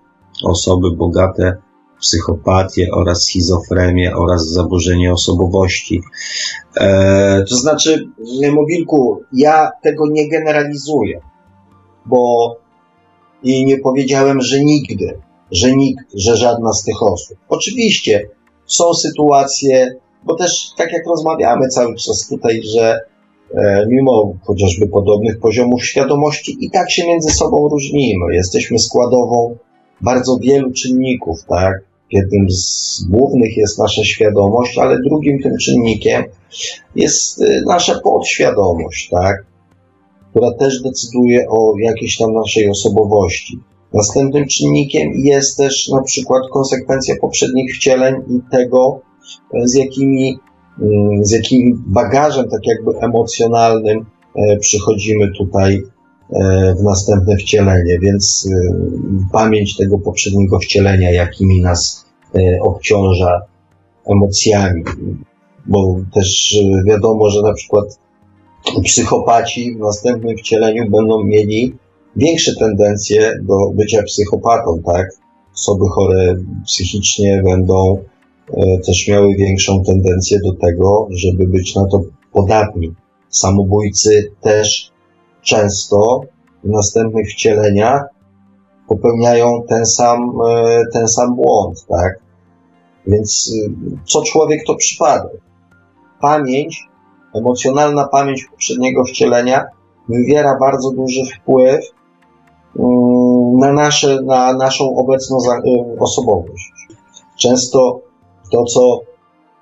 osoby 0.44 0.92
bogate 0.92 1.58
psychopatię 2.02 2.92
oraz 2.92 3.24
schizofrenię 3.24 4.16
oraz 4.16 4.48
zaburzenie 4.48 5.14
osobowości. 5.14 6.02
E, 6.78 7.44
to 7.50 7.56
znaczy, 7.56 8.10
Mobilku, 8.52 9.22
ja 9.34 9.72
tego 9.84 10.04
nie 10.12 10.30
generalizuję, 10.30 11.22
bo 12.06 12.56
i 13.44 13.66
nie 13.66 13.78
powiedziałem, 13.78 14.42
że 14.42 14.64
nigdy, 14.64 15.20
że 15.52 15.76
nikt, 15.76 16.06
że 16.16 16.38
żadna 16.38 16.74
z 16.74 16.84
tych 16.84 17.04
osób. 17.04 17.38
Oczywiście 17.50 18.30
są 18.66 18.94
sytuacje, 18.94 19.96
bo 20.24 20.36
też 20.36 20.72
tak 20.78 20.94
jak 20.94 21.08
rozmawiamy 21.08 21.68
cały 21.68 21.96
czas 21.96 22.28
tutaj, 22.30 22.62
że 22.64 23.00
e, 23.54 23.86
mimo 23.88 24.34
chociażby 24.44 24.88
podobnych 24.88 25.40
poziomów 25.40 25.86
świadomości, 25.86 26.58
i 26.60 26.72
tak 26.72 26.92
się 26.92 27.08
między 27.08 27.30
sobą 27.30 27.70
różnimy. 27.70 28.36
Jesteśmy 28.36 28.80
składową 28.80 29.58
bardzo 30.02 30.38
wielu 30.38 30.72
czynników, 30.72 31.46
tak? 31.46 31.89
Jednym 32.12 32.50
z 32.50 33.06
głównych 33.10 33.58
jest 33.58 33.80
nasza 33.80 34.04
świadomość, 34.04 34.78
ale 34.78 35.00
drugim 35.02 35.40
tym 35.42 35.58
czynnikiem 35.58 36.24
jest 36.96 37.42
e, 37.42 37.62
nasza 37.66 38.00
podświadomość, 38.00 39.10
tak? 39.10 39.46
Która 40.32 40.54
też 40.54 40.82
decyduje 40.82 41.50
o 41.50 41.74
jakiejś 41.80 42.18
tam 42.18 42.34
naszej 42.34 42.70
osobowości. 42.70 43.60
Następnym 43.94 44.48
czynnikiem 44.48 45.12
jest 45.16 45.58
też 45.58 45.90
na 45.90 46.02
przykład 46.02 46.44
konsekwencja 46.54 47.16
poprzednich 47.22 47.76
wcieleń 47.76 48.16
i 48.16 48.52
tego, 48.52 49.02
e, 49.54 49.68
z 49.68 49.74
jakimi, 49.74 50.40
mm, 50.82 51.26
z 51.26 51.32
jakim 51.32 51.84
bagażem, 51.88 52.50
tak 52.50 52.68
jakby 52.68 53.00
emocjonalnym, 53.00 54.06
e, 54.36 54.58
przychodzimy 54.58 55.32
tutaj 55.38 55.84
w 56.80 56.84
następne 56.84 57.38
wcielenie, 57.38 58.00
więc 58.00 58.50
pamięć 59.32 59.78
tego 59.78 60.00
poprzedniego 60.00 60.60
wcielenia, 60.60 61.12
jakimi 61.12 61.62
nas 61.62 62.06
obciąża 62.62 63.42
emocjami, 64.06 64.84
bo 65.66 65.96
też 66.14 66.58
wiadomo, 66.86 67.30
że 67.30 67.42
na 67.42 67.54
przykład 67.54 68.00
psychopaci 68.84 69.76
w 69.76 69.80
następnym 69.80 70.38
wcieleniu 70.38 70.90
będą 70.90 71.24
mieli 71.24 71.76
większe 72.16 72.56
tendencje 72.56 73.34
do 73.42 73.56
bycia 73.74 74.04
psychopatą, 74.04 74.82
tak? 74.86 75.08
Osoby 75.54 75.86
chore 75.90 76.36
psychicznie 76.66 77.44
będą 77.46 78.04
e, 78.54 78.80
też 78.80 79.08
miały 79.08 79.36
większą 79.36 79.84
tendencję 79.84 80.40
do 80.44 80.54
tego, 80.54 81.08
żeby 81.12 81.48
być 81.48 81.76
na 81.76 81.88
to 81.88 82.02
podatni. 82.34 82.94
Samobójcy 83.30 84.32
też 84.42 84.92
często 85.50 86.22
w 86.64 86.70
następnych 86.70 87.30
wcieleniach 87.30 88.04
popełniają 88.88 89.64
ten 89.70 89.86
sam, 89.86 90.32
e, 90.48 90.84
ten 90.94 91.08
sam 91.08 91.36
błąd, 91.36 91.86
tak? 91.88 92.20
Więc 93.08 93.54
e, 93.56 93.72
co 94.06 94.24
człowiek 94.24 94.62
to 94.68 94.76
przypadek. 94.76 95.42
Pamięć, 96.22 96.88
emocjonalna 97.36 98.08
pamięć 98.08 98.46
poprzedniego 98.52 99.04
wcielenia 99.04 99.66
wywiera 100.10 100.58
bardzo 100.60 100.92
duży 100.92 101.22
wpływ 101.26 101.86
na, 103.60 103.74
nasze, 103.74 104.22
na 104.22 104.54
naszą 104.54 104.96
obecną 104.96 105.38
y, 105.38 106.00
osobowość. 106.00 106.72
Często 107.38 108.02
to, 108.52 108.64
co 108.64 109.00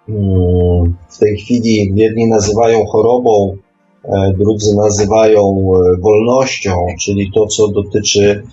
mm, 0.10 0.96
w 1.10 1.18
tej 1.18 1.38
chwili 1.38 1.94
jedni 1.96 2.28
nazywają 2.28 2.86
chorobą, 2.86 3.56
e, 3.56 3.67
drudzy 4.38 4.76
nazywają 4.76 5.42
e, 5.42 5.98
wolnością, 6.02 6.86
czyli 7.00 7.32
to, 7.32 7.48
co 7.48 7.68
dotyczy 7.68 8.44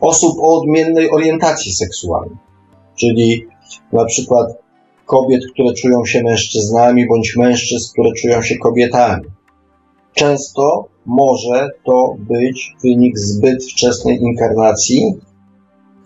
osób 0.00 0.38
o 0.38 0.60
odmiennej 0.60 1.10
orientacji 1.10 1.72
seksualnej. 1.72 2.36
Czyli 2.96 3.46
na 3.92 4.04
przykład 4.04 4.46
kobiet, 5.06 5.42
które 5.52 5.74
czują 5.74 6.04
się 6.04 6.22
mężczyznami, 6.22 7.08
bądź 7.08 7.36
mężczyzn, 7.36 7.92
które 7.92 8.12
czują 8.12 8.42
się 8.42 8.58
kobietami. 8.58 9.24
Często 10.14 10.88
może 11.06 11.68
to 11.84 12.14
być 12.18 12.74
wynik 12.84 13.18
zbyt 13.18 13.64
wczesnej 13.64 14.22
inkarnacji, 14.22 15.14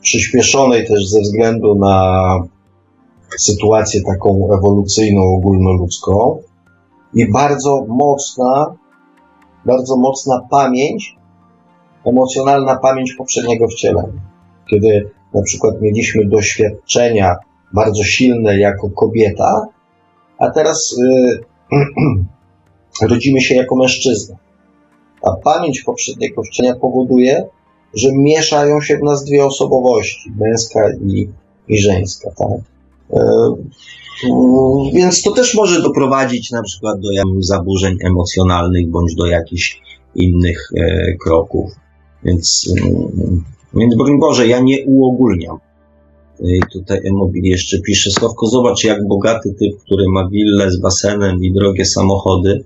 przyspieszonej 0.03 0.86
też 0.86 1.09
ze 1.09 1.20
względu 1.20 1.74
na 1.74 2.36
sytuację 3.39 4.03
taką 4.03 4.49
ewolucyjną, 4.59 5.23
ogólnoludzką 5.23 6.39
i 7.15 7.31
bardzo 7.31 7.85
mocna, 7.89 8.74
bardzo 9.65 9.97
mocna 9.97 10.41
pamięć, 10.51 11.16
emocjonalna 12.05 12.77
pamięć 12.77 13.15
poprzedniego 13.15 13.69
wcielenia. 13.69 14.20
Kiedy 14.70 15.11
na 15.35 15.43
przykład 15.43 15.81
mieliśmy 15.81 16.24
doświadczenia 16.24 17.36
bardzo 17.73 18.05
silne 18.05 18.59
jako 18.59 18.91
kobieta, 18.91 19.66
a 20.39 20.51
teraz 20.51 20.97
yy, 20.99 21.45
rodzimy 23.11 23.41
się 23.41 23.55
jako 23.55 23.77
mężczyzna. 23.77 24.36
A 25.23 25.32
pamięć 25.32 25.82
poprzedniego 25.82 26.43
wcielenia 26.43 26.74
powoduje, 26.74 27.47
że 27.95 28.09
mieszają 28.12 28.81
się 28.81 28.99
w 28.99 29.03
nas 29.03 29.24
dwie 29.24 29.45
osobowości, 29.45 30.32
męska 30.39 30.81
i, 31.07 31.28
i 31.69 31.78
żeńska, 31.78 32.31
tak? 32.31 32.61
Mm, 33.11 33.70
więc 34.95 35.23
to 35.23 35.32
też 35.32 35.55
może 35.55 35.82
doprowadzić 35.82 36.51
na 36.51 36.62
przykład 36.62 37.01
do 37.01 37.09
zaburzeń 37.41 37.97
emocjonalnych 38.05 38.91
bądź 38.91 39.15
do 39.15 39.27
jakichś 39.27 39.81
innych 40.15 40.70
e, 40.77 41.16
kroków. 41.16 41.70
Więc, 42.24 42.74
mm, 42.81 43.45
więc 43.74 43.97
broń 43.97 44.20
Boże, 44.20 44.47
ja 44.47 44.61
nie 44.61 44.86
uogólniam. 44.86 45.59
I 46.41 46.61
tutaj 46.73 47.01
Emobil 47.05 47.45
jeszcze 47.45 47.81
pisze, 47.81 48.11
Sławko, 48.11 48.47
zobacz 48.47 48.85
jak 48.85 49.09
bogaty 49.09 49.55
typ, 49.59 49.81
który 49.85 50.05
ma 50.09 50.28
willę 50.28 50.70
z 50.70 50.81
basenem 50.81 51.45
i 51.45 51.53
drogie 51.53 51.85
samochody, 51.85 52.65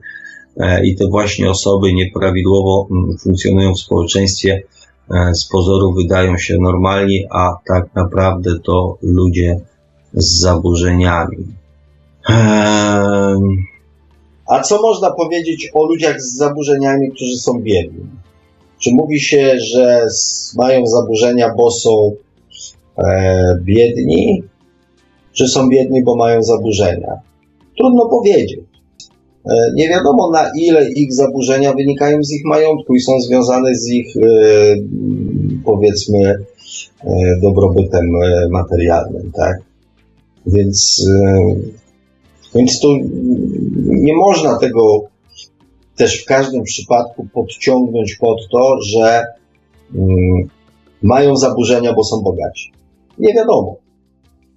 E, 0.59 0.87
i 0.87 0.97
te 0.97 1.07
właśnie 1.07 1.51
osoby 1.51 1.93
nieprawidłowo 1.93 2.89
mm, 2.91 3.19
funkcjonują 3.19 3.75
w 3.75 3.81
społeczeństwie, 3.81 4.63
e, 5.11 5.35
z 5.35 5.49
pozoru 5.49 5.93
wydają 5.93 6.39
się 6.39 6.59
normalni, 6.59 7.25
a 7.31 7.55
tak 7.67 7.95
naprawdę 7.95 8.51
to 8.65 8.99
ludzie 9.03 9.61
z 10.19 10.41
zaburzeniami. 10.41 11.47
A 14.47 14.61
co 14.63 14.83
można 14.83 15.11
powiedzieć 15.11 15.71
o 15.75 15.87
ludziach 15.87 16.23
z 16.23 16.37
zaburzeniami, 16.37 17.11
którzy 17.11 17.39
są 17.39 17.61
biedni? 17.61 18.07
Czy 18.79 18.91
mówi 18.95 19.21
się, 19.21 19.61
że 19.61 20.07
mają 20.57 20.87
zaburzenia, 20.87 21.55
bo 21.57 21.71
są 21.71 22.13
e, 22.99 23.59
biedni, 23.63 24.43
czy 25.33 25.49
są 25.49 25.69
biedni, 25.69 26.03
bo 26.03 26.17
mają 26.17 26.43
zaburzenia? 26.43 27.13
Trudno 27.77 28.07
powiedzieć. 28.07 28.61
E, 29.47 29.73
nie 29.75 29.89
wiadomo 29.89 30.31
na 30.31 30.51
ile 30.57 30.91
ich 30.91 31.13
zaburzenia 31.13 31.75
wynikają 31.75 32.25
z 32.25 32.33
ich 32.33 32.45
majątku 32.45 32.95
i 32.95 33.01
są 33.01 33.21
związane 33.21 33.75
z 33.75 33.89
ich, 33.91 34.17
e, 34.17 34.21
powiedzmy, 35.65 36.35
e, 37.05 37.41
dobrobytem 37.43 38.11
materialnym, 38.51 39.33
tak? 39.35 39.68
Więc, 40.53 41.07
więc 42.55 42.81
tu 42.81 42.89
nie 43.87 44.17
można 44.17 44.59
tego 44.59 45.09
też 45.97 46.23
w 46.23 46.25
każdym 46.25 46.63
przypadku 46.63 47.27
podciągnąć 47.33 48.17
pod 48.17 48.49
to, 48.53 48.81
że 48.83 49.25
mm, 49.95 50.49
mają 51.03 51.37
zaburzenia, 51.37 51.93
bo 51.93 52.05
są 52.05 52.23
bogaci. 52.23 52.73
Nie 53.19 53.35
wiadomo. 53.35 53.77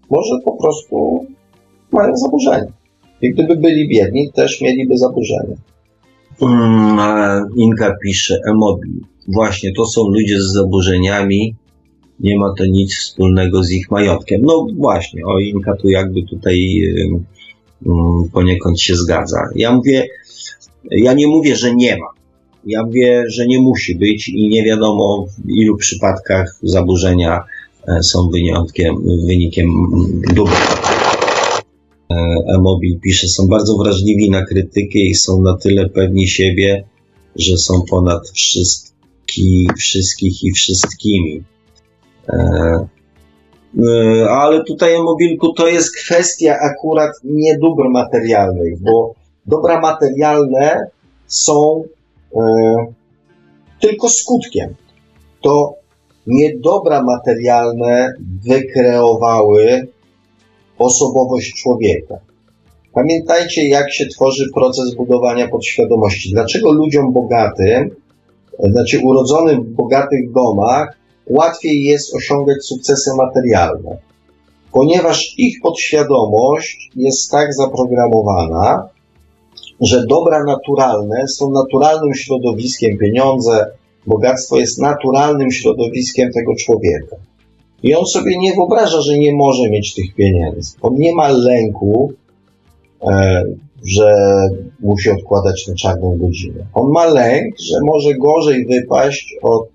Może 0.10 0.40
po 0.46 0.52
prostu 0.52 1.26
mają 1.92 2.18
zaburzenia. 2.18 2.72
I 3.22 3.34
gdyby 3.34 3.56
byli 3.56 3.90
biedni, 3.90 4.32
też 4.32 4.62
mieliby 4.62 4.98
zaburzenia. 4.98 5.56
Mm, 6.42 7.50
Inka 7.56 7.96
pisze, 8.04 8.40
Emobi. 8.48 8.92
Właśnie, 9.28 9.74
to 9.74 9.86
są 9.86 10.08
ludzie 10.08 10.42
z 10.42 10.54
zaburzeniami, 10.54 11.56
nie 12.24 12.38
ma 12.38 12.54
to 12.58 12.66
nic 12.66 12.96
wspólnego 12.96 13.64
z 13.64 13.72
ich 13.72 13.92
majątkiem. 13.92 14.42
No 14.42 14.68
właśnie, 14.78 15.26
o 15.26 15.40
Inka 15.40 15.76
tu 15.76 15.90
jakby 15.90 16.24
tutaj 16.24 16.82
poniekąd 18.34 18.82
się 18.82 18.96
zgadza. 18.96 19.50
Ja 19.56 19.76
mówię, 19.76 20.08
ja 20.92 21.14
nie 21.14 21.28
mówię, 21.28 21.56
że 21.56 21.76
nie 21.76 21.98
ma. 21.98 22.08
Ja 22.66 22.84
mówię, 22.84 23.24
że 23.28 23.48
nie 23.48 23.60
musi 23.60 23.96
być 23.96 24.30
i 24.30 24.50
nie 24.50 24.64
wiadomo 24.64 25.26
w 25.46 25.50
ilu 25.50 25.78
przypadkach 25.78 26.60
zaburzenia 26.64 27.44
e, 27.88 28.04
są 28.04 28.30
wynikiem, 28.30 28.96
wynikiem 29.28 29.68
dóbr 30.34 30.52
E-Mobil 32.48 33.00
pisze, 33.00 33.28
są 33.28 33.48
bardzo 33.48 33.78
wrażliwi 33.78 34.30
na 34.30 34.46
krytykę 34.46 35.00
i 35.00 35.16
są 35.16 35.42
na 35.42 35.58
tyle 35.58 35.90
pewni 35.90 36.28
siebie, 36.28 36.84
że 37.36 37.58
są 37.58 37.82
ponad 37.90 38.30
wszystki, 38.30 39.68
wszystkich 39.78 40.44
i 40.44 40.52
wszystkimi. 40.52 41.44
E, 42.30 42.88
e, 43.88 44.30
ale 44.30 44.64
tutaj 44.64 44.96
e-mobilku 44.96 45.54
to 45.54 45.68
jest 45.68 45.96
kwestia 45.98 46.58
akurat 46.60 47.12
nie 47.24 47.58
dóbr 47.58 47.90
materialnych, 47.90 48.80
bo 48.80 49.14
dobra 49.46 49.80
materialne 49.80 50.88
są 51.28 51.84
e, 52.36 52.42
tylko 53.80 54.10
skutkiem. 54.10 54.76
To 55.42 55.74
niedobra 56.28 57.04
materialne 57.04 58.14
wykreowały 58.48 59.88
osobowość 60.78 61.54
człowieka. 61.54 62.16
Pamiętajcie, 62.94 63.68
jak 63.68 63.94
się 63.94 64.06
tworzy 64.06 64.50
proces 64.54 64.96
budowania 64.96 65.48
podświadomości. 65.48 66.32
Dlaczego 66.34 66.72
ludziom 66.72 67.14
bogatym, 67.14 67.96
znaczy 68.60 69.00
urodzonym 69.04 69.64
w 69.64 69.70
bogatych 69.70 70.32
domach, 70.32 70.98
łatwiej 71.32 71.84
jest 71.84 72.16
osiągać 72.16 72.66
sukcesy 72.66 73.12
materialne? 73.16 73.98
ponieważ 74.72 75.34
ich 75.38 75.62
podświadomość 75.62 76.90
jest 76.96 77.32
tak 77.32 77.54
zaprogramowana, 77.54 78.90
że 79.82 80.06
dobra 80.08 80.44
naturalne 80.44 81.28
są 81.28 81.52
naturalnym 81.52 82.14
środowiskiem, 82.14 82.98
pieniądze, 82.98 83.66
bogactwo 84.08 84.60
jest 84.60 84.82
naturalnym 84.82 85.52
środowiskiem 85.52 86.32
tego 86.32 86.56
człowieka. 86.56 87.16
I 87.84 87.96
on 87.96 88.06
sobie 88.06 88.38
nie 88.38 88.54
wyobraża, 88.54 89.02
że 89.02 89.20
nie 89.20 89.36
może 89.36 89.70
mieć 89.70 89.94
tych 89.94 90.16
pieniędzy. 90.16 90.72
On 90.82 90.96
nie 90.96 91.16
ma 91.16 91.30
lęku, 91.30 92.14
e, 93.04 93.44
że 93.84 94.40
musi 94.80 95.10
odkładać 95.10 95.68
na 95.68 95.76
czarną 95.76 96.18
godzinę. 96.18 96.66
On 96.74 96.92
ma 96.92 97.06
lęk, 97.06 97.56
że 97.60 97.82
może 97.84 98.16
gorzej 98.16 98.66
wypaść 98.66 99.36
od, 99.42 99.68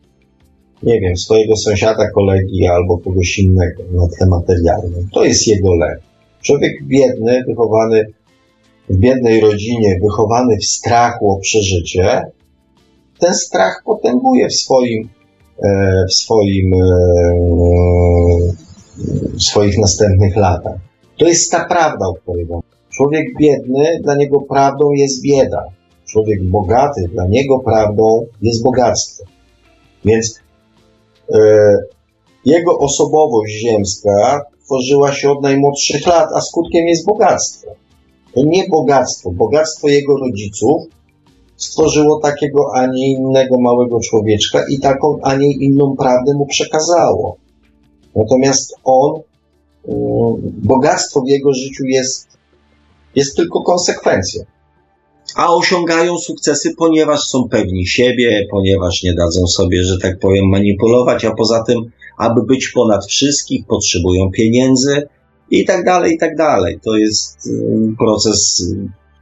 nie 0.82 1.00
wiem, 1.00 1.16
swojego 1.16 1.56
sąsiada, 1.56 2.10
kolegi 2.10 2.66
albo 2.66 2.98
kogoś 2.98 3.38
innego 3.38 3.82
na 3.92 4.08
tle 4.08 4.26
materialnym. 4.26 5.08
To 5.14 5.24
jest 5.24 5.46
jego 5.46 5.74
lęk. 5.74 6.00
Człowiek 6.42 6.84
biedny, 6.84 7.44
wychowany 7.48 8.06
w 8.90 8.96
biednej 8.96 9.40
rodzinie, 9.40 9.98
wychowany 10.02 10.56
w 10.56 10.64
strachu 10.64 11.30
o 11.30 11.38
przeżycie, 11.38 12.22
ten 13.18 13.34
strach 13.34 13.82
potęguje 13.84 14.48
w 14.48 14.54
swoim, 14.54 15.08
e, 15.62 16.04
w 16.08 16.14
swoim, 16.14 16.74
e, 16.74 16.78
w 19.34 19.42
swoich 19.42 19.78
następnych 19.78 20.36
latach. 20.36 20.78
To 21.18 21.28
jest 21.28 21.52
ta 21.52 21.64
prawda, 21.64 22.06
o 22.06 22.14
której 22.14 22.46
wam. 22.46 22.60
Człowiek 22.90 23.26
biedny, 23.38 24.00
dla 24.02 24.16
niego 24.16 24.40
prawdą 24.40 24.90
jest 24.90 25.22
bieda. 25.22 25.64
Człowiek 26.04 26.44
bogaty, 26.44 27.08
dla 27.12 27.26
niego 27.26 27.58
prawdą 27.58 28.26
jest 28.42 28.62
bogactwo. 28.62 29.24
Więc 30.04 30.40
jego 32.44 32.78
osobowość 32.78 33.52
ziemska 33.52 34.42
tworzyła 34.64 35.12
się 35.12 35.30
od 35.30 35.42
najmłodszych 35.42 36.06
lat, 36.06 36.28
a 36.34 36.40
skutkiem 36.40 36.86
jest 36.86 37.06
bogactwo. 37.06 37.70
To 38.34 38.42
nie 38.44 38.68
bogactwo. 38.68 39.30
Bogactwo 39.30 39.88
jego 39.88 40.16
rodziców 40.16 40.82
stworzyło 41.56 42.20
takiego, 42.20 42.70
a 42.74 42.86
nie 42.86 43.12
innego 43.12 43.60
małego 43.60 44.00
człowieczka 44.00 44.64
i 44.70 44.78
taką, 44.78 45.18
a 45.22 45.36
nie 45.36 45.52
inną 45.52 45.96
prawdę 45.96 46.34
mu 46.34 46.46
przekazało. 46.46 47.36
Natomiast 48.16 48.74
on, 48.84 49.20
mm, 49.88 50.36
bogactwo 50.64 51.20
w 51.20 51.28
jego 51.28 51.52
życiu 51.52 51.84
jest, 51.84 52.28
jest 53.14 53.36
tylko 53.36 53.62
konsekwencją. 53.62 54.44
A 55.34 55.54
osiągają 55.54 56.18
sukcesy, 56.18 56.74
ponieważ 56.78 57.20
są 57.20 57.48
pewni 57.48 57.86
siebie, 57.86 58.46
ponieważ 58.50 59.02
nie 59.02 59.14
dadzą 59.14 59.46
sobie, 59.46 59.82
że 59.84 59.98
tak 59.98 60.18
powiem, 60.18 60.48
manipulować, 60.48 61.24
a 61.24 61.34
poza 61.34 61.62
tym, 61.62 61.90
aby 62.18 62.42
być 62.42 62.68
ponad 62.68 63.06
wszystkich, 63.06 63.66
potrzebują 63.66 64.30
pieniędzy 64.30 65.08
i 65.50 65.64
tak 65.64 65.84
dalej, 65.84 66.14
i 66.14 66.18
tak 66.18 66.36
dalej. 66.36 66.78
To 66.84 66.96
jest 66.96 67.46
y, 67.46 67.50
proces 67.98 68.64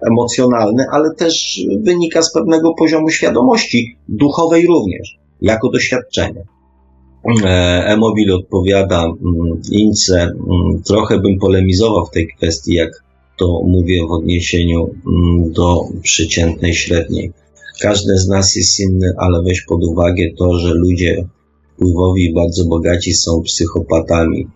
emocjonalny, 0.06 0.84
ale 0.92 1.14
też 1.14 1.60
wynika 1.80 2.22
z 2.22 2.32
pewnego 2.32 2.74
poziomu 2.74 3.10
świadomości, 3.10 3.96
duchowej 4.08 4.66
również, 4.66 5.18
jako 5.42 5.70
doświadczenie. 5.70 6.44
E, 7.44 7.84
Emobil 7.86 8.34
odpowiada 8.34 9.04
mm, 9.04 9.60
Ince, 9.70 10.22
mm, 10.22 10.82
trochę 10.82 11.18
bym 11.18 11.38
polemizował 11.38 12.06
w 12.06 12.10
tej 12.10 12.28
kwestii, 12.28 12.74
jak 12.74 13.03
to 13.36 13.62
mówię 13.66 14.06
w 14.06 14.12
odniesieniu 14.12 14.94
mm, 15.06 15.52
do 15.52 15.80
przeciętnej 16.02 16.74
średniej. 16.74 17.32
Każdy 17.80 18.16
z 18.16 18.28
nas 18.28 18.56
jest 18.56 18.80
inny, 18.80 19.12
ale 19.18 19.42
weź 19.42 19.62
pod 19.62 19.84
uwagę 19.84 20.24
to, 20.38 20.58
że 20.58 20.74
ludzie 20.74 21.28
wpływowi 21.74 22.34
bardzo 22.34 22.64
bogaci 22.64 23.14
są 23.14 23.42
psychopatami. 23.42 24.48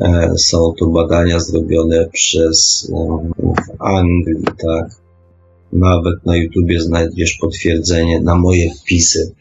E, 0.00 0.32
są 0.36 0.72
to 0.78 0.86
badania 0.86 1.40
zrobione 1.40 2.08
przez 2.12 2.90
w 3.68 3.82
Anglii, 3.82 4.44
tak. 4.44 4.90
Nawet 5.72 6.26
na 6.26 6.36
YouTubie 6.36 6.80
znajdziesz 6.80 7.38
potwierdzenie 7.40 8.20
na 8.20 8.34
moje 8.34 8.74
wpisy. 8.74 9.34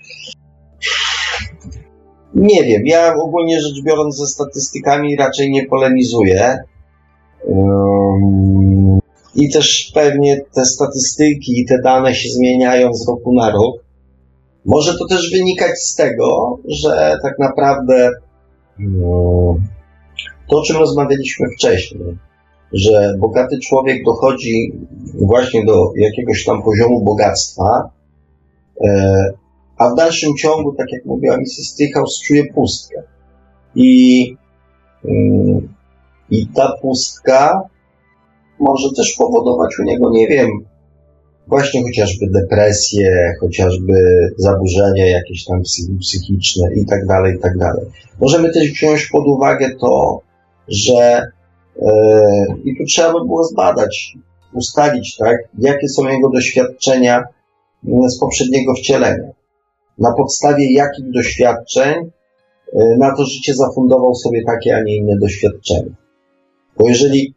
Nie 2.36 2.64
wiem, 2.64 2.88
ja 2.88 3.16
ogólnie 3.16 3.62
rzecz 3.62 3.82
biorąc 3.84 4.18
ze 4.18 4.28
statystykami 4.28 5.16
raczej 5.16 5.52
nie 5.52 5.66
polemizuję. 5.66 6.58
I 9.36 9.52
też 9.52 9.92
pewnie 9.94 10.42
te 10.54 10.66
statystyki 10.66 11.60
i 11.60 11.66
te 11.66 11.82
dane 11.82 12.16
się 12.16 12.30
zmieniają 12.30 12.94
z 12.94 13.08
roku 13.08 13.34
na 13.34 13.52
rok. 13.52 13.76
Może 14.66 14.98
to 14.98 15.06
też 15.08 15.32
wynikać 15.32 15.80
z 15.80 15.96
tego, 15.96 16.58
że 16.68 17.18
tak 17.22 17.40
naprawdę 17.40 18.12
to, 20.50 20.58
o 20.58 20.64
czym 20.64 20.78
rozmawialiśmy 20.78 21.48
wcześniej, 21.58 22.18
że 22.74 23.16
bogaty 23.20 23.60
człowiek 23.60 24.06
dochodzi 24.06 24.74
właśnie 25.14 25.66
do 25.66 25.92
jakiegoś 25.96 26.46
tam 26.46 26.64
poziomu 26.64 27.04
bogactwa, 27.04 27.90
e, 28.82 29.34
a 29.78 29.90
w 29.90 29.96
dalszym 29.96 30.36
ciągu, 30.36 30.74
tak 30.74 30.92
jak 30.92 31.06
mówiła 31.06 31.38
Mrs. 31.38 31.68
Stickhouse, 31.68 32.22
czuje 32.28 32.46
pustkę. 32.54 33.04
I, 33.76 34.36
I 36.30 36.48
ta 36.48 36.74
pustka 36.82 37.62
może 38.60 38.90
też 38.98 39.16
powodować 39.18 39.80
u 39.80 39.84
niego, 39.84 40.10
nie 40.10 40.28
wiem, 40.28 40.50
właśnie 41.48 41.84
chociażby 41.84 42.28
depresję, 42.28 43.34
chociażby 43.40 43.94
zaburzenia 44.38 45.06
jakieś 45.10 45.46
tam 45.46 45.62
psychiczne 46.02 46.74
i 46.76 46.86
tak 46.86 47.06
dalej, 47.06 47.36
i 47.36 47.40
tak 47.40 47.58
dalej. 47.58 47.86
Możemy 48.22 48.54
też 48.54 48.72
wziąć 48.72 49.08
pod 49.08 49.28
uwagę 49.28 49.70
to, 49.82 50.22
że 50.68 51.32
e, 51.82 51.92
i 52.64 52.78
tu 52.78 52.86
trzeba 52.86 53.14
by 53.14 53.26
było 53.26 53.44
zbadać, 53.44 54.18
ustalić, 54.54 55.18
tak, 55.18 55.38
jakie 55.60 55.90
są 55.90 56.08
jego 56.08 56.30
doświadczenia 56.30 57.24
mm, 57.88 58.10
z 58.10 58.20
poprzedniego 58.20 58.74
wcielenia. 58.74 59.30
Na 59.98 60.14
podstawie 60.14 60.74
jakich 60.74 61.12
doświadczeń 61.12 62.12
e, 62.74 62.98
na 62.98 63.16
to 63.16 63.26
życie 63.26 63.54
zafundował 63.54 64.16
sobie 64.16 64.44
takie, 64.46 64.76
a 64.76 64.82
nie 64.82 64.96
inne 64.96 65.18
doświadczenia. 65.18 66.05
Bo 66.78 66.90
jeżeli 66.90 67.34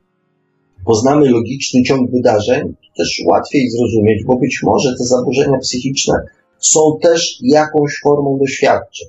poznamy 0.84 1.30
logiczny 1.30 1.82
ciąg 1.82 2.10
wydarzeń, 2.10 2.62
to 2.68 3.02
też 3.02 3.22
łatwiej 3.26 3.70
zrozumieć, 3.70 4.24
bo 4.24 4.36
być 4.36 4.60
może 4.62 4.94
te 4.98 5.04
zaburzenia 5.04 5.58
psychiczne 5.58 6.14
są 6.58 6.98
też 7.02 7.38
jakąś 7.42 8.00
formą 8.02 8.38
doświadczeń. 8.38 9.08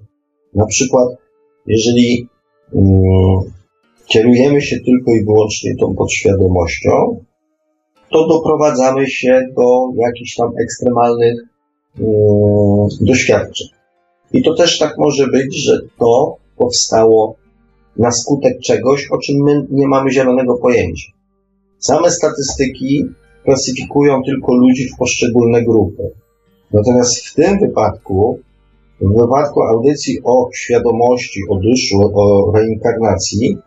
Na 0.53 0.65
przykład, 0.65 1.09
jeżeli 1.65 2.27
mm, 2.73 2.95
kierujemy 4.05 4.61
się 4.61 4.79
tylko 4.79 5.11
i 5.11 5.25
wyłącznie 5.25 5.75
tą 5.75 5.95
podświadomością, 5.95 7.23
to 8.11 8.27
doprowadzamy 8.27 9.07
się 9.07 9.47
do 9.55 9.89
jakichś 9.97 10.35
tam 10.35 10.51
ekstremalnych 10.57 11.35
yy, 11.99 12.05
doświadczeń. 13.01 13.67
I 14.33 14.43
to 14.43 14.53
też 14.53 14.79
tak 14.79 14.97
może 14.97 15.27
być, 15.27 15.55
że 15.55 15.81
to 15.99 16.35
powstało 16.57 17.35
na 17.97 18.11
skutek 18.11 18.59
czegoś, 18.59 19.07
o 19.11 19.17
czym 19.17 19.43
my 19.43 19.67
nie 19.71 19.87
mamy 19.87 20.11
zielonego 20.11 20.57
pojęcia. 20.57 21.11
Same 21.79 22.11
statystyki 22.11 23.05
klasyfikują 23.43 24.23
tylko 24.23 24.55
ludzi 24.55 24.89
w 24.89 24.97
poszczególne 24.97 25.63
grupy. 25.63 26.11
Natomiast 26.71 27.25
w 27.25 27.35
tym 27.35 27.59
wypadku, 27.59 28.39
w 29.01 29.21
wypadku 29.21 29.63
audycji 29.63 30.19
o 30.23 30.49
świadomości, 30.53 31.41
o 31.49 31.55
duszu, 31.55 32.11
o 32.13 32.51
reinkarnacji, 32.55 33.57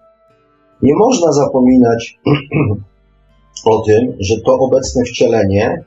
nie 0.82 0.94
można 0.94 1.32
zapominać 1.32 2.20
o 3.64 3.82
tym, 3.82 4.16
że 4.18 4.40
to 4.40 4.58
obecne 4.58 5.04
wcielenie 5.04 5.84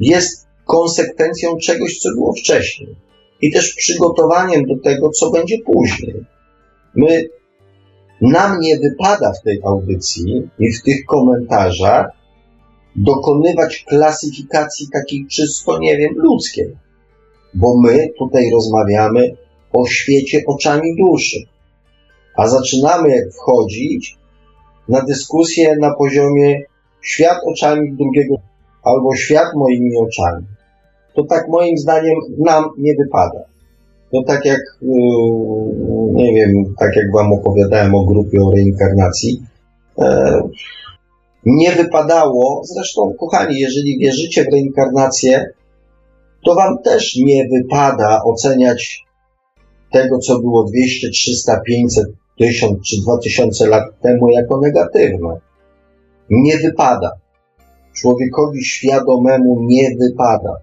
jest 0.00 0.46
konsekwencją 0.64 1.56
czegoś, 1.56 1.98
co 1.98 2.08
było 2.14 2.32
wcześniej 2.32 2.96
i 3.40 3.52
też 3.52 3.74
przygotowaniem 3.74 4.66
do 4.66 4.78
tego, 4.78 5.10
co 5.10 5.30
będzie 5.30 5.58
później. 5.58 6.24
My, 6.94 7.28
nam 8.22 8.60
nie 8.60 8.78
wypada 8.78 9.32
w 9.32 9.42
tej 9.42 9.60
audycji 9.64 10.48
i 10.58 10.72
w 10.72 10.82
tych 10.82 11.04
komentarzach 11.04 12.06
dokonywać 12.96 13.84
klasyfikacji 13.88 14.88
takiej 14.92 15.26
czysto, 15.26 15.78
nie 15.78 15.96
wiem, 15.96 16.14
ludzkiej, 16.16 16.76
bo 17.54 17.76
my 17.76 18.08
tutaj 18.18 18.50
rozmawiamy 18.50 19.36
o 19.72 19.86
świecie 19.86 20.42
oczami 20.46 20.96
duszy 20.96 21.52
a 22.36 22.48
zaczynamy 22.48 23.30
wchodzić 23.32 24.18
na 24.88 25.02
dyskusję 25.02 25.76
na 25.76 25.94
poziomie 25.94 26.62
świat 27.02 27.38
oczami 27.46 27.92
drugiego 27.96 28.34
albo 28.82 29.16
świat 29.16 29.54
moimi 29.54 29.96
oczami. 29.96 30.46
To 31.14 31.24
tak 31.24 31.48
moim 31.48 31.78
zdaniem 31.78 32.14
nam 32.38 32.64
nie 32.78 32.94
wypada. 32.94 33.44
To 34.12 34.22
tak 34.22 34.44
jak, 34.44 34.60
yy, 34.82 34.88
nie 36.12 36.34
wiem, 36.34 36.74
tak 36.78 36.96
jak 36.96 37.12
wam 37.12 37.32
opowiadałem 37.32 37.94
o 37.94 38.04
grupie 38.04 38.42
o 38.42 38.50
reinkarnacji, 38.50 39.42
e, 39.98 40.40
nie 41.46 41.72
wypadało, 41.72 42.62
zresztą 42.64 43.14
kochani, 43.20 43.58
jeżeli 43.58 43.98
wierzycie 43.98 44.44
w 44.44 44.52
reinkarnację, 44.52 45.52
to 46.44 46.54
wam 46.54 46.78
też 46.82 47.16
nie 47.16 47.48
wypada 47.48 48.22
oceniać 48.24 49.04
tego, 49.92 50.18
co 50.18 50.38
było 50.38 50.64
200, 50.64 51.10
300, 51.10 51.60
500 51.60 52.06
tysiąc 52.38 52.88
czy 52.88 53.00
dwa 53.02 53.18
tysiące 53.18 53.68
lat 53.68 54.00
temu 54.00 54.30
jako 54.30 54.60
negatywne. 54.60 55.40
Nie 56.30 56.58
wypada. 56.58 57.10
Człowiekowi 57.94 58.64
świadomemu 58.64 59.64
nie 59.64 59.96
wypada 60.00 60.56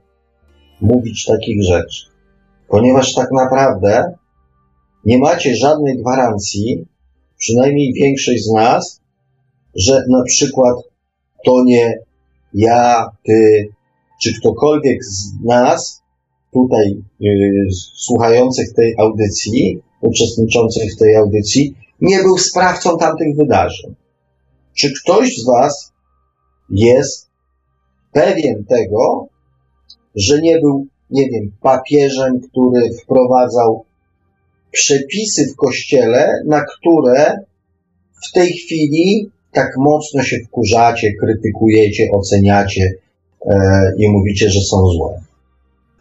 mówić 0.81 1.25
takich 1.25 1.63
rzeczy, 1.63 2.05
ponieważ 2.69 3.13
tak 3.13 3.27
naprawdę 3.31 4.13
nie 5.05 5.17
macie 5.17 5.55
żadnej 5.55 5.97
gwarancji, 5.97 6.85
przynajmniej 7.37 7.93
większość 7.93 8.43
z 8.43 8.51
nas, 8.51 9.01
że 9.75 10.03
na 10.09 10.23
przykład 10.23 10.75
to 11.45 11.63
nie 11.63 11.99
ja, 12.53 13.09
ty, 13.23 13.69
czy 14.21 14.39
ktokolwiek 14.39 15.03
z 15.03 15.43
nas 15.43 16.03
tutaj 16.53 17.03
yy, 17.19 17.67
słuchających 17.95 18.73
tej 18.73 18.95
audycji, 18.99 19.81
uczestniczących 20.01 20.93
w 20.93 20.97
tej 20.97 21.15
audycji, 21.15 21.75
nie 22.01 22.19
był 22.19 22.37
sprawcą 22.37 22.97
tamtych 22.97 23.35
wydarzeń. 23.35 23.95
Czy 24.73 24.93
ktoś 25.03 25.37
z 25.37 25.45
Was 25.45 25.93
jest 26.69 27.29
pewien 28.11 28.65
tego, 28.65 29.27
że 30.15 30.41
nie 30.41 30.59
był, 30.59 30.87
nie 31.11 31.29
wiem, 31.29 31.51
papieżem, 31.61 32.39
który 32.39 32.89
wprowadzał 33.03 33.85
przepisy 34.71 35.47
w 35.47 35.55
kościele, 35.55 36.43
na 36.45 36.61
które 36.61 37.37
w 38.27 38.31
tej 38.31 38.53
chwili 38.53 39.29
tak 39.51 39.77
mocno 39.77 40.23
się 40.23 40.37
wkurzacie, 40.39 41.13
krytykujecie, 41.13 42.11
oceniacie 42.11 42.93
e, 43.45 43.55
i 43.97 44.09
mówicie, 44.09 44.49
że 44.49 44.61
są 44.61 44.87
złe. 44.87 45.21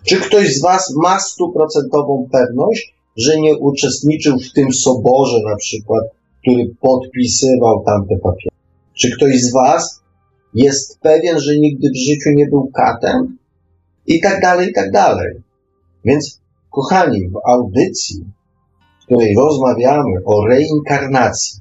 Czy 0.05 0.21
ktoś 0.21 0.55
z 0.55 0.63
Was 0.63 0.95
ma 0.97 1.21
stuprocentową 1.21 2.29
pewność, 2.33 2.95
że 3.17 3.41
nie 3.41 3.57
uczestniczył 3.57 4.39
w 4.39 4.53
tym 4.53 4.73
soborze, 4.73 5.37
na 5.51 5.57
przykład, 5.57 6.05
który 6.41 6.75
podpisywał 6.81 7.85
tamte 7.85 8.17
papiery? 8.17 8.57
Czy 8.95 9.17
ktoś 9.17 9.41
z 9.41 9.53
Was 9.53 10.01
jest 10.55 11.01
pewien, 11.01 11.41
że 11.41 11.59
nigdy 11.59 11.91
w 11.91 11.97
życiu 11.97 12.31
nie 12.31 12.47
był 12.47 12.71
katem? 12.75 13.38
I 14.09 14.21
tak 14.21 14.41
dalej, 14.41 14.69
i 14.69 14.73
tak 14.73 14.91
dalej. 14.91 15.43
Więc, 16.05 16.41
kochani, 16.71 17.29
w 17.29 17.37
audycji, 17.45 18.25
w 19.03 19.05
której 19.05 19.35
rozmawiamy 19.35 20.25
o 20.25 20.47
reinkarnacji 20.47 21.61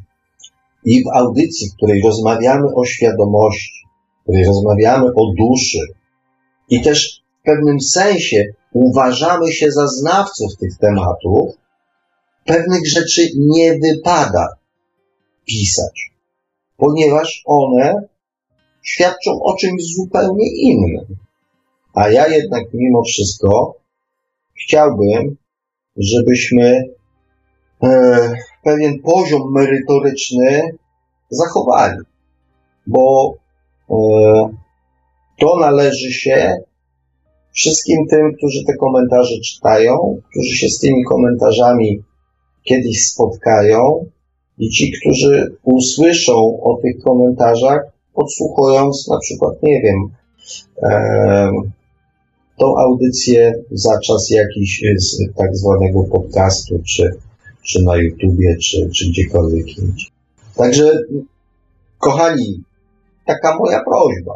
i 0.85 1.03
w 1.03 1.07
audycji, 1.07 1.69
w 1.69 1.75
której 1.75 2.01
rozmawiamy 2.01 2.67
o 2.75 2.85
świadomości, 2.85 3.87
w 4.19 4.23
której 4.23 4.45
rozmawiamy 4.45 5.05
o 5.15 5.33
duszy 5.37 5.87
i 6.69 6.81
też 6.81 7.21
w 7.41 7.45
pewnym 7.45 7.81
sensie 7.81 8.45
uważamy 8.73 9.51
się 9.51 9.71
za 9.71 9.87
znawców 9.87 10.57
tych 10.57 10.77
tematów, 10.77 11.55
pewnych 12.45 12.87
rzeczy 12.87 13.21
nie 13.37 13.79
wypada 13.79 14.47
pisać, 15.45 16.11
ponieważ 16.77 17.43
one 17.45 18.07
świadczą 18.83 19.41
o 19.43 19.55
czymś 19.55 19.83
zupełnie 19.95 20.47
innym. 20.55 21.17
A 21.97 22.09
ja 22.09 22.27
jednak 22.27 22.63
mimo 22.73 23.03
wszystko 23.03 23.75
chciałbym, 24.63 25.37
żebyśmy 25.97 26.83
e, 27.83 27.89
pewien 28.63 28.99
poziom 28.99 29.53
merytoryczny 29.53 30.77
zachowali, 31.29 31.99
bo 32.87 33.33
e, 33.89 33.95
to 35.39 35.59
należy 35.59 36.11
się 36.11 36.57
wszystkim 37.53 38.07
tym, 38.07 38.33
którzy 38.37 38.65
te 38.65 38.73
komentarze 38.75 39.35
czytają, 39.45 40.21
którzy 40.29 40.55
się 40.55 40.69
z 40.69 40.79
tymi 40.79 41.03
komentarzami 41.03 42.03
kiedyś 42.63 43.05
spotkają 43.05 44.05
i 44.57 44.69
ci, 44.69 44.91
którzy 44.91 45.55
usłyszą 45.63 46.61
o 46.61 46.77
tych 46.81 47.03
komentarzach, 47.03 47.81
podsłuchując 48.13 49.07
na 49.07 49.19
przykład, 49.19 49.63
nie 49.63 49.81
wiem, 49.81 50.09
e, 50.83 51.51
tą 52.57 52.77
audycję 52.77 53.63
za 53.71 53.99
czas 53.99 54.29
jakiś 54.29 54.83
z 54.97 55.35
tak 55.35 55.57
zwanego 55.57 56.03
podcastu, 56.03 56.79
czy, 56.85 57.17
czy 57.61 57.83
na 57.83 57.97
YouTubie, 57.97 58.57
czy, 58.57 58.89
czy 58.95 59.09
gdziekolwiek 59.09 59.77
indziej. 59.77 60.07
Także, 60.55 60.99
kochani, 61.97 62.63
taka 63.25 63.57
moja 63.57 63.83
prośba, 63.83 64.33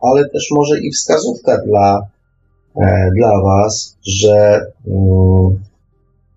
ale 0.00 0.28
też 0.28 0.48
może 0.50 0.80
i 0.80 0.90
wskazówka 0.90 1.58
dla, 1.66 2.06
e, 2.76 3.10
dla 3.16 3.42
Was, 3.42 3.96
że, 4.06 4.60
mm, 4.86 5.60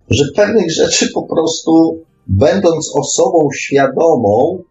że 0.09 0.25
pewnych 0.35 0.71
rzeczy 0.71 1.09
po 1.13 1.23
prostu, 1.23 2.03
będąc 2.27 2.91
osobą 2.95 3.49
świadomą, 3.53 4.63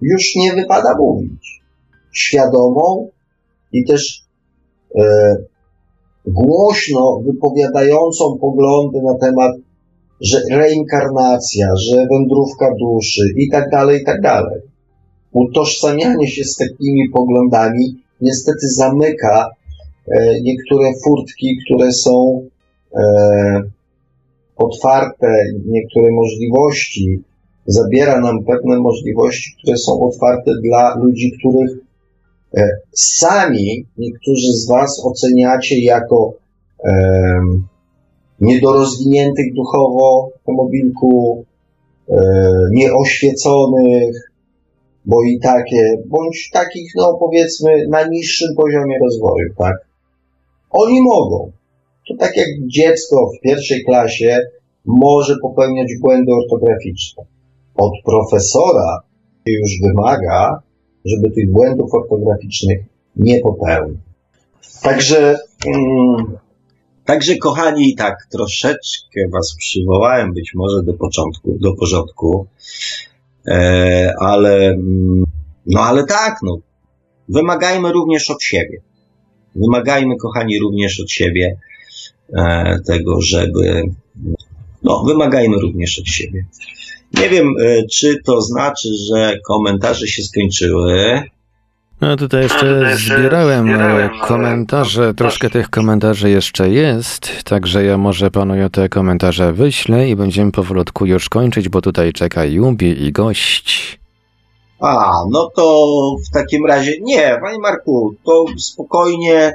już 0.00 0.36
nie 0.36 0.52
wypada 0.52 0.96
mówić. 0.98 1.62
Świadomą 2.12 3.08
i 3.72 3.84
też 3.84 4.24
e, 4.96 5.36
głośno 6.26 7.20
wypowiadającą 7.26 8.38
poglądy 8.40 9.02
na 9.02 9.14
temat, 9.14 9.52
że 10.20 10.40
reinkarnacja, 10.50 11.76
że 11.76 12.06
wędrówka 12.12 12.74
duszy 12.80 13.22
i 13.36 13.50
tak 13.50 13.70
dalej, 13.70 14.00
i 14.00 14.04
tak 14.04 14.20
dalej. 14.20 14.60
Utożsamianie 15.32 16.26
się 16.28 16.44
z 16.44 16.56
takimi 16.56 17.08
poglądami 17.08 17.96
niestety 18.20 18.68
zamyka 18.68 19.50
e, 20.08 20.40
niektóre 20.40 20.92
furtki, 21.04 21.58
które 21.64 21.92
są 21.92 22.46
e, 22.96 23.02
otwarte, 24.56 25.34
niektóre 25.66 26.10
możliwości, 26.12 27.22
zabiera 27.66 28.20
nam 28.20 28.44
pewne 28.44 28.80
możliwości, 28.80 29.56
które 29.62 29.76
są 29.76 30.00
otwarte 30.00 30.50
dla 30.62 30.96
ludzi, 30.96 31.32
których 31.38 31.83
sami 32.92 33.86
niektórzy 33.98 34.52
z 34.52 34.68
Was 34.68 35.02
oceniacie 35.04 35.84
jako 35.84 36.34
e, 36.84 36.92
niedorozwiniętych 38.40 39.54
duchowo 39.54 40.30
po 40.44 40.52
mobilku, 40.52 41.44
e, 42.08 42.16
nieoświeconych, 42.70 44.30
bo 45.04 45.22
i 45.24 45.38
takie, 45.42 45.96
bądź 46.06 46.50
takich, 46.52 46.92
no 46.96 47.16
powiedzmy, 47.20 47.86
na 47.88 48.06
niższym 48.06 48.54
poziomie 48.56 48.98
rozwoju, 48.98 49.48
tak? 49.58 49.76
Oni 50.70 51.02
mogą. 51.02 51.52
To 52.08 52.14
tak 52.18 52.36
jak 52.36 52.48
dziecko 52.66 53.26
w 53.26 53.40
pierwszej 53.40 53.84
klasie 53.84 54.40
może 54.84 55.36
popełniać 55.42 55.88
błędy 56.00 56.32
ortograficzne. 56.32 57.24
Od 57.76 57.92
profesora 58.04 59.00
już 59.46 59.80
wymaga, 59.82 60.62
żeby 61.04 61.30
tych 61.30 61.50
błędów 61.50 61.94
ortograficznych 61.94 62.78
nie 63.16 63.40
popełnił. 63.40 63.98
Także, 64.82 65.38
mm, 65.66 66.36
także 67.04 67.36
kochani, 67.36 67.94
tak 67.94 68.26
troszeczkę 68.30 69.28
was 69.32 69.56
przywołałem 69.58 70.34
być 70.34 70.52
może 70.54 70.82
do 70.82 70.94
początku, 70.94 71.58
do 71.60 71.74
porządku, 71.74 72.46
e, 73.48 74.14
ale, 74.20 74.70
mm, 74.70 75.24
no 75.66 75.80
ale 75.80 76.06
tak, 76.06 76.38
no, 76.42 76.58
wymagajmy 77.28 77.92
również 77.92 78.30
od 78.30 78.42
siebie. 78.42 78.80
Wymagajmy, 79.56 80.16
kochani, 80.16 80.58
również 80.58 81.00
od 81.00 81.10
siebie 81.10 81.56
e, 82.32 82.78
tego, 82.86 83.20
żeby, 83.20 83.82
no, 84.82 85.04
wymagajmy 85.06 85.56
również 85.60 85.98
od 85.98 86.08
siebie. 86.08 86.44
Nie 87.20 87.28
wiem, 87.28 87.54
e, 87.60 87.86
czy 87.86 88.22
to 88.24 88.40
znaczy, 88.40 88.88
że 89.08 89.38
komentarze 89.46 90.06
się 90.06 90.22
skończyły. 90.22 91.22
No 92.00 92.16
tutaj 92.16 92.42
jeszcze 92.42 92.96
zbierałem 92.96 93.68
e, 93.68 94.10
komentarze, 94.26 95.14
troszkę 95.14 95.50
tych 95.50 95.70
komentarzy 95.70 96.30
jeszcze 96.30 96.70
jest, 96.70 97.42
także 97.44 97.84
ja 97.84 97.98
może 97.98 98.30
panu 98.30 98.70
te 98.70 98.88
komentarze 98.88 99.52
wyślę 99.52 100.08
i 100.08 100.16
będziemy 100.16 100.52
powolutku 100.52 101.06
już 101.06 101.28
kończyć, 101.28 101.68
bo 101.68 101.80
tutaj 101.80 102.12
czeka 102.12 102.44
Jubi 102.44 103.04
i 103.04 103.12
gość. 103.12 103.98
A, 104.80 105.10
no 105.30 105.50
to 105.56 105.86
w 106.28 106.34
takim 106.34 106.66
razie 106.66 106.92
nie, 107.00 107.38
panie 107.42 107.58
Marku, 107.58 108.14
to 108.24 108.44
spokojnie. 108.58 109.52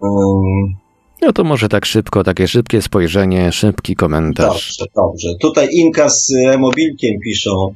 Um, 0.00 0.74
no 1.22 1.32
to 1.32 1.44
może 1.44 1.68
tak 1.68 1.86
szybko, 1.86 2.24
takie 2.24 2.48
szybkie 2.48 2.82
spojrzenie, 2.82 3.52
szybki 3.52 3.96
komentarz. 3.96 4.76
Dobrze, 4.78 4.92
dobrze. 4.96 5.28
Tutaj 5.40 5.68
Inka 5.72 6.08
z 6.08 6.32
Mobilkiem 6.58 7.20
piszą 7.20 7.74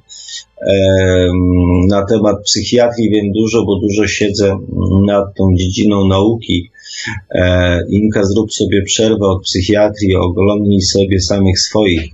na 1.89 2.05
temat 2.05 2.37
psychiatrii 2.45 3.11
wiem 3.11 3.33
dużo, 3.33 3.65
bo 3.65 3.79
dużo 3.81 4.07
siedzę 4.07 4.59
nad 5.07 5.35
tą 5.35 5.55
dziedziną 5.55 6.09
nauki. 6.09 6.71
E, 7.31 7.79
Inka, 7.89 8.25
zrób 8.25 8.53
sobie 8.53 8.83
przerwę 8.83 9.27
od 9.27 9.43
psychiatrii, 9.43 10.17
oglądnij 10.17 10.81
sobie 10.81 11.21
samych 11.21 11.61
swoich. 11.61 12.11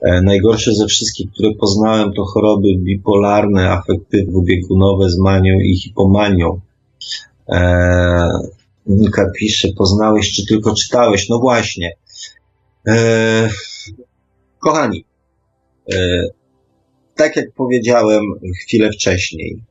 E, 0.00 0.22
najgorsze 0.22 0.74
ze 0.74 0.86
wszystkich, 0.86 1.30
które 1.30 1.54
poznałem, 1.54 2.12
to 2.12 2.24
choroby 2.24 2.76
bipolarne, 2.76 3.70
afektywno-biegunowe 3.70 5.10
z 5.10 5.18
manią 5.18 5.60
i 5.60 5.76
hipomanią. 5.76 6.60
E, 7.48 8.28
Nika 8.86 9.30
pisze, 9.38 9.68
poznałeś 9.76 10.32
czy 10.32 10.46
tylko 10.46 10.74
czytałeś? 10.74 11.28
No 11.28 11.38
właśnie. 11.38 11.92
Eee, 12.86 13.48
kochani, 14.58 15.04
e, 15.92 16.24
tak 17.14 17.36
jak 17.36 17.52
powiedziałem 17.52 18.24
chwilę 18.62 18.90
wcześniej, 18.92 19.62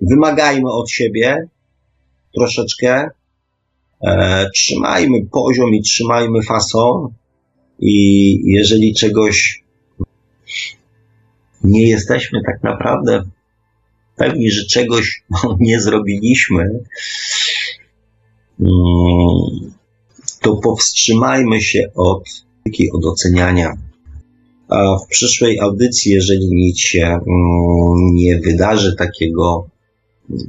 wymagajmy 0.00 0.72
od 0.72 0.90
siebie 0.90 1.48
troszeczkę, 2.34 3.10
e, 4.06 4.50
trzymajmy 4.54 5.26
poziom 5.26 5.74
i 5.74 5.82
trzymajmy 5.82 6.42
fason 6.42 7.08
i 7.78 8.40
jeżeli 8.44 8.94
czegoś 8.94 9.64
nie 11.64 11.88
jesteśmy 11.88 12.40
tak 12.46 12.62
naprawdę 12.62 13.22
pewni, 14.16 14.50
że 14.50 14.64
czegoś 14.64 15.22
nie 15.60 15.80
zrobiliśmy, 15.80 16.80
to 20.40 20.56
powstrzymajmy 20.56 21.60
się 21.60 21.90
od, 21.94 22.24
od 22.92 23.04
oceniania. 23.04 23.76
A 24.68 24.98
w 24.98 25.06
przyszłej 25.06 25.60
audycji, 25.60 26.12
jeżeli 26.12 26.48
nic 26.54 26.78
się 26.78 27.06
mm, 27.06 28.14
nie 28.14 28.40
wydarzy 28.40 28.96
takiego, 28.96 29.68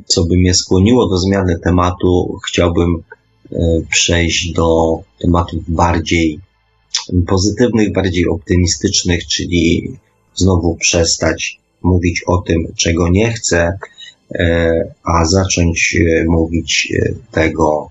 co 0.05 0.25
by 0.25 0.37
mnie 0.37 0.53
skłoniło 0.53 1.09
do 1.09 1.17
zmiany 1.17 1.59
tematu, 1.59 2.39
chciałbym 2.47 3.03
e, 3.51 3.81
przejść 3.89 4.51
do 4.51 4.99
tematów 5.19 5.63
bardziej 5.67 6.39
pozytywnych, 7.27 7.93
bardziej 7.93 8.27
optymistycznych, 8.27 9.27
czyli 9.27 9.91
znowu 10.35 10.75
przestać 10.75 11.59
mówić 11.81 12.23
o 12.27 12.37
tym, 12.37 12.67
czego 12.75 13.09
nie 13.09 13.33
chcę, 13.33 13.77
e, 14.35 14.71
a 15.03 15.25
zacząć 15.25 15.97
e, 15.99 16.25
mówić 16.25 16.93
tego, 17.31 17.89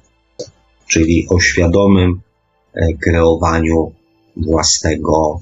czyli 0.88 1.26
o 1.28 1.40
świadomym 1.40 2.20
kreowaniu 3.02 3.92
własnego 4.36 5.40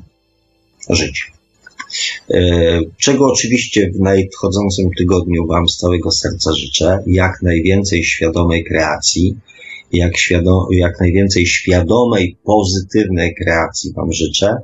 życia. 0.91 1.25
Czego 2.99 3.27
oczywiście 3.27 3.91
w 3.91 4.01
nadchodzącym 4.01 4.91
tygodniu 4.99 5.47
Wam 5.47 5.69
z 5.69 5.77
całego 5.77 6.11
serca 6.11 6.53
życzę, 6.53 7.03
jak 7.07 7.43
najwięcej 7.43 8.05
świadomej 8.05 8.65
kreacji, 8.65 9.37
jak, 9.93 10.19
świadom, 10.19 10.67
jak 10.71 11.01
najwięcej 11.01 11.47
świadomej, 11.47 12.37
pozytywnej 12.45 13.35
kreacji 13.35 13.93
Wam 13.93 14.13
życzę, 14.13 14.57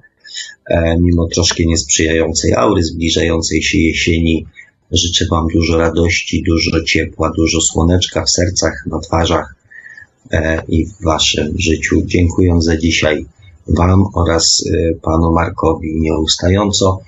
e, 0.67 0.99
mimo 1.01 1.27
troszkę 1.27 1.65
niesprzyjającej 1.65 2.55
aury, 2.55 2.83
zbliżającej 2.83 3.63
się 3.63 3.79
jesieni. 3.79 4.47
Życzę 4.91 5.27
Wam 5.31 5.47
dużo 5.55 5.79
radości, 5.79 6.43
dużo 6.43 6.83
ciepła, 6.85 7.33
dużo 7.37 7.61
słoneczka 7.61 8.25
w 8.25 8.31
sercach, 8.31 8.87
na 8.87 8.99
twarzach 9.01 9.55
e, 9.55 9.62
i 10.69 10.87
w 10.87 11.05
Waszym 11.05 11.55
życiu. 11.59 12.03
Dziękując 12.05 12.65
za 12.65 12.77
dzisiaj 12.77 13.27
Wam 13.69 14.05
oraz 14.15 14.65
e, 14.67 14.95
Panu 14.95 15.33
Markowi 15.33 16.01
nieustająco. 16.01 17.01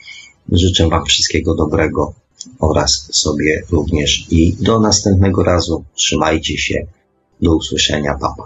Życzę 0.53 0.89
Wam 0.89 1.05
wszystkiego 1.05 1.55
dobrego 1.55 2.13
oraz 2.61 3.09
sobie 3.13 3.63
również 3.71 4.27
i 4.31 4.57
do 4.61 4.81
następnego 4.81 5.43
razu. 5.43 5.85
Trzymajcie 5.95 6.59
się. 6.59 6.87
Do 7.43 7.57
usłyszenia, 7.57 8.15
papa. 8.21 8.45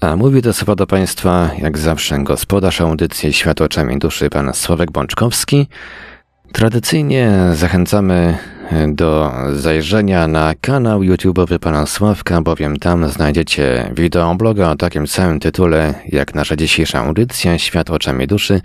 A 0.00 0.16
mówi 0.16 0.42
to 0.42 0.52
słowa 0.52 0.74
do 0.74 0.86
Państwa, 0.86 1.50
jak 1.58 1.78
zawsze, 1.78 2.18
gospodarz 2.18 2.80
audycji 2.80 3.32
Świat 3.32 3.60
oczami 3.60 3.98
duszy, 3.98 4.30
pan 4.30 4.54
Sławek 4.54 4.90
Bączkowski. 4.90 5.66
Tradycyjnie 6.52 7.50
zachęcamy 7.54 8.38
do 8.88 9.32
zajrzenia 9.52 10.28
na 10.28 10.54
kanał 10.60 11.00
YouTube'owy 11.00 11.58
pana 11.58 11.86
Sławka, 11.86 12.42
bowiem 12.42 12.76
tam 12.76 13.08
znajdziecie 13.08 13.92
wideobloga 13.96 14.70
o 14.70 14.76
takim 14.76 15.06
samym 15.06 15.40
tytule 15.40 15.94
jak 16.08 16.34
nasza 16.34 16.56
dzisiejsza 16.56 16.98
audycja 16.98 17.58
Świat 17.58 17.90
oczami 17.90 18.26
duszy. 18.26 18.60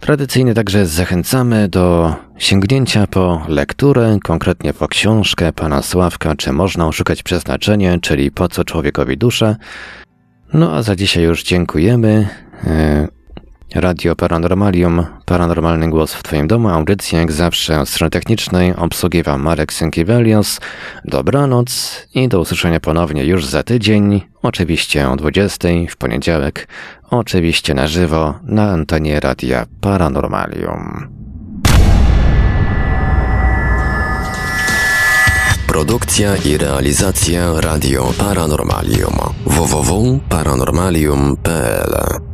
Tradycyjnie 0.00 0.54
także 0.54 0.86
zachęcamy 0.86 1.68
do 1.68 2.14
sięgnięcia 2.38 3.06
po 3.06 3.42
lekturę, 3.48 4.18
konkretnie 4.24 4.72
po 4.72 4.88
książkę 4.88 5.52
pana 5.52 5.82
Sławka, 5.82 6.34
czy 6.36 6.52
można 6.52 6.86
oszukać 6.86 7.22
przeznaczenie, 7.22 7.98
czyli 8.02 8.30
po 8.30 8.48
co 8.48 8.64
człowiekowi 8.64 9.16
dusza. 9.16 9.56
No 10.52 10.72
a 10.72 10.82
za 10.82 10.96
dzisiaj 10.96 11.24
już 11.24 11.42
dziękujemy. 11.42 12.28
Radio 13.80 14.16
Paranormalium, 14.16 15.06
paranormalny 15.24 15.90
głos 15.90 16.14
w 16.14 16.22
Twoim 16.22 16.48
domu, 16.48 16.68
audycja 16.68 17.20
jak 17.20 17.32
zawsze 17.32 17.80
od 17.80 17.88
strony 17.88 18.10
technicznej 18.10 18.76
obsługiwał 18.76 19.38
Marek 19.38 19.72
Sękiewelios. 19.72 20.60
Dobranoc 21.04 22.02
i 22.14 22.28
do 22.28 22.40
usłyszenia 22.40 22.80
ponownie 22.80 23.24
już 23.24 23.46
za 23.46 23.62
tydzień, 23.62 24.22
oczywiście 24.42 25.08
o 25.08 25.16
20 25.16 25.68
w 25.90 25.96
poniedziałek, 25.96 26.68
oczywiście 27.10 27.74
na 27.74 27.86
żywo 27.86 28.34
na 28.42 28.70
antenie 28.70 29.20
Radia 29.20 29.66
Paranormalium. 29.80 31.08
Produkcja 35.66 36.36
i 36.36 36.58
realizacja 36.58 37.60
Radio 37.60 38.12
Paranormalium 38.18 39.14
www.paranormalium.pl 39.46 42.25